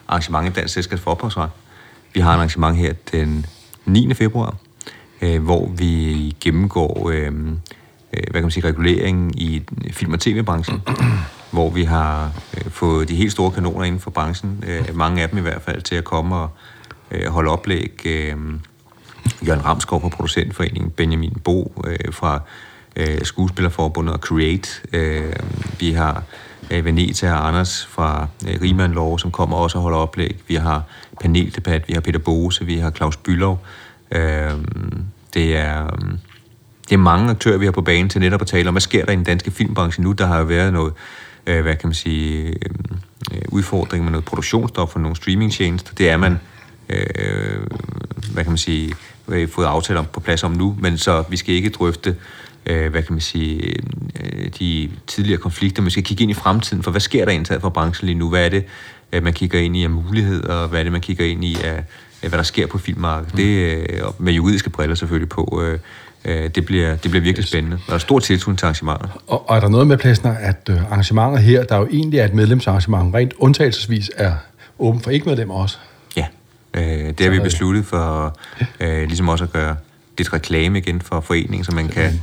arrangement 0.08 0.48
i 0.48 0.52
Dansk 0.60 0.74
Selskabs 0.74 1.02
for. 1.02 1.50
Vi 2.14 2.20
har 2.20 2.32
et 2.32 2.36
arrangement 2.36 2.78
her 2.78 2.94
den 3.12 3.46
9. 3.86 4.14
februar, 4.14 4.56
øh, 5.22 5.44
hvor 5.44 5.70
vi 5.70 6.36
gennemgår 6.42 7.10
øh, 7.14 7.32
øh, 8.14 8.24
hvad 8.24 8.34
kan 8.34 8.44
man 8.44 8.52
sige, 8.52 8.68
reguleringen 8.68 9.34
i 9.38 9.64
øh, 9.86 9.94
film- 9.94 10.14
og 10.14 10.20
tv-branchen, 10.20 10.82
hvor 11.52 11.70
vi 11.70 11.84
har 11.84 12.32
øh, 12.58 12.72
fået 12.72 13.10
de 13.10 13.16
helt 13.16 13.32
store 13.32 13.52
kanoner 13.52 13.84
inden 13.84 14.02
for 14.02 14.12
branchen, 14.12 14.64
øh, 14.68 14.96
mange 14.96 15.22
af 15.22 15.30
dem 15.30 15.38
i 15.38 15.42
hvert 15.42 15.62
fald, 15.62 15.82
til 15.82 15.96
at 15.96 16.04
komme 16.04 16.36
og 16.36 16.50
øh, 17.12 17.28
holde 17.28 17.52
oplæg. 17.52 18.02
Øh, 18.06 18.36
Jørgen 19.48 19.66
Ramskov 19.66 20.02
fra 20.02 20.10
Producentforeningen, 20.10 20.92
Benjamin 20.92 21.38
Bo 21.44 21.84
øh, 21.88 22.14
fra 22.14 22.42
øh, 22.96 23.18
Skuespillerforbundet 23.24 24.14
og 24.14 24.20
Create. 24.20 24.70
Øh, 24.94 25.34
vi 25.80 25.92
har 25.92 26.24
øh, 26.72 26.86
Veneta 26.86 27.34
og 27.34 27.48
Anders 27.48 27.86
fra 27.86 28.28
øh, 28.48 28.62
Riemann 28.62 28.94
Lov, 28.94 29.20
som 29.20 29.32
kommer 29.32 29.58
også 29.58 29.78
og 29.78 29.82
holder 29.82 29.98
oplæg. 29.98 30.40
Vi 30.48 30.56
har 30.56 30.84
paneldebat, 31.22 31.88
vi 31.88 31.94
har 31.94 32.02
Peter 32.02 32.20
Bose, 32.20 32.66
vi 32.66 32.78
har 32.78 32.92
Claus 32.92 33.18
Bylov. 33.18 33.60
Øh, 34.12 34.52
det 35.34 35.58
er... 35.58 35.84
Øh, 35.84 36.18
det 36.90 36.96
er 36.96 37.00
mange 37.00 37.30
aktører, 37.30 37.58
vi 37.58 37.66
har 37.66 37.72
på 37.72 37.82
banen 37.82 38.10
til 38.10 38.22
netop 38.22 38.42
at 38.42 38.48
tale 38.48 38.68
om, 38.68 38.74
hvad 38.74 38.82
sker 38.82 39.06
der 39.06 39.12
i 39.12 39.16
den 39.16 39.24
danske 39.24 39.52
filmbranche 39.52 40.04
nu? 40.04 40.12
Der 40.12 40.26
har 40.26 40.40
jo 40.40 40.46
været 40.46 40.74
noget, 40.74 40.94
øh, 41.48 41.62
hvad 41.62 41.76
kan 41.76 41.88
man 41.88 41.94
sige, 41.94 42.48
øh, 43.32 43.42
udfordring 43.50 44.04
med 44.04 44.12
noget 44.12 44.26
produktionsstof 44.26 44.90
for 44.90 45.00
nogle 45.00 45.16
streamingtjenester. 45.16 45.94
Det 45.96 46.10
er 46.10 46.18
man, 46.18 46.40
øh, 46.90 47.60
hvad 48.34 48.44
kan 48.44 48.52
man 48.52 48.58
sige, 48.58 48.94
øh, 49.28 49.50
fået 49.50 49.66
aftaler 49.66 50.00
om 50.00 50.06
på 50.14 50.20
plads 50.20 50.44
om 50.44 50.52
nu, 50.52 50.78
men 50.80 50.98
så 50.98 51.24
vi 51.30 51.38
skal 51.38 51.56
ikke 51.56 51.70
drøfte, 51.70 52.16
øh, 52.66 52.92
hvad 52.92 53.04
kan 53.04 53.14
man 53.14 53.22
sige, 53.22 53.76
øh, 54.24 54.50
de 54.60 54.92
tidligere 55.08 55.40
konflikter, 55.40 55.82
men 55.82 55.86
vi 55.86 55.92
skal 55.92 56.04
kigge 56.04 56.22
ind 56.22 56.32
i 56.32 56.34
fremtiden, 56.34 56.84
for 56.84 56.92
hvad 56.92 57.02
sker 57.02 57.26
der 57.26 57.32
egentlig 57.32 57.62
for 57.62 57.70
branchen 57.70 58.06
lige 58.06 58.20
nu? 58.20 58.30
Hvad 58.30 58.46
er 58.46 58.50
det, 58.50 58.66
øh, 59.14 59.24
man 59.24 59.34
kigger 59.34 59.60
ind 59.60 59.78
i 59.78 59.84
af 59.84 59.90
muligheder, 59.90 60.68
hvad 60.68 60.80
er 60.80 60.84
det, 60.84 60.92
man 60.92 61.02
kigger 61.02 61.26
ind 61.26 61.46
i 61.46 61.58
af, 61.64 61.84
hvad 62.22 62.32
der 62.32 62.44
sker 62.44 62.68
på 62.68 62.78
filmmarkedet? 62.78 63.38
Det 63.38 63.78
øh, 63.78 64.02
med 64.20 64.34
juridiske 64.34 64.70
briller 64.70 64.96
selvfølgelig 64.96 65.30
på, 65.30 65.62
øh, 65.64 65.80
øh, 66.26 66.50
det, 66.56 66.66
bliver, 66.66 66.96
det 66.96 67.12
bliver 67.12 67.24
virkelig 67.24 67.48
spændende. 67.48 67.76
Og 67.76 67.88
der 67.88 67.94
er 67.94 67.98
stor 67.98 68.20
tiltro 68.20 68.54
til 68.54 68.66
arrangementet. 68.66 69.10
Og, 69.28 69.50
og 69.50 69.56
er 69.56 69.60
der 69.60 69.68
noget 69.68 69.88
med, 69.88 69.98
Plæsner, 69.98 70.36
at 70.40 70.70
øh, 70.70 70.92
arrangementet 70.92 71.44
her, 71.44 71.64
der 71.64 71.78
jo 71.78 71.88
egentlig 71.92 72.20
er 72.20 72.26
et 72.26 72.34
medlemsarrangement, 72.34 73.16
rent 73.16 73.34
undtagelsesvis 73.38 74.12
er 74.16 74.34
åben 74.80 75.02
for 75.02 75.12
ikke-medlemmer 75.12 75.56
også? 75.56 75.78
Ja, 76.16 76.26
øh, 76.74 76.84
det 76.84 77.20
har 77.20 77.30
vi 77.30 77.40
besluttet 77.40 77.86
for 77.86 78.38
øh, 78.80 79.08
ligesom 79.08 79.30
også 79.30 79.44
at 79.44 79.52
gøre 79.52 79.76
lidt 80.18 80.34
reklame 80.34 80.78
igen 80.78 81.02
for 81.02 81.20
foreningen, 81.22 81.64
så 81.64 81.72
man 81.72 81.88
kan 81.88 82.22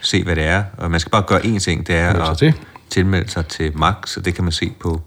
se, 0.00 0.24
hvad 0.24 0.36
det 0.36 0.44
er. 0.44 0.64
Og 0.76 0.90
man 0.90 1.00
skal 1.00 1.10
bare 1.10 1.22
gøre 1.22 1.40
én 1.40 1.58
ting, 1.58 1.86
det 1.86 1.94
er 1.94 2.30
at 2.30 2.38
til. 2.38 2.54
tilmelde 2.90 3.30
sig 3.30 3.46
til 3.46 3.78
Max, 3.78 4.16
og 4.16 4.24
det 4.24 4.34
kan 4.34 4.44
man 4.44 4.52
se 4.52 4.72
på 4.80 5.00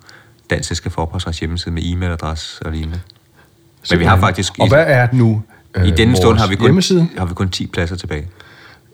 Dansk 0.49 0.67
Selskab 0.67 0.91
for 0.91 1.39
hjemmeside 1.39 1.73
med 1.73 1.83
e-mailadresse 1.83 2.59
og 2.65 2.71
lignende. 2.71 2.99
Men 3.89 3.99
vi 3.99 4.05
har 4.05 4.17
faktisk... 4.19 4.53
Og 4.59 4.67
hvad 4.67 4.85
er 4.87 5.05
det 5.05 5.17
nu? 5.17 5.41
I 5.85 5.91
denne 5.91 6.15
stund 6.15 6.37
har 6.37 6.47
vi, 6.47 6.55
kun, 6.55 6.65
hjemmeside, 6.65 7.07
har 7.17 7.25
vi 7.25 7.33
kun 7.33 7.49
10 7.49 7.67
pladser 7.67 7.95
tilbage. 7.95 8.27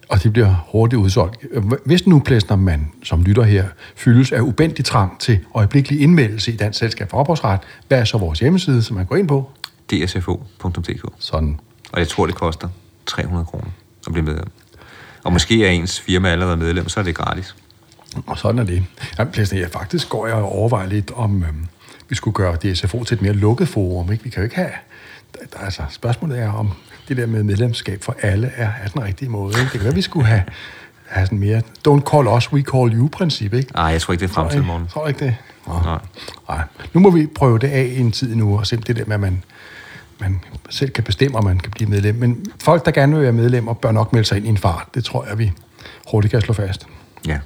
og 0.09 0.23
de 0.23 0.29
bliver 0.29 0.55
hurtigt 0.67 0.99
udsolgt. 0.99 1.37
Hvis 1.85 2.07
nu, 2.07 2.19
Plæsner, 2.19 2.57
man 2.57 2.91
som 3.03 3.23
lytter 3.23 3.43
her, 3.43 3.65
fyldes 3.95 4.31
af 4.31 4.39
ubendig 4.39 4.85
trang 4.85 5.19
til 5.19 5.39
øjeblikkelig 5.55 6.01
indmeldelse 6.01 6.53
i 6.53 6.55
Dansk 6.55 6.79
Selskab 6.79 7.09
for 7.09 7.17
Ophavsret, 7.17 7.59
hvad 7.87 7.99
er 7.99 8.03
så 8.03 8.17
vores 8.17 8.39
hjemmeside, 8.39 8.83
som 8.83 8.95
man 8.95 9.05
går 9.05 9.15
ind 9.15 9.27
på? 9.27 9.49
dsfo.dk 9.89 11.13
Sådan. 11.19 11.59
Og 11.91 11.99
jeg 11.99 12.07
tror, 12.07 12.25
det 12.25 12.35
koster 12.35 12.67
300 13.05 13.45
kroner 13.45 13.69
at 14.07 14.13
blive 14.13 14.25
medlem. 14.25 14.47
Og 15.23 15.33
måske 15.33 15.65
er 15.65 15.69
ens 15.69 15.99
firma 15.99 16.29
allerede 16.29 16.57
medlem, 16.57 16.89
så 16.89 16.99
er 16.99 17.03
det 17.03 17.15
gratis. 17.15 17.55
Og 18.25 18.37
sådan 18.37 18.59
er 18.59 18.63
det. 18.63 18.83
Jamen, 19.19 19.33
Plæsner, 19.33 19.59
ja, 19.59 19.67
faktisk 19.67 20.09
går 20.09 20.27
jeg 20.27 20.35
og 20.35 20.51
overvejer 20.51 20.87
lidt, 20.87 21.11
om 21.15 21.43
øhm, 21.43 21.65
vi 22.09 22.15
skulle 22.15 22.33
gøre 22.33 22.55
DSFO 22.55 23.03
til 23.03 23.15
et 23.15 23.21
mere 23.21 23.33
lukket 23.33 23.67
forum. 23.67 24.11
Ikke? 24.11 24.23
Vi 24.23 24.29
kan 24.29 24.39
jo 24.39 24.43
ikke 24.43 24.55
have... 24.55 24.71
Altså, 25.59 25.83
spørgsmålet 25.89 26.39
er, 26.39 26.51
om 26.51 26.71
det 27.07 27.17
der 27.17 27.25
med 27.25 27.43
medlemskab 27.43 28.03
for 28.03 28.15
alle 28.21 28.51
er, 28.55 28.69
er 28.83 28.87
den 28.87 29.03
rigtige 29.03 29.29
måde. 29.29 29.53
Ikke? 29.53 29.63
Det 29.63 29.71
kan 29.71 29.83
være, 29.83 29.93
vi 29.93 30.01
skulle 30.01 30.25
have 30.25 30.43
have 31.13 31.25
sådan 31.25 31.39
mere, 31.39 31.61
don't 31.87 32.01
call 32.11 32.27
us, 32.27 32.53
we 32.53 32.61
call 32.61 32.93
you-princip, 32.93 33.53
ikke? 33.53 33.71
Nej, 33.73 33.85
jeg 33.85 34.01
tror 34.01 34.11
ikke, 34.11 34.21
det 34.21 34.29
er 34.29 34.33
fremtiden, 34.33 34.65
morgen. 34.65 34.87
Tror 34.87 35.01
du 35.01 35.07
ikke 35.07 35.25
det? 35.25 35.35
Nå. 35.67 35.73
Nej. 35.73 35.99
Nej. 36.49 36.63
Nu 36.93 36.99
må 36.99 37.11
vi 37.11 37.27
prøve 37.35 37.59
det 37.59 37.67
af 37.67 37.83
i 37.83 37.99
en 37.99 38.11
tid 38.11 38.35
nu, 38.35 38.57
og 38.59 38.67
se 38.67 38.77
det 38.77 38.95
der 38.95 39.05
med, 39.05 39.13
at 39.13 39.19
man, 39.19 39.43
man 40.19 40.41
selv 40.69 40.91
kan 40.91 41.03
bestemme, 41.03 41.37
om 41.37 41.43
man 41.43 41.59
kan 41.59 41.71
blive 41.71 41.89
medlem. 41.89 42.15
Men 42.15 42.45
folk, 42.63 42.85
der 42.85 42.91
gerne 42.91 43.13
vil 43.13 43.23
være 43.23 43.31
medlemmer, 43.31 43.73
bør 43.73 43.91
nok 43.91 44.13
melde 44.13 44.27
sig 44.27 44.37
ind 44.37 44.45
i 44.45 44.49
en 44.49 44.57
fart. 44.57 44.87
Det 44.95 45.03
tror 45.03 45.25
jeg, 45.25 45.37
vi 45.37 45.51
hurtigt 46.11 46.31
kan 46.31 46.41
slå 46.41 46.53
fast. 46.53 46.87
Ja. 47.27 47.39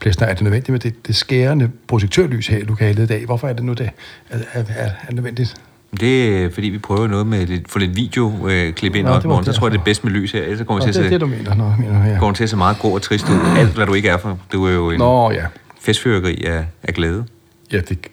Plæsner, 0.00 0.26
er 0.26 0.34
det 0.34 0.42
nødvendigt 0.42 0.72
med 0.72 0.78
det, 0.78 1.06
det 1.06 1.16
skærende 1.16 1.70
projektørlys 1.88 2.46
her 2.46 2.58
i 2.58 2.62
lokalet 2.62 3.02
i 3.02 3.06
dag? 3.06 3.24
Hvorfor 3.24 3.48
er 3.48 3.52
det 3.52 3.64
nu 3.64 3.72
det? 3.72 3.90
Er, 4.30 4.38
er, 4.52 4.64
er, 4.68 4.84
er 4.84 5.06
det 5.06 5.14
nødvendigt? 5.14 5.54
Det 6.00 6.44
er, 6.44 6.50
fordi 6.50 6.68
vi 6.68 6.78
prøver 6.78 7.06
noget 7.06 7.26
med 7.26 7.46
lidt, 7.46 7.70
få 7.70 7.78
lidt 7.78 7.96
video 7.96 8.48
øh, 8.48 8.72
klip 8.72 8.94
ind 8.94 9.06
Nå, 9.06 9.12
op 9.12 9.24
i 9.24 9.28
morgen. 9.28 9.44
Så 9.44 9.52
tror 9.52 9.66
jeg, 9.66 9.72
det 9.72 9.78
er 9.78 9.84
bedst 9.84 10.04
med 10.04 10.12
lys 10.12 10.32
her. 10.32 10.42
Ellers 10.42 10.58
så 10.58 10.64
kommer 10.64 10.80
Nå, 10.80 10.86
vi 10.86 10.92
til 10.92 11.00
det 11.02 11.06
er 11.06 11.10
det, 11.10 11.20
du 11.20 11.26
mener. 11.26 11.54
Nå, 11.54 11.72
mener 11.78 12.06
ja. 12.12 12.18
kommer 12.18 12.34
til 12.34 12.44
at 12.44 12.50
se 12.50 12.56
meget 12.56 12.78
god 12.78 12.92
og 12.94 13.02
trist 13.02 13.28
ud. 13.28 13.56
Alt, 13.58 13.74
hvad 13.74 13.86
du 13.86 13.94
ikke 13.94 14.08
er 14.08 14.16
for. 14.18 14.38
Du 14.52 14.64
er 14.66 14.72
jo 14.72 14.90
en 14.90 14.98
Nå, 14.98 15.30
ja. 15.30 15.44
festfyrkeri 15.80 16.44
af, 16.44 16.64
af 16.82 16.94
glæde. 16.94 17.24
Ja, 17.72 17.80
det 17.80 18.06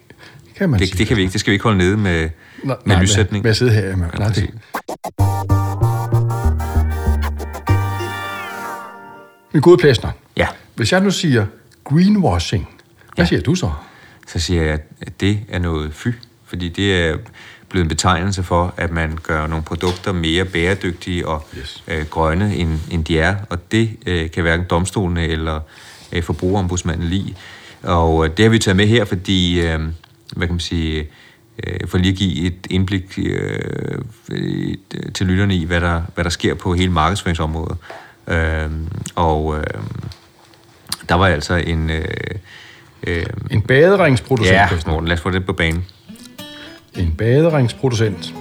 kan 0.56 0.68
man 0.70 0.80
Det, 0.80 0.88
sige. 0.88 0.98
det 0.98 1.06
kan 1.06 1.16
vi 1.16 1.22
ikke. 1.22 1.32
Det 1.32 1.40
skal 1.40 1.50
vi 1.50 1.54
ikke 1.54 1.62
holde 1.62 1.78
nede 1.78 1.96
med, 1.96 2.28
Nå, 2.64 2.74
med 2.84 2.94
nej, 2.94 3.02
lyssætning. 3.02 3.42
Med, 3.42 3.42
med 3.42 3.50
at 3.50 3.56
sidde 3.56 3.72
her. 3.72 3.96
Med, 3.96 4.06
nej, 4.18 4.28
præcis. 4.28 4.44
det. 4.44 4.54
Min 9.52 9.60
gode 9.60 9.76
Plæsner, 9.78 10.10
Ja, 10.36 10.46
hvis 10.74 10.92
jeg 10.92 11.00
nu 11.00 11.10
siger 11.10 11.46
greenwashing, 11.84 12.68
hvad 13.14 13.24
Ja. 13.24 13.28
siger 13.28 13.42
du 13.42 13.54
så? 13.54 13.70
så 14.28 14.38
siger 14.38 14.62
jeg, 14.62 14.78
at 15.00 15.20
det 15.20 15.38
er 15.48 15.58
noget 15.58 15.94
fy. 15.94 16.08
Fordi 16.46 16.68
det 16.68 16.94
er 16.94 17.16
blevet 17.74 17.84
en 17.84 17.88
betegnelse 17.88 18.42
for, 18.42 18.74
at 18.76 18.90
man 18.90 19.18
gør 19.22 19.46
nogle 19.46 19.64
produkter 19.64 20.12
mere 20.12 20.44
bæredygtige 20.44 21.28
og 21.28 21.46
Yes. 21.58 21.82
øh, 21.88 22.06
grønne, 22.10 22.56
end, 22.56 22.78
end 22.90 23.04
de 23.04 23.18
er. 23.18 23.36
Og 23.50 23.72
det 23.72 23.90
øh, 24.06 24.30
kan 24.30 24.42
hverken 24.42 24.66
domstolene 24.70 25.26
eller 25.26 25.60
øh, 26.12 26.22
forbrugerombudsmanden 26.22 27.08
lide. 27.08 27.34
Og 27.82 28.24
øh, 28.24 28.30
det 28.36 28.42
har 28.42 28.50
vi 28.50 28.58
taget 28.58 28.76
med 28.76 28.86
her, 28.86 29.04
fordi, 29.04 29.60
øh, 29.60 29.80
hvad 30.36 30.46
kan 30.46 30.54
man 30.54 30.60
sige, 30.60 31.08
øh, 31.66 31.88
for 31.88 31.98
lige 31.98 32.12
at 32.12 32.18
give 32.18 32.46
et 32.46 32.66
indblik 32.70 33.18
øh, 33.18 33.98
øh, 34.32 34.74
til 35.14 35.26
lytterne 35.26 35.54
i, 35.54 35.64
hvad 35.64 35.80
der, 35.80 36.02
hvad 36.14 36.24
der 36.24 36.30
sker 36.30 36.54
på 36.54 36.74
hele 36.74 36.92
markedsføringsområdet. 36.92 37.76
Øh, 38.28 38.70
og 39.14 39.58
øh, 39.58 39.64
der 41.08 41.14
var 41.14 41.26
altså 41.26 41.54
en... 41.54 41.90
Øh, 41.90 42.04
øh, 43.06 43.26
En 43.50 43.62
baderingsproducent, 43.62 44.54
ja. 44.54 44.68
Morten, 44.86 45.08
lad 45.08 45.16
os 45.16 45.22
få 45.22 45.30
det 45.30 45.46
på 45.46 45.52
banen. 45.52 45.84
En 46.96 47.14
baderingsproducent 47.18 48.34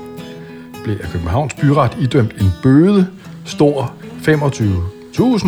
blev 0.84 0.98
af 1.04 1.10
Københavns 1.10 1.54
Byret 1.54 1.98
idømt 2.02 2.42
en 2.42 2.52
bøde 2.64 3.08
stor 3.46 3.94
25.000, 4.24 5.48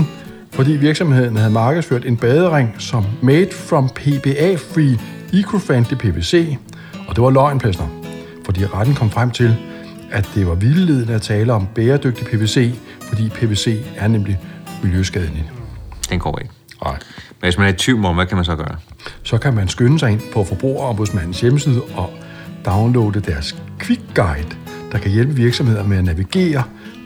fordi 0.52 0.72
virksomheden 0.72 1.38
havde 1.38 1.52
markedsført 1.52 2.06
en 2.06 2.18
badering 2.18 2.76
som 2.80 3.06
made 3.22 3.50
from 3.52 3.90
PBA-free 3.90 5.00
eco-friendly 5.34 5.96
PVC, 5.96 6.58
og 7.08 7.16
det 7.16 7.24
var 7.24 7.30
løgnplæster, 7.30 7.84
fordi 8.46 8.66
retten 8.66 8.96
kom 8.96 9.10
frem 9.10 9.32
til, 9.32 9.56
at 10.12 10.30
det 10.36 10.48
var 10.48 10.56
vildledende 10.56 11.14
at 11.14 11.22
tale 11.22 11.54
om 11.54 11.68
bæredygtig 11.76 12.26
PVC, 12.26 12.74
fordi 13.02 13.30
PVC 13.30 13.86
er 13.98 14.08
nemlig 14.08 14.40
miljøskadelig. 14.84 15.52
Den 16.10 16.20
går 16.20 16.40
ikke. 16.40 16.54
Nej. 16.84 16.98
Men 17.30 17.48
hvis 17.48 17.58
man 17.58 17.68
er 17.68 17.74
i 17.74 17.78
tvivl 17.78 18.06
om, 18.06 18.16
hvad 18.16 18.26
kan 18.26 18.36
man 18.36 18.46
så 18.46 18.56
gøre? 18.56 18.76
så 19.24 19.38
kan 19.38 19.54
man 19.54 19.68
skynde 19.68 20.00
sig 20.00 20.12
ind 20.12 20.22
på 20.34 20.44
Forbrugerombudsmandens 20.44 21.42
hjemmeside 21.42 21.82
og 21.96 22.10
downloade 22.66 23.20
deres 23.20 23.56
Quick 23.80 24.02
Guide, 24.16 24.56
der 24.92 24.98
kan 24.98 25.12
hjælpe 25.12 25.36
virksomheder 25.36 25.84
med 25.84 25.98
at 25.98 26.04
navigere 26.04 26.64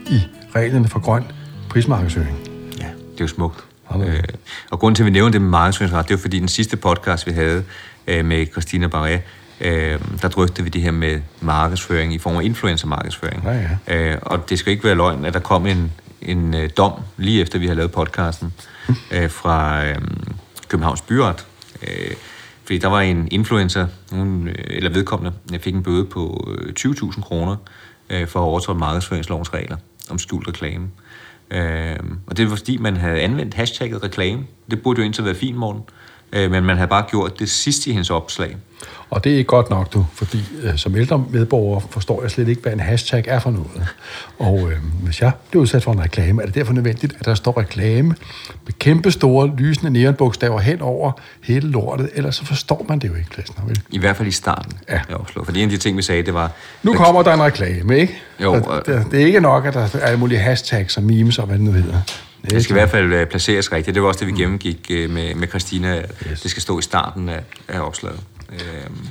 i 0.09 0.21
reglerne 0.55 0.87
for 0.87 0.99
grøn 0.99 1.23
prismarkedsføring. 1.69 2.37
Ja, 2.79 2.85
det 2.85 3.19
er 3.19 3.21
jo 3.21 3.27
smukt. 3.27 3.63
Sådan. 3.91 4.07
Øh, 4.07 4.23
og 4.71 4.79
grunden 4.79 4.95
til, 4.95 5.03
at 5.03 5.05
vi 5.05 5.11
nævner 5.11 5.31
det 5.31 5.41
med 5.41 5.49
markedsføringsret, 5.49 6.05
det 6.05 6.11
er 6.11 6.17
jo 6.17 6.21
fordi 6.21 6.39
den 6.39 6.47
sidste 6.47 6.77
podcast, 6.77 7.27
vi 7.27 7.31
havde 7.31 7.63
øh, 8.07 8.25
med 8.25 8.45
Christina 8.51 8.87
Barret, 8.87 9.21
øh, 9.61 9.99
der 10.21 10.27
drøftede 10.27 10.63
vi 10.63 10.69
det 10.69 10.81
her 10.81 10.91
med 10.91 11.21
markedsføring 11.41 12.13
i 12.13 12.17
form 12.17 12.35
af 12.35 12.43
influencer-markedsføring. 12.43 13.43
Ja, 13.43 13.67
ja. 13.87 14.11
Øh, 14.11 14.17
og 14.21 14.49
det 14.49 14.59
skal 14.59 14.71
ikke 14.71 14.83
være 14.83 14.95
løgn, 14.95 15.25
at 15.25 15.33
der 15.33 15.39
kom 15.39 15.65
en, 15.65 15.91
en 16.21 16.53
øh, 16.53 16.69
dom, 16.77 16.93
lige 17.17 17.41
efter 17.41 17.59
vi 17.59 17.67
har 17.67 17.73
lavet 17.73 17.91
podcasten, 17.91 18.53
øh, 19.11 19.29
fra 19.29 19.85
øh, 19.85 19.95
Københavns 20.67 21.01
Byret. 21.01 21.45
Øh, 21.87 22.11
fordi 22.69 22.77
der 22.77 22.87
var 22.87 23.01
en 23.01 23.27
influencer, 23.31 23.87
hun, 24.11 24.47
øh, 24.47 24.55
eller 24.67 24.89
vedkommende, 24.89 25.37
jeg 25.51 25.61
fik 25.61 25.75
en 25.75 25.83
bøde 25.83 26.05
på 26.05 26.53
øh, 26.57 26.73
20.000 26.79 27.21
kroner 27.21 27.55
øh, 28.09 28.27
for 28.27 28.39
at 28.39 28.43
overtræde 28.43 28.79
markedsføringslovens 28.79 29.53
regler 29.53 29.77
om 30.09 30.19
skjult 30.19 30.47
reklame. 30.47 30.87
Øh, 31.51 31.95
og 32.27 32.37
det 32.37 32.49
var 32.49 32.55
fordi, 32.55 32.77
man 32.77 32.97
havde 32.97 33.19
anvendt 33.19 33.53
hashtagget 33.53 34.03
reklame. 34.03 34.45
Det 34.71 34.81
burde 34.81 34.99
jo 34.99 35.05
indtil 35.05 35.25
være 35.25 35.35
fint, 35.35 35.57
morgen. 35.57 35.81
Øh, 36.33 36.51
men 36.51 36.63
man 36.63 36.77
havde 36.77 36.87
bare 36.89 37.05
gjort 37.09 37.39
det 37.39 37.49
sidste 37.49 37.89
i 37.89 37.93
hendes 37.93 38.09
opslag. 38.09 38.57
Og 39.09 39.23
det 39.23 39.31
er 39.33 39.37
ikke 39.37 39.47
godt 39.47 39.69
nok, 39.69 39.93
du, 39.93 40.05
fordi 40.13 40.43
øh, 40.63 40.77
som 40.77 40.95
ældre 40.95 41.25
medborger 41.29 41.79
forstår 41.89 42.21
jeg 42.21 42.31
slet 42.31 42.47
ikke, 42.47 42.61
hvad 42.61 42.73
en 42.73 42.79
hashtag 42.79 43.23
er 43.27 43.39
for 43.39 43.51
noget. 43.51 43.87
Og 44.39 44.71
øh, 44.71 44.77
hvis 45.03 45.21
jeg 45.21 45.31
bliver 45.49 45.61
udsat 45.61 45.83
for 45.83 45.91
en 45.91 46.01
reklame, 46.01 46.41
er 46.41 46.45
det 46.45 46.55
derfor 46.55 46.73
nødvendigt, 46.73 47.13
at 47.19 47.25
der 47.25 47.35
står 47.35 47.57
reklame 47.59 48.15
med 48.65 48.73
kæmpe 48.79 49.11
store, 49.11 49.51
lysende 49.57 49.91
neonbogstaver 49.91 50.59
hen 50.59 50.81
over 50.81 51.11
hele 51.43 51.69
lortet, 51.71 52.09
ellers 52.15 52.35
så 52.35 52.45
forstår 52.45 52.85
man 52.89 52.99
det 52.99 53.07
jo 53.07 53.13
ikke, 53.15 53.29
Plæsner, 53.29 53.65
vel? 53.65 53.81
I 53.89 53.99
hvert 53.99 54.17
fald 54.17 54.27
i 54.27 54.31
starten 54.31 54.71
Ja. 54.89 54.99
af 55.09 55.15
opslaget. 55.15 55.45
Fordi 55.45 55.59
en 55.59 55.65
af 55.65 55.71
de 55.71 55.77
ting, 55.77 55.97
vi 55.97 56.01
sagde, 56.01 56.23
det 56.23 56.33
var... 56.33 56.51
Nu 56.83 56.93
kommer 56.93 57.23
der 57.23 57.33
en 57.33 57.41
reklame, 57.43 57.97
ikke? 57.99 58.21
Jo, 58.43 58.53
og- 58.53 58.83
det, 58.85 59.05
det 59.11 59.21
er 59.21 59.25
ikke 59.25 59.39
nok, 59.41 59.65
at 59.65 59.73
der 59.73 59.79
er 59.93 59.99
alle 59.99 60.19
mulige 60.19 60.39
hashtags 60.39 60.97
og 60.97 61.03
memes 61.03 61.39
og 61.39 61.45
hvad 61.45 61.55
det 61.57 61.65
nu 61.65 61.71
hedder. 61.71 62.01
Det 62.49 62.63
skal 62.63 62.75
i 62.75 62.79
hvert 62.79 62.89
fald 62.89 63.13
øh, 63.13 63.27
placeres 63.27 63.71
rigtigt. 63.71 63.95
Det 63.95 64.03
var 64.03 64.07
også 64.07 64.25
det, 64.25 64.27
vi 64.27 64.41
gennemgik 64.41 64.87
øh, 64.89 65.09
med, 65.09 65.35
med 65.35 65.47
Christina. 65.47 65.95
at 65.95 66.39
Det 66.43 66.51
skal 66.51 66.61
stå 66.61 66.79
i 66.79 66.81
starten 66.81 67.29
af, 67.29 67.43
af 67.67 67.79
opslaget. 67.79 68.19
Øhm, 68.51 69.07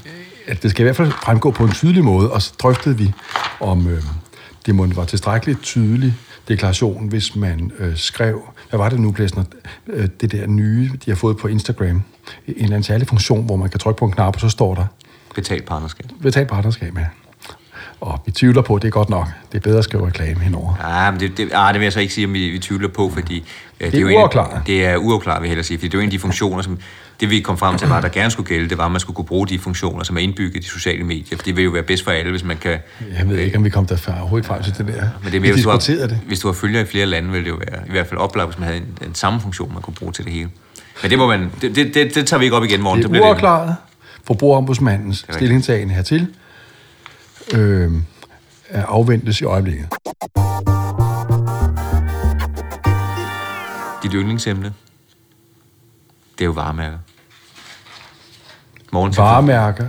at 0.46 0.62
det 0.62 0.70
skal 0.70 0.82
i 0.82 0.84
hvert 0.84 0.96
fald 0.96 1.10
fremgå 1.10 1.50
på 1.50 1.64
en 1.64 1.72
tydelig 1.72 2.04
måde, 2.04 2.32
og 2.32 2.42
så 2.42 2.52
drøftede 2.62 2.98
vi, 2.98 3.12
om 3.60 3.88
øh, 3.88 4.02
det 4.66 4.74
må 4.74 4.86
var 4.86 5.04
tilstrækkeligt 5.04 5.62
tydelig 5.62 6.14
deklaration, 6.48 7.08
hvis 7.08 7.36
man 7.36 7.72
øh, 7.78 7.96
skrev, 7.96 8.42
hvad 8.70 8.78
var 8.78 8.88
det 8.88 9.00
nu, 9.00 9.12
Plæsner, 9.12 9.44
øh, 9.86 10.08
det 10.20 10.32
der 10.32 10.46
nye, 10.46 10.90
de 11.04 11.10
har 11.10 11.16
fået 11.16 11.36
på 11.36 11.48
Instagram, 11.48 11.86
en 11.86 12.02
eller 12.46 12.66
anden 12.66 12.82
særlig 12.82 13.08
funktion, 13.08 13.46
hvor 13.46 13.56
man 13.56 13.70
kan 13.70 13.80
trykke 13.80 13.98
på 13.98 14.04
en 14.04 14.12
knap, 14.12 14.34
og 14.34 14.40
så 14.40 14.48
står 14.48 14.74
der, 14.74 14.86
betalt 15.34 15.66
partnerskab. 15.66 16.06
betalt 16.22 16.48
partnerskab 16.48 16.94
med. 16.94 17.04
Tvivler 18.38 18.62
på, 18.62 18.78
det 18.78 18.84
er 18.86 18.90
godt 18.90 19.10
nok. 19.10 19.26
Det 19.52 19.58
er 19.58 19.62
bedre 19.62 19.78
at 19.78 19.84
skrive 19.84 20.06
reklame 20.06 20.40
henover. 20.40 20.74
Ja, 21.04 21.10
men 21.10 21.20
det, 21.20 21.36
det, 21.36 21.48
ah, 21.54 21.74
det 21.74 21.80
vil 21.80 21.84
jeg 21.86 21.92
så 21.92 22.00
ikke 22.00 22.14
sige, 22.14 22.26
om 22.26 22.34
vi, 22.34 22.48
vi 22.48 22.58
tvivler 22.58 22.88
på, 22.88 23.10
fordi... 23.14 23.44
Øh, 23.80 23.86
det, 23.86 23.94
er 23.98 24.00
jo 24.00 24.08
en 24.08 24.14
af- 24.14 24.20
uafklaret. 24.20 24.62
Det 24.66 24.84
er 24.84 24.96
uafklaret, 24.96 25.42
vil 25.42 25.46
jeg 25.46 25.50
hellere 25.50 25.64
sige, 25.64 25.78
fordi 25.78 25.88
det 25.88 25.94
er 25.94 25.98
jo 25.98 26.02
en 26.02 26.06
af 26.06 26.10
de 26.10 26.18
funktioner, 26.18 26.62
som... 26.62 26.78
Det 27.20 27.30
vi 27.30 27.40
kom 27.40 27.58
frem 27.58 27.78
til, 27.78 27.88
var, 27.88 28.00
der 28.00 28.08
gerne 28.08 28.30
skulle 28.30 28.48
gælde, 28.48 28.68
det 28.68 28.78
var, 28.78 28.84
at 28.84 28.90
man 28.90 29.00
skulle 29.00 29.14
kunne 29.14 29.24
bruge 29.24 29.46
de 29.46 29.58
funktioner, 29.58 30.04
som 30.04 30.16
er 30.16 30.20
indbygget 30.20 30.64
i 30.64 30.68
sociale 30.68 31.04
medier, 31.04 31.36
for 31.38 31.44
det 31.44 31.56
vil 31.56 31.64
jo 31.64 31.70
være 31.70 31.82
bedst 31.82 32.04
for 32.04 32.10
alle, 32.10 32.30
hvis 32.30 32.44
man 32.44 32.56
kan... 32.56 32.78
Jeg 33.18 33.28
ved 33.28 33.38
ikke, 33.38 33.56
om 33.56 33.64
vi 33.64 33.70
kom 33.70 33.86
der 33.86 33.96
overhovedet 34.18 34.46
frem 34.46 34.62
til 34.62 34.72
det 34.78 34.86
der. 34.86 34.92
Men 35.22 35.32
det 35.32 35.36
er 35.36 35.40
mere, 35.40 35.52
hvis 35.52 35.64
du, 35.64 35.70
har, 35.70 35.78
det. 35.78 36.20
hvis 36.26 36.40
du 36.40 36.48
har 36.48 36.52
følger 36.52 36.80
i 36.80 36.84
flere 36.84 37.06
lande, 37.06 37.32
vil 37.32 37.44
det 37.44 37.50
jo 37.50 37.58
være 37.70 37.80
i 37.86 37.90
hvert 37.90 38.06
fald 38.06 38.20
oplagt, 38.20 38.48
hvis 38.48 38.58
man 38.58 38.66
havde 38.66 38.78
en, 38.80 39.08
en 39.08 39.14
samme 39.14 39.40
funktion, 39.40 39.72
man 39.72 39.82
kunne 39.82 39.94
bruge 39.94 40.12
til 40.12 40.24
det 40.24 40.32
hele. 40.32 40.48
Men 41.02 41.10
det 41.10 41.18
må 41.18 41.26
man... 41.26 41.50
Det, 41.62 41.76
det, 41.76 41.94
det, 41.94 42.14
det 42.14 42.26
tager 42.26 42.38
vi 42.38 42.44
ikke 42.44 42.56
op 42.56 42.64
igen 42.64 42.82
morgen. 42.82 43.02
Det 43.02 43.16
er 43.16 43.20
uafklaret. 43.20 43.76
Forbrugerombudsmandens 44.26 45.26
stillingtagen 45.30 45.90
hertil 45.90 46.26
øh, 47.54 47.90
afventes 48.70 49.40
i 49.40 49.44
øjeblikket. 49.44 49.86
Dit 54.02 54.12
yndlingsemne, 54.14 54.72
det 56.38 56.40
er 56.40 56.44
jo 56.44 56.50
varemærker. 56.50 56.98
Morgen 58.92 59.16
Varemærker 59.16 59.88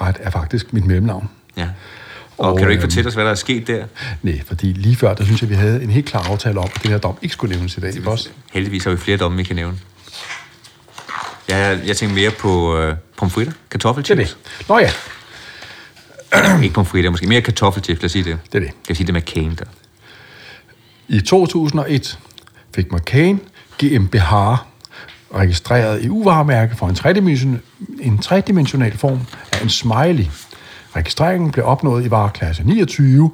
ret 0.00 0.16
er 0.20 0.30
faktisk 0.30 0.72
mit 0.72 0.84
mellemnavn. 0.84 1.30
Ja. 1.56 1.68
Og, 2.38 2.48
Og, 2.52 2.56
kan 2.56 2.64
du 2.66 2.70
ikke 2.70 2.82
øhm, 2.82 2.90
fortælle 2.90 3.08
os, 3.08 3.14
hvad 3.14 3.24
der 3.24 3.30
er 3.30 3.34
sket 3.34 3.66
der? 3.66 3.86
Nej, 4.22 4.40
fordi 4.46 4.66
lige 4.72 4.96
før, 4.96 5.14
der 5.14 5.24
synes 5.24 5.40
jeg, 5.42 5.50
vi 5.50 5.54
havde 5.54 5.82
en 5.82 5.90
helt 5.90 6.06
klar 6.06 6.22
aftale 6.22 6.58
om, 6.58 6.68
at 6.76 6.82
den 6.82 6.90
her 6.90 6.98
dom 6.98 7.16
ikke 7.22 7.32
skulle 7.32 7.54
nævnes 7.54 7.76
i 7.76 7.80
dag. 7.80 7.94
Ikke 7.96 8.10
også? 8.10 8.28
Heldigvis 8.52 8.84
har 8.84 8.90
vi 8.90 8.96
flere 8.96 9.16
domme, 9.16 9.36
vi 9.36 9.42
kan 9.44 9.56
nævne. 9.56 9.78
Jeg, 11.48 11.80
jeg 11.86 11.96
tænker 11.96 12.14
mere 12.14 12.30
på 12.30 12.78
øh, 12.78 12.96
pomfritter, 13.16 13.52
Det 13.52 13.58
er 13.60 13.68
kartoffelchips. 13.70 14.36
det. 14.58 14.68
Nå 14.68 14.78
ja, 14.78 14.90
Ikke 16.62 16.74
pomfritter, 16.74 17.10
måske 17.10 17.26
mere 17.26 17.40
kartoffelchips, 17.40 18.00
lad 18.00 18.04
os 18.04 18.12
sige 18.12 18.24
det. 18.24 18.38
Det 18.52 18.54
er 18.54 18.60
det. 18.60 18.68
Kan 18.68 18.88
jeg 18.88 18.96
sige 18.96 19.06
det 19.06 19.14
med 19.14 19.22
cane 19.22 19.54
der? 19.56 19.64
i 21.08 21.20
2001 21.20 22.18
fik 22.74 22.92
McCain 22.92 23.40
GmbH 23.78 24.32
registreret 25.34 26.04
EU-varemærke 26.04 26.76
for 26.76 26.88
en 26.88 26.94
tredimensional, 26.94 27.60
en 28.00 28.18
tredimensional 28.18 28.98
form 28.98 29.20
af 29.52 29.62
en 29.62 29.68
smiley. 29.68 30.26
Registreringen 30.96 31.50
blev 31.50 31.66
opnået 31.66 32.06
i 32.06 32.10
vareklasse 32.10 32.62
29, 32.64 33.32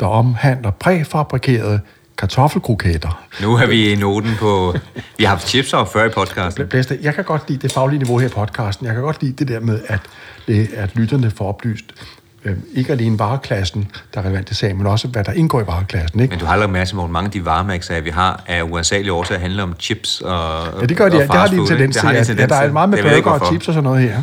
der 0.00 0.06
omhandler 0.06 0.70
præfabrikerede 0.70 1.80
kartoffelkroketter. 2.18 3.22
Nu 3.42 3.54
er 3.54 3.66
vi 3.66 3.92
i 3.92 3.96
noten 3.96 4.30
på... 4.38 4.74
Vi 5.18 5.24
har 5.24 5.28
haft 5.28 5.48
chips 5.48 5.72
op 5.72 5.92
før 5.92 6.04
i 6.04 6.08
podcasten. 6.08 6.66
Blæste, 6.66 6.98
jeg 7.02 7.14
kan 7.14 7.24
godt 7.24 7.48
lide 7.48 7.62
det 7.62 7.72
faglige 7.72 7.98
niveau 7.98 8.18
her 8.18 8.26
i 8.26 8.30
podcasten. 8.30 8.86
Jeg 8.86 8.94
kan 8.94 9.02
godt 9.02 9.22
lide 9.22 9.32
det 9.32 9.48
der 9.48 9.60
med, 9.60 9.80
at, 9.86 10.00
det, 10.46 10.70
at 10.76 10.96
lytterne 10.96 11.30
får 11.30 11.48
oplyst, 11.48 11.84
øh, 12.44 12.56
ikke 12.74 12.92
alene 12.92 13.18
vareklassen, 13.18 13.90
der 14.14 14.20
er 14.20 14.24
relevant 14.24 14.46
til 14.46 14.56
sagen, 14.56 14.78
men 14.78 14.86
også, 14.86 15.08
hvad 15.08 15.24
der 15.24 15.32
indgår 15.32 15.60
i 15.60 15.66
vareklassen. 15.66 16.20
Ikke? 16.20 16.30
Men 16.32 16.38
du 16.38 16.46
har 16.46 16.56
lagt 16.56 16.72
mærke 16.72 16.88
til, 16.88 16.94
hvor 16.94 17.06
mange 17.06 17.26
af 17.26 17.30
de 17.32 17.44
varemærker, 17.44 18.00
vi 18.00 18.10
har, 18.10 18.42
er 18.46 18.62
uansagelige 18.62 19.12
årsager 19.12 19.40
handler 19.40 19.62
om 19.62 19.74
chips 19.80 20.20
og 20.20 20.66
Ja, 20.80 20.86
det 20.86 20.96
gør 20.96 21.08
de. 21.08 21.16
og 21.16 21.22
Det 21.22 21.30
har 21.30 21.46
de 21.46 21.56
en 21.56 21.66
tendens 21.66 21.96
til. 21.96 22.08
Ja, 22.38 22.46
der 22.46 22.54
er 22.56 22.72
meget 22.72 22.88
med 22.88 23.02
burger 23.02 23.30
og 23.30 23.46
chips 23.46 23.68
og 23.68 23.74
sådan 23.74 23.84
noget 23.84 24.02
her. 24.02 24.22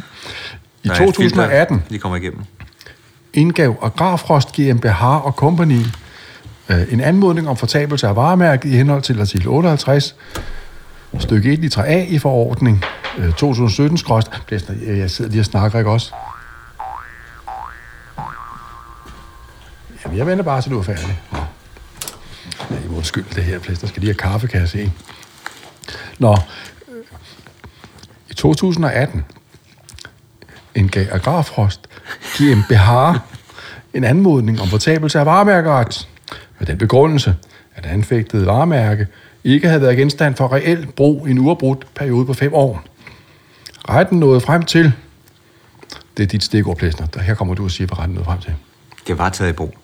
I 0.83 0.87
et 0.87 0.93
2018 0.93 1.77
filter, 1.79 1.89
de 1.95 1.99
kommer 1.99 2.17
igennem. 2.17 2.41
indgav 3.33 3.75
Agrarfrost 3.81 4.51
GmbH 4.51 5.25
og 5.25 5.31
Company 5.31 5.79
øh, 6.69 6.77
en 6.93 7.01
anmodning 7.01 7.49
om 7.49 7.57
fortabelse 7.57 8.07
af 8.07 8.15
varemærket 8.15 8.69
i 8.69 8.75
henhold 8.75 9.01
til 9.01 9.19
artikel 9.21 9.47
58, 9.47 10.15
stykke 11.19 11.53
1 11.53 11.59
litra 11.59 11.83
A 11.87 12.05
i 12.09 12.19
forordning 12.19 12.83
øh, 13.17 13.33
2017 13.33 13.97
skråst. 13.97 14.27
Jeg 14.87 15.11
sidder 15.11 15.31
lige 15.31 15.41
og 15.41 15.45
snakker, 15.45 15.79
ikke 15.79 15.91
også? 15.91 16.13
Jamen, 20.09 20.17
jeg 20.17 20.27
venter 20.27 20.43
bare, 20.43 20.61
til 20.61 20.71
du 20.71 20.79
er 20.79 20.83
færdig. 20.83 21.21
Nå. 21.31 21.37
Ja, 22.71 22.75
I 22.85 22.87
må 22.89 22.97
undskylde 22.97 23.35
det 23.35 23.43
her, 23.43 23.59
Blæster. 23.59 23.87
skal 23.87 24.01
lige 24.01 24.09
have 24.09 24.31
kaffe, 24.31 24.47
kan 24.47 24.61
jeg 24.61 24.69
se. 24.69 24.91
Nå, 26.19 26.37
i 28.29 28.33
2018 28.33 29.25
indgav 30.75 31.05
Agrarfrost 31.11 31.87
GmbH 32.35 33.19
en 33.93 34.03
anmodning 34.03 34.61
om 34.61 34.67
fortabelse 34.67 35.19
af 35.19 35.25
varemærkeret 35.25 36.07
med 36.59 36.67
den 36.67 36.77
begrundelse, 36.77 37.35
at 37.75 37.85
anfægtede 37.85 38.45
varemærke 38.45 39.07
ikke 39.43 39.67
havde 39.67 39.81
været 39.81 39.97
genstand 39.97 40.35
for 40.35 40.53
reelt 40.53 40.95
brug 40.95 41.27
i 41.27 41.31
en 41.31 41.39
uafbrudt 41.39 41.85
periode 41.95 42.25
på 42.25 42.33
fem 42.33 42.53
år. 42.53 42.83
Retten 43.89 44.19
nåede 44.19 44.41
frem 44.41 44.63
til, 44.63 44.93
det 46.17 46.23
er 46.23 46.27
dit 46.27 46.43
stikord, 46.43 46.77
Plæsner, 46.77 47.07
der 47.07 47.21
her 47.21 47.33
kommer 47.33 47.53
du 47.53 47.63
og 47.63 47.71
siger, 47.71 47.87
hvad 47.87 47.99
retten 47.99 48.13
nåede 48.15 48.25
frem 48.25 48.39
til. 48.39 48.55
Det 49.07 49.17
var 49.17 49.29
taget 49.29 49.49
i 49.49 49.53
brug. 49.53 49.75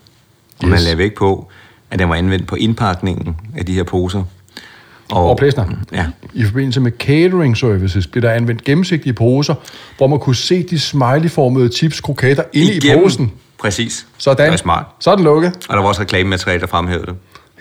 Og 0.59 0.67
Yes. 0.67 0.71
man 0.71 0.79
lagde 0.79 0.97
vægt 0.97 1.15
på, 1.15 1.47
at 1.91 1.99
den 1.99 2.09
var 2.09 2.15
anvendt 2.15 2.47
på 2.47 2.55
indpakningen 2.55 3.35
af 3.57 3.65
de 3.65 3.73
her 3.73 3.83
poser. 3.83 4.23
Og 5.11 5.37
Plæsner, 5.37 5.65
Ja. 5.93 6.05
i 6.33 6.43
forbindelse 6.43 6.79
med 6.81 6.91
catering 6.99 7.57
services 7.57 8.07
blev 8.07 8.21
der 8.21 8.31
anvendt 8.31 8.63
gennemsigtige 8.63 9.13
poser, 9.13 9.55
hvor 9.97 10.07
man 10.07 10.19
kunne 10.19 10.35
se 10.35 10.63
de 10.63 10.79
smiley-formede 10.79 11.69
chips 11.69 12.01
kroketter 12.01 12.43
inde 12.53 12.73
i 12.75 12.79
posen. 13.03 13.31
Præcis. 13.59 14.07
Sådan. 14.17 14.43
Det 14.45 14.51
var 14.51 14.57
smart. 14.57 14.85
Så 14.99 15.15
den 15.15 15.23
lukket. 15.23 15.55
Og 15.69 15.75
der 15.75 15.81
var 15.81 15.87
også 15.87 16.01
reklamemateriale, 16.01 16.61
der 16.61 16.67
fremhævede 16.67 17.05
det. 17.05 17.15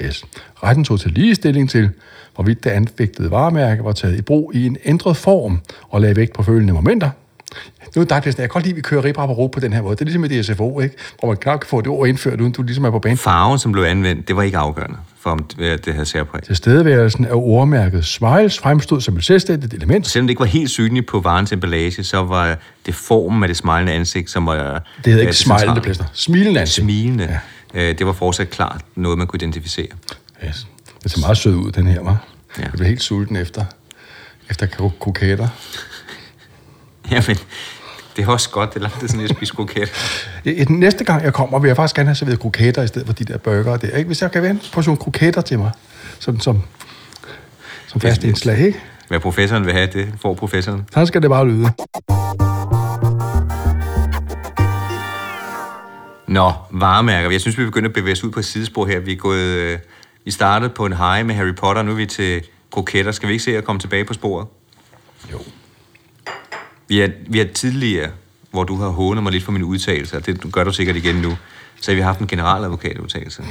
Yes. 0.07 0.25
Retten 0.63 0.85
tog 0.85 1.01
til 1.01 1.11
ligestilling 1.11 1.71
til, 1.71 1.91
hvorvidt 2.35 2.65
det 2.65 2.71
anfægtede 2.71 3.31
varemærke 3.31 3.85
var 3.85 3.93
taget 3.93 4.19
i 4.19 4.23
brug 4.23 4.51
i 4.55 4.67
en 4.67 4.77
ændret 4.85 5.17
form 5.17 5.61
og 5.91 6.01
lagde 6.01 6.17
vægt 6.17 6.33
på 6.33 6.43
følgende 6.43 6.73
momenter. 6.73 7.11
Nu 7.97 8.01
er 8.01 8.05
det 8.05 8.11
dig, 8.11 8.23
Kirsten. 8.23 8.41
Jeg 8.43 8.51
kan 8.51 8.53
godt 8.55 8.65
lide, 8.65 8.73
at 8.73 8.77
vi 8.77 8.81
kører 8.83 9.05
rip 9.05 9.15
på 9.53 9.61
den 9.61 9.73
her 9.73 9.83
måde. 9.83 9.97
Det 9.97 10.01
er 10.01 10.05
ligesom 10.05 10.25
i 10.25 10.29
DSFO, 10.29 10.81
ikke? 10.81 10.95
hvor 11.19 11.29
man 11.29 11.37
knap 11.37 11.61
kan 11.61 11.69
få 11.69 11.81
det 11.81 11.89
ord 11.89 12.09
indført, 12.09 12.41
uden 12.41 12.53
du 12.53 12.63
ligesom 12.63 12.85
er 12.85 12.91
på 12.91 12.99
banen. 12.99 13.19
Farven, 13.19 13.59
som 13.59 13.73
blev 13.73 13.83
anvendt, 13.85 14.29
det 14.29 14.37
var 14.37 14.43
ikke 14.43 14.59
afgørende 14.59 14.97
for, 15.21 15.31
om 15.31 15.39
det 15.59 15.89
havde 15.93 16.07
særpræg. 16.07 16.43
Tilstedeværelsen 16.43 17.25
af 17.25 17.31
ordmærket 17.33 18.05
Smiles 18.05 18.59
fremstod 18.59 19.01
som 19.01 19.17
et 19.17 19.25
selvstændigt 19.25 19.75
element. 19.75 20.07
Selvom 20.07 20.27
det 20.27 20.31
ikke 20.31 20.41
var 20.41 20.47
helt 20.47 20.71
synligt 20.71 21.07
på 21.07 21.21
varens 21.21 21.53
emballage, 21.53 22.05
så 22.05 22.23
var 22.23 22.59
det 22.87 22.95
formen 22.95 23.43
af 23.43 23.49
det 23.49 23.57
smilende 23.57 23.93
ansigt, 23.93 24.31
som 24.31 24.47
var... 24.47 24.83
Det 25.05 25.13
hedder 25.13 25.21
ikke 25.21 25.37
smilende. 25.37 25.81
Plæster. 25.81 26.05
Smilende 26.13 26.61
ansigt. 26.61 26.85
Smilende. 26.85 27.41
Ja. 27.75 27.91
Øh, 27.91 27.99
det 27.99 28.07
var 28.07 28.13
fortsat 28.13 28.51
klart 28.51 28.81
noget, 28.95 29.19
man 29.19 29.27
kunne 29.27 29.39
identificere. 29.39 29.87
Yes. 30.47 30.67
Det 31.03 31.11
ser 31.11 31.21
meget 31.21 31.37
sød 31.37 31.55
ud, 31.55 31.73
den 31.73 31.87
her, 31.87 32.03
var. 32.03 32.27
Ja. 32.59 32.63
Jeg 32.63 32.73
blev 32.73 32.87
helt 32.89 33.03
sulten 33.03 33.37
efter, 33.37 33.65
efter 34.51 34.67
kro- 34.67 34.99
kroketter. 35.01 35.49
Jamen, 37.11 37.39
det 38.17 38.25
er 38.25 38.29
også 38.29 38.51
godt, 38.51 38.75
det 38.75 38.77
er 38.77 38.81
langt 38.81 39.01
tid 39.01 39.09
siden, 39.09 39.21
jeg 39.21 39.31
spiste 39.31 39.57
kroket. 39.57 39.93
I, 40.45 40.51
i 40.51 40.65
den 40.65 40.81
næste 40.81 41.05
gang, 41.05 41.25
jeg 41.25 41.33
kommer, 41.33 41.59
vil 41.59 41.69
jeg 41.69 41.77
faktisk 41.77 41.97
gerne 41.97 42.09
have 42.09 42.15
serveret 42.15 42.41
kroketter 42.41 42.83
i 42.83 42.87
stedet 42.87 43.07
for 43.07 43.15
de 43.15 43.25
der 43.25 43.39
burger 43.39 43.77
der. 43.77 43.97
Ikke? 43.97 44.07
Hvis 44.07 44.23
jeg 44.23 44.33
kan 44.33 44.43
vende 44.43 44.55
en 44.55 44.69
portion 44.73 44.97
kroketter 44.97 45.41
til 45.41 45.59
mig, 45.59 45.71
som, 46.19 46.41
som, 46.41 46.63
som 47.87 48.01
fast 48.01 48.25
indslag, 48.25 48.59
ikke? 48.59 48.81
Hvad 49.09 49.21
professoren 49.21 49.65
vil 49.65 49.73
have, 49.73 49.87
det 49.87 50.15
får 50.23 50.35
professoren. 50.35 50.85
Sådan 50.93 51.07
skal 51.07 51.23
det 51.23 51.31
bare 51.31 51.49
lyde. 51.49 51.71
Nå, 56.29 56.53
varemærker. 56.71 57.31
Jeg 57.31 57.41
synes, 57.41 57.59
vi 57.59 57.65
begynder 57.65 57.89
at 57.89 57.95
bevæge 57.95 58.13
os 58.13 58.25
ud 58.25 58.31
på 58.31 58.39
et 58.39 58.45
sidespor 58.45 58.87
her. 58.87 59.01
Vi, 59.01 59.13
er 59.13 59.17
gået, 59.17 59.41
øh, 59.41 59.79
vi 60.25 60.31
startede 60.31 60.71
på 60.71 60.87
en 60.87 60.93
high 60.93 61.27
med 61.27 61.35
Harry 61.35 61.55
Potter, 61.55 61.83
nu 61.83 61.91
er 61.91 61.97
vi 61.97 62.07
til 62.07 62.43
kroketter. 62.73 63.13
Skal 63.13 63.29
vi 63.29 63.33
ikke 63.33 63.45
se 63.45 63.57
at 63.57 63.65
komme 63.65 63.81
tilbage 63.81 64.05
på 64.05 64.13
sporet? 64.13 64.47
Jo. 65.33 65.39
Vi 66.89 66.99
har, 66.99 67.11
vi 67.27 67.39
har 67.39 67.47
tidligere, 67.55 68.11
hvor 68.51 68.65
du 68.65 68.77
har 68.77 68.89
hånet 68.89 69.23
mig 69.23 69.33
lidt 69.33 69.45
for 69.45 69.53
mine 69.53 69.65
udtalelser, 69.65 70.17
og 70.17 70.27
det 70.27 70.53
gør 70.53 70.65
du 70.65 70.73
sikkert 70.73 70.97
igen 70.97 71.15
nu, 71.17 71.37
så 71.81 71.91
har 71.91 71.97
vi 71.97 72.01
haft 72.01 72.21
en 72.21 72.27
generaladvokatudtalelse 72.27 73.43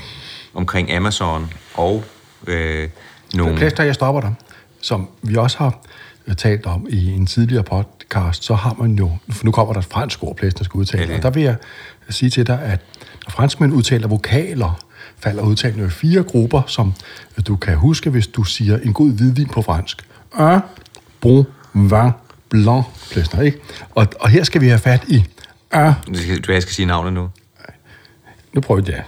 omkring 0.54 0.92
Amazon 0.92 1.54
og 1.74 2.04
øh, 2.48 2.90
nogle... 3.34 3.58
Plaster, 3.58 3.84
jeg 3.84 3.96
stopper 3.96 4.22
dig. 4.22 4.36
Som 4.82 5.08
vi 5.22 5.36
også 5.36 5.58
har 5.58 5.80
øh, 6.28 6.36
talt 6.36 6.66
om 6.66 6.88
i 6.90 7.12
en 7.12 7.26
tidligere 7.26 7.64
podcast, 7.64 8.44
så 8.44 8.56
har 8.56 8.76
man 8.80 8.92
jo, 8.96 9.12
for 9.32 9.46
nu 9.46 9.52
kommer 9.52 9.74
der 9.74 9.80
et 9.80 9.86
fransk 9.86 10.24
ord, 10.24 10.36
Plaster 10.36 10.64
skal 10.64 10.78
udtale, 10.78 11.10
Ja, 11.10 11.18
og 11.18 11.24
der 11.24 11.30
vil 11.30 11.44
jeg 11.44 11.56
sige 12.10 12.30
til 12.30 12.48
dig, 12.48 12.62
at 12.62 12.80
når 13.26 13.30
franskmænd 13.30 13.74
udtaler 13.74 14.08
vokaler, 14.08 14.86
falder 15.20 15.44
udtalen 15.44 15.86
i 15.86 15.90
fire 15.90 16.24
grupper, 16.24 16.62
som 16.68 16.94
du 17.48 17.56
kan 17.56 17.76
huske, 17.76 18.10
hvis 18.10 18.28
du 18.28 18.44
siger 18.44 18.78
en 18.78 18.94
god 18.94 19.12
hvidvin 19.12 19.48
på 19.48 19.62
fransk. 19.62 20.06
Un 20.40 20.60
bon 21.22 21.46
vin 21.74 22.12
blanc, 22.54 22.86
Plaster, 23.12 23.42
ikke? 23.42 23.58
Og, 23.96 24.08
og 24.20 24.30
her 24.30 24.44
skal 24.44 24.62
vi 24.62 24.68
have 24.68 24.80
fat 24.80 25.04
i 25.08 25.26
un 25.74 25.94
Du 26.14 26.20
skal, 26.20 26.54
jeg 26.54 26.62
skal 26.62 26.74
sige 26.74 26.86
navnet 26.86 27.14
nu. 27.14 27.30
nu 28.54 28.62
prøver 28.62 28.82
jeg. 28.88 29.04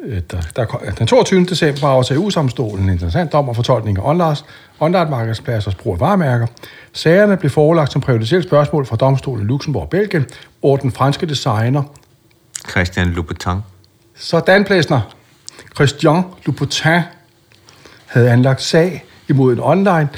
Øh, 0.00 0.20
Der, 0.30 0.40
der, 0.56 0.64
den 0.98 1.06
22. 1.06 1.44
december 1.44 1.88
afsagde 1.88 2.22
EU-samstolen 2.22 2.84
en 2.84 2.92
interessant 2.92 3.32
dom 3.32 3.48
og 3.48 3.56
fortolkning 3.56 3.98
af 3.98 4.02
online, 4.04 4.36
online-markedspladsers 4.80 5.74
brug 5.74 5.92
af 5.92 6.00
varemærker. 6.00 6.46
Sagerne 6.92 7.36
blev 7.36 7.50
forelagt 7.50 7.92
som 7.92 8.00
præjudicielt 8.00 8.44
spørgsmål 8.46 8.86
fra 8.86 8.96
domstolen 8.96 9.44
i 9.44 9.48
Luxembourg 9.48 9.82
og 9.82 9.90
Belgien, 9.90 10.26
hvor 10.60 10.76
den 10.76 10.92
franske 10.92 11.26
designer, 11.26 11.82
Christian 12.70 13.08
Louboutin. 13.08 13.58
sådan 14.14 14.64
Plæsner, 14.64 15.00
Christian 15.74 16.22
Louboutin, 16.46 17.00
havde 18.06 18.30
anlagt 18.30 18.62
sag 18.62 19.04
imod 19.28 19.52
en 19.52 19.60
online, 19.60 20.08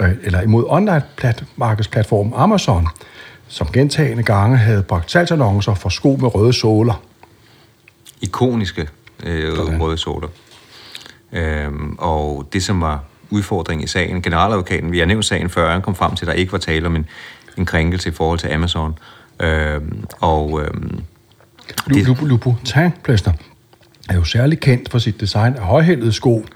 øh, 0.00 0.10
eller 0.22 0.40
imod 0.40 0.64
online 0.68 1.02
plat, 1.16 1.44
markedsplatformen 1.56 2.32
Amazon, 2.36 2.88
som 3.48 3.66
gentagende 3.72 4.22
gange 4.22 4.56
havde 4.56 4.82
bragt 4.82 5.10
salgsannoncer 5.10 5.74
for 5.74 5.88
sko 5.88 6.16
med 6.20 6.34
røde 6.34 6.52
såler. 6.52 7.02
ikoniske 8.20 8.88
øh, 9.24 9.56
Sådan. 9.56 9.80
røde 9.82 9.98
sorter. 9.98 10.28
Øhm, 11.32 11.94
og 11.98 12.48
det, 12.52 12.62
som 12.62 12.80
var 12.80 13.04
udfordringen 13.30 13.84
i 13.84 13.86
sagen, 13.86 14.22
generaladvokaten, 14.22 14.92
vi 14.92 14.98
har 14.98 15.06
nævnt 15.06 15.24
sagen 15.24 15.50
før, 15.50 15.72
han 15.72 15.82
kom 15.82 15.94
frem 15.94 16.14
til, 16.16 16.24
at 16.24 16.26
der 16.28 16.32
ikke 16.32 16.52
var 16.52 16.58
tale 16.58 16.86
om 16.86 16.96
en, 16.96 17.06
en 17.58 17.66
krænkelse 17.66 18.08
i 18.08 18.12
forhold 18.12 18.38
til 18.38 18.48
Amazon. 18.48 18.98
Øhm, 19.42 20.04
og 20.20 20.60
øhm, 20.62 21.00
Lu- 21.90 21.96
Lu- 22.06 22.24
Louboutin 22.24 22.90
Plæster 23.04 23.32
er 24.08 24.14
jo 24.14 24.24
særlig 24.24 24.60
kendt 24.60 24.90
for 24.90 24.98
sit 24.98 25.20
design 25.20 25.54
af 25.54 25.62
højhældede 25.62 26.12
sko 26.12 26.46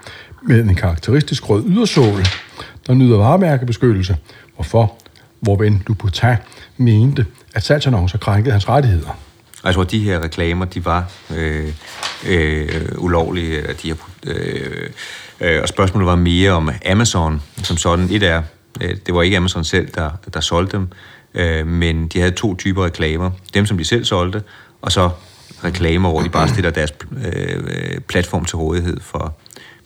med 0.41 0.63
en 0.63 0.75
karakteristisk 0.75 1.49
rød 1.49 1.63
ydersåle, 1.67 2.25
der 2.89 2.95
nyder 2.95 3.17
varemærkebeskyttelse, 3.17 4.17
hvorfor 4.55 4.93
hvor 5.39 5.55
ven 5.55 5.83
mente, 6.77 7.25
at 7.55 7.63
salgsannoncer 7.63 8.17
krænkede 8.17 8.51
hans 8.51 8.69
rettigheder. 8.69 9.09
Altså, 9.09 9.67
jeg 9.67 9.73
tror, 9.73 9.83
at 9.83 9.91
de 9.91 9.99
her 9.99 10.23
reklamer, 10.23 10.65
de 10.65 10.85
var 10.85 11.11
øh, 11.35 11.73
øh, 12.27 12.85
ulovlige. 12.97 13.57
eller 13.57 13.73
De 13.73 13.87
her, 13.87 13.95
øh, 14.23 14.89
øh, 15.39 15.61
og 15.61 15.67
spørgsmålet 15.67 16.07
var 16.07 16.15
mere 16.15 16.51
om 16.51 16.69
Amazon 16.91 17.41
som 17.63 17.77
sådan. 17.77 18.07
Et 18.11 18.23
er, 18.23 18.43
øh, 18.81 18.95
det 19.05 19.13
var 19.13 19.21
ikke 19.21 19.37
Amazon 19.37 19.63
selv, 19.63 19.87
der, 19.95 20.09
der 20.33 20.39
solgte 20.39 20.77
dem, 20.77 20.87
øh, 21.33 21.67
men 21.67 22.07
de 22.07 22.19
havde 22.19 22.31
to 22.31 22.55
typer 22.55 22.85
reklamer. 22.85 23.31
Dem, 23.53 23.65
som 23.65 23.77
de 23.77 23.85
selv 23.85 24.05
solgte, 24.05 24.43
og 24.81 24.91
så 24.91 25.09
reklamer, 25.63 26.09
hvor 26.09 26.21
de 26.21 26.29
bare 26.29 26.47
stiller 26.47 26.71
deres 26.71 26.93
øh, 27.25 27.63
øh 27.67 27.99
platform 27.99 28.45
til 28.45 28.57
rådighed 28.57 28.99
for, 29.01 29.33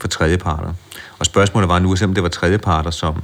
for 0.01 0.07
tredjeparter. 0.07 0.73
Og 1.19 1.25
spørgsmålet 1.25 1.69
var 1.69 1.79
nu, 1.79 1.95
selvom 1.95 2.13
det 2.13 2.23
var 2.23 2.29
tredjeparter, 2.29 2.91
som 2.91 3.23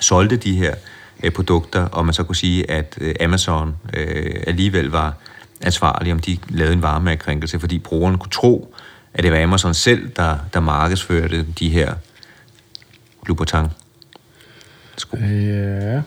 solgte 0.00 0.36
de 0.36 0.56
her 0.56 0.74
øh, 1.22 1.32
produkter, 1.32 1.84
og 1.84 2.04
man 2.04 2.14
så 2.14 2.22
kunne 2.22 2.36
sige, 2.36 2.70
at 2.70 2.98
øh, 3.00 3.14
Amazon 3.20 3.76
øh, 3.94 4.34
alligevel 4.46 4.86
var 4.86 5.14
ansvarlig, 5.60 6.12
om 6.12 6.18
de 6.18 6.38
lavede 6.48 6.72
en 6.72 6.82
varemærkrænkelse, 6.82 7.60
fordi 7.60 7.78
brugeren 7.78 8.18
kunne 8.18 8.30
tro, 8.30 8.74
at 9.14 9.24
det 9.24 9.32
var 9.32 9.42
Amazon 9.42 9.74
selv, 9.74 10.10
der, 10.16 10.38
der 10.54 10.60
markedsførte 10.60 11.46
de 11.58 11.68
her 11.68 11.94
Louboutin 13.26 13.66
sko. 14.96 15.16
Øh, 15.16 15.48
ja. 15.48 16.02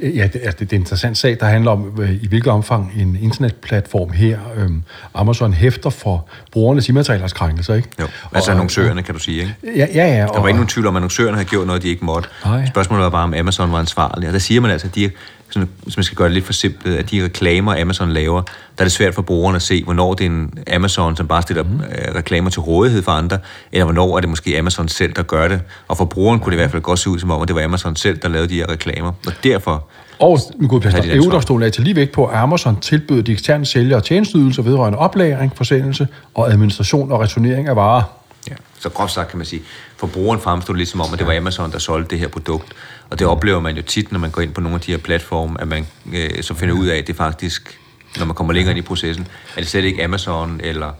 Ja, 0.00 0.28
det 0.32 0.40
er, 0.46 0.50
det 0.50 0.72
er 0.72 0.76
en 0.76 0.80
interessant 0.80 1.18
sag, 1.18 1.36
der 1.40 1.46
handler 1.46 1.70
om, 1.70 1.98
øh, 2.00 2.10
i 2.22 2.28
hvilket 2.28 2.52
omfang 2.52 2.92
en 2.98 3.18
internetplatform 3.22 4.10
her, 4.10 4.38
øhm, 4.56 4.82
Amazon 5.14 5.52
hæfter 5.52 5.90
for 5.90 6.28
brugernes 6.52 6.88
immaterialers 6.88 7.32
krænkelser, 7.32 7.74
ikke? 7.74 7.88
Jo, 8.00 8.06
altså 8.34 8.50
Og- 8.50 8.54
annoncørerne, 8.54 9.02
kan 9.02 9.14
du 9.14 9.20
sige, 9.20 9.40
ikke? 9.40 9.54
Ja, 9.76 9.86
ja, 9.94 10.06
ja. 10.06 10.26
Der 10.26 10.40
var 10.40 10.48
ikke 10.48 10.56
nogen 10.58 10.68
tvivl 10.68 10.86
om, 10.86 10.96
at 10.96 10.98
annoncørerne 11.00 11.36
havde 11.36 11.48
gjort 11.48 11.66
noget, 11.66 11.82
de 11.82 11.88
ikke 11.88 12.04
måtte. 12.04 12.28
Nej. 12.44 12.66
Spørgsmålet 12.66 13.02
var 13.04 13.10
bare, 13.10 13.24
om 13.24 13.34
Amazon 13.34 13.72
var 13.72 13.78
ansvarlig. 13.78 14.28
Og 14.28 14.32
der 14.32 14.38
siger 14.40 14.60
man 14.60 14.70
altså, 14.70 14.86
at 14.86 14.94
de 14.94 15.10
sådan, 15.52 15.68
hvis 15.82 15.96
man 15.96 16.04
skal 16.04 16.16
gøre 16.16 16.28
det 16.28 16.34
lidt 16.34 16.44
for 16.44 16.52
simpelt, 16.52 16.96
at 16.96 17.10
de 17.10 17.24
reklamer, 17.24 17.80
Amazon 17.80 18.10
laver, 18.10 18.42
der 18.42 18.52
er 18.78 18.84
det 18.84 18.92
svært 18.92 19.14
for 19.14 19.22
brugerne 19.22 19.56
at 19.56 19.62
se, 19.62 19.84
hvornår 19.84 20.14
det 20.14 20.26
er 20.26 20.30
en 20.30 20.58
Amazon, 20.74 21.16
som 21.16 21.28
bare 21.28 21.42
stiller 21.42 21.62
mm. 21.62 21.80
øh, 21.80 22.14
reklamer 22.14 22.50
til 22.50 22.60
rådighed 22.60 23.02
for 23.02 23.12
andre, 23.12 23.38
eller 23.72 23.84
hvornår 23.84 24.16
er 24.16 24.20
det 24.20 24.28
måske 24.28 24.58
Amazon 24.58 24.88
selv, 24.88 25.12
der 25.12 25.22
gør 25.22 25.48
det. 25.48 25.60
Og 25.88 25.96
for 25.96 26.04
brugeren 26.04 26.40
kunne 26.40 26.50
det 26.50 26.56
i 26.56 26.60
hvert 26.60 26.70
fald 26.70 26.82
godt 26.82 26.98
se 26.98 27.10
ud 27.10 27.18
som 27.18 27.30
om, 27.30 27.42
at 27.42 27.48
det 27.48 27.56
var 27.56 27.62
Amazon 27.62 27.96
selv, 27.96 28.18
der 28.18 28.28
lavede 28.28 28.48
de 28.48 28.54
her 28.54 28.70
reklamer. 28.70 29.12
Og 29.26 29.32
derfor 29.44 29.84
Og 30.18 30.38
min 30.58 30.68
gode 30.68 30.90
de 30.90 30.96
ansvar? 30.96 31.14
EU-domstolen 31.14 31.66
er 31.66 31.70
til 31.70 31.84
lige 31.84 31.96
vægt 31.96 32.12
på, 32.12 32.26
at 32.26 32.38
Amazon 32.38 32.80
tilbød 32.80 33.22
de 33.22 33.32
eksterne 33.32 33.66
sælgere 33.66 34.00
tjenesteydelser 34.00 34.62
vedrørende 34.62 34.98
oplagring, 34.98 35.52
forsendelse 35.56 36.08
og 36.34 36.52
administration 36.52 37.12
og 37.12 37.20
returnering 37.20 37.68
af 37.68 37.76
varer. 37.76 38.21
Så 38.82 38.88
groft 38.88 39.12
sagt 39.12 39.28
kan 39.28 39.38
man 39.38 39.46
sige, 39.46 39.62
for 39.96 40.06
brugeren 40.06 40.40
fremstod 40.40 40.76
lidt 40.76 40.88
som 40.88 41.00
om, 41.00 41.12
at 41.12 41.18
det 41.18 41.26
var 41.26 41.36
Amazon, 41.36 41.72
der 41.72 41.78
solgte 41.78 42.10
det 42.10 42.18
her 42.18 42.28
produkt. 42.28 42.72
Og 43.10 43.18
det 43.18 43.26
oplever 43.26 43.60
man 43.60 43.76
jo 43.76 43.82
tit, 43.82 44.12
når 44.12 44.18
man 44.18 44.30
går 44.30 44.42
ind 44.42 44.54
på 44.54 44.60
nogle 44.60 44.74
af 44.74 44.80
de 44.80 44.90
her 44.90 44.98
platforme, 44.98 45.60
at 45.60 45.68
man 45.68 45.86
øh, 46.12 46.42
så 46.42 46.54
finder 46.54 46.74
ud 46.74 46.86
af, 46.86 46.96
at 46.96 47.06
det 47.06 47.16
faktisk, 47.16 47.78
når 48.18 48.24
man 48.24 48.34
kommer 48.34 48.52
længere 48.52 48.76
ind 48.76 48.84
i 48.84 48.86
processen, 48.86 49.28
er 49.56 49.60
det 49.60 49.68
slet 49.68 49.84
ikke 49.84 50.04
Amazon 50.04 50.60
eller 50.64 50.92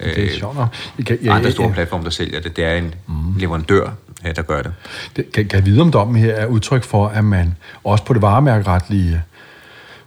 øh, 0.00 0.16
Det 0.16 0.24
er 0.24 0.38
sjovt 0.38 0.56
nok. 0.56 0.68
Jeg 0.98 1.06
kan, 1.06 1.18
andre 1.28 1.50
store 1.50 1.72
platforme, 1.72 2.04
der 2.04 2.10
sælger 2.10 2.40
det. 2.40 2.56
Det 2.56 2.64
er 2.64 2.74
en 2.76 2.94
leverandør, 3.38 3.90
øh, 4.26 4.36
der 4.36 4.42
gør 4.42 4.62
det. 4.62 4.72
Det, 5.16 5.32
kan, 5.32 5.48
kan 5.48 5.58
jeg 5.58 5.66
vide, 5.66 5.80
om 5.80 5.92
dommen 5.92 6.16
her 6.16 6.34
er 6.34 6.46
udtryk 6.46 6.84
for, 6.84 7.08
at 7.08 7.24
man 7.24 7.56
også 7.84 8.04
på 8.04 8.14
det 8.14 8.22
varemærkeretlige 8.22 9.22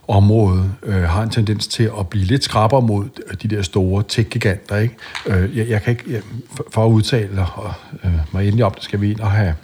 område 0.08 0.72
øh, 0.84 1.04
har 1.04 1.24
en 1.24 1.30
tendens 1.30 1.68
til 1.68 1.92
at 2.00 2.10
blive 2.10 2.26
lidt 2.26 2.44
skrabere 2.44 2.82
mod 2.82 3.06
de 3.44 3.48
der 3.48 3.62
store 3.62 4.04
tech-giganter. 4.08 4.78
Ikke? 4.78 4.96
Øh, 5.26 5.58
jeg, 5.58 5.70
jeg 5.70 5.82
kan 5.82 5.92
ikke, 5.92 6.04
jeg, 6.08 6.22
for, 6.56 6.66
for 6.72 6.86
at 6.86 6.90
udtale 6.90 7.46
og, 7.56 7.74
øh, 8.04 8.12
mig 8.32 8.46
endelig 8.46 8.66
om 8.66 8.74
det, 8.74 8.84
skal 8.84 9.02
vi 9.02 9.12
ind 9.12 9.20
og 9.20 9.32
have, 9.32 9.56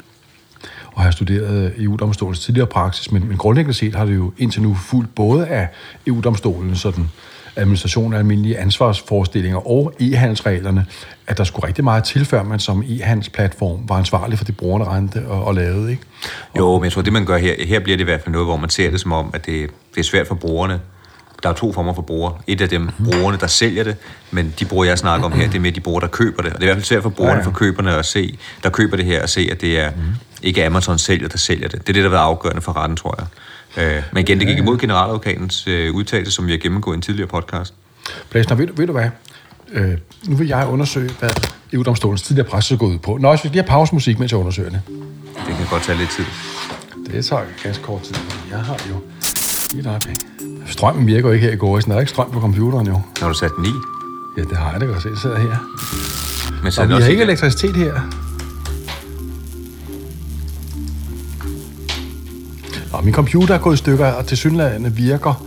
og 0.94 1.02
have 1.02 1.12
studeret 1.12 1.74
øh, 1.78 1.84
EU-domstolens 1.84 2.39
tidligere 2.39 2.68
praksis, 2.68 3.12
men, 3.12 3.28
men 3.28 3.38
grundlæggende 3.38 3.74
set 3.74 3.96
har 3.96 4.06
det 4.06 4.16
jo 4.16 4.34
indtil 4.38 4.62
nu 4.62 4.76
fulgt 4.76 5.16
både 5.16 5.48
af 5.48 5.68
EU-domstolen 6.08 6.76
sådan 6.76 7.10
administration 7.56 8.14
af 8.14 8.18
almindelige 8.18 8.58
ansvarsforestillinger 8.58 9.68
og 9.68 9.93
e-handelsreglerne, 9.99 10.82
at 11.28 11.38
der 11.38 11.43
skulle 11.43 11.68
rigtig 11.68 11.84
meget 11.84 12.04
til, 12.04 12.26
før 12.26 12.43
man 12.43 12.60
som 12.60 12.84
e-handelsplatform 12.88 13.89
var 13.89 13.95
ansvarlig 13.95 14.38
for 14.38 14.45
det, 14.45 14.58
brugerne 14.58 14.86
rendte 14.86 15.28
og, 15.28 15.43
og 15.43 15.56
lavede. 15.56 15.91
Ikke? 15.91 16.04
Jo, 16.58 16.76
men 16.78 16.84
jeg 16.84 16.91
tror, 16.91 17.02
det 17.02 17.14
man 17.14 17.26
gør 17.26 17.38
her, 17.38 17.66
her 17.68 17.80
bliver 17.80 17.97
det 17.97 18.02
i 18.02 18.06
hvert 18.06 18.22
fald 18.22 18.32
noget, 18.32 18.47
hvor 18.47 18.58
man 18.58 18.70
ser 18.70 18.91
det 18.91 19.02
som 19.02 19.12
om, 19.12 19.30
at 19.34 19.45
det, 19.45 19.70
det 19.95 19.99
er 19.99 20.04
svært 20.04 20.28
for 20.28 20.36
brugerne. 20.36 20.80
Der 21.43 21.49
er 21.49 21.54
to 21.54 21.74
former 21.74 21.93
for 21.93 22.02
brugere. 22.02 22.34
Et 22.47 22.62
af 22.62 22.70
dem, 22.70 22.89
brugerne, 23.06 23.38
der 23.38 23.47
sælger 23.47 23.84
det, 23.84 23.95
men 24.32 24.54
de 24.60 24.66
brugere, 24.66 24.88
jeg 24.89 24.97
snakker 24.97 25.26
om 25.26 25.32
her, 25.32 25.47
det 25.47 25.56
er 25.56 25.60
med 25.60 25.72
de 25.72 25.80
brugere, 25.80 26.02
der 26.02 26.08
køber 26.08 26.41
det. 26.41 26.54
Og 26.54 26.62
det 26.62 26.64
er 26.64 26.68
i 26.72 26.74
hvert 26.74 26.78
fald 26.78 26.86
svært 26.86 27.04
for 27.04 27.10
brugerne, 27.10 27.34
Ja, 27.36 27.39
ja. 27.39 27.45
for 27.45 27.52
køberne 27.52 27.95
at 27.95 28.06
se, 28.06 28.38
der 28.64 28.70
køber 28.70 28.97
det 28.97 29.06
her, 29.06 29.22
og 29.22 29.30
se, 29.30 29.47
at 29.52 29.62
det 29.62 29.80
er 29.80 29.91
ikke 30.43 30.66
Amazon 30.66 30.97
sælger, 30.97 31.28
der 31.28 31.38
sælger 31.38 31.68
det. 31.68 31.80
Det 31.80 31.89
er 31.89 31.93
det, 31.93 31.95
der 31.95 32.02
har 32.02 32.10
været 32.10 32.22
afgørende 32.24 32.62
for 32.62 32.78
retten, 32.78 32.97
tror 32.97 33.16
jeg. 33.20 33.28
Øh, 33.78 34.03
men 34.11 34.22
igen, 34.22 34.39
det 34.39 34.47
gik 34.47 34.57
imod 34.57 34.78
generaladvokatens 34.78 35.67
øh, 35.67 35.93
udtalelse, 35.93 36.32
som 36.32 36.47
vi 36.47 36.51
har 36.51 36.57
gennemgået 36.57 36.95
i 36.95 36.97
en 36.97 37.01
tidligere 37.01 37.28
podcast. 37.28 37.74
Blæsner, 38.30 38.55
ved, 38.55 38.67
ved 38.76 38.88
du 38.88 38.93
hvad? 38.93 39.09
Øh, 39.74 39.97
nu 40.28 40.36
vil 40.36 40.47
jeg 40.47 40.67
undersøge, 40.67 41.11
hvad 41.19 41.30
EU-domstolens 41.74 42.22
tidligere 42.22 42.49
praksis 42.49 42.72
er 42.72 42.78
gået 42.78 42.93
ud 42.93 42.99
på. 42.99 43.17
Nå, 43.17 43.30
jeg 43.30 43.39
skal 43.39 43.51
lige 43.51 43.61
have 43.61 43.67
pausemusik, 43.67 44.19
mens 44.19 44.32
jeg 44.32 44.39
undersøger 44.39 44.69
det. 44.69 44.82
Det 45.47 45.55
kan 45.57 45.65
godt 45.69 45.84
tage 45.84 45.97
lidt 45.97 46.09
tid. 46.09 46.26
Det 47.11 47.26
tager 47.26 47.43
ganske 47.63 47.84
kort 47.84 48.01
tid, 48.01 48.15
jeg 48.51 48.59
har 48.59 48.78
jo 48.89 48.95
et 49.80 49.88
øjeblik. 49.88 50.17
Strømmen 50.67 51.07
virker 51.07 51.28
jo 51.28 51.34
ikke 51.34 51.45
her 51.45 51.53
i 51.53 51.57
går, 51.57 51.80
der 51.80 51.95
er 51.95 51.99
ikke 51.99 52.09
strøm 52.09 52.32
på 52.32 52.39
computeren 52.39 52.88
jo. 52.88 53.01
Har 53.22 53.28
du 53.28 53.34
sat 53.34 53.51
den 53.57 53.65
i? 53.65 53.74
Ja, 54.38 54.41
det 54.41 54.57
har 54.57 54.72
jeg 54.72 54.82
da 54.82 54.86
godt 54.86 55.01
se. 55.01 55.09
Jeg 55.09 55.17
sidder 55.17 55.39
her. 55.39 55.57
Men 56.63 56.72
så 56.72 56.86
vi 56.86 56.93
har 56.93 57.09
ikke 57.09 57.24
elektricitet 57.24 57.76
her. 57.76 58.20
Min 63.04 63.14
computer 63.14 63.56
er 63.56 63.60
gået 63.60 63.74
i 63.74 63.78
stykker, 63.78 64.08
og 64.12 64.26
til 64.26 64.38
synligheden 64.38 64.97
virker 64.97 65.45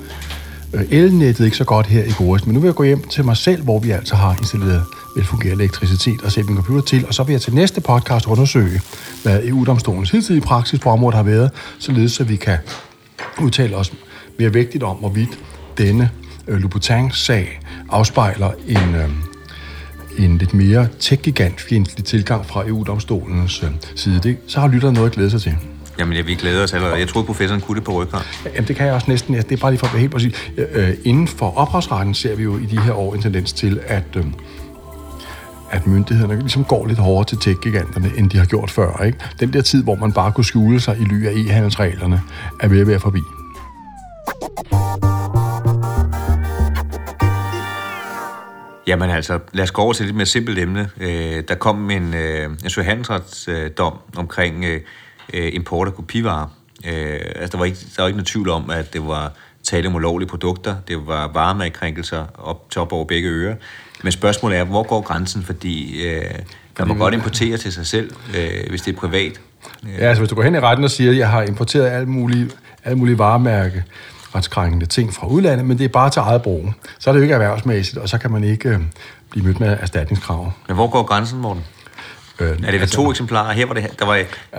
øh, 0.73 0.83
elnettet 0.91 1.45
ikke 1.45 1.57
så 1.57 1.65
godt 1.65 1.87
her 1.87 2.05
i 2.05 2.13
Boris, 2.19 2.47
Men 2.47 2.55
nu 2.55 2.61
vil 2.61 2.69
jeg 2.69 2.75
gå 2.75 2.83
hjem 2.83 3.03
til 3.03 3.25
mig 3.25 3.37
selv, 3.37 3.63
hvor 3.63 3.79
vi 3.79 3.91
altså 3.91 4.15
har 4.17 4.37
installeret 4.41 4.83
velfungerende 5.17 5.65
elektricitet 5.65 6.23
og 6.23 6.33
sætte 6.33 6.51
min 6.51 6.57
computer 6.57 6.83
til. 6.83 7.07
Og 7.07 7.15
så 7.15 7.23
vil 7.23 7.33
jeg 7.33 7.41
til 7.41 7.55
næste 7.55 7.81
podcast 7.81 8.27
undersøge, 8.27 8.81
hvad 9.23 9.41
EU-domstolens 9.45 10.11
hidtidige 10.11 10.43
praksis 10.43 10.81
på 10.81 10.91
området 10.91 11.17
har 11.17 11.23
været, 11.23 11.51
således 11.79 12.13
så 12.13 12.25
vi 12.25 12.37
kan 12.37 12.59
udtale 13.43 13.77
os 13.77 13.93
mere 14.39 14.53
vigtigt 14.53 14.85
om, 14.85 14.97
hvorvidt 14.97 15.39
denne 15.79 16.11
øh, 16.49 16.59
Louboutin-sag 16.59 17.61
afspejler 17.91 18.51
en, 18.69 18.95
øh, 18.95 19.11
en 20.19 20.39
lidt 20.39 20.55
mere 20.55 20.89
tech-gigant 21.01 21.61
fjendtlig 21.61 22.05
tilgang 22.05 22.47
fra 22.47 22.69
EU-domstolens 22.69 23.63
øh, 23.63 23.71
side. 23.97 24.21
Det, 24.23 24.37
så 24.47 24.61
har 24.61 24.69
lytteren 24.69 24.95
noget 24.95 25.09
at 25.09 25.15
glæde 25.15 25.31
sig 25.31 25.41
til. 25.41 25.57
Jamen, 25.99 26.15
ja, 26.15 26.23
vi 26.23 26.35
glæder 26.35 26.63
os 26.63 26.75
allerede. 26.75 26.99
Jeg 26.99 27.09
troede, 27.09 27.27
professoren 27.27 27.61
kunne 27.61 27.77
det 27.77 27.85
på 27.85 27.93
ryggen. 27.93 28.19
Jamen, 28.55 28.69
det 28.69 28.77
kan 28.77 28.87
jeg 28.87 28.95
også 28.95 29.11
næsten. 29.11 29.35
Det 29.35 29.53
er 29.53 29.57
bare 29.57 29.71
lige 29.71 29.79
for 29.79 29.87
at 29.87 29.93
være 29.93 30.01
helt 30.01 30.13
præcis. 30.13 30.53
Øh, 30.73 30.95
inden 31.05 31.29
for 31.29 31.59
ophavsretten 31.59 32.15
ser 32.15 32.37
vi 32.37 32.43
jo 32.43 32.59
i 32.59 32.67
de 32.67 32.81
her 32.81 32.93
år 32.93 33.15
en 33.15 33.23
tendens 33.23 33.53
til, 33.53 33.81
at, 33.87 34.05
øh, 34.17 34.25
at 35.71 35.87
myndighederne 35.87 36.39
ligesom 36.41 36.65
går 36.65 36.87
lidt 36.87 36.99
hårdere 36.99 37.25
til 37.25 37.39
tech-giganterne, 37.39 38.13
end 38.17 38.31
de 38.31 38.39
har 38.39 38.47
gjort 38.47 38.71
før. 38.71 39.03
Ikke? 39.03 39.19
Den 39.41 39.53
der 39.53 39.63
tid, 39.63 39.83
hvor 39.83 39.95
man 39.95 40.13
bare 40.13 40.33
kunne 40.33 40.45
skjule 40.45 40.81
sig 40.81 40.97
i 41.01 41.05
ly 41.05 41.27
af 41.27 41.33
e-handelsreglerne, 41.33 42.21
er 42.61 42.69
ved 42.69 42.81
at 42.81 42.87
være 42.87 43.01
forbi. 43.01 43.21
Jamen 48.87 49.11
altså, 49.11 49.39
lad 49.53 49.65
os 49.65 49.71
gå 49.71 49.83
over 49.83 49.93
til 49.93 50.03
et 50.03 50.07
lidt 50.07 50.17
mere 50.17 50.27
simpelt 50.27 50.59
emne. 50.59 50.91
Øh, 51.01 51.43
der 51.49 51.55
kom 51.55 51.91
en, 51.91 52.15
øh, 52.15 52.45
en 52.45 52.71
søhandelsretsdom 52.71 53.93
øh, 53.93 54.19
omkring 54.19 54.65
øh, 54.65 54.81
øh, 55.33 55.51
import 55.55 55.89
af 55.89 55.95
kopivarer. 55.95 56.47
Øh, 56.87 57.21
altså, 57.37 57.49
der 57.53 57.59
var, 57.59 57.65
ikke, 57.65 57.79
der 57.97 58.03
var 58.03 58.07
ikke 58.07 58.17
noget 58.17 58.27
tvivl 58.27 58.49
om, 58.49 58.71
at 58.71 58.93
det 58.93 59.07
var 59.07 59.33
tale 59.63 59.89
om 59.89 59.95
ulovlige 59.95 60.29
produkter. 60.29 60.77
Det 60.89 61.07
var 61.07 61.31
varemærkrænkelser 61.35 62.25
op 62.39 62.71
top 62.71 62.93
over 62.93 63.05
begge 63.05 63.29
ører. 63.29 63.55
Men 64.03 64.13
spørgsmålet 64.13 64.59
er, 64.59 64.65
hvor 64.65 64.83
går 64.83 65.01
grænsen? 65.01 65.43
Fordi 65.43 66.07
øh, 66.07 66.23
man 66.79 66.89
må 66.89 66.95
godt 66.95 67.15
importere 67.15 67.57
til 67.57 67.73
sig 67.73 67.87
selv, 67.87 68.11
øh, 68.37 68.69
hvis 68.69 68.83
det 68.83 68.95
er 68.95 68.99
privat. 68.99 69.41
Ja, 69.99 70.07
altså 70.07 70.21
hvis 70.21 70.29
du 70.29 70.35
går 70.35 70.43
hen 70.43 70.55
i 70.55 70.59
retten 70.59 70.85
og 70.85 70.91
siger, 70.91 71.11
at 71.11 71.17
jeg 71.17 71.31
har 71.31 71.43
importeret 71.43 71.91
alle 71.91 72.09
mulige, 72.09 72.51
alle 72.85 72.99
mulige 72.99 73.19
varemærke, 73.19 73.85
retskrænkende 74.35 74.87
ting 74.87 75.15
fra 75.15 75.27
udlandet, 75.27 75.67
men 75.67 75.79
det 75.79 75.85
er 75.85 75.89
bare 75.89 76.11
til 76.11 76.21
eget 76.21 76.43
brug. 76.43 76.73
Så 76.99 77.11
er 77.11 77.13
det 77.13 77.19
jo 77.19 77.23
ikke 77.23 77.35
erhvervsmæssigt, 77.35 77.99
og 77.99 78.09
så 78.09 78.19
kan 78.19 78.31
man 78.31 78.45
ikke 78.45 78.69
øh, 78.69 78.81
blive 79.31 79.47
mødt 79.47 79.61
med 79.61 79.77
erstatningskrav. 79.81 80.53
Men 80.69 80.77
hvor 80.77 80.89
går 80.89 81.03
grænsen, 81.03 81.39
Morten? 81.39 81.65
Øh, 82.41 82.51
Er 82.51 82.71
det 82.71 82.81
ved 82.81 82.87
to 82.87 83.11
eksemplarer? 83.11 83.53
Her 83.53 83.67
var 83.67 83.75
det, 83.75 83.99
der 83.99 84.07
var, 84.07 84.15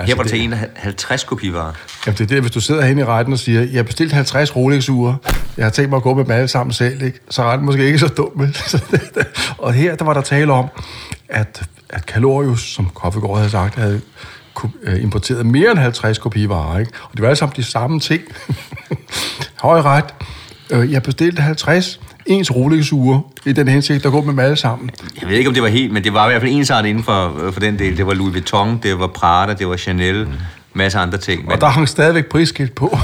her 0.06 0.16
var 0.16 0.24
det 0.24 0.32
til 0.32 0.42
en 0.42 0.54
af 0.54 0.70
50 0.76 1.24
kopivarer. 1.24 1.74
Jamen, 2.06 2.18
det 2.18 2.24
er 2.24 2.28
det, 2.28 2.42
hvis 2.42 2.52
du 2.52 2.62
sidder 2.62 2.86
hen 2.86 3.00
i 3.00 3.04
retten 3.04 3.34
og 3.34 3.40
siger, 3.40 3.62
jeg 3.62 3.76
har 3.76 3.84
bestilt 3.84 4.14
50 4.14 4.56
Rolex-ure, 4.56 5.18
jeg 5.58 5.66
har 5.66 5.70
tænkt 5.70 5.90
mig 5.90 5.98
at 5.98 6.04
gå 6.04 6.14
med 6.14 6.24
dem 6.24 6.32
alle 6.32 6.48
sammen 6.48 6.74
selv, 6.74 7.02
ikke? 7.02 7.20
så 7.30 7.44
er 7.44 7.52
retten 7.52 7.66
måske 7.66 7.86
ikke 7.86 8.00
så 8.00 8.08
dum. 8.08 8.54
og 9.58 9.74
her, 9.74 9.96
der 9.96 10.06
var 10.06 10.14
der 10.14 10.22
tale 10.22 10.54
om, 10.54 10.68
at, 11.30 11.64
at 11.90 12.02
Calorius, 12.02 12.74
som 12.74 12.90
Koffegård 12.90 13.38
havde 13.38 13.50
sagt, 13.50 13.76
havde 13.76 14.02
øh, 14.84 15.04
importeret 15.04 15.46
mere 15.46 15.72
end 15.72 15.80
50 15.80 16.18
kopivarer, 16.18 16.80
ikke? 16.80 16.92
Og 17.04 17.10
det 17.14 17.22
var 17.22 17.28
alle 17.28 17.36
sammen 17.38 17.56
de 17.56 17.64
samme 17.64 18.00
ting. 18.00 18.22
Høj 19.62 19.82
ret. 19.82 20.06
Øh, 20.72 20.92
jeg 20.92 21.04
bestilte 21.04 21.42
50 21.42 22.00
ens 22.26 22.56
Rolex-ure 22.56 23.22
i 23.46 23.54
den 23.54 23.68
hensigt, 23.68 24.04
der 24.04 24.10
går 24.10 24.22
med 24.22 24.28
dem 24.32 24.40
alle 24.40 24.56
sammen. 24.56 24.92
Jeg 25.22 25.30
ved 25.30 25.38
ikke, 25.38 25.48
om 25.48 25.54
det 25.54 25.64
var 25.64 25.70
helt, 25.70 25.94
men 25.94 26.04
det 26.04 26.14
var 26.14 26.26
i 26.28 26.30
hvert 26.32 26.42
fald 26.42 26.52
ensartet 26.52 26.90
inden 26.90 27.04
for, 27.04 27.46
øh, 27.46 27.54
for 27.54 27.60
den 27.60 27.80
del. 27.80 27.98
Det 27.98 28.08
var 28.08 28.14
Louis 28.14 28.34
Vuitton, 28.34 28.80
det 28.84 29.00
var 29.00 29.08
Prada, 29.08 29.54
det 29.54 29.68
var 29.68 29.78
Chanel, 29.78 30.28
masser 30.74 31.00
af 31.00 31.04
andre 31.04 31.18
ting. 31.18 31.44
Men 31.44 31.52
Og 31.52 31.62
der 31.62 31.68
hang 31.68 31.90
stadigvæk 31.90 32.26
prisskilt 32.26 32.76
på. 32.76 32.98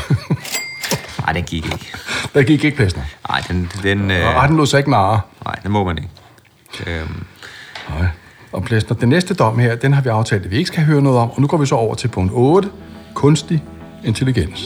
nej, 1.25 1.33
den 1.33 1.43
gik 1.43 1.65
ikke. 1.65 1.91
der 2.33 2.43
gik 2.43 2.63
ikke 2.63 2.77
pladsen. 2.77 3.01
Nej, 3.29 3.41
den, 3.47 3.71
den, 3.83 4.11
øh, 4.11 4.27
Og 4.27 4.33
retten 4.35 4.57
lå 4.57 4.65
sig 4.65 4.77
ikke 4.77 4.91
narre. 4.91 5.21
nej, 5.45 5.55
den 5.63 5.71
må 5.71 5.83
man 5.83 5.97
ikke. 5.97 6.09
Øhm, 6.87 7.23
Nej. 7.89 8.07
Og 8.51 8.63
Plæsner, 8.63 8.97
den 8.97 9.09
næste 9.09 9.33
dom 9.33 9.59
her, 9.59 9.75
den 9.75 9.93
har 9.93 10.01
vi 10.01 10.09
aftalt, 10.09 10.45
at 10.45 10.51
vi 10.51 10.57
ikke 10.57 10.67
skal 10.67 10.83
høre 10.83 11.01
noget 11.01 11.19
om. 11.19 11.31
Og 11.31 11.41
nu 11.41 11.47
går 11.47 11.57
vi 11.57 11.65
så 11.65 11.75
over 11.75 11.95
til 11.95 12.07
punkt 12.07 12.31
8, 12.35 12.69
kunstig 13.13 13.63
intelligens. 14.05 14.65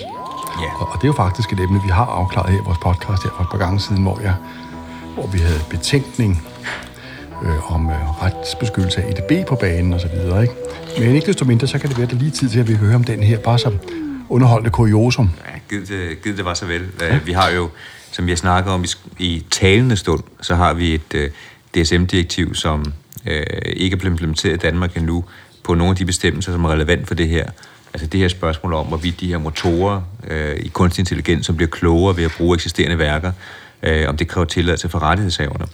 Ja. 0.61 0.69
Og, 0.79 0.87
og 0.91 0.95
det 0.95 1.03
er 1.03 1.07
jo 1.07 1.13
faktisk 1.13 1.53
et 1.53 1.59
emne, 1.59 1.81
vi 1.83 1.89
har 1.89 2.05
afklaret 2.05 2.51
her 2.51 2.59
i 2.61 2.65
vores 2.65 2.77
podcast 2.77 3.23
her 3.23 3.31
for 3.35 3.43
et 3.43 3.49
par 3.49 3.57
gange 3.57 3.79
siden, 3.79 4.03
hvor, 4.03 4.19
jeg, 4.19 4.35
hvor 5.13 5.27
vi 5.27 5.39
havde 5.39 5.61
betænkning 5.69 6.47
øh, 7.43 7.71
om 7.71 7.89
øh, 7.89 8.23
retsbeskyttelse 8.23 9.01
af 9.01 9.09
EDB 9.09 9.47
på 9.47 9.55
banen 9.55 9.93
og 9.93 9.99
så 9.99 10.07
videre. 10.07 10.41
Ikke? 10.41 10.53
Men 10.99 11.15
ikke 11.15 11.27
desto 11.27 11.45
mindre, 11.45 11.67
så 11.67 11.79
kan 11.79 11.89
det 11.89 11.97
være, 11.97 12.03
at 12.03 12.09
der 12.09 12.15
er 12.15 12.19
lige 12.19 12.31
tid 12.31 12.49
til, 12.49 12.59
at 12.59 12.67
vi 12.67 12.75
hører 12.75 12.95
om 12.95 13.03
den 13.03 13.23
her, 13.23 13.39
bare 13.39 13.59
som 13.59 13.79
underholdende 14.29 14.71
kuriosum. 14.71 15.29
Ja, 15.45 15.59
gid 15.69 15.85
det, 15.85 16.21
gid 16.21 16.37
det 16.37 16.45
var 16.45 16.53
så 16.53 16.65
vel. 16.65 16.87
Ja. 17.01 17.19
Vi 17.25 17.31
har 17.31 17.49
jo, 17.49 17.69
som 18.11 18.25
vi 18.25 18.31
har 18.31 18.37
snakket 18.37 18.73
om 18.73 18.83
i, 18.83 18.87
i 19.19 19.45
talende 19.51 19.97
stund, 19.97 20.23
så 20.41 20.55
har 20.55 20.73
vi 20.73 20.93
et 20.95 21.13
uh, 21.15 21.81
DSM-direktiv, 21.83 22.55
som 22.55 22.79
uh, 23.25 23.31
ikke 23.65 23.93
er 23.95 23.99
blevet 23.99 24.13
implementeret 24.13 24.53
i 24.53 24.57
Danmark 24.57 24.97
endnu, 24.97 25.23
på 25.63 25.73
nogle 25.73 25.91
af 25.91 25.95
de 25.95 26.05
bestemmelser, 26.05 26.51
som 26.51 26.65
er 26.65 26.71
relevant 26.71 27.07
for 27.07 27.15
det 27.15 27.27
her. 27.27 27.45
Altså 27.95 28.07
det 28.07 28.19
her 28.19 28.27
spørgsmål 28.27 28.73
om, 28.73 28.85
hvorvidt 28.85 29.19
de 29.19 29.27
her 29.27 29.37
motorer 29.37 30.01
uh, 30.31 30.65
i 30.65 30.67
kunstig 30.67 31.01
intelligens, 31.01 31.45
som 31.45 31.55
bliver 31.55 31.69
klogere 31.69 32.17
ved 32.17 32.23
at 32.23 32.31
bruge 32.37 32.55
eksisterende 32.55 32.97
værker, 32.97 33.31
uh, 33.87 34.09
om 34.09 34.17
det 34.17 34.27
kræver 34.27 34.45
tilladelse 34.45 34.89
for 34.89 34.99
rettighedshaverne. 34.99 35.65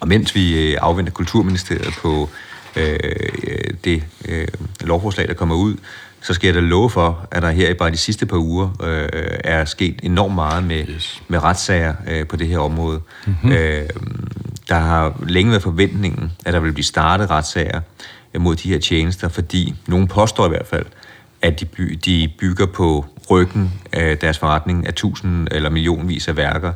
Og 0.00 0.08
mens 0.08 0.34
vi 0.34 0.70
øh, 0.72 0.78
afventer 0.80 1.12
Kulturministeriet 1.12 1.94
på 2.02 2.28
øh, 2.76 2.98
øh, 3.02 3.58
det 3.84 4.04
øh, 4.28 4.48
lovforslag, 4.80 5.28
der 5.28 5.34
kommer 5.34 5.54
ud, 5.54 5.76
så 6.22 6.34
skal 6.34 6.46
jeg 6.48 6.54
da 6.54 6.60
love 6.60 6.90
for, 6.90 7.28
at 7.30 7.42
der 7.42 7.50
her 7.50 7.70
i 7.70 7.74
bare 7.74 7.90
de 7.90 7.96
sidste 7.96 8.26
par 8.26 8.36
uger 8.36 8.70
øh, 8.82 9.08
er 9.44 9.64
sket 9.64 10.00
enormt 10.02 10.34
meget 10.34 10.64
med, 10.64 10.84
Yes. 10.88 11.22
med 11.28 11.42
retssager 11.42 11.94
øh, 12.08 12.26
på 12.26 12.36
det 12.36 12.46
her 12.48 12.58
område. 12.58 13.00
Mm-hmm. 13.26 13.52
Øh, 13.52 13.88
der 14.68 14.78
har 14.78 15.20
længe 15.26 15.50
været 15.50 15.62
forventningen, 15.62 16.32
at 16.44 16.52
der 16.54 16.60
vil 16.60 16.72
blive 16.72 16.84
startet 16.84 17.30
retssager 17.30 17.80
øh, 18.34 18.40
mod 18.40 18.56
de 18.56 18.68
her 18.68 18.78
tjenester, 18.78 19.28
fordi 19.28 19.74
nogen 19.86 20.08
påstår 20.08 20.46
i 20.46 20.48
hvert 20.48 20.66
fald, 20.66 20.86
at 21.42 21.60
de, 21.60 21.64
by, 21.64 21.98
de 22.04 22.32
bygger 22.38 22.66
på 22.66 23.06
ryggen 23.30 23.72
af 23.92 24.18
deres 24.18 24.38
forretning 24.38 24.86
af 24.86 24.94
tusind 24.94 25.48
eller 25.50 25.70
millionvis 25.70 26.28
af 26.28 26.36
værker, 26.36 26.72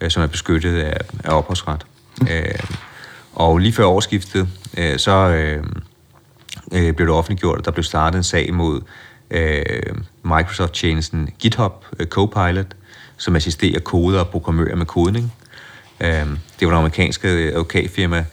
øh, 0.00 0.10
som 0.10 0.22
er 0.22 0.26
beskyttet 0.26 0.78
af, 0.78 1.00
af 1.24 1.38
ophavsret. 1.38 1.86
Øh, 2.30 2.54
og 3.32 3.58
lige 3.58 3.72
før 3.72 3.84
årsskiftet, 3.84 4.48
øh, 4.78 4.98
så 4.98 5.12
øh, 5.12 5.64
øh, 6.72 6.94
blev 6.94 7.06
det 7.06 7.14
offentliggjort, 7.14 7.58
at 7.58 7.64
der 7.64 7.70
blev 7.70 7.84
startet 7.84 8.18
en 8.18 8.24
sag 8.24 8.54
mod 8.54 8.80
øh, 9.30 9.94
Microsoft-tjenesten 10.22 11.30
GitHub 11.38 11.84
øh, 12.00 12.06
Copilot, 12.06 12.66
som 13.16 13.36
assisterer 13.36 13.80
koder 13.80 14.20
og 14.20 14.28
programmører 14.28 14.76
med 14.76 14.86
kodning. 14.86 15.32
Øh, 16.00 16.08
det 16.08 16.28
var 16.60 16.66
den 16.66 16.78
amerikanske 16.78 17.28
advokatfirma 17.28 18.24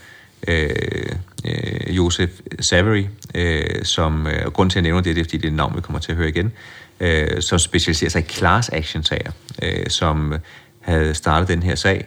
øh, 0.47 1.15
øh, 1.45 1.97
Josef 1.97 2.29
Savary, 2.59 3.05
øh, 3.35 3.83
som, 3.83 4.27
øh, 4.27 4.45
og 4.45 4.53
grund 4.53 4.69
til 4.69 4.79
at 4.79 4.83
nævne 4.83 5.03
det, 5.03 5.15
det 5.15 5.21
er, 5.21 5.25
fordi 5.25 5.37
det 5.37 5.45
er 5.45 5.49
et 5.49 5.53
navn, 5.53 5.75
vi 5.75 5.81
kommer 5.81 5.99
til 5.99 6.11
at 6.11 6.17
høre 6.17 6.29
igen, 6.29 6.51
øh, 6.99 7.41
som 7.41 7.59
specialiserer 7.59 8.09
sig 8.09 8.21
i 8.21 8.27
class 8.29 8.69
action 8.73 9.03
sager, 9.03 9.31
øh, 9.63 9.87
som 9.87 10.33
havde 10.81 11.13
startet 11.13 11.47
den 11.47 11.63
her 11.63 11.75
sag. 11.75 12.05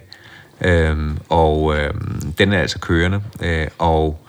øh, 0.61 0.97
og 1.29 1.77
øh, 1.77 1.95
den 2.39 2.53
er 2.53 2.61
altså 2.61 2.79
kørende, 2.79 3.23
øh, 3.43 3.67
og 3.79 4.27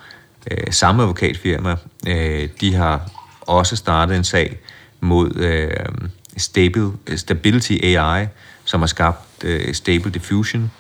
øh, 0.52 0.58
samme 0.72 1.02
advokatfirma, 1.04 1.76
øh, 2.08 2.50
de 2.62 2.76
har 2.76 3.12
også 3.42 3.76
startet 3.76 4.18
en 4.18 4.24
sag 4.24 4.60
mod 5.00 5.36
øh, 5.36 5.70
Stable, 6.38 6.92
Stability 7.16 7.74
AI, 7.84 8.26
som 8.66 8.80
har 8.80 8.88
skabt 8.88 9.44
øh, 9.44 9.74
Stable 9.74 10.12
Diffusion, 10.12 10.72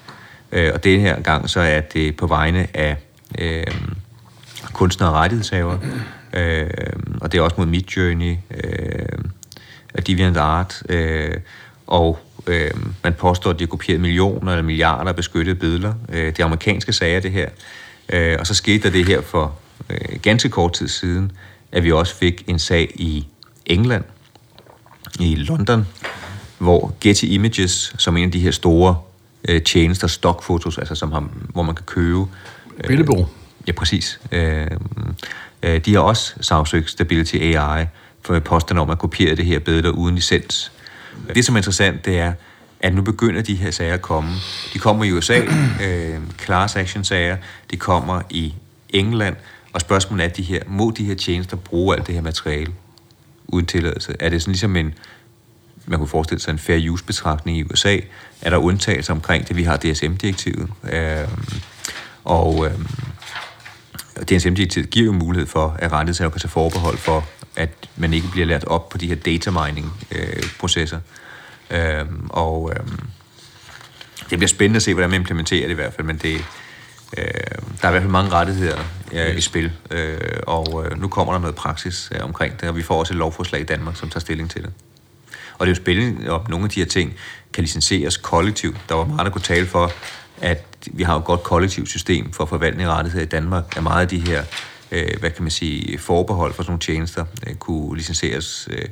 øh, 0.52 0.72
og 0.74 0.84
denne 0.84 1.02
her 1.02 1.22
gang 1.22 1.50
så 1.50 1.60
er 1.60 1.82
det 1.82 2.18
på 2.18 2.28
vegne 2.28 2.68
af 2.74 2.98
øh, 3.40 3.64
kunstnere 4.74 5.10
og 5.10 5.16
rettighedshaver, 5.16 5.78
øh, 6.34 6.70
og 7.22 7.32
det 7.32 7.38
er 7.38 7.42
også 7.42 7.56
mod 7.58 7.66
Midjourney, 7.66 8.36
øh, 8.64 9.20
Deviant 10.08 10.38
Art, 10.38 10.84
øh, 10.90 11.34
og 11.88 12.20
øh, 12.48 12.72
man 13.04 13.14
påstår, 13.14 13.50
at 13.50 13.60
de 13.60 13.64
har 13.64 13.68
kopieret 13.68 14.02
millioner 14.02 14.52
eller 14.52 14.64
milliarder 14.64 15.10
af 15.10 15.16
beskyttede 15.16 15.56
billeder. 15.56 15.94
Øh, 16.10 16.26
det 16.26 16.40
er 16.40 16.46
amerikanske 16.46 16.94
sager, 16.94 17.20
det 17.20 17.32
her. 17.32 17.50
Øh, 18.14 18.36
og 18.40 18.48
så 18.48 18.54
skete 18.54 18.84
der 18.84 18.90
det 18.90 19.06
her 19.06 19.22
for 19.22 19.56
øh, 19.90 20.20
ganske 20.22 20.50
kort 20.50 20.74
tid 20.74 20.88
siden, 20.88 21.32
at 21.72 21.84
vi 21.84 21.92
også 21.92 22.16
fik 22.16 22.44
en 22.48 22.60
sag 22.60 22.92
i 22.96 23.28
England, 23.66 24.04
i 25.20 25.36
London, 25.36 25.88
hvor 26.58 26.96
Getty 27.02 27.26
Images, 27.26 27.96
som 27.98 28.18
en 28.18 28.26
af 28.26 28.32
de 28.32 28.40
her 28.40 28.52
store 28.52 28.98
øh, 29.48 29.62
tjenester, 29.62 30.08
stockfotos, 30.08 30.78
altså 30.78 30.96
som 30.96 31.12
har, 31.12 31.30
hvor 31.54 31.64
man 31.64 31.76
kan 31.76 31.86
købe... 31.86 32.26
Øh, 32.78 32.88
Billedbureau. 32.88 33.28
Ja, 33.68 33.72
præcis. 33.72 34.20
Øh, 34.32 34.68
øh, 35.64 35.86
de 35.86 35.94
har 35.94 36.02
også 36.02 36.34
sagsøgt 36.42 36.90
Stability 36.90 37.36
AI 37.36 37.86
for 38.22 38.40
påstand 38.40 38.80
om 38.80 38.90
at 38.90 39.00
kopiere 39.00 39.36
det 39.36 39.46
her 39.46 39.60
billeder 39.60 39.90
uden 39.90 40.16
licens. 40.16 40.72
Det, 41.36 41.46
som 41.46 41.56
er 41.56 41.60
interessant, 41.60 42.06
det 42.06 42.20
er, 42.20 42.34
at 42.80 42.96
nu 42.96 43.02
begynder 43.02 43.42
de 43.42 43.56
her 43.56 43.72
sager 43.72 43.94
at 43.94 44.02
komme. 44.02 44.30
De 44.74 44.80
kommer 44.80 45.04
i 45.04 45.12
USA, 45.12 45.42
øh, 45.86 46.20
class 46.46 46.76
action 46.76 47.04
sager, 47.04 47.38
de 47.72 47.78
kommer 47.78 48.22
i 48.30 48.54
England, 48.90 49.36
og 49.74 49.82
spørgsmålet 49.82 50.26
er, 50.26 50.30
de 50.30 50.44
her, 50.44 50.60
må 50.68 50.94
de 50.98 51.06
her 51.06 51.16
tjenester 51.16 51.58
bruge 51.58 51.96
alt 51.96 52.08
det 52.08 52.16
her 52.16 52.22
materiale 52.22 52.72
uden 53.48 53.66
tilladelse? 53.66 54.16
Er 54.20 54.30
det 54.30 54.42
sådan 54.42 54.52
ligesom 54.52 54.76
en, 54.76 54.94
man 55.86 56.00
kunne 56.00 56.08
forestille 56.08 56.42
sig 56.42 56.52
en 56.52 56.60
fair 56.60 56.92
use 56.92 57.04
betragtning 57.04 57.58
i 57.58 57.64
USA? 57.64 57.98
Er 58.42 58.50
der 58.50 58.58
undtagelser 58.58 59.14
omkring 59.14 59.48
det? 59.48 59.56
Vi 59.56 59.64
har 59.64 59.78
DSM-direktivet. 59.78 60.70
Øh, 60.94 61.28
og 62.24 62.66
øh, 62.66 62.72
DSM-direktivet 64.24 64.90
giver 64.90 65.06
jo 65.06 65.12
mulighed 65.12 65.48
for, 65.48 65.76
at 65.80 65.92
rettighedshaver 65.92 66.32
kan 66.32 66.42
tage 66.42 66.50
forbehold 66.50 66.98
for, 66.98 67.26
at 67.56 67.90
man 67.96 68.14
ikke 68.14 68.28
bliver 68.32 68.48
lært 68.48 68.64
op 68.64 68.90
på 68.90 68.98
de 68.98 69.08
her 69.08 69.16
data 69.16 69.52
mining 69.52 69.94
øh, 70.12 70.44
processer. 70.60 71.00
Øh, 71.72 72.06
og 72.30 72.72
øh, 72.74 72.88
det 74.30 74.40
bliver 74.40 74.48
spændende 74.48 74.78
at 74.78 74.84
se, 74.84 74.94
hvordan 74.94 75.10
man 75.10 75.22
implementerer 75.22 75.62
det 75.62 75.72
i 75.72 75.76
hvert 75.76 75.94
fald, 75.94 76.08
men 76.08 76.18
det, 76.18 76.46
øh, 77.18 77.24
der 77.82 77.84
er 77.84 77.88
i 77.88 77.92
hvert 77.92 78.02
fald 78.02 78.12
mange 78.12 78.32
rettigheder 78.32 78.80
øh, 79.14 79.38
i 79.38 79.42
spil, 79.42 79.72
øh, 79.92 80.18
og 80.48 80.86
øh, 80.86 81.02
nu 81.02 81.08
kommer 81.08 81.34
der 81.34 81.40
noget 81.40 81.56
praksis 81.56 82.10
øh, 82.16 82.24
omkring 82.24 82.62
det, 82.62 82.70
og 82.70 82.76
vi 82.76 82.84
får 82.84 83.00
også 83.00 83.14
et 83.14 83.18
lovforslag 83.18 83.62
i 83.62 83.66
Danmark, 83.66 83.96
som 83.96 84.10
tager 84.10 84.20
stilling 84.20 84.50
til 84.50 84.62
det. 84.62 84.72
Og 85.58 85.68
det 85.68 85.72
er 85.72 85.76
jo 85.76 85.84
spændende, 85.84 86.30
om 86.30 86.42
nogle 86.50 86.66
af 86.66 86.70
de 86.70 86.80
her 86.80 86.88
ting 86.88 87.14
kan 87.54 87.64
licenseres 87.64 88.18
kollektivt. 88.18 88.78
Der 88.90 88.96
var 88.96 89.06
meget, 89.06 89.26
der 89.26 89.32
kunne 89.32 89.42
tale 89.42 89.68
for, 89.68 89.92
at 90.42 90.64
vi 90.92 91.04
har 91.04 91.16
et 91.16 91.24
godt 91.26 91.44
kollektivt 91.44 91.90
system 91.90 92.32
for 92.32 92.46
forvaltning 92.46 92.90
af 92.90 92.94
rettigheder 92.94 93.26
i 93.26 93.30
Danmark, 93.30 93.78
at 93.78 93.84
meget 93.84 94.02
af 94.02 94.08
de 94.08 94.20
her, 94.20 94.44
øh, 94.92 95.20
hvad 95.20 95.30
kan 95.30 95.44
man 95.44 95.52
sige, 95.52 95.98
forbehold 95.98 96.54
for 96.54 96.64
sådan 96.64 96.72
nogle 96.72 96.80
tjenester 96.80 97.26
øh, 97.48 97.56
kunne 97.56 97.98
licenseres 97.98 98.68
øh, 98.72 98.86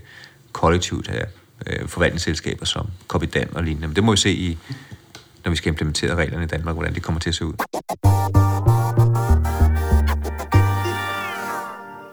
kollektivt 0.51 1.09
af 1.09 1.25
øh, 1.67 1.87
forvaltningsselskaber 1.87 2.65
som 2.65 2.87
Copydan 3.07 3.49
og 3.55 3.63
lignende. 3.63 3.87
Men 3.87 3.95
det 3.95 4.03
må 4.03 4.11
vi 4.11 4.17
se 4.17 4.31
i, 4.31 4.57
når 5.43 5.49
vi 5.49 5.55
skal 5.55 5.69
implementere 5.69 6.15
reglerne 6.15 6.43
i 6.43 6.47
Danmark, 6.47 6.75
hvordan 6.75 6.93
det 6.93 7.03
kommer 7.03 7.19
til 7.19 7.29
at 7.29 7.35
se 7.35 7.45
ud. 7.45 7.53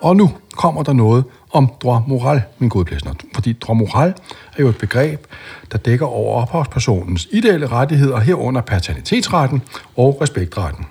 Og 0.01 0.17
nu 0.17 0.31
kommer 0.57 0.83
der 0.83 0.93
noget 0.93 1.25
om 1.53 1.73
droit 1.83 2.09
moral, 2.09 2.43
min 2.59 2.69
gode 2.69 2.85
plæsner. 2.85 3.13
Fordi 3.35 3.53
droit 3.53 3.79
moral 3.79 4.15
er 4.57 4.63
jo 4.63 4.69
et 4.69 4.79
begreb, 4.79 5.27
der 5.73 5.79
dækker 5.79 6.07
over 6.07 6.43
ophavspersonens 6.43 7.29
ideelle 7.31 7.67
rettigheder 7.67 8.21
herunder 8.21 8.61
paternitetsretten 8.61 9.63
og 9.97 10.19
respektretten. 10.21 10.87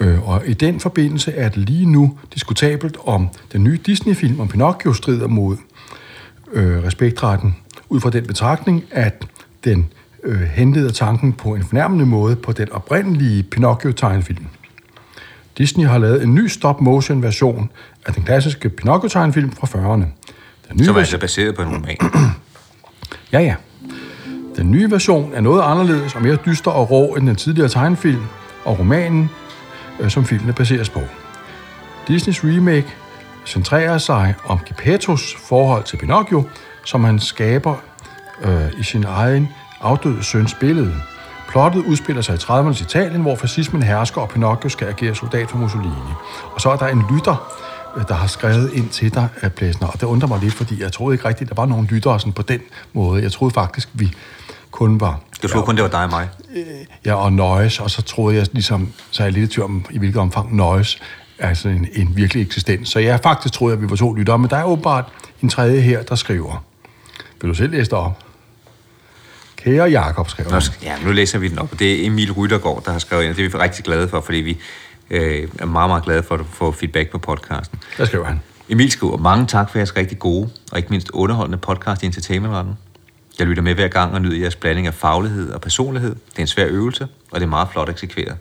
Øh, 0.00 0.28
og 0.28 0.42
i 0.46 0.52
den 0.52 0.80
forbindelse 0.80 1.32
er 1.32 1.48
det 1.48 1.58
lige 1.58 1.86
nu 1.86 2.18
diskutabelt, 2.34 2.96
om 3.04 3.28
den 3.52 3.64
nye 3.64 3.78
Disney-film 3.86 4.40
om 4.40 4.48
Pinocchio 4.48 4.92
strider 4.92 5.28
mod 5.28 5.56
øh, 6.52 6.84
respektretten, 6.84 7.56
ud 7.88 8.00
fra 8.00 8.10
den 8.10 8.26
betragtning, 8.26 8.84
at 8.90 9.26
den 9.64 9.88
øh, 10.24 10.40
henleder 10.40 10.90
tanken 10.90 11.32
på 11.32 11.54
en 11.54 11.64
fornærmende 11.64 12.06
måde 12.06 12.36
på 12.36 12.52
den 12.52 12.72
oprindelige 12.72 13.42
Pinocchio-tegnefilm. 13.42 14.46
Disney 15.58 15.86
har 15.86 15.98
lavet 15.98 16.22
en 16.22 16.34
ny 16.34 16.46
stop-motion 16.48 17.22
version 17.22 17.70
af 18.06 18.14
den 18.14 18.22
klassiske 18.24 18.68
Pinocchio-tegnefilm 18.68 19.52
fra 19.52 19.66
40'erne. 19.66 20.04
Den 20.68 20.76
nye 20.76 20.84
Som 20.84 20.94
er 20.96 20.98
version- 20.98 20.98
altså 20.98 21.18
baseret 21.18 21.56
på 21.56 21.62
en 21.62 21.68
roman. 21.68 21.96
Ja, 23.32 23.40
ja. 23.40 23.54
Den 24.56 24.70
nye 24.70 24.90
version 24.90 25.32
er 25.34 25.40
noget 25.40 25.62
anderledes 25.62 26.14
og 26.14 26.22
mere 26.22 26.36
dyster 26.46 26.70
og 26.70 26.90
rå 26.90 27.14
end 27.14 27.26
den 27.26 27.36
tidligere 27.36 27.68
tegnefilm 27.68 28.22
og 28.64 28.78
romanen, 28.78 29.30
øh, 30.00 30.10
som 30.10 30.24
filmen 30.24 30.54
baseres 30.54 30.88
på. 30.90 31.00
Disneys 32.08 32.44
remake 32.44 32.86
centrerer 33.46 33.98
sig 33.98 34.34
om 34.44 34.58
Geppettos 34.66 35.34
forhold 35.48 35.84
til 35.84 35.96
Pinocchio, 35.96 36.44
som 36.84 37.04
han 37.04 37.18
skaber 37.18 37.74
øh, 38.42 38.80
i 38.80 38.82
sin 38.82 39.04
egen 39.04 39.48
afdøde 39.80 40.24
søns 40.24 40.54
billede. 40.54 40.94
Plottet 41.48 41.84
udspiller 41.84 42.22
sig 42.22 42.34
i 42.34 42.38
30'ernes 42.38 42.82
Italien, 42.82 43.22
hvor 43.22 43.36
fascismen 43.36 43.82
hersker, 43.82 44.20
og 44.20 44.28
Pinocchio 44.28 44.68
skal 44.68 44.88
agere 44.88 45.14
soldat 45.14 45.50
for 45.50 45.58
Mussolini. 45.58 45.92
Og 46.54 46.60
så 46.60 46.70
er 46.70 46.76
der 46.76 46.86
en 46.86 47.02
lytter, 47.10 47.52
øh, 47.96 48.08
der 48.08 48.14
har 48.14 48.26
skrevet 48.26 48.72
ind 48.72 48.88
til 48.88 49.14
dig, 49.14 49.28
af 49.42 49.52
Plæsner, 49.52 49.88
og 49.88 50.00
det 50.00 50.06
undrer 50.06 50.28
mig 50.28 50.40
lidt, 50.40 50.54
fordi 50.54 50.82
jeg 50.82 50.92
troede 50.92 51.14
ikke 51.14 51.28
rigtigt, 51.28 51.50
der 51.50 51.56
var 51.56 51.66
nogen 51.66 51.86
lyttere 51.86 52.20
sådan 52.20 52.32
på 52.32 52.42
den 52.42 52.60
måde. 52.92 53.22
Jeg 53.22 53.32
troede 53.32 53.54
faktisk, 53.54 53.88
vi 53.92 54.12
kun 54.70 55.00
var 55.00 55.20
Du 55.42 55.48
troede 55.48 55.66
kun, 55.66 55.74
det 55.76 55.82
var 55.82 55.88
dig 55.90 56.02
og 56.04 56.10
mig. 56.10 56.28
ja, 57.04 57.14
og 57.14 57.32
noise, 57.32 57.82
og 57.82 57.90
så 57.90 58.02
troede 58.02 58.36
jeg 58.36 58.46
ligesom, 58.52 58.92
så 59.10 59.22
er 59.22 59.26
jeg 59.26 59.32
lidt 59.32 59.50
i 59.50 59.54
tvivl 59.54 59.64
om, 59.64 59.84
i 59.90 59.98
hvilket 59.98 60.20
omfang 60.20 60.56
noise 60.56 60.98
er 61.38 61.48
altså 61.48 61.68
en, 61.68 61.88
en 61.92 62.16
virkelig 62.16 62.42
eksistens. 62.42 62.88
Så 62.88 62.98
jeg 62.98 63.20
faktisk 63.22 63.54
troede, 63.54 63.74
at 63.74 63.82
vi 63.82 63.90
var 63.90 63.96
to 63.96 64.12
lyttere, 64.12 64.38
men 64.38 64.50
der 64.50 64.56
er 64.56 64.64
åbenbart 64.64 65.04
en 65.42 65.48
tredje 65.48 65.80
her, 65.80 66.02
der 66.02 66.14
skriver. 66.14 66.64
Vil 67.40 67.50
du 67.50 67.54
selv 67.54 67.70
læse 67.70 67.90
det 67.90 67.98
op? 67.98 68.22
Kære 69.56 69.84
Jakob 69.90 70.28
skriver. 70.28 70.50
Nå, 70.50 70.60
ja, 70.82 70.94
nu 71.04 71.12
læser 71.12 71.38
vi 71.38 71.48
den 71.48 71.58
op. 71.58 71.78
Det 71.78 71.92
er 72.02 72.06
Emil 72.06 72.32
Ryttergaard, 72.32 72.84
der 72.84 72.92
har 72.92 72.98
skrevet 72.98 73.22
ind, 73.22 73.30
og 73.30 73.36
det 73.36 73.44
er 73.44 73.48
vi 73.48 73.56
rigtig 73.58 73.84
glade 73.84 74.08
for, 74.08 74.20
fordi 74.20 74.38
vi 74.38 74.58
øh, 75.10 75.48
er 75.58 75.66
meget, 75.66 75.90
meget 75.90 76.04
glade 76.04 76.22
for 76.22 76.34
at 76.34 76.46
få 76.52 76.72
feedback 76.72 77.10
på 77.10 77.18
podcasten. 77.18 77.78
Der 77.98 78.04
skriver 78.04 78.24
han. 78.24 78.40
Emil 78.68 78.90
skriver, 78.90 79.16
mange 79.16 79.46
tak 79.46 79.70
for 79.70 79.78
jeres 79.78 79.96
rigtig 79.96 80.18
gode 80.18 80.50
og 80.72 80.78
ikke 80.78 80.90
mindst 80.90 81.10
underholdende 81.10 81.58
podcast 81.58 82.02
i 82.02 82.06
entertainmentretten. 82.06 82.74
Jeg 83.38 83.46
lytter 83.46 83.62
med 83.62 83.74
hver 83.74 83.88
gang 83.88 84.14
og 84.14 84.22
nyder 84.22 84.38
jeres 84.38 84.56
blanding 84.56 84.86
af 84.86 84.94
faglighed 84.94 85.50
og 85.50 85.60
personlighed. 85.60 86.10
Det 86.14 86.36
er 86.36 86.40
en 86.40 86.46
svær 86.46 86.66
øvelse, 86.68 87.06
og 87.30 87.40
det 87.40 87.46
er 87.46 87.50
meget 87.50 87.68
flot 87.72 87.88
eksekveret. 87.88 88.36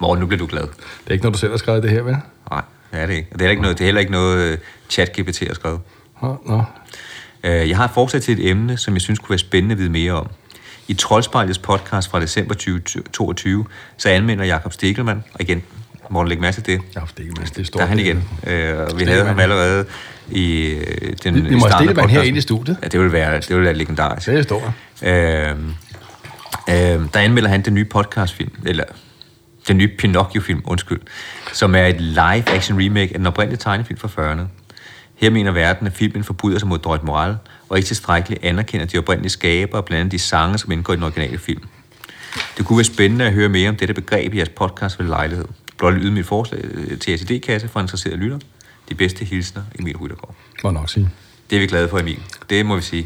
Morgen, 0.00 0.20
nu 0.20 0.26
bliver 0.26 0.38
du 0.38 0.46
glad. 0.46 0.62
Det 0.62 0.70
er 1.06 1.12
ikke 1.12 1.24
noget, 1.24 1.34
du 1.34 1.38
selv 1.38 1.52
har 1.52 1.58
skrevet 1.58 1.82
det 1.82 1.90
her, 1.90 2.02
vel? 2.02 2.16
Nej, 2.50 2.62
det 2.92 3.00
er 3.00 3.06
det 3.06 3.14
ikke. 3.14 3.28
Og 3.32 3.38
Det 3.38 3.44
er 3.44 3.46
heller 3.46 3.50
ikke 3.50 3.62
noget, 3.62 3.78
det 3.78 3.84
er 3.84 3.86
heller 3.86 4.00
ikke 4.00 4.12
noget 4.12 4.38
øh, 4.52 4.58
chat-GPT 4.92 5.46
har 5.46 5.54
skrevet. 5.54 5.80
Nå, 6.22 6.36
nå. 6.46 6.62
Øh, 7.44 7.68
Jeg 7.68 7.76
har 7.76 7.90
forslag 7.94 8.22
til 8.22 8.40
et 8.40 8.50
emne, 8.50 8.76
som 8.76 8.94
jeg 8.94 9.00
synes 9.00 9.18
kunne 9.18 9.30
være 9.30 9.38
spændende 9.38 9.72
at 9.72 9.78
vide 9.78 9.90
mere 9.90 10.12
om. 10.12 10.26
I 10.88 10.94
Troldspejlets 10.94 11.58
podcast 11.58 12.10
fra 12.10 12.20
december 12.20 12.54
2022, 12.54 13.66
så 13.96 14.08
anmelder 14.08 14.44
Jakob 14.44 14.72
Stikkelmann, 14.72 15.24
og 15.34 15.40
igen, 15.40 15.62
Morten, 16.10 16.28
læg 16.28 16.40
mærke 16.40 16.54
til 16.54 16.66
det. 16.66 16.80
Ja, 16.96 17.00
Stelman, 17.06 17.34
det 17.46 17.58
er 17.58 17.64
stort. 17.64 17.78
Der 17.78 17.84
er 17.84 17.88
han 17.88 17.98
igen. 17.98 18.28
Øh, 18.46 18.78
og 18.78 18.98
vi 19.00 19.04
havde 19.04 19.24
ham 19.24 19.38
allerede 19.38 19.84
i 20.30 20.60
øh, 20.66 21.12
den 21.24 21.34
Vi- 21.34 21.40
vi 21.40 21.54
må 21.54 21.68
stille 21.70 21.94
mand 21.94 21.96
her 21.96 22.02
podcasten. 22.02 22.26
ind 22.28 22.36
i 22.36 22.40
studiet. 22.40 22.76
Ja, 22.82 22.88
det 22.88 23.00
vil 23.00 23.12
være, 23.12 23.34
det 23.40 23.56
vil 23.56 23.64
være 23.64 23.74
legendarisk. 23.74 24.26
Det 24.26 24.38
er 24.38 24.42
stort. 24.42 24.62
Øh, 25.02 25.50
øh, 25.50 25.54
der 27.14 27.20
anmelder 27.20 27.48
han 27.48 27.62
den 27.62 27.74
nye 27.74 27.84
podcastfilm, 27.84 28.52
eller 28.66 28.84
den 29.68 29.76
nye 29.76 29.88
Pinocchio-film, 29.98 30.62
undskyld, 30.64 31.00
som 31.52 31.74
er 31.74 31.86
et 31.86 32.00
live-action 32.00 32.80
remake 32.82 33.12
af 33.14 33.18
den 33.18 33.26
oprindelige 33.26 33.58
tegnefilm 33.58 33.98
fra 33.98 34.08
40'erne. 34.34 34.42
Her 35.16 35.30
mener 35.30 35.50
verden, 35.50 35.86
at 35.86 35.92
filmen 35.92 36.24
forbryder 36.24 36.58
sig 36.58 36.68
mod 36.68 36.78
dårligt 36.78 37.04
moral, 37.04 37.36
og 37.68 37.76
ikke 37.76 37.86
tilstrækkeligt 37.86 38.44
anerkender 38.44 38.86
de 38.86 38.98
oprindelige 38.98 39.30
skabere, 39.30 39.82
blandt 39.82 40.00
andet 40.00 40.12
de 40.12 40.18
sange, 40.18 40.58
som 40.58 40.72
indgår 40.72 40.92
i 40.92 40.96
den 40.96 41.04
originale 41.04 41.38
film. 41.38 41.62
Det 42.56 42.66
kunne 42.66 42.76
være 42.76 42.84
spændende 42.84 43.24
at 43.26 43.32
høre 43.32 43.48
mere 43.48 43.68
om 43.68 43.76
dette 43.76 43.94
begreb 43.94 44.34
i 44.34 44.36
jeres 44.36 44.48
podcast 44.48 44.98
ved 44.98 45.06
lejlighed. 45.06 45.44
Blot 45.78 45.94
lyde 45.94 46.12
mit 46.12 46.26
forslag 46.26 46.60
øh, 46.64 46.98
til 46.98 47.12
ACD-kasse 47.12 47.68
for 47.68 47.80
interesserede 47.80 48.18
lytter. 48.18 48.38
De 48.88 48.94
bedste 48.94 49.24
hilsner, 49.24 49.62
Emil 49.78 49.96
Ryttergaard. 49.96 50.34
Må 50.64 50.70
nok 50.70 50.90
sige. 50.90 51.10
Det 51.50 51.56
er 51.56 51.60
vi 51.60 51.66
glade 51.66 51.88
for, 51.88 51.98
Emil. 51.98 52.22
Det 52.50 52.66
må 52.66 52.76
vi 52.76 52.82
sige. 52.82 53.02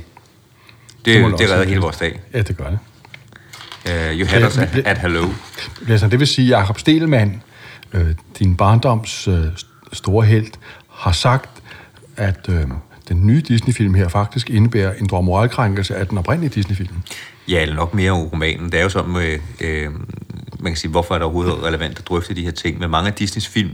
Det, 1.05 1.25
Det 1.25 1.39
det, 1.39 1.51
redder 1.51 1.65
hele 1.65 1.81
vores 1.81 1.97
dag. 1.97 2.21
Ja, 2.35 2.43
det 2.43 2.57
gør 2.57 2.71
det. 2.71 2.79
Uh, 3.85 4.19
you 4.19 4.27
had 4.27 4.47
us 4.47 4.59
at, 4.59 4.77
at 4.87 4.99
hello. 4.99 5.29
Blæsner, 5.85 6.09
det 6.09 6.19
vil 6.21 6.27
sige, 6.27 6.57
at 6.57 6.61
Jacob 6.61 6.79
Stelman, 6.79 7.43
øh, 7.93 8.15
din 8.39 8.57
barndoms 8.57 9.29
øh, 9.29 9.45
store 9.93 10.27
held, 10.27 10.47
har 10.91 11.13
sagt, 11.13 11.51
at 12.17 12.49
øh, 12.49 12.67
den 13.09 13.27
nye 13.27 13.41
Disney-film 13.41 13.95
her 13.95 14.09
faktisk 14.09 14.51
indebærer 14.51 14.93
en 14.95 15.09
moralkrænkelse 15.11 15.97
af 15.97 16.07
den 16.09 16.19
oprindelige 16.19 16.51
Disney-film. 16.51 16.97
Ja, 17.49 17.63
eller 17.63 17.75
nok 17.75 17.95
mere 17.95 18.11
om 18.11 18.19
romanen. 18.19 18.73
Det 18.73 18.79
er 18.79 18.83
jo 18.83 18.89
sådan 18.89 19.13
med, 19.13 19.39
øh, 19.61 19.91
man 20.61 20.73
kan 20.73 20.77
sige, 20.77 20.91
hvorfor 20.91 21.15
er 21.15 21.19
det 21.19 21.25
overhovedet 21.25 21.63
relevant 21.63 21.99
at 21.99 22.09
drøfte 22.09 22.35
de 22.35 22.43
her 22.43 22.51
ting. 22.51 22.79
Men 22.79 22.91
mange 22.91 23.09
af 23.09 23.15
Disneys 23.15 23.49
film 23.49 23.71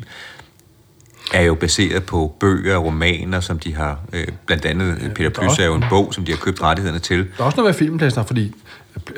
er 1.35 1.43
jo 1.43 1.55
baseret 1.55 2.05
på 2.05 2.35
bøger 2.41 2.76
og 2.76 2.85
romaner, 2.85 3.41
som 3.41 3.59
de 3.59 3.74
har, 3.74 3.99
øh, 4.12 4.26
blandt 4.47 4.64
andet 4.64 5.12
Peter 5.14 5.31
Plys 5.31 5.59
er 5.59 5.66
jo 5.66 5.74
en 5.74 5.85
bog, 5.91 6.14
som 6.14 6.24
de 6.24 6.33
har 6.33 6.39
købt 6.39 6.62
rettighederne 6.62 6.99
til. 6.99 7.18
Der 7.18 7.24
er 7.39 7.45
også 7.45 7.57
noget 7.57 7.68
med 7.68 7.79
filmplæsner, 7.79 8.24
fordi 8.24 8.55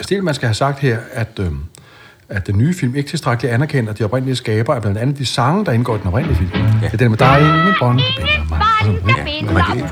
Stelman 0.00 0.34
skal 0.34 0.46
have 0.46 0.54
sagt 0.54 0.78
her, 0.78 0.98
at, 1.12 1.38
øh, 1.40 1.46
at 2.30 2.46
den 2.46 2.58
nye 2.58 2.74
film 2.74 2.94
ikke 2.94 3.08
tilstrækkeligt 3.08 3.54
anerkender 3.54 3.92
de 3.92 4.04
oprindelige 4.04 4.36
skaber 4.36 4.74
af 4.74 4.82
blandt 4.82 4.98
andet 4.98 5.18
de 5.18 5.26
sange, 5.26 5.64
der 5.64 5.72
indgår 5.72 5.96
i 5.96 5.98
den 5.98 6.06
oprindelige 6.06 6.38
film. 6.38 6.50
Ja. 6.52 6.86
Det 6.86 6.92
er 6.92 6.96
den 6.96 7.10
med, 7.10 7.18
der 7.18 7.26
er 7.26 7.38
ingen 7.38 7.74
bånd, 7.80 7.98
der 7.98 8.04
binder 8.16 8.48
mig. 8.48 8.62
Ja, 8.84 9.52
man 9.52 9.64
kan, 9.64 9.88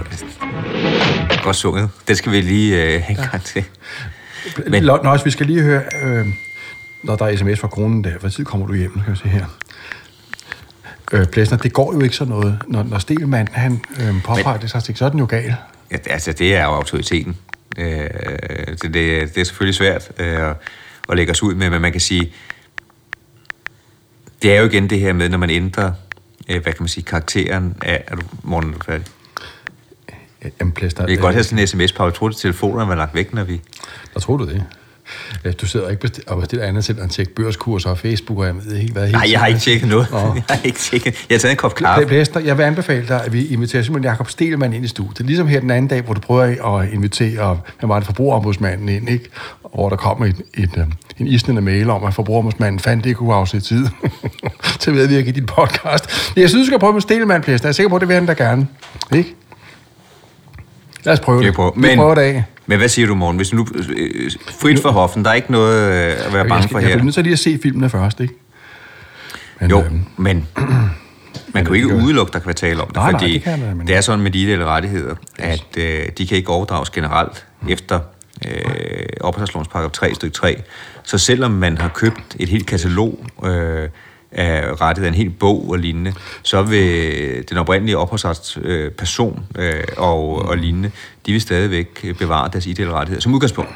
godt 1.43 1.57
sunget. 1.57 1.91
Det 2.09 2.17
skal 2.17 2.33
vi 2.33 2.41
lige 2.41 2.83
øh, 2.83 3.03
have 3.03 3.19
en 3.19 3.29
gang 3.31 3.43
til. 3.43 3.65
Men 4.67 4.83
Nøjes, 4.83 5.25
vi 5.25 5.31
skal 5.31 5.47
lige 5.47 5.63
høre, 5.63 5.83
øh, 6.03 6.27
når 7.03 7.17
der 7.17 7.27
er 7.27 7.37
sms 7.37 7.61
fra 7.61 7.69
kronen 7.69 8.05
der, 8.05 8.19
hvad 8.19 8.31
tid 8.31 8.45
kommer 8.45 8.67
du 8.67 8.75
hjem, 8.75 8.93
kan 9.05 9.13
vi 9.13 9.19
se 9.19 9.29
her. 9.29 9.45
Øh, 11.13 11.27
Plæsner, 11.27 11.59
det 11.59 11.73
går 11.73 11.95
jo 11.95 12.01
ikke 12.01 12.17
sådan 12.17 12.35
noget. 12.35 12.59
Når, 12.67 12.83
når 12.83 12.99
Stelman, 12.99 13.49
han 13.53 13.81
øh, 14.01 14.23
påpeger 14.25 14.59
det, 14.59 14.71
så, 14.71 14.93
så 14.95 15.05
er 15.05 15.09
den 15.09 15.19
jo 15.19 15.27
gal. 15.27 15.55
Ja, 15.91 15.97
altså, 16.11 16.33
det 16.33 16.57
er 16.57 16.65
jo 16.65 16.71
autoriteten. 16.71 17.37
Øh, 17.79 17.87
det, 18.83 18.83
det, 18.83 18.95
det 19.35 19.39
er 19.39 19.45
selvfølgelig 19.45 19.75
svært 19.75 20.11
øh, 20.19 20.55
at 21.09 21.17
lægge 21.17 21.31
os 21.31 21.43
ud 21.43 21.55
med, 21.55 21.71
men 21.71 21.83
man 21.83 21.93
kan 21.93 22.01
sige, 22.01 22.33
det 24.43 24.57
er 24.57 24.61
jo 24.61 24.67
igen 24.67 24.91
det 24.91 25.01
her 25.01 25.13
med, 25.13 25.29
når 25.29 25.39
man 25.39 25.51
ændrer, 25.51 25.93
øh, 26.49 26.63
hvad 26.63 26.73
kan 26.73 26.83
man 26.83 26.89
sige, 26.89 27.05
karakteren 27.05 27.77
af... 27.83 28.05
Er 28.07 28.17
du, 28.17 28.23
morgen, 28.43 28.69
er 28.69 28.79
du 28.79 28.85
færdig? 28.85 29.07
Jamen, 30.61 30.73
Plæsner, 30.73 31.07
Vi 31.07 31.15
kan 31.15 31.23
godt 31.23 31.35
have 31.35 31.45
sådan 31.45 31.59
en 31.59 31.67
sms-pause. 31.67 32.05
Jeg 32.05 32.15
tror, 32.15 32.29
at 32.29 32.37
telefonerne 32.37 32.89
var 32.89 32.95
lagt 32.95 33.15
væk, 33.15 33.35
når 33.35 33.45
vi... 33.45 33.61
Der 34.15 34.21
tror 34.21 34.37
du 34.37 34.47
det? 34.47 34.65
Ja, 35.45 35.51
Du 35.51 35.67
sidder 35.67 35.89
ikke 35.89 36.11
og 36.27 36.41
bestiller 36.41 36.67
andet 36.67 36.85
selv 36.85 37.03
end 37.03 37.11
tjekke 37.11 37.35
børskurser 37.35 37.91
og 37.91 37.99
Facebook, 37.99 38.39
og 38.39 38.47
jeg 38.47 38.55
ved 38.65 38.77
ikke, 38.77 38.93
hvad 38.93 39.03
helt 39.03 39.13
Nej, 39.13 39.29
jeg 39.33 39.41
har 39.41 39.47
ikke 39.47 39.61
tjekket 39.61 39.89
noget. 39.89 40.07
Nå. 40.11 40.19
Jeg 40.35 40.43
har 40.49 40.61
ikke 40.65 40.79
tjekket. 40.79 41.27
Jeg 41.29 41.35
har 41.35 41.39
taget 41.39 41.53
en 41.53 41.57
kop 41.57 41.75
kaffe. 41.75 42.07
Plæster, 42.07 42.41
jeg 42.41 42.59
vil 42.59 42.63
anbefale 42.63 43.09
dig, 43.09 43.25
at 43.25 43.33
vi 43.33 43.47
inviterer 43.47 43.83
simpelthen 43.83 44.11
Jakob 44.11 44.31
Stelman 44.31 44.73
ind 44.73 44.85
i 44.85 44.89
studiet. 44.89 45.27
Ligesom 45.27 45.47
her 45.47 45.61
den 45.61 45.71
anden 45.71 45.89
dag, 45.89 46.03
hvor 46.03 46.15
du 46.15 46.21
prøver 46.21 46.77
at 46.79 46.93
invitere, 46.93 47.61
hvad 47.79 47.89
var 47.89 47.99
det, 47.99 48.07
forbrugerombudsmanden 48.07 48.89
ind, 48.89 49.09
ikke? 49.09 49.31
Og 49.65 49.71
hvor 49.75 49.89
der 49.89 49.97
kom 49.97 50.23
et, 50.23 50.37
et, 50.55 50.71
øh, 50.79 50.85
en 51.19 51.27
isnende 51.27 51.63
mail 51.63 51.91
om, 51.91 52.05
at 52.05 52.15
forbrugerombudsmanden 52.15 52.79
fandt 52.81 53.05
det 53.05 53.11
ikke 53.11 53.19
kunne 53.19 53.35
afsætte 53.35 53.67
tid 53.67 53.87
til 54.81 54.91
at 54.91 54.97
medvirke 54.97 55.29
i 55.29 55.33
din 55.33 55.47
podcast. 55.47 56.33
Jeg 56.37 56.49
synes, 56.49 56.65
du 56.65 56.67
skal 56.67 56.79
prøve 56.79 56.93
med 56.93 57.01
Stelman, 57.01 57.43
Plæster. 57.43 57.69
Jeg 57.69 57.71
er 57.71 57.75
sikker 57.75 57.91
på, 57.91 57.97
at 57.97 58.01
det 58.01 58.09
vil 58.09 58.15
han 58.15 58.27
da 58.27 58.33
gerne. 58.33 58.67
Ikke? 59.15 59.35
Lad 61.05 61.13
os 61.15 61.21
prøve 61.21 61.39
Vi 61.41 61.47
det. 61.47 61.55
prøver. 61.55 61.71
Vi 61.75 61.81
Men, 61.81 61.97
prøver 61.97 62.15
det 62.15 62.23
af. 62.23 62.45
men 62.67 62.79
hvad 62.79 62.89
siger 62.89 63.09
du, 63.09 63.15
morgen? 63.15 63.37
Hvis 63.37 63.49
du 63.49 63.57
nu... 63.57 63.67
Øh, 63.97 64.31
frit 64.61 64.79
for 64.83 64.91
hoften, 64.91 65.25
der 65.25 65.31
er 65.31 65.35
ikke 65.35 65.53
noget 65.53 65.83
øh, 65.83 66.27
at 66.27 66.33
være 66.33 66.39
Jeg, 66.43 66.49
bange 66.49 66.69
for 66.69 66.79
jeg 66.79 66.85
bliver 66.87 66.97
her. 66.97 67.05
nødt 67.05 67.15
til 67.15 67.23
lige 67.25 67.33
at 67.33 67.39
se 67.39 67.59
filmene 67.63 67.91
først, 67.91 68.21
ikke? 68.21 68.35
Men, 69.61 69.71
Jo, 69.71 69.81
øhm, 69.81 70.05
men 70.17 70.49
man 71.55 71.65
kan 71.65 71.67
jo 71.67 71.73
ikke 71.73 71.95
udelukke, 71.95 72.33
der 72.33 72.39
kan 72.39 72.47
være 72.47 72.55
tale 72.55 72.81
om 72.81 72.87
det, 72.87 72.97
Nej, 72.97 73.11
nej, 73.13 73.21
fordi 73.21 73.33
det 73.35 73.43
kan 73.43 73.61
man, 73.61 73.77
men- 73.77 73.87
det 73.87 73.97
er 73.97 74.01
sådan 74.01 74.21
med 74.23 74.31
de 74.31 74.43
ideelle 74.43 74.65
rettigheder, 74.65 75.15
at 75.39 75.65
øh, 75.79 76.07
de 76.19 76.27
kan 76.27 76.37
ikke 76.37 76.49
overdrages 76.51 76.91
generelt 76.91 77.45
Mm. 77.63 77.69
efter 77.69 78.01
øh, 78.49 79.07
opholdslovens 79.21 79.69
paragraf 79.69 79.91
3 79.91 80.15
stykke 80.15 80.35
3. 80.35 80.63
Så 81.03 81.19
selvom 81.19 81.51
man 81.51 81.79
har 81.79 81.89
købt 81.89 82.37
et 82.39 82.49
helt 82.49 82.67
katalog 82.67 83.27
øh, 83.45 83.89
af 84.33 84.81
rettigheder, 84.81 85.09
en 85.09 85.15
hel 85.15 85.31
bog 85.31 85.71
og 85.71 85.79
lignende, 85.79 86.13
så 86.43 86.63
vil 86.63 87.49
den 87.49 87.57
oprindelige 87.57 87.99
opholdsrets 87.99 88.59
øh, 88.63 88.91
øh, 89.59 89.85
og, 89.97 90.49
og 90.49 90.57
lignende, 90.57 90.91
de 91.27 91.33
vil 91.33 91.41
stadigvæk 91.41 92.17
bevare 92.19 92.49
deres 92.53 92.67
ideelle 92.67 92.93
rettigheder 92.93 93.21
som 93.21 93.35
udgangspunkt. 93.35 93.71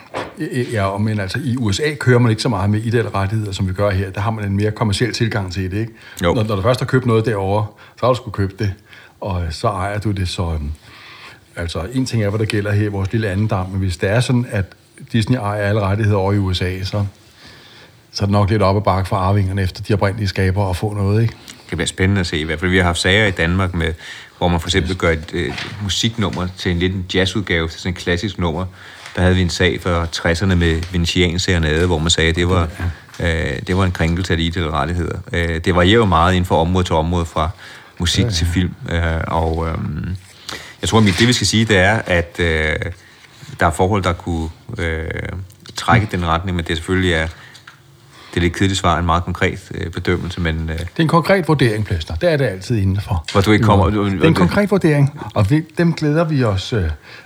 Ja, 0.72 0.84
og 0.84 1.00
men 1.00 1.20
altså 1.20 1.38
i 1.44 1.56
USA 1.56 1.94
kører 1.94 2.18
man 2.18 2.30
ikke 2.30 2.42
så 2.42 2.48
meget 2.48 2.70
med 2.70 2.80
ideelle 2.80 3.10
rettigheder, 3.14 3.52
som 3.52 3.68
vi 3.68 3.72
gør 3.72 3.90
her. 3.90 4.10
Der 4.10 4.20
har 4.20 4.30
man 4.30 4.44
en 4.44 4.56
mere 4.56 4.70
kommersiel 4.70 5.12
tilgang 5.12 5.52
til 5.52 5.70
det, 5.70 5.78
ikke? 5.78 5.92
Jo. 6.24 6.34
Når, 6.34 6.42
når 6.42 6.56
du 6.56 6.62
først 6.62 6.80
har 6.80 6.86
købt 6.86 7.06
noget 7.06 7.26
derovre, 7.26 7.66
så 7.96 8.06
har 8.06 8.12
du 8.12 8.16
skulle 8.16 8.34
købe 8.34 8.54
det, 8.58 8.72
og 9.20 9.42
så 9.50 9.68
ejer 9.68 9.98
du 9.98 10.10
det, 10.10 10.28
så... 10.28 10.42
øhm, 10.42 10.70
Altså, 11.56 11.86
en 11.92 12.06
ting 12.06 12.22
er, 12.22 12.28
hvad 12.28 12.38
der 12.38 12.44
gælder 12.44 12.72
her 12.72 12.84
i 12.84 12.88
vores 12.88 13.12
lille 13.12 13.28
anden 13.28 13.46
dam, 13.46 13.70
men 13.70 13.78
hvis 13.78 13.96
det 13.96 14.10
er 14.10 14.20
sådan, 14.20 14.46
at 14.50 14.64
Disney 15.12 15.38
ejer 15.38 15.62
alle 15.62 15.80
rettigheder 15.80 16.18
over 16.18 16.32
i 16.32 16.38
USA, 16.38 16.84
så, 16.84 17.06
så 18.12 18.24
er 18.24 18.26
det 18.26 18.32
nok 18.32 18.50
lidt 18.50 18.62
op 18.62 18.76
ad 18.76 18.82
bakke 18.82 19.08
for 19.08 19.16
arvingerne 19.16 19.62
efter 19.62 19.82
de 19.82 19.94
oprindelige 19.94 20.28
skabere 20.28 20.70
at 20.70 20.76
få 20.76 20.94
noget, 20.94 21.22
ikke? 21.22 21.34
Det 21.70 21.76
bliver 21.78 21.86
spændende 21.86 22.20
at 22.20 22.26
se 22.26 22.38
i 22.38 22.44
hvert 22.44 22.60
fald. 22.60 22.70
Vi 22.70 22.76
har 22.76 22.84
haft 22.84 22.98
sager 22.98 23.26
i 23.26 23.30
Danmark, 23.30 23.74
med, 23.74 23.94
hvor 24.38 24.48
man 24.48 24.60
for 24.60 24.68
eksempel 24.68 24.96
gør 24.96 25.10
et 25.10 25.30
øh, 25.32 25.52
musiknummer 25.82 26.48
til 26.58 26.70
en 26.70 26.78
lidt 26.78 26.94
en 26.94 27.06
jazzudgave, 27.14 27.68
til 27.68 27.80
sådan 27.80 27.90
en 27.90 27.96
klassisk 27.96 28.38
nummer. 28.38 28.66
Der 29.16 29.22
havde 29.22 29.34
vi 29.34 29.42
en 29.42 29.50
sag 29.50 29.80
fra 29.82 30.04
60'erne 30.04 30.54
med 30.54 30.82
Venetian 30.92 31.38
Serenade, 31.38 31.86
hvor 31.86 31.98
man 31.98 32.10
sagde, 32.10 32.30
at 32.30 32.36
det 32.36 32.48
var, 32.48 32.68
øh, 33.20 33.58
det 33.66 33.76
var 33.76 33.84
en 33.84 33.92
krænkelse 33.92 34.32
af 34.32 34.36
de 34.36 34.44
ideelle 34.44 34.70
rettigheder. 34.70 35.18
Øh, 35.32 35.60
det 35.64 35.74
varierer 35.74 35.98
jo 35.98 36.04
meget 36.04 36.32
inden 36.32 36.44
for 36.44 36.60
område 36.60 36.84
til 36.84 36.94
område, 36.94 37.24
fra 37.24 37.50
musik 37.98 38.22
ja, 38.22 38.28
ja. 38.28 38.32
til 38.32 38.46
film. 38.46 38.74
Øh, 38.90 39.20
og 39.26 39.68
øh, 39.68 39.74
jeg 40.80 40.88
tror, 40.88 40.98
at 40.98 41.04
det 41.18 41.28
vi 41.28 41.32
skal 41.32 41.46
sige, 41.46 41.64
det 41.64 41.76
er, 41.78 42.02
at 42.06 42.36
øh, 42.40 42.76
der 43.60 43.66
er 43.66 43.70
forhold, 43.70 44.02
der 44.02 44.12
kunne 44.12 44.48
øh, 44.78 45.08
trække 45.76 46.08
den 46.10 46.26
retning, 46.26 46.56
men 46.56 46.64
det 46.64 46.76
selvfølgelig 46.76 47.12
er 47.12 47.28
det 48.34 48.36
er 48.36 48.40
lidt 48.40 48.52
kedeligt 48.52 48.78
svar, 48.78 48.98
en 48.98 49.06
meget 49.06 49.24
konkret 49.24 49.70
øh, 49.74 49.90
bedømmelse, 49.90 50.40
men 50.40 50.56
øh, 50.70 50.78
Det 50.78 50.84
er 50.96 51.02
en 51.02 51.08
konkret 51.08 51.48
vurdering, 51.48 51.84
Plæster. 51.84 52.14
Det 52.14 52.32
er 52.32 52.36
det 52.36 52.44
altid 52.44 52.76
indenfor. 52.78 53.24
Hvor 53.32 53.40
du 53.40 53.50
ikke 53.52 53.64
kommer- 53.64 53.90
du- 53.90 54.08
Det 54.10 54.22
er 54.24 54.28
en 54.28 54.34
konkret 54.34 54.70
vurdering, 54.70 55.20
og 55.34 55.50
vi, 55.50 55.62
dem 55.78 55.92
glæder 55.94 56.24
vi 56.24 56.44
os 56.44 56.72
øh, 56.72 56.84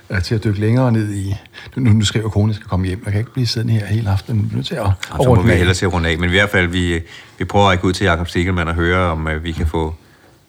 øh, 0.09 0.21
til 0.23 0.35
at 0.35 0.43
dykke 0.43 0.59
længere 0.59 0.91
ned 0.91 1.13
i. 1.13 1.35
Nu, 1.75 1.93
nu 1.93 2.05
skriver 2.05 2.29
konen, 2.29 2.53
skal 2.53 2.67
komme 2.67 2.87
hjem. 2.87 3.01
Jeg 3.05 3.11
kan 3.11 3.19
ikke 3.19 3.33
blive 3.33 3.47
siddende 3.47 3.73
her 3.73 3.85
hele 3.85 4.09
aftenen. 4.09 4.43
Vi 4.43 4.47
er 4.51 4.55
nødt 4.55 4.67
til 4.67 4.75
at, 4.75 4.81
og 4.81 4.93
så 5.23 5.33
må 5.35 5.41
vi 5.41 5.51
hellere 5.51 5.73
til 5.75 5.85
at 5.85 5.93
runde 5.93 6.09
af. 6.09 6.17
Men 6.17 6.29
i 6.29 6.33
hvert 6.33 6.49
fald, 6.49 6.67
vi, 6.67 6.99
vi 7.37 7.45
prøver 7.45 7.65
at 7.65 7.69
række 7.69 7.85
ud 7.85 7.93
til 7.93 8.05
Jakob 8.05 8.27
Stegelmann 8.27 8.69
og 8.69 8.75
høre, 8.75 9.11
om 9.11 9.27
øh, 9.27 9.43
vi 9.43 9.51
kan 9.51 9.67
få 9.67 9.95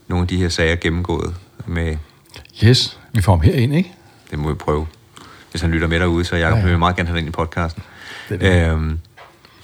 nogle 0.09 0.23
af 0.23 0.29
de 0.29 0.37
her 0.37 0.49
sager 0.49 0.77
gennemgået 0.77 1.35
med, 1.67 1.97
Yes, 2.65 2.99
vi 3.13 3.23
får 3.23 3.33
ham 3.33 3.41
herind, 3.41 3.75
ikke? 3.75 3.93
det 4.31 4.39
må 4.39 4.49
vi 4.49 4.55
prøve. 4.55 4.87
Hvis 5.51 5.63
han 5.63 5.71
lytter 5.71 5.89
med 5.89 6.01
derude, 6.01 6.25
så 6.25 6.37
Jakob 6.37 6.57
Ja, 6.59 6.63
ja, 6.65 6.69
vil 6.71 6.79
meget 6.79 6.97
gerne 6.97 7.09
have 7.09 7.19
ind 7.19 7.29
i 7.29 7.31
podcasten. 7.31 7.83
Det. 8.29 8.43
Øhm, 8.43 8.99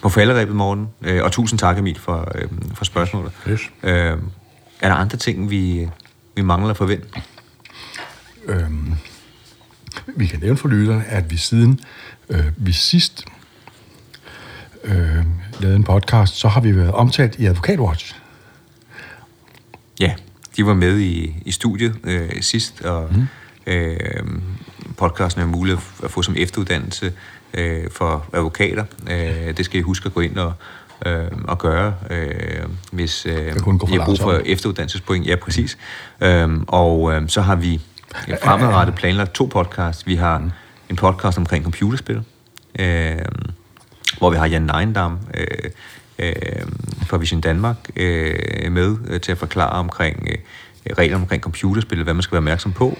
på 0.05 0.09
falderæbet 0.09 0.57
morgen, 0.57 0.89
øh, 1.03 1.25
og 1.25 1.33
tusind 1.33 1.59
tak 1.59 1.79
Emil 1.79 1.99
for, 1.99 2.33
øh, 2.35 2.49
for 2.75 2.85
spørgsmålet. 2.85 3.33
Yes. 3.49 3.61
Øhm, 3.83 4.31
er 4.81 4.89
der 4.89 4.95
andre 4.95 5.19
ting, 5.19 5.51
vi, 5.51 5.89
vi 6.37 6.43
mangler 6.43 6.71
at 6.71 6.77
forvente? 6.77 7.07
Øhm, 8.47 8.95
vi 10.17 10.27
kan 10.27 10.41
nævne 10.41 10.57
for 10.57 10.69
lytterne, 10.69 11.05
at 11.05 11.31
vi 11.31 11.37
siden 11.37 11.81
øh, 12.29 12.45
vi 12.57 12.73
sidst 12.73 13.25
øh, 14.85 15.25
lavede 15.61 15.77
en 15.77 15.85
podcast, 15.85 16.35
så 16.35 16.49
har 16.49 16.61
vi 16.61 16.77
været 16.77 16.93
omtalt 16.93 17.39
i 17.39 17.47
Advokatwatch. 17.47 18.17
Ja, 20.01 20.15
de 20.57 20.67
var 20.67 20.75
med 20.75 20.99
i, 20.99 21.43
i 21.45 21.51
studiet 21.51 21.97
øh, 22.05 22.43
sidst, 22.43 22.81
og 22.81 23.11
mm. 23.15 23.27
øh, 23.67 24.23
podcasten 24.97 25.42
er 25.42 25.47
mulig 25.47 25.78
at 26.05 26.11
få 26.11 26.22
som 26.22 26.34
efteruddannelse 26.38 27.12
øh, 27.55 27.90
for 27.90 28.26
advokater. 28.32 28.84
Øh, 29.11 29.57
det 29.57 29.64
skal 29.64 29.80
I 29.80 29.82
huske 29.82 30.07
at 30.07 30.14
gå 30.14 30.20
ind 30.20 30.36
og, 30.36 30.53
øh, 31.07 31.30
og 31.45 31.59
gøre, 31.59 31.95
øh, 32.11 32.64
hvis 32.92 33.26
øh, 33.26 33.47
I 33.47 33.97
har 33.97 34.05
brug 34.05 34.18
for 34.18 34.40
efteruddannelsespoint. 34.45 35.26
Ja, 35.26 35.36
præcis. 35.36 35.78
Øh, 36.20 36.49
og 36.68 37.12
øh, 37.12 37.28
så 37.28 37.40
har 37.40 37.57
vi 37.57 37.80
fremadrettet 38.42 38.95
planlagt 38.95 39.34
to 39.34 39.45
podcasts. 39.45 40.07
Vi 40.07 40.14
har 40.14 40.51
en 40.90 40.97
podcast 40.97 41.38
omkring 41.38 41.64
computerspil, 41.64 42.22
øh, 42.78 43.18
hvor 44.18 44.30
vi 44.30 44.36
har 44.36 44.47
Jan 44.47 44.62
Neindam, 44.62 45.18
øh, 45.34 45.70
øh, 46.18 46.32
fra 47.07 47.16
Vision 47.16 47.40
Danmark 47.40 47.76
øh, 47.97 48.72
med 48.72 48.97
øh, 49.09 49.20
til 49.20 49.32
at 49.32 49.38
forklare 49.38 49.70
omkring 49.70 50.28
øh, 50.30 50.38
regler 50.99 51.16
omkring 51.16 51.42
computerspil, 51.42 52.03
hvad 52.03 52.14
man 52.14 52.22
skal 52.22 52.32
være 52.32 52.38
opmærksom 52.38 52.72
på. 52.72 52.99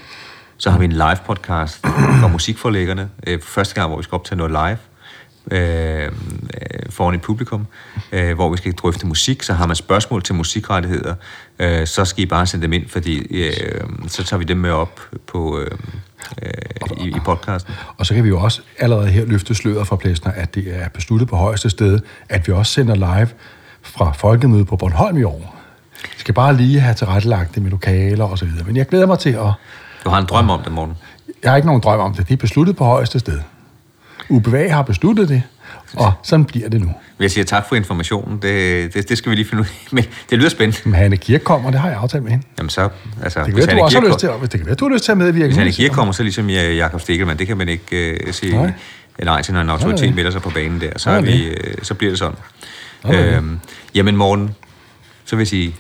Så 0.57 0.71
har 0.71 0.79
vi 0.79 0.85
en 0.85 0.93
live 0.93 1.19
podcast 1.27 1.79
fra 2.21 2.29
musikforlæggerne, 2.29 3.09
øh, 3.27 3.41
første 3.41 3.75
gang, 3.75 3.89
hvor 3.89 3.97
vi 3.97 4.03
skal 4.03 4.17
optage 4.17 4.37
noget 4.37 4.53
live 4.53 4.79
øh, 5.51 6.05
øh, 6.05 6.11
foran 6.91 7.15
et 7.15 7.23
publikum, 7.23 7.67
øh, 8.13 8.35
hvor 8.35 8.51
vi 8.51 8.57
skal 8.57 8.73
drøfte 8.73 9.07
musik. 9.07 9.43
Så 9.43 9.53
har 9.53 9.67
man 9.67 9.77
spørgsmål 9.77 10.23
til 10.23 10.35
musikrettigheder, 10.35 11.15
øh, 11.59 11.87
så 11.87 12.05
skal 12.05 12.23
I 12.23 12.27
bare 12.27 12.47
sende 12.47 12.63
dem 12.63 12.73
ind, 12.73 12.89
fordi 12.89 13.19
øh, 13.19 13.81
så 14.09 14.25
tager 14.25 14.39
vi 14.39 14.45
dem 14.45 14.57
med 14.57 14.71
op 14.71 15.01
på, 15.27 15.59
øh, 15.59 15.71
øh, 16.43 17.07
i, 17.07 17.09
i 17.09 17.21
podcasten. 17.25 17.75
Og 17.97 18.07
så 18.07 18.15
kan 18.15 18.25
vi 18.25 18.29
jo 18.29 18.41
også 18.41 18.63
allerede 18.79 19.09
her 19.09 19.25
løfte 19.25 19.55
sløret 19.55 19.87
fra 19.87 19.97
Plæsner, 19.97 20.33
at 20.33 20.55
det 20.55 20.77
er 20.77 20.89
besluttet 20.89 21.29
på 21.29 21.37
højeste 21.37 21.71
sted, 21.71 22.01
at 22.29 22.49
vi 22.49 22.53
også 22.53 22.73
sender 22.73 22.95
live 22.95 23.29
fra 23.83 24.13
Folkemødet 24.13 24.67
på 24.67 24.77
Bornholm 24.77 25.17
i 25.17 25.23
år. 25.23 25.57
Vi 26.03 26.19
skal 26.19 26.35
bare 26.35 26.57
lige 26.57 26.81
have 26.81 26.95
tilrettelagt 26.95 27.55
det 27.55 27.63
med 27.63 27.71
lokaler 27.71 28.25
og 28.25 28.39
så 28.39 28.45
videre. 28.45 28.65
Men 28.65 28.77
jeg 28.77 28.87
glæder 28.87 29.07
mig 29.07 29.19
til 29.19 29.31
at... 29.31 29.53
Du 30.05 30.11
har 30.11 30.19
en 30.19 30.27
drøm 30.27 30.51
om 30.51 30.63
det, 30.63 30.73
Morten. 30.73 30.95
Jeg 31.43 31.51
har 31.51 31.57
ikke 31.57 31.67
nogen 31.67 31.83
drøm 31.83 32.01
om 32.01 32.15
det. 32.15 32.29
Det 32.29 32.33
er 32.35 32.37
besluttet 32.39 32.77
på 32.77 32.85
højeste 32.85 33.19
sted. 33.19 33.41
UBA 34.29 34.69
har 34.69 34.83
besluttet 34.83 35.29
det, 35.29 35.43
og 35.97 36.13
sådan 36.23 36.45
bliver 36.45 36.69
det 36.69 36.81
nu. 36.81 36.93
Jeg 37.21 37.31
siger 37.31 37.45
tak 37.45 37.69
for 37.69 37.77
informationen. 37.77 38.39
Det, 38.43 38.95
det, 38.95 39.09
det 39.09 39.19
skal 39.19 39.31
vi 39.31 39.37
lige 39.37 39.45
finde 39.49 39.61
ud 39.61 39.67
af. 39.67 39.89
Men 39.93 40.05
det 40.31 40.39
lyder 40.39 40.49
spændende. 40.51 40.79
Men 40.89 40.95
Hanne 40.95 41.17
Kirk 41.17 41.41
kommer, 41.41 41.71
det 41.71 41.81
har 41.81 41.89
jeg 41.89 41.99
aftalt 41.99 42.23
med 42.23 42.31
hende. 42.31 42.47
Jamen 42.59 42.71
så, 42.71 42.89
altså, 43.23 43.39
Det 43.39 43.47
kan 43.47 43.55
hvis 43.55 43.67
være, 43.67 43.77
du 43.77 43.83
også 43.83 43.97
har 43.97 44.03
Kirk 44.03 44.11
lyst 44.13 44.19
til, 44.21 44.27
at- 44.27 44.41
det 44.43 44.51
kan 44.51 44.67
være, 44.67 44.75
du 44.75 44.85
har 44.89 44.93
lyst 44.95 45.05
til 45.05 45.13
at 45.13 45.19
medvirke. 45.19 45.47
Hvis 45.47 45.57
nu, 45.57 45.63
han 45.63 45.73
siger 45.73 45.85
ikke 45.87 45.95
kommer, 45.95 46.13
så 46.13 46.23
ligesom 46.23 46.51
jeg, 46.51 46.75
Jakob 46.77 47.01
Stikkelmann, 47.01 47.39
det 47.39 47.47
kan 47.47 47.57
man 47.57 47.69
ikke 47.69 48.19
uh, 48.27 48.33
sige 48.33 48.53
Nej. 48.57 48.63
nej. 48.63 48.73
nej 49.25 49.43
til, 49.43 49.55
når 49.55 49.61
en 49.61 49.71
autoritet 49.71 50.15
melder 50.15 50.31
sig 50.31 50.43
på 50.43 50.51
banen 50.51 50.81
der. 50.81 50.91
Så, 50.97 51.11
er 51.11 51.21
vi, 51.21 51.51
uh, 51.51 51.57
så 51.83 51.95
bliver 51.95 52.11
det 52.11 52.19
sådan. 52.19 52.37
Øhm, 53.15 53.61
jamen 53.95 54.17
Morten, 54.17 54.55
så 55.25 55.37
vil 55.37 55.41
jeg 55.41 55.49
sige 55.49 55.75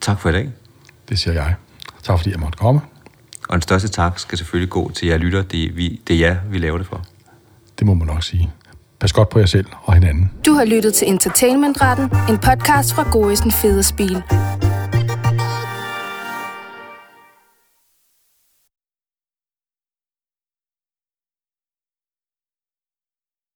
tak 0.00 0.20
for 0.20 0.28
i 0.28 0.32
dag. 0.32 0.48
Det 1.08 1.18
siger 1.18 1.34
jeg. 1.34 1.54
Tak 2.02 2.18
fordi 2.18 2.30
jeg 2.30 2.40
måtte 2.40 2.58
komme. 2.58 2.80
Og 3.48 3.54
den 3.54 3.62
største 3.62 3.88
tak 3.88 4.18
skal 4.18 4.38
selvfølgelig 4.38 4.70
gå 4.70 4.90
til 4.90 5.08
jer 5.08 5.16
lytter. 5.16 5.42
Det 5.42 5.64
er, 5.64 5.72
vi, 5.72 6.00
det 6.08 6.16
er 6.16 6.18
jer, 6.28 6.36
vi 6.50 6.58
laver 6.58 6.78
det 6.78 6.86
for. 6.86 7.04
Det 7.78 7.86
må 7.86 7.94
man 7.94 8.06
nok 8.06 8.22
sige. 8.22 8.50
Pas 9.00 9.12
godt 9.12 9.28
på 9.28 9.38
jer 9.38 9.46
selv 9.46 9.66
og 9.82 9.94
hinanden. 9.94 10.30
Du 10.46 10.52
har 10.52 10.64
lyttet 10.64 10.94
til 10.94 11.08
Entertainmentretten, 11.08 12.04
en 12.04 12.38
podcast 12.38 12.94
fra 12.94 13.10
Gorisen 13.10 13.52
Fede 13.52 13.82
Spil. 13.82 14.22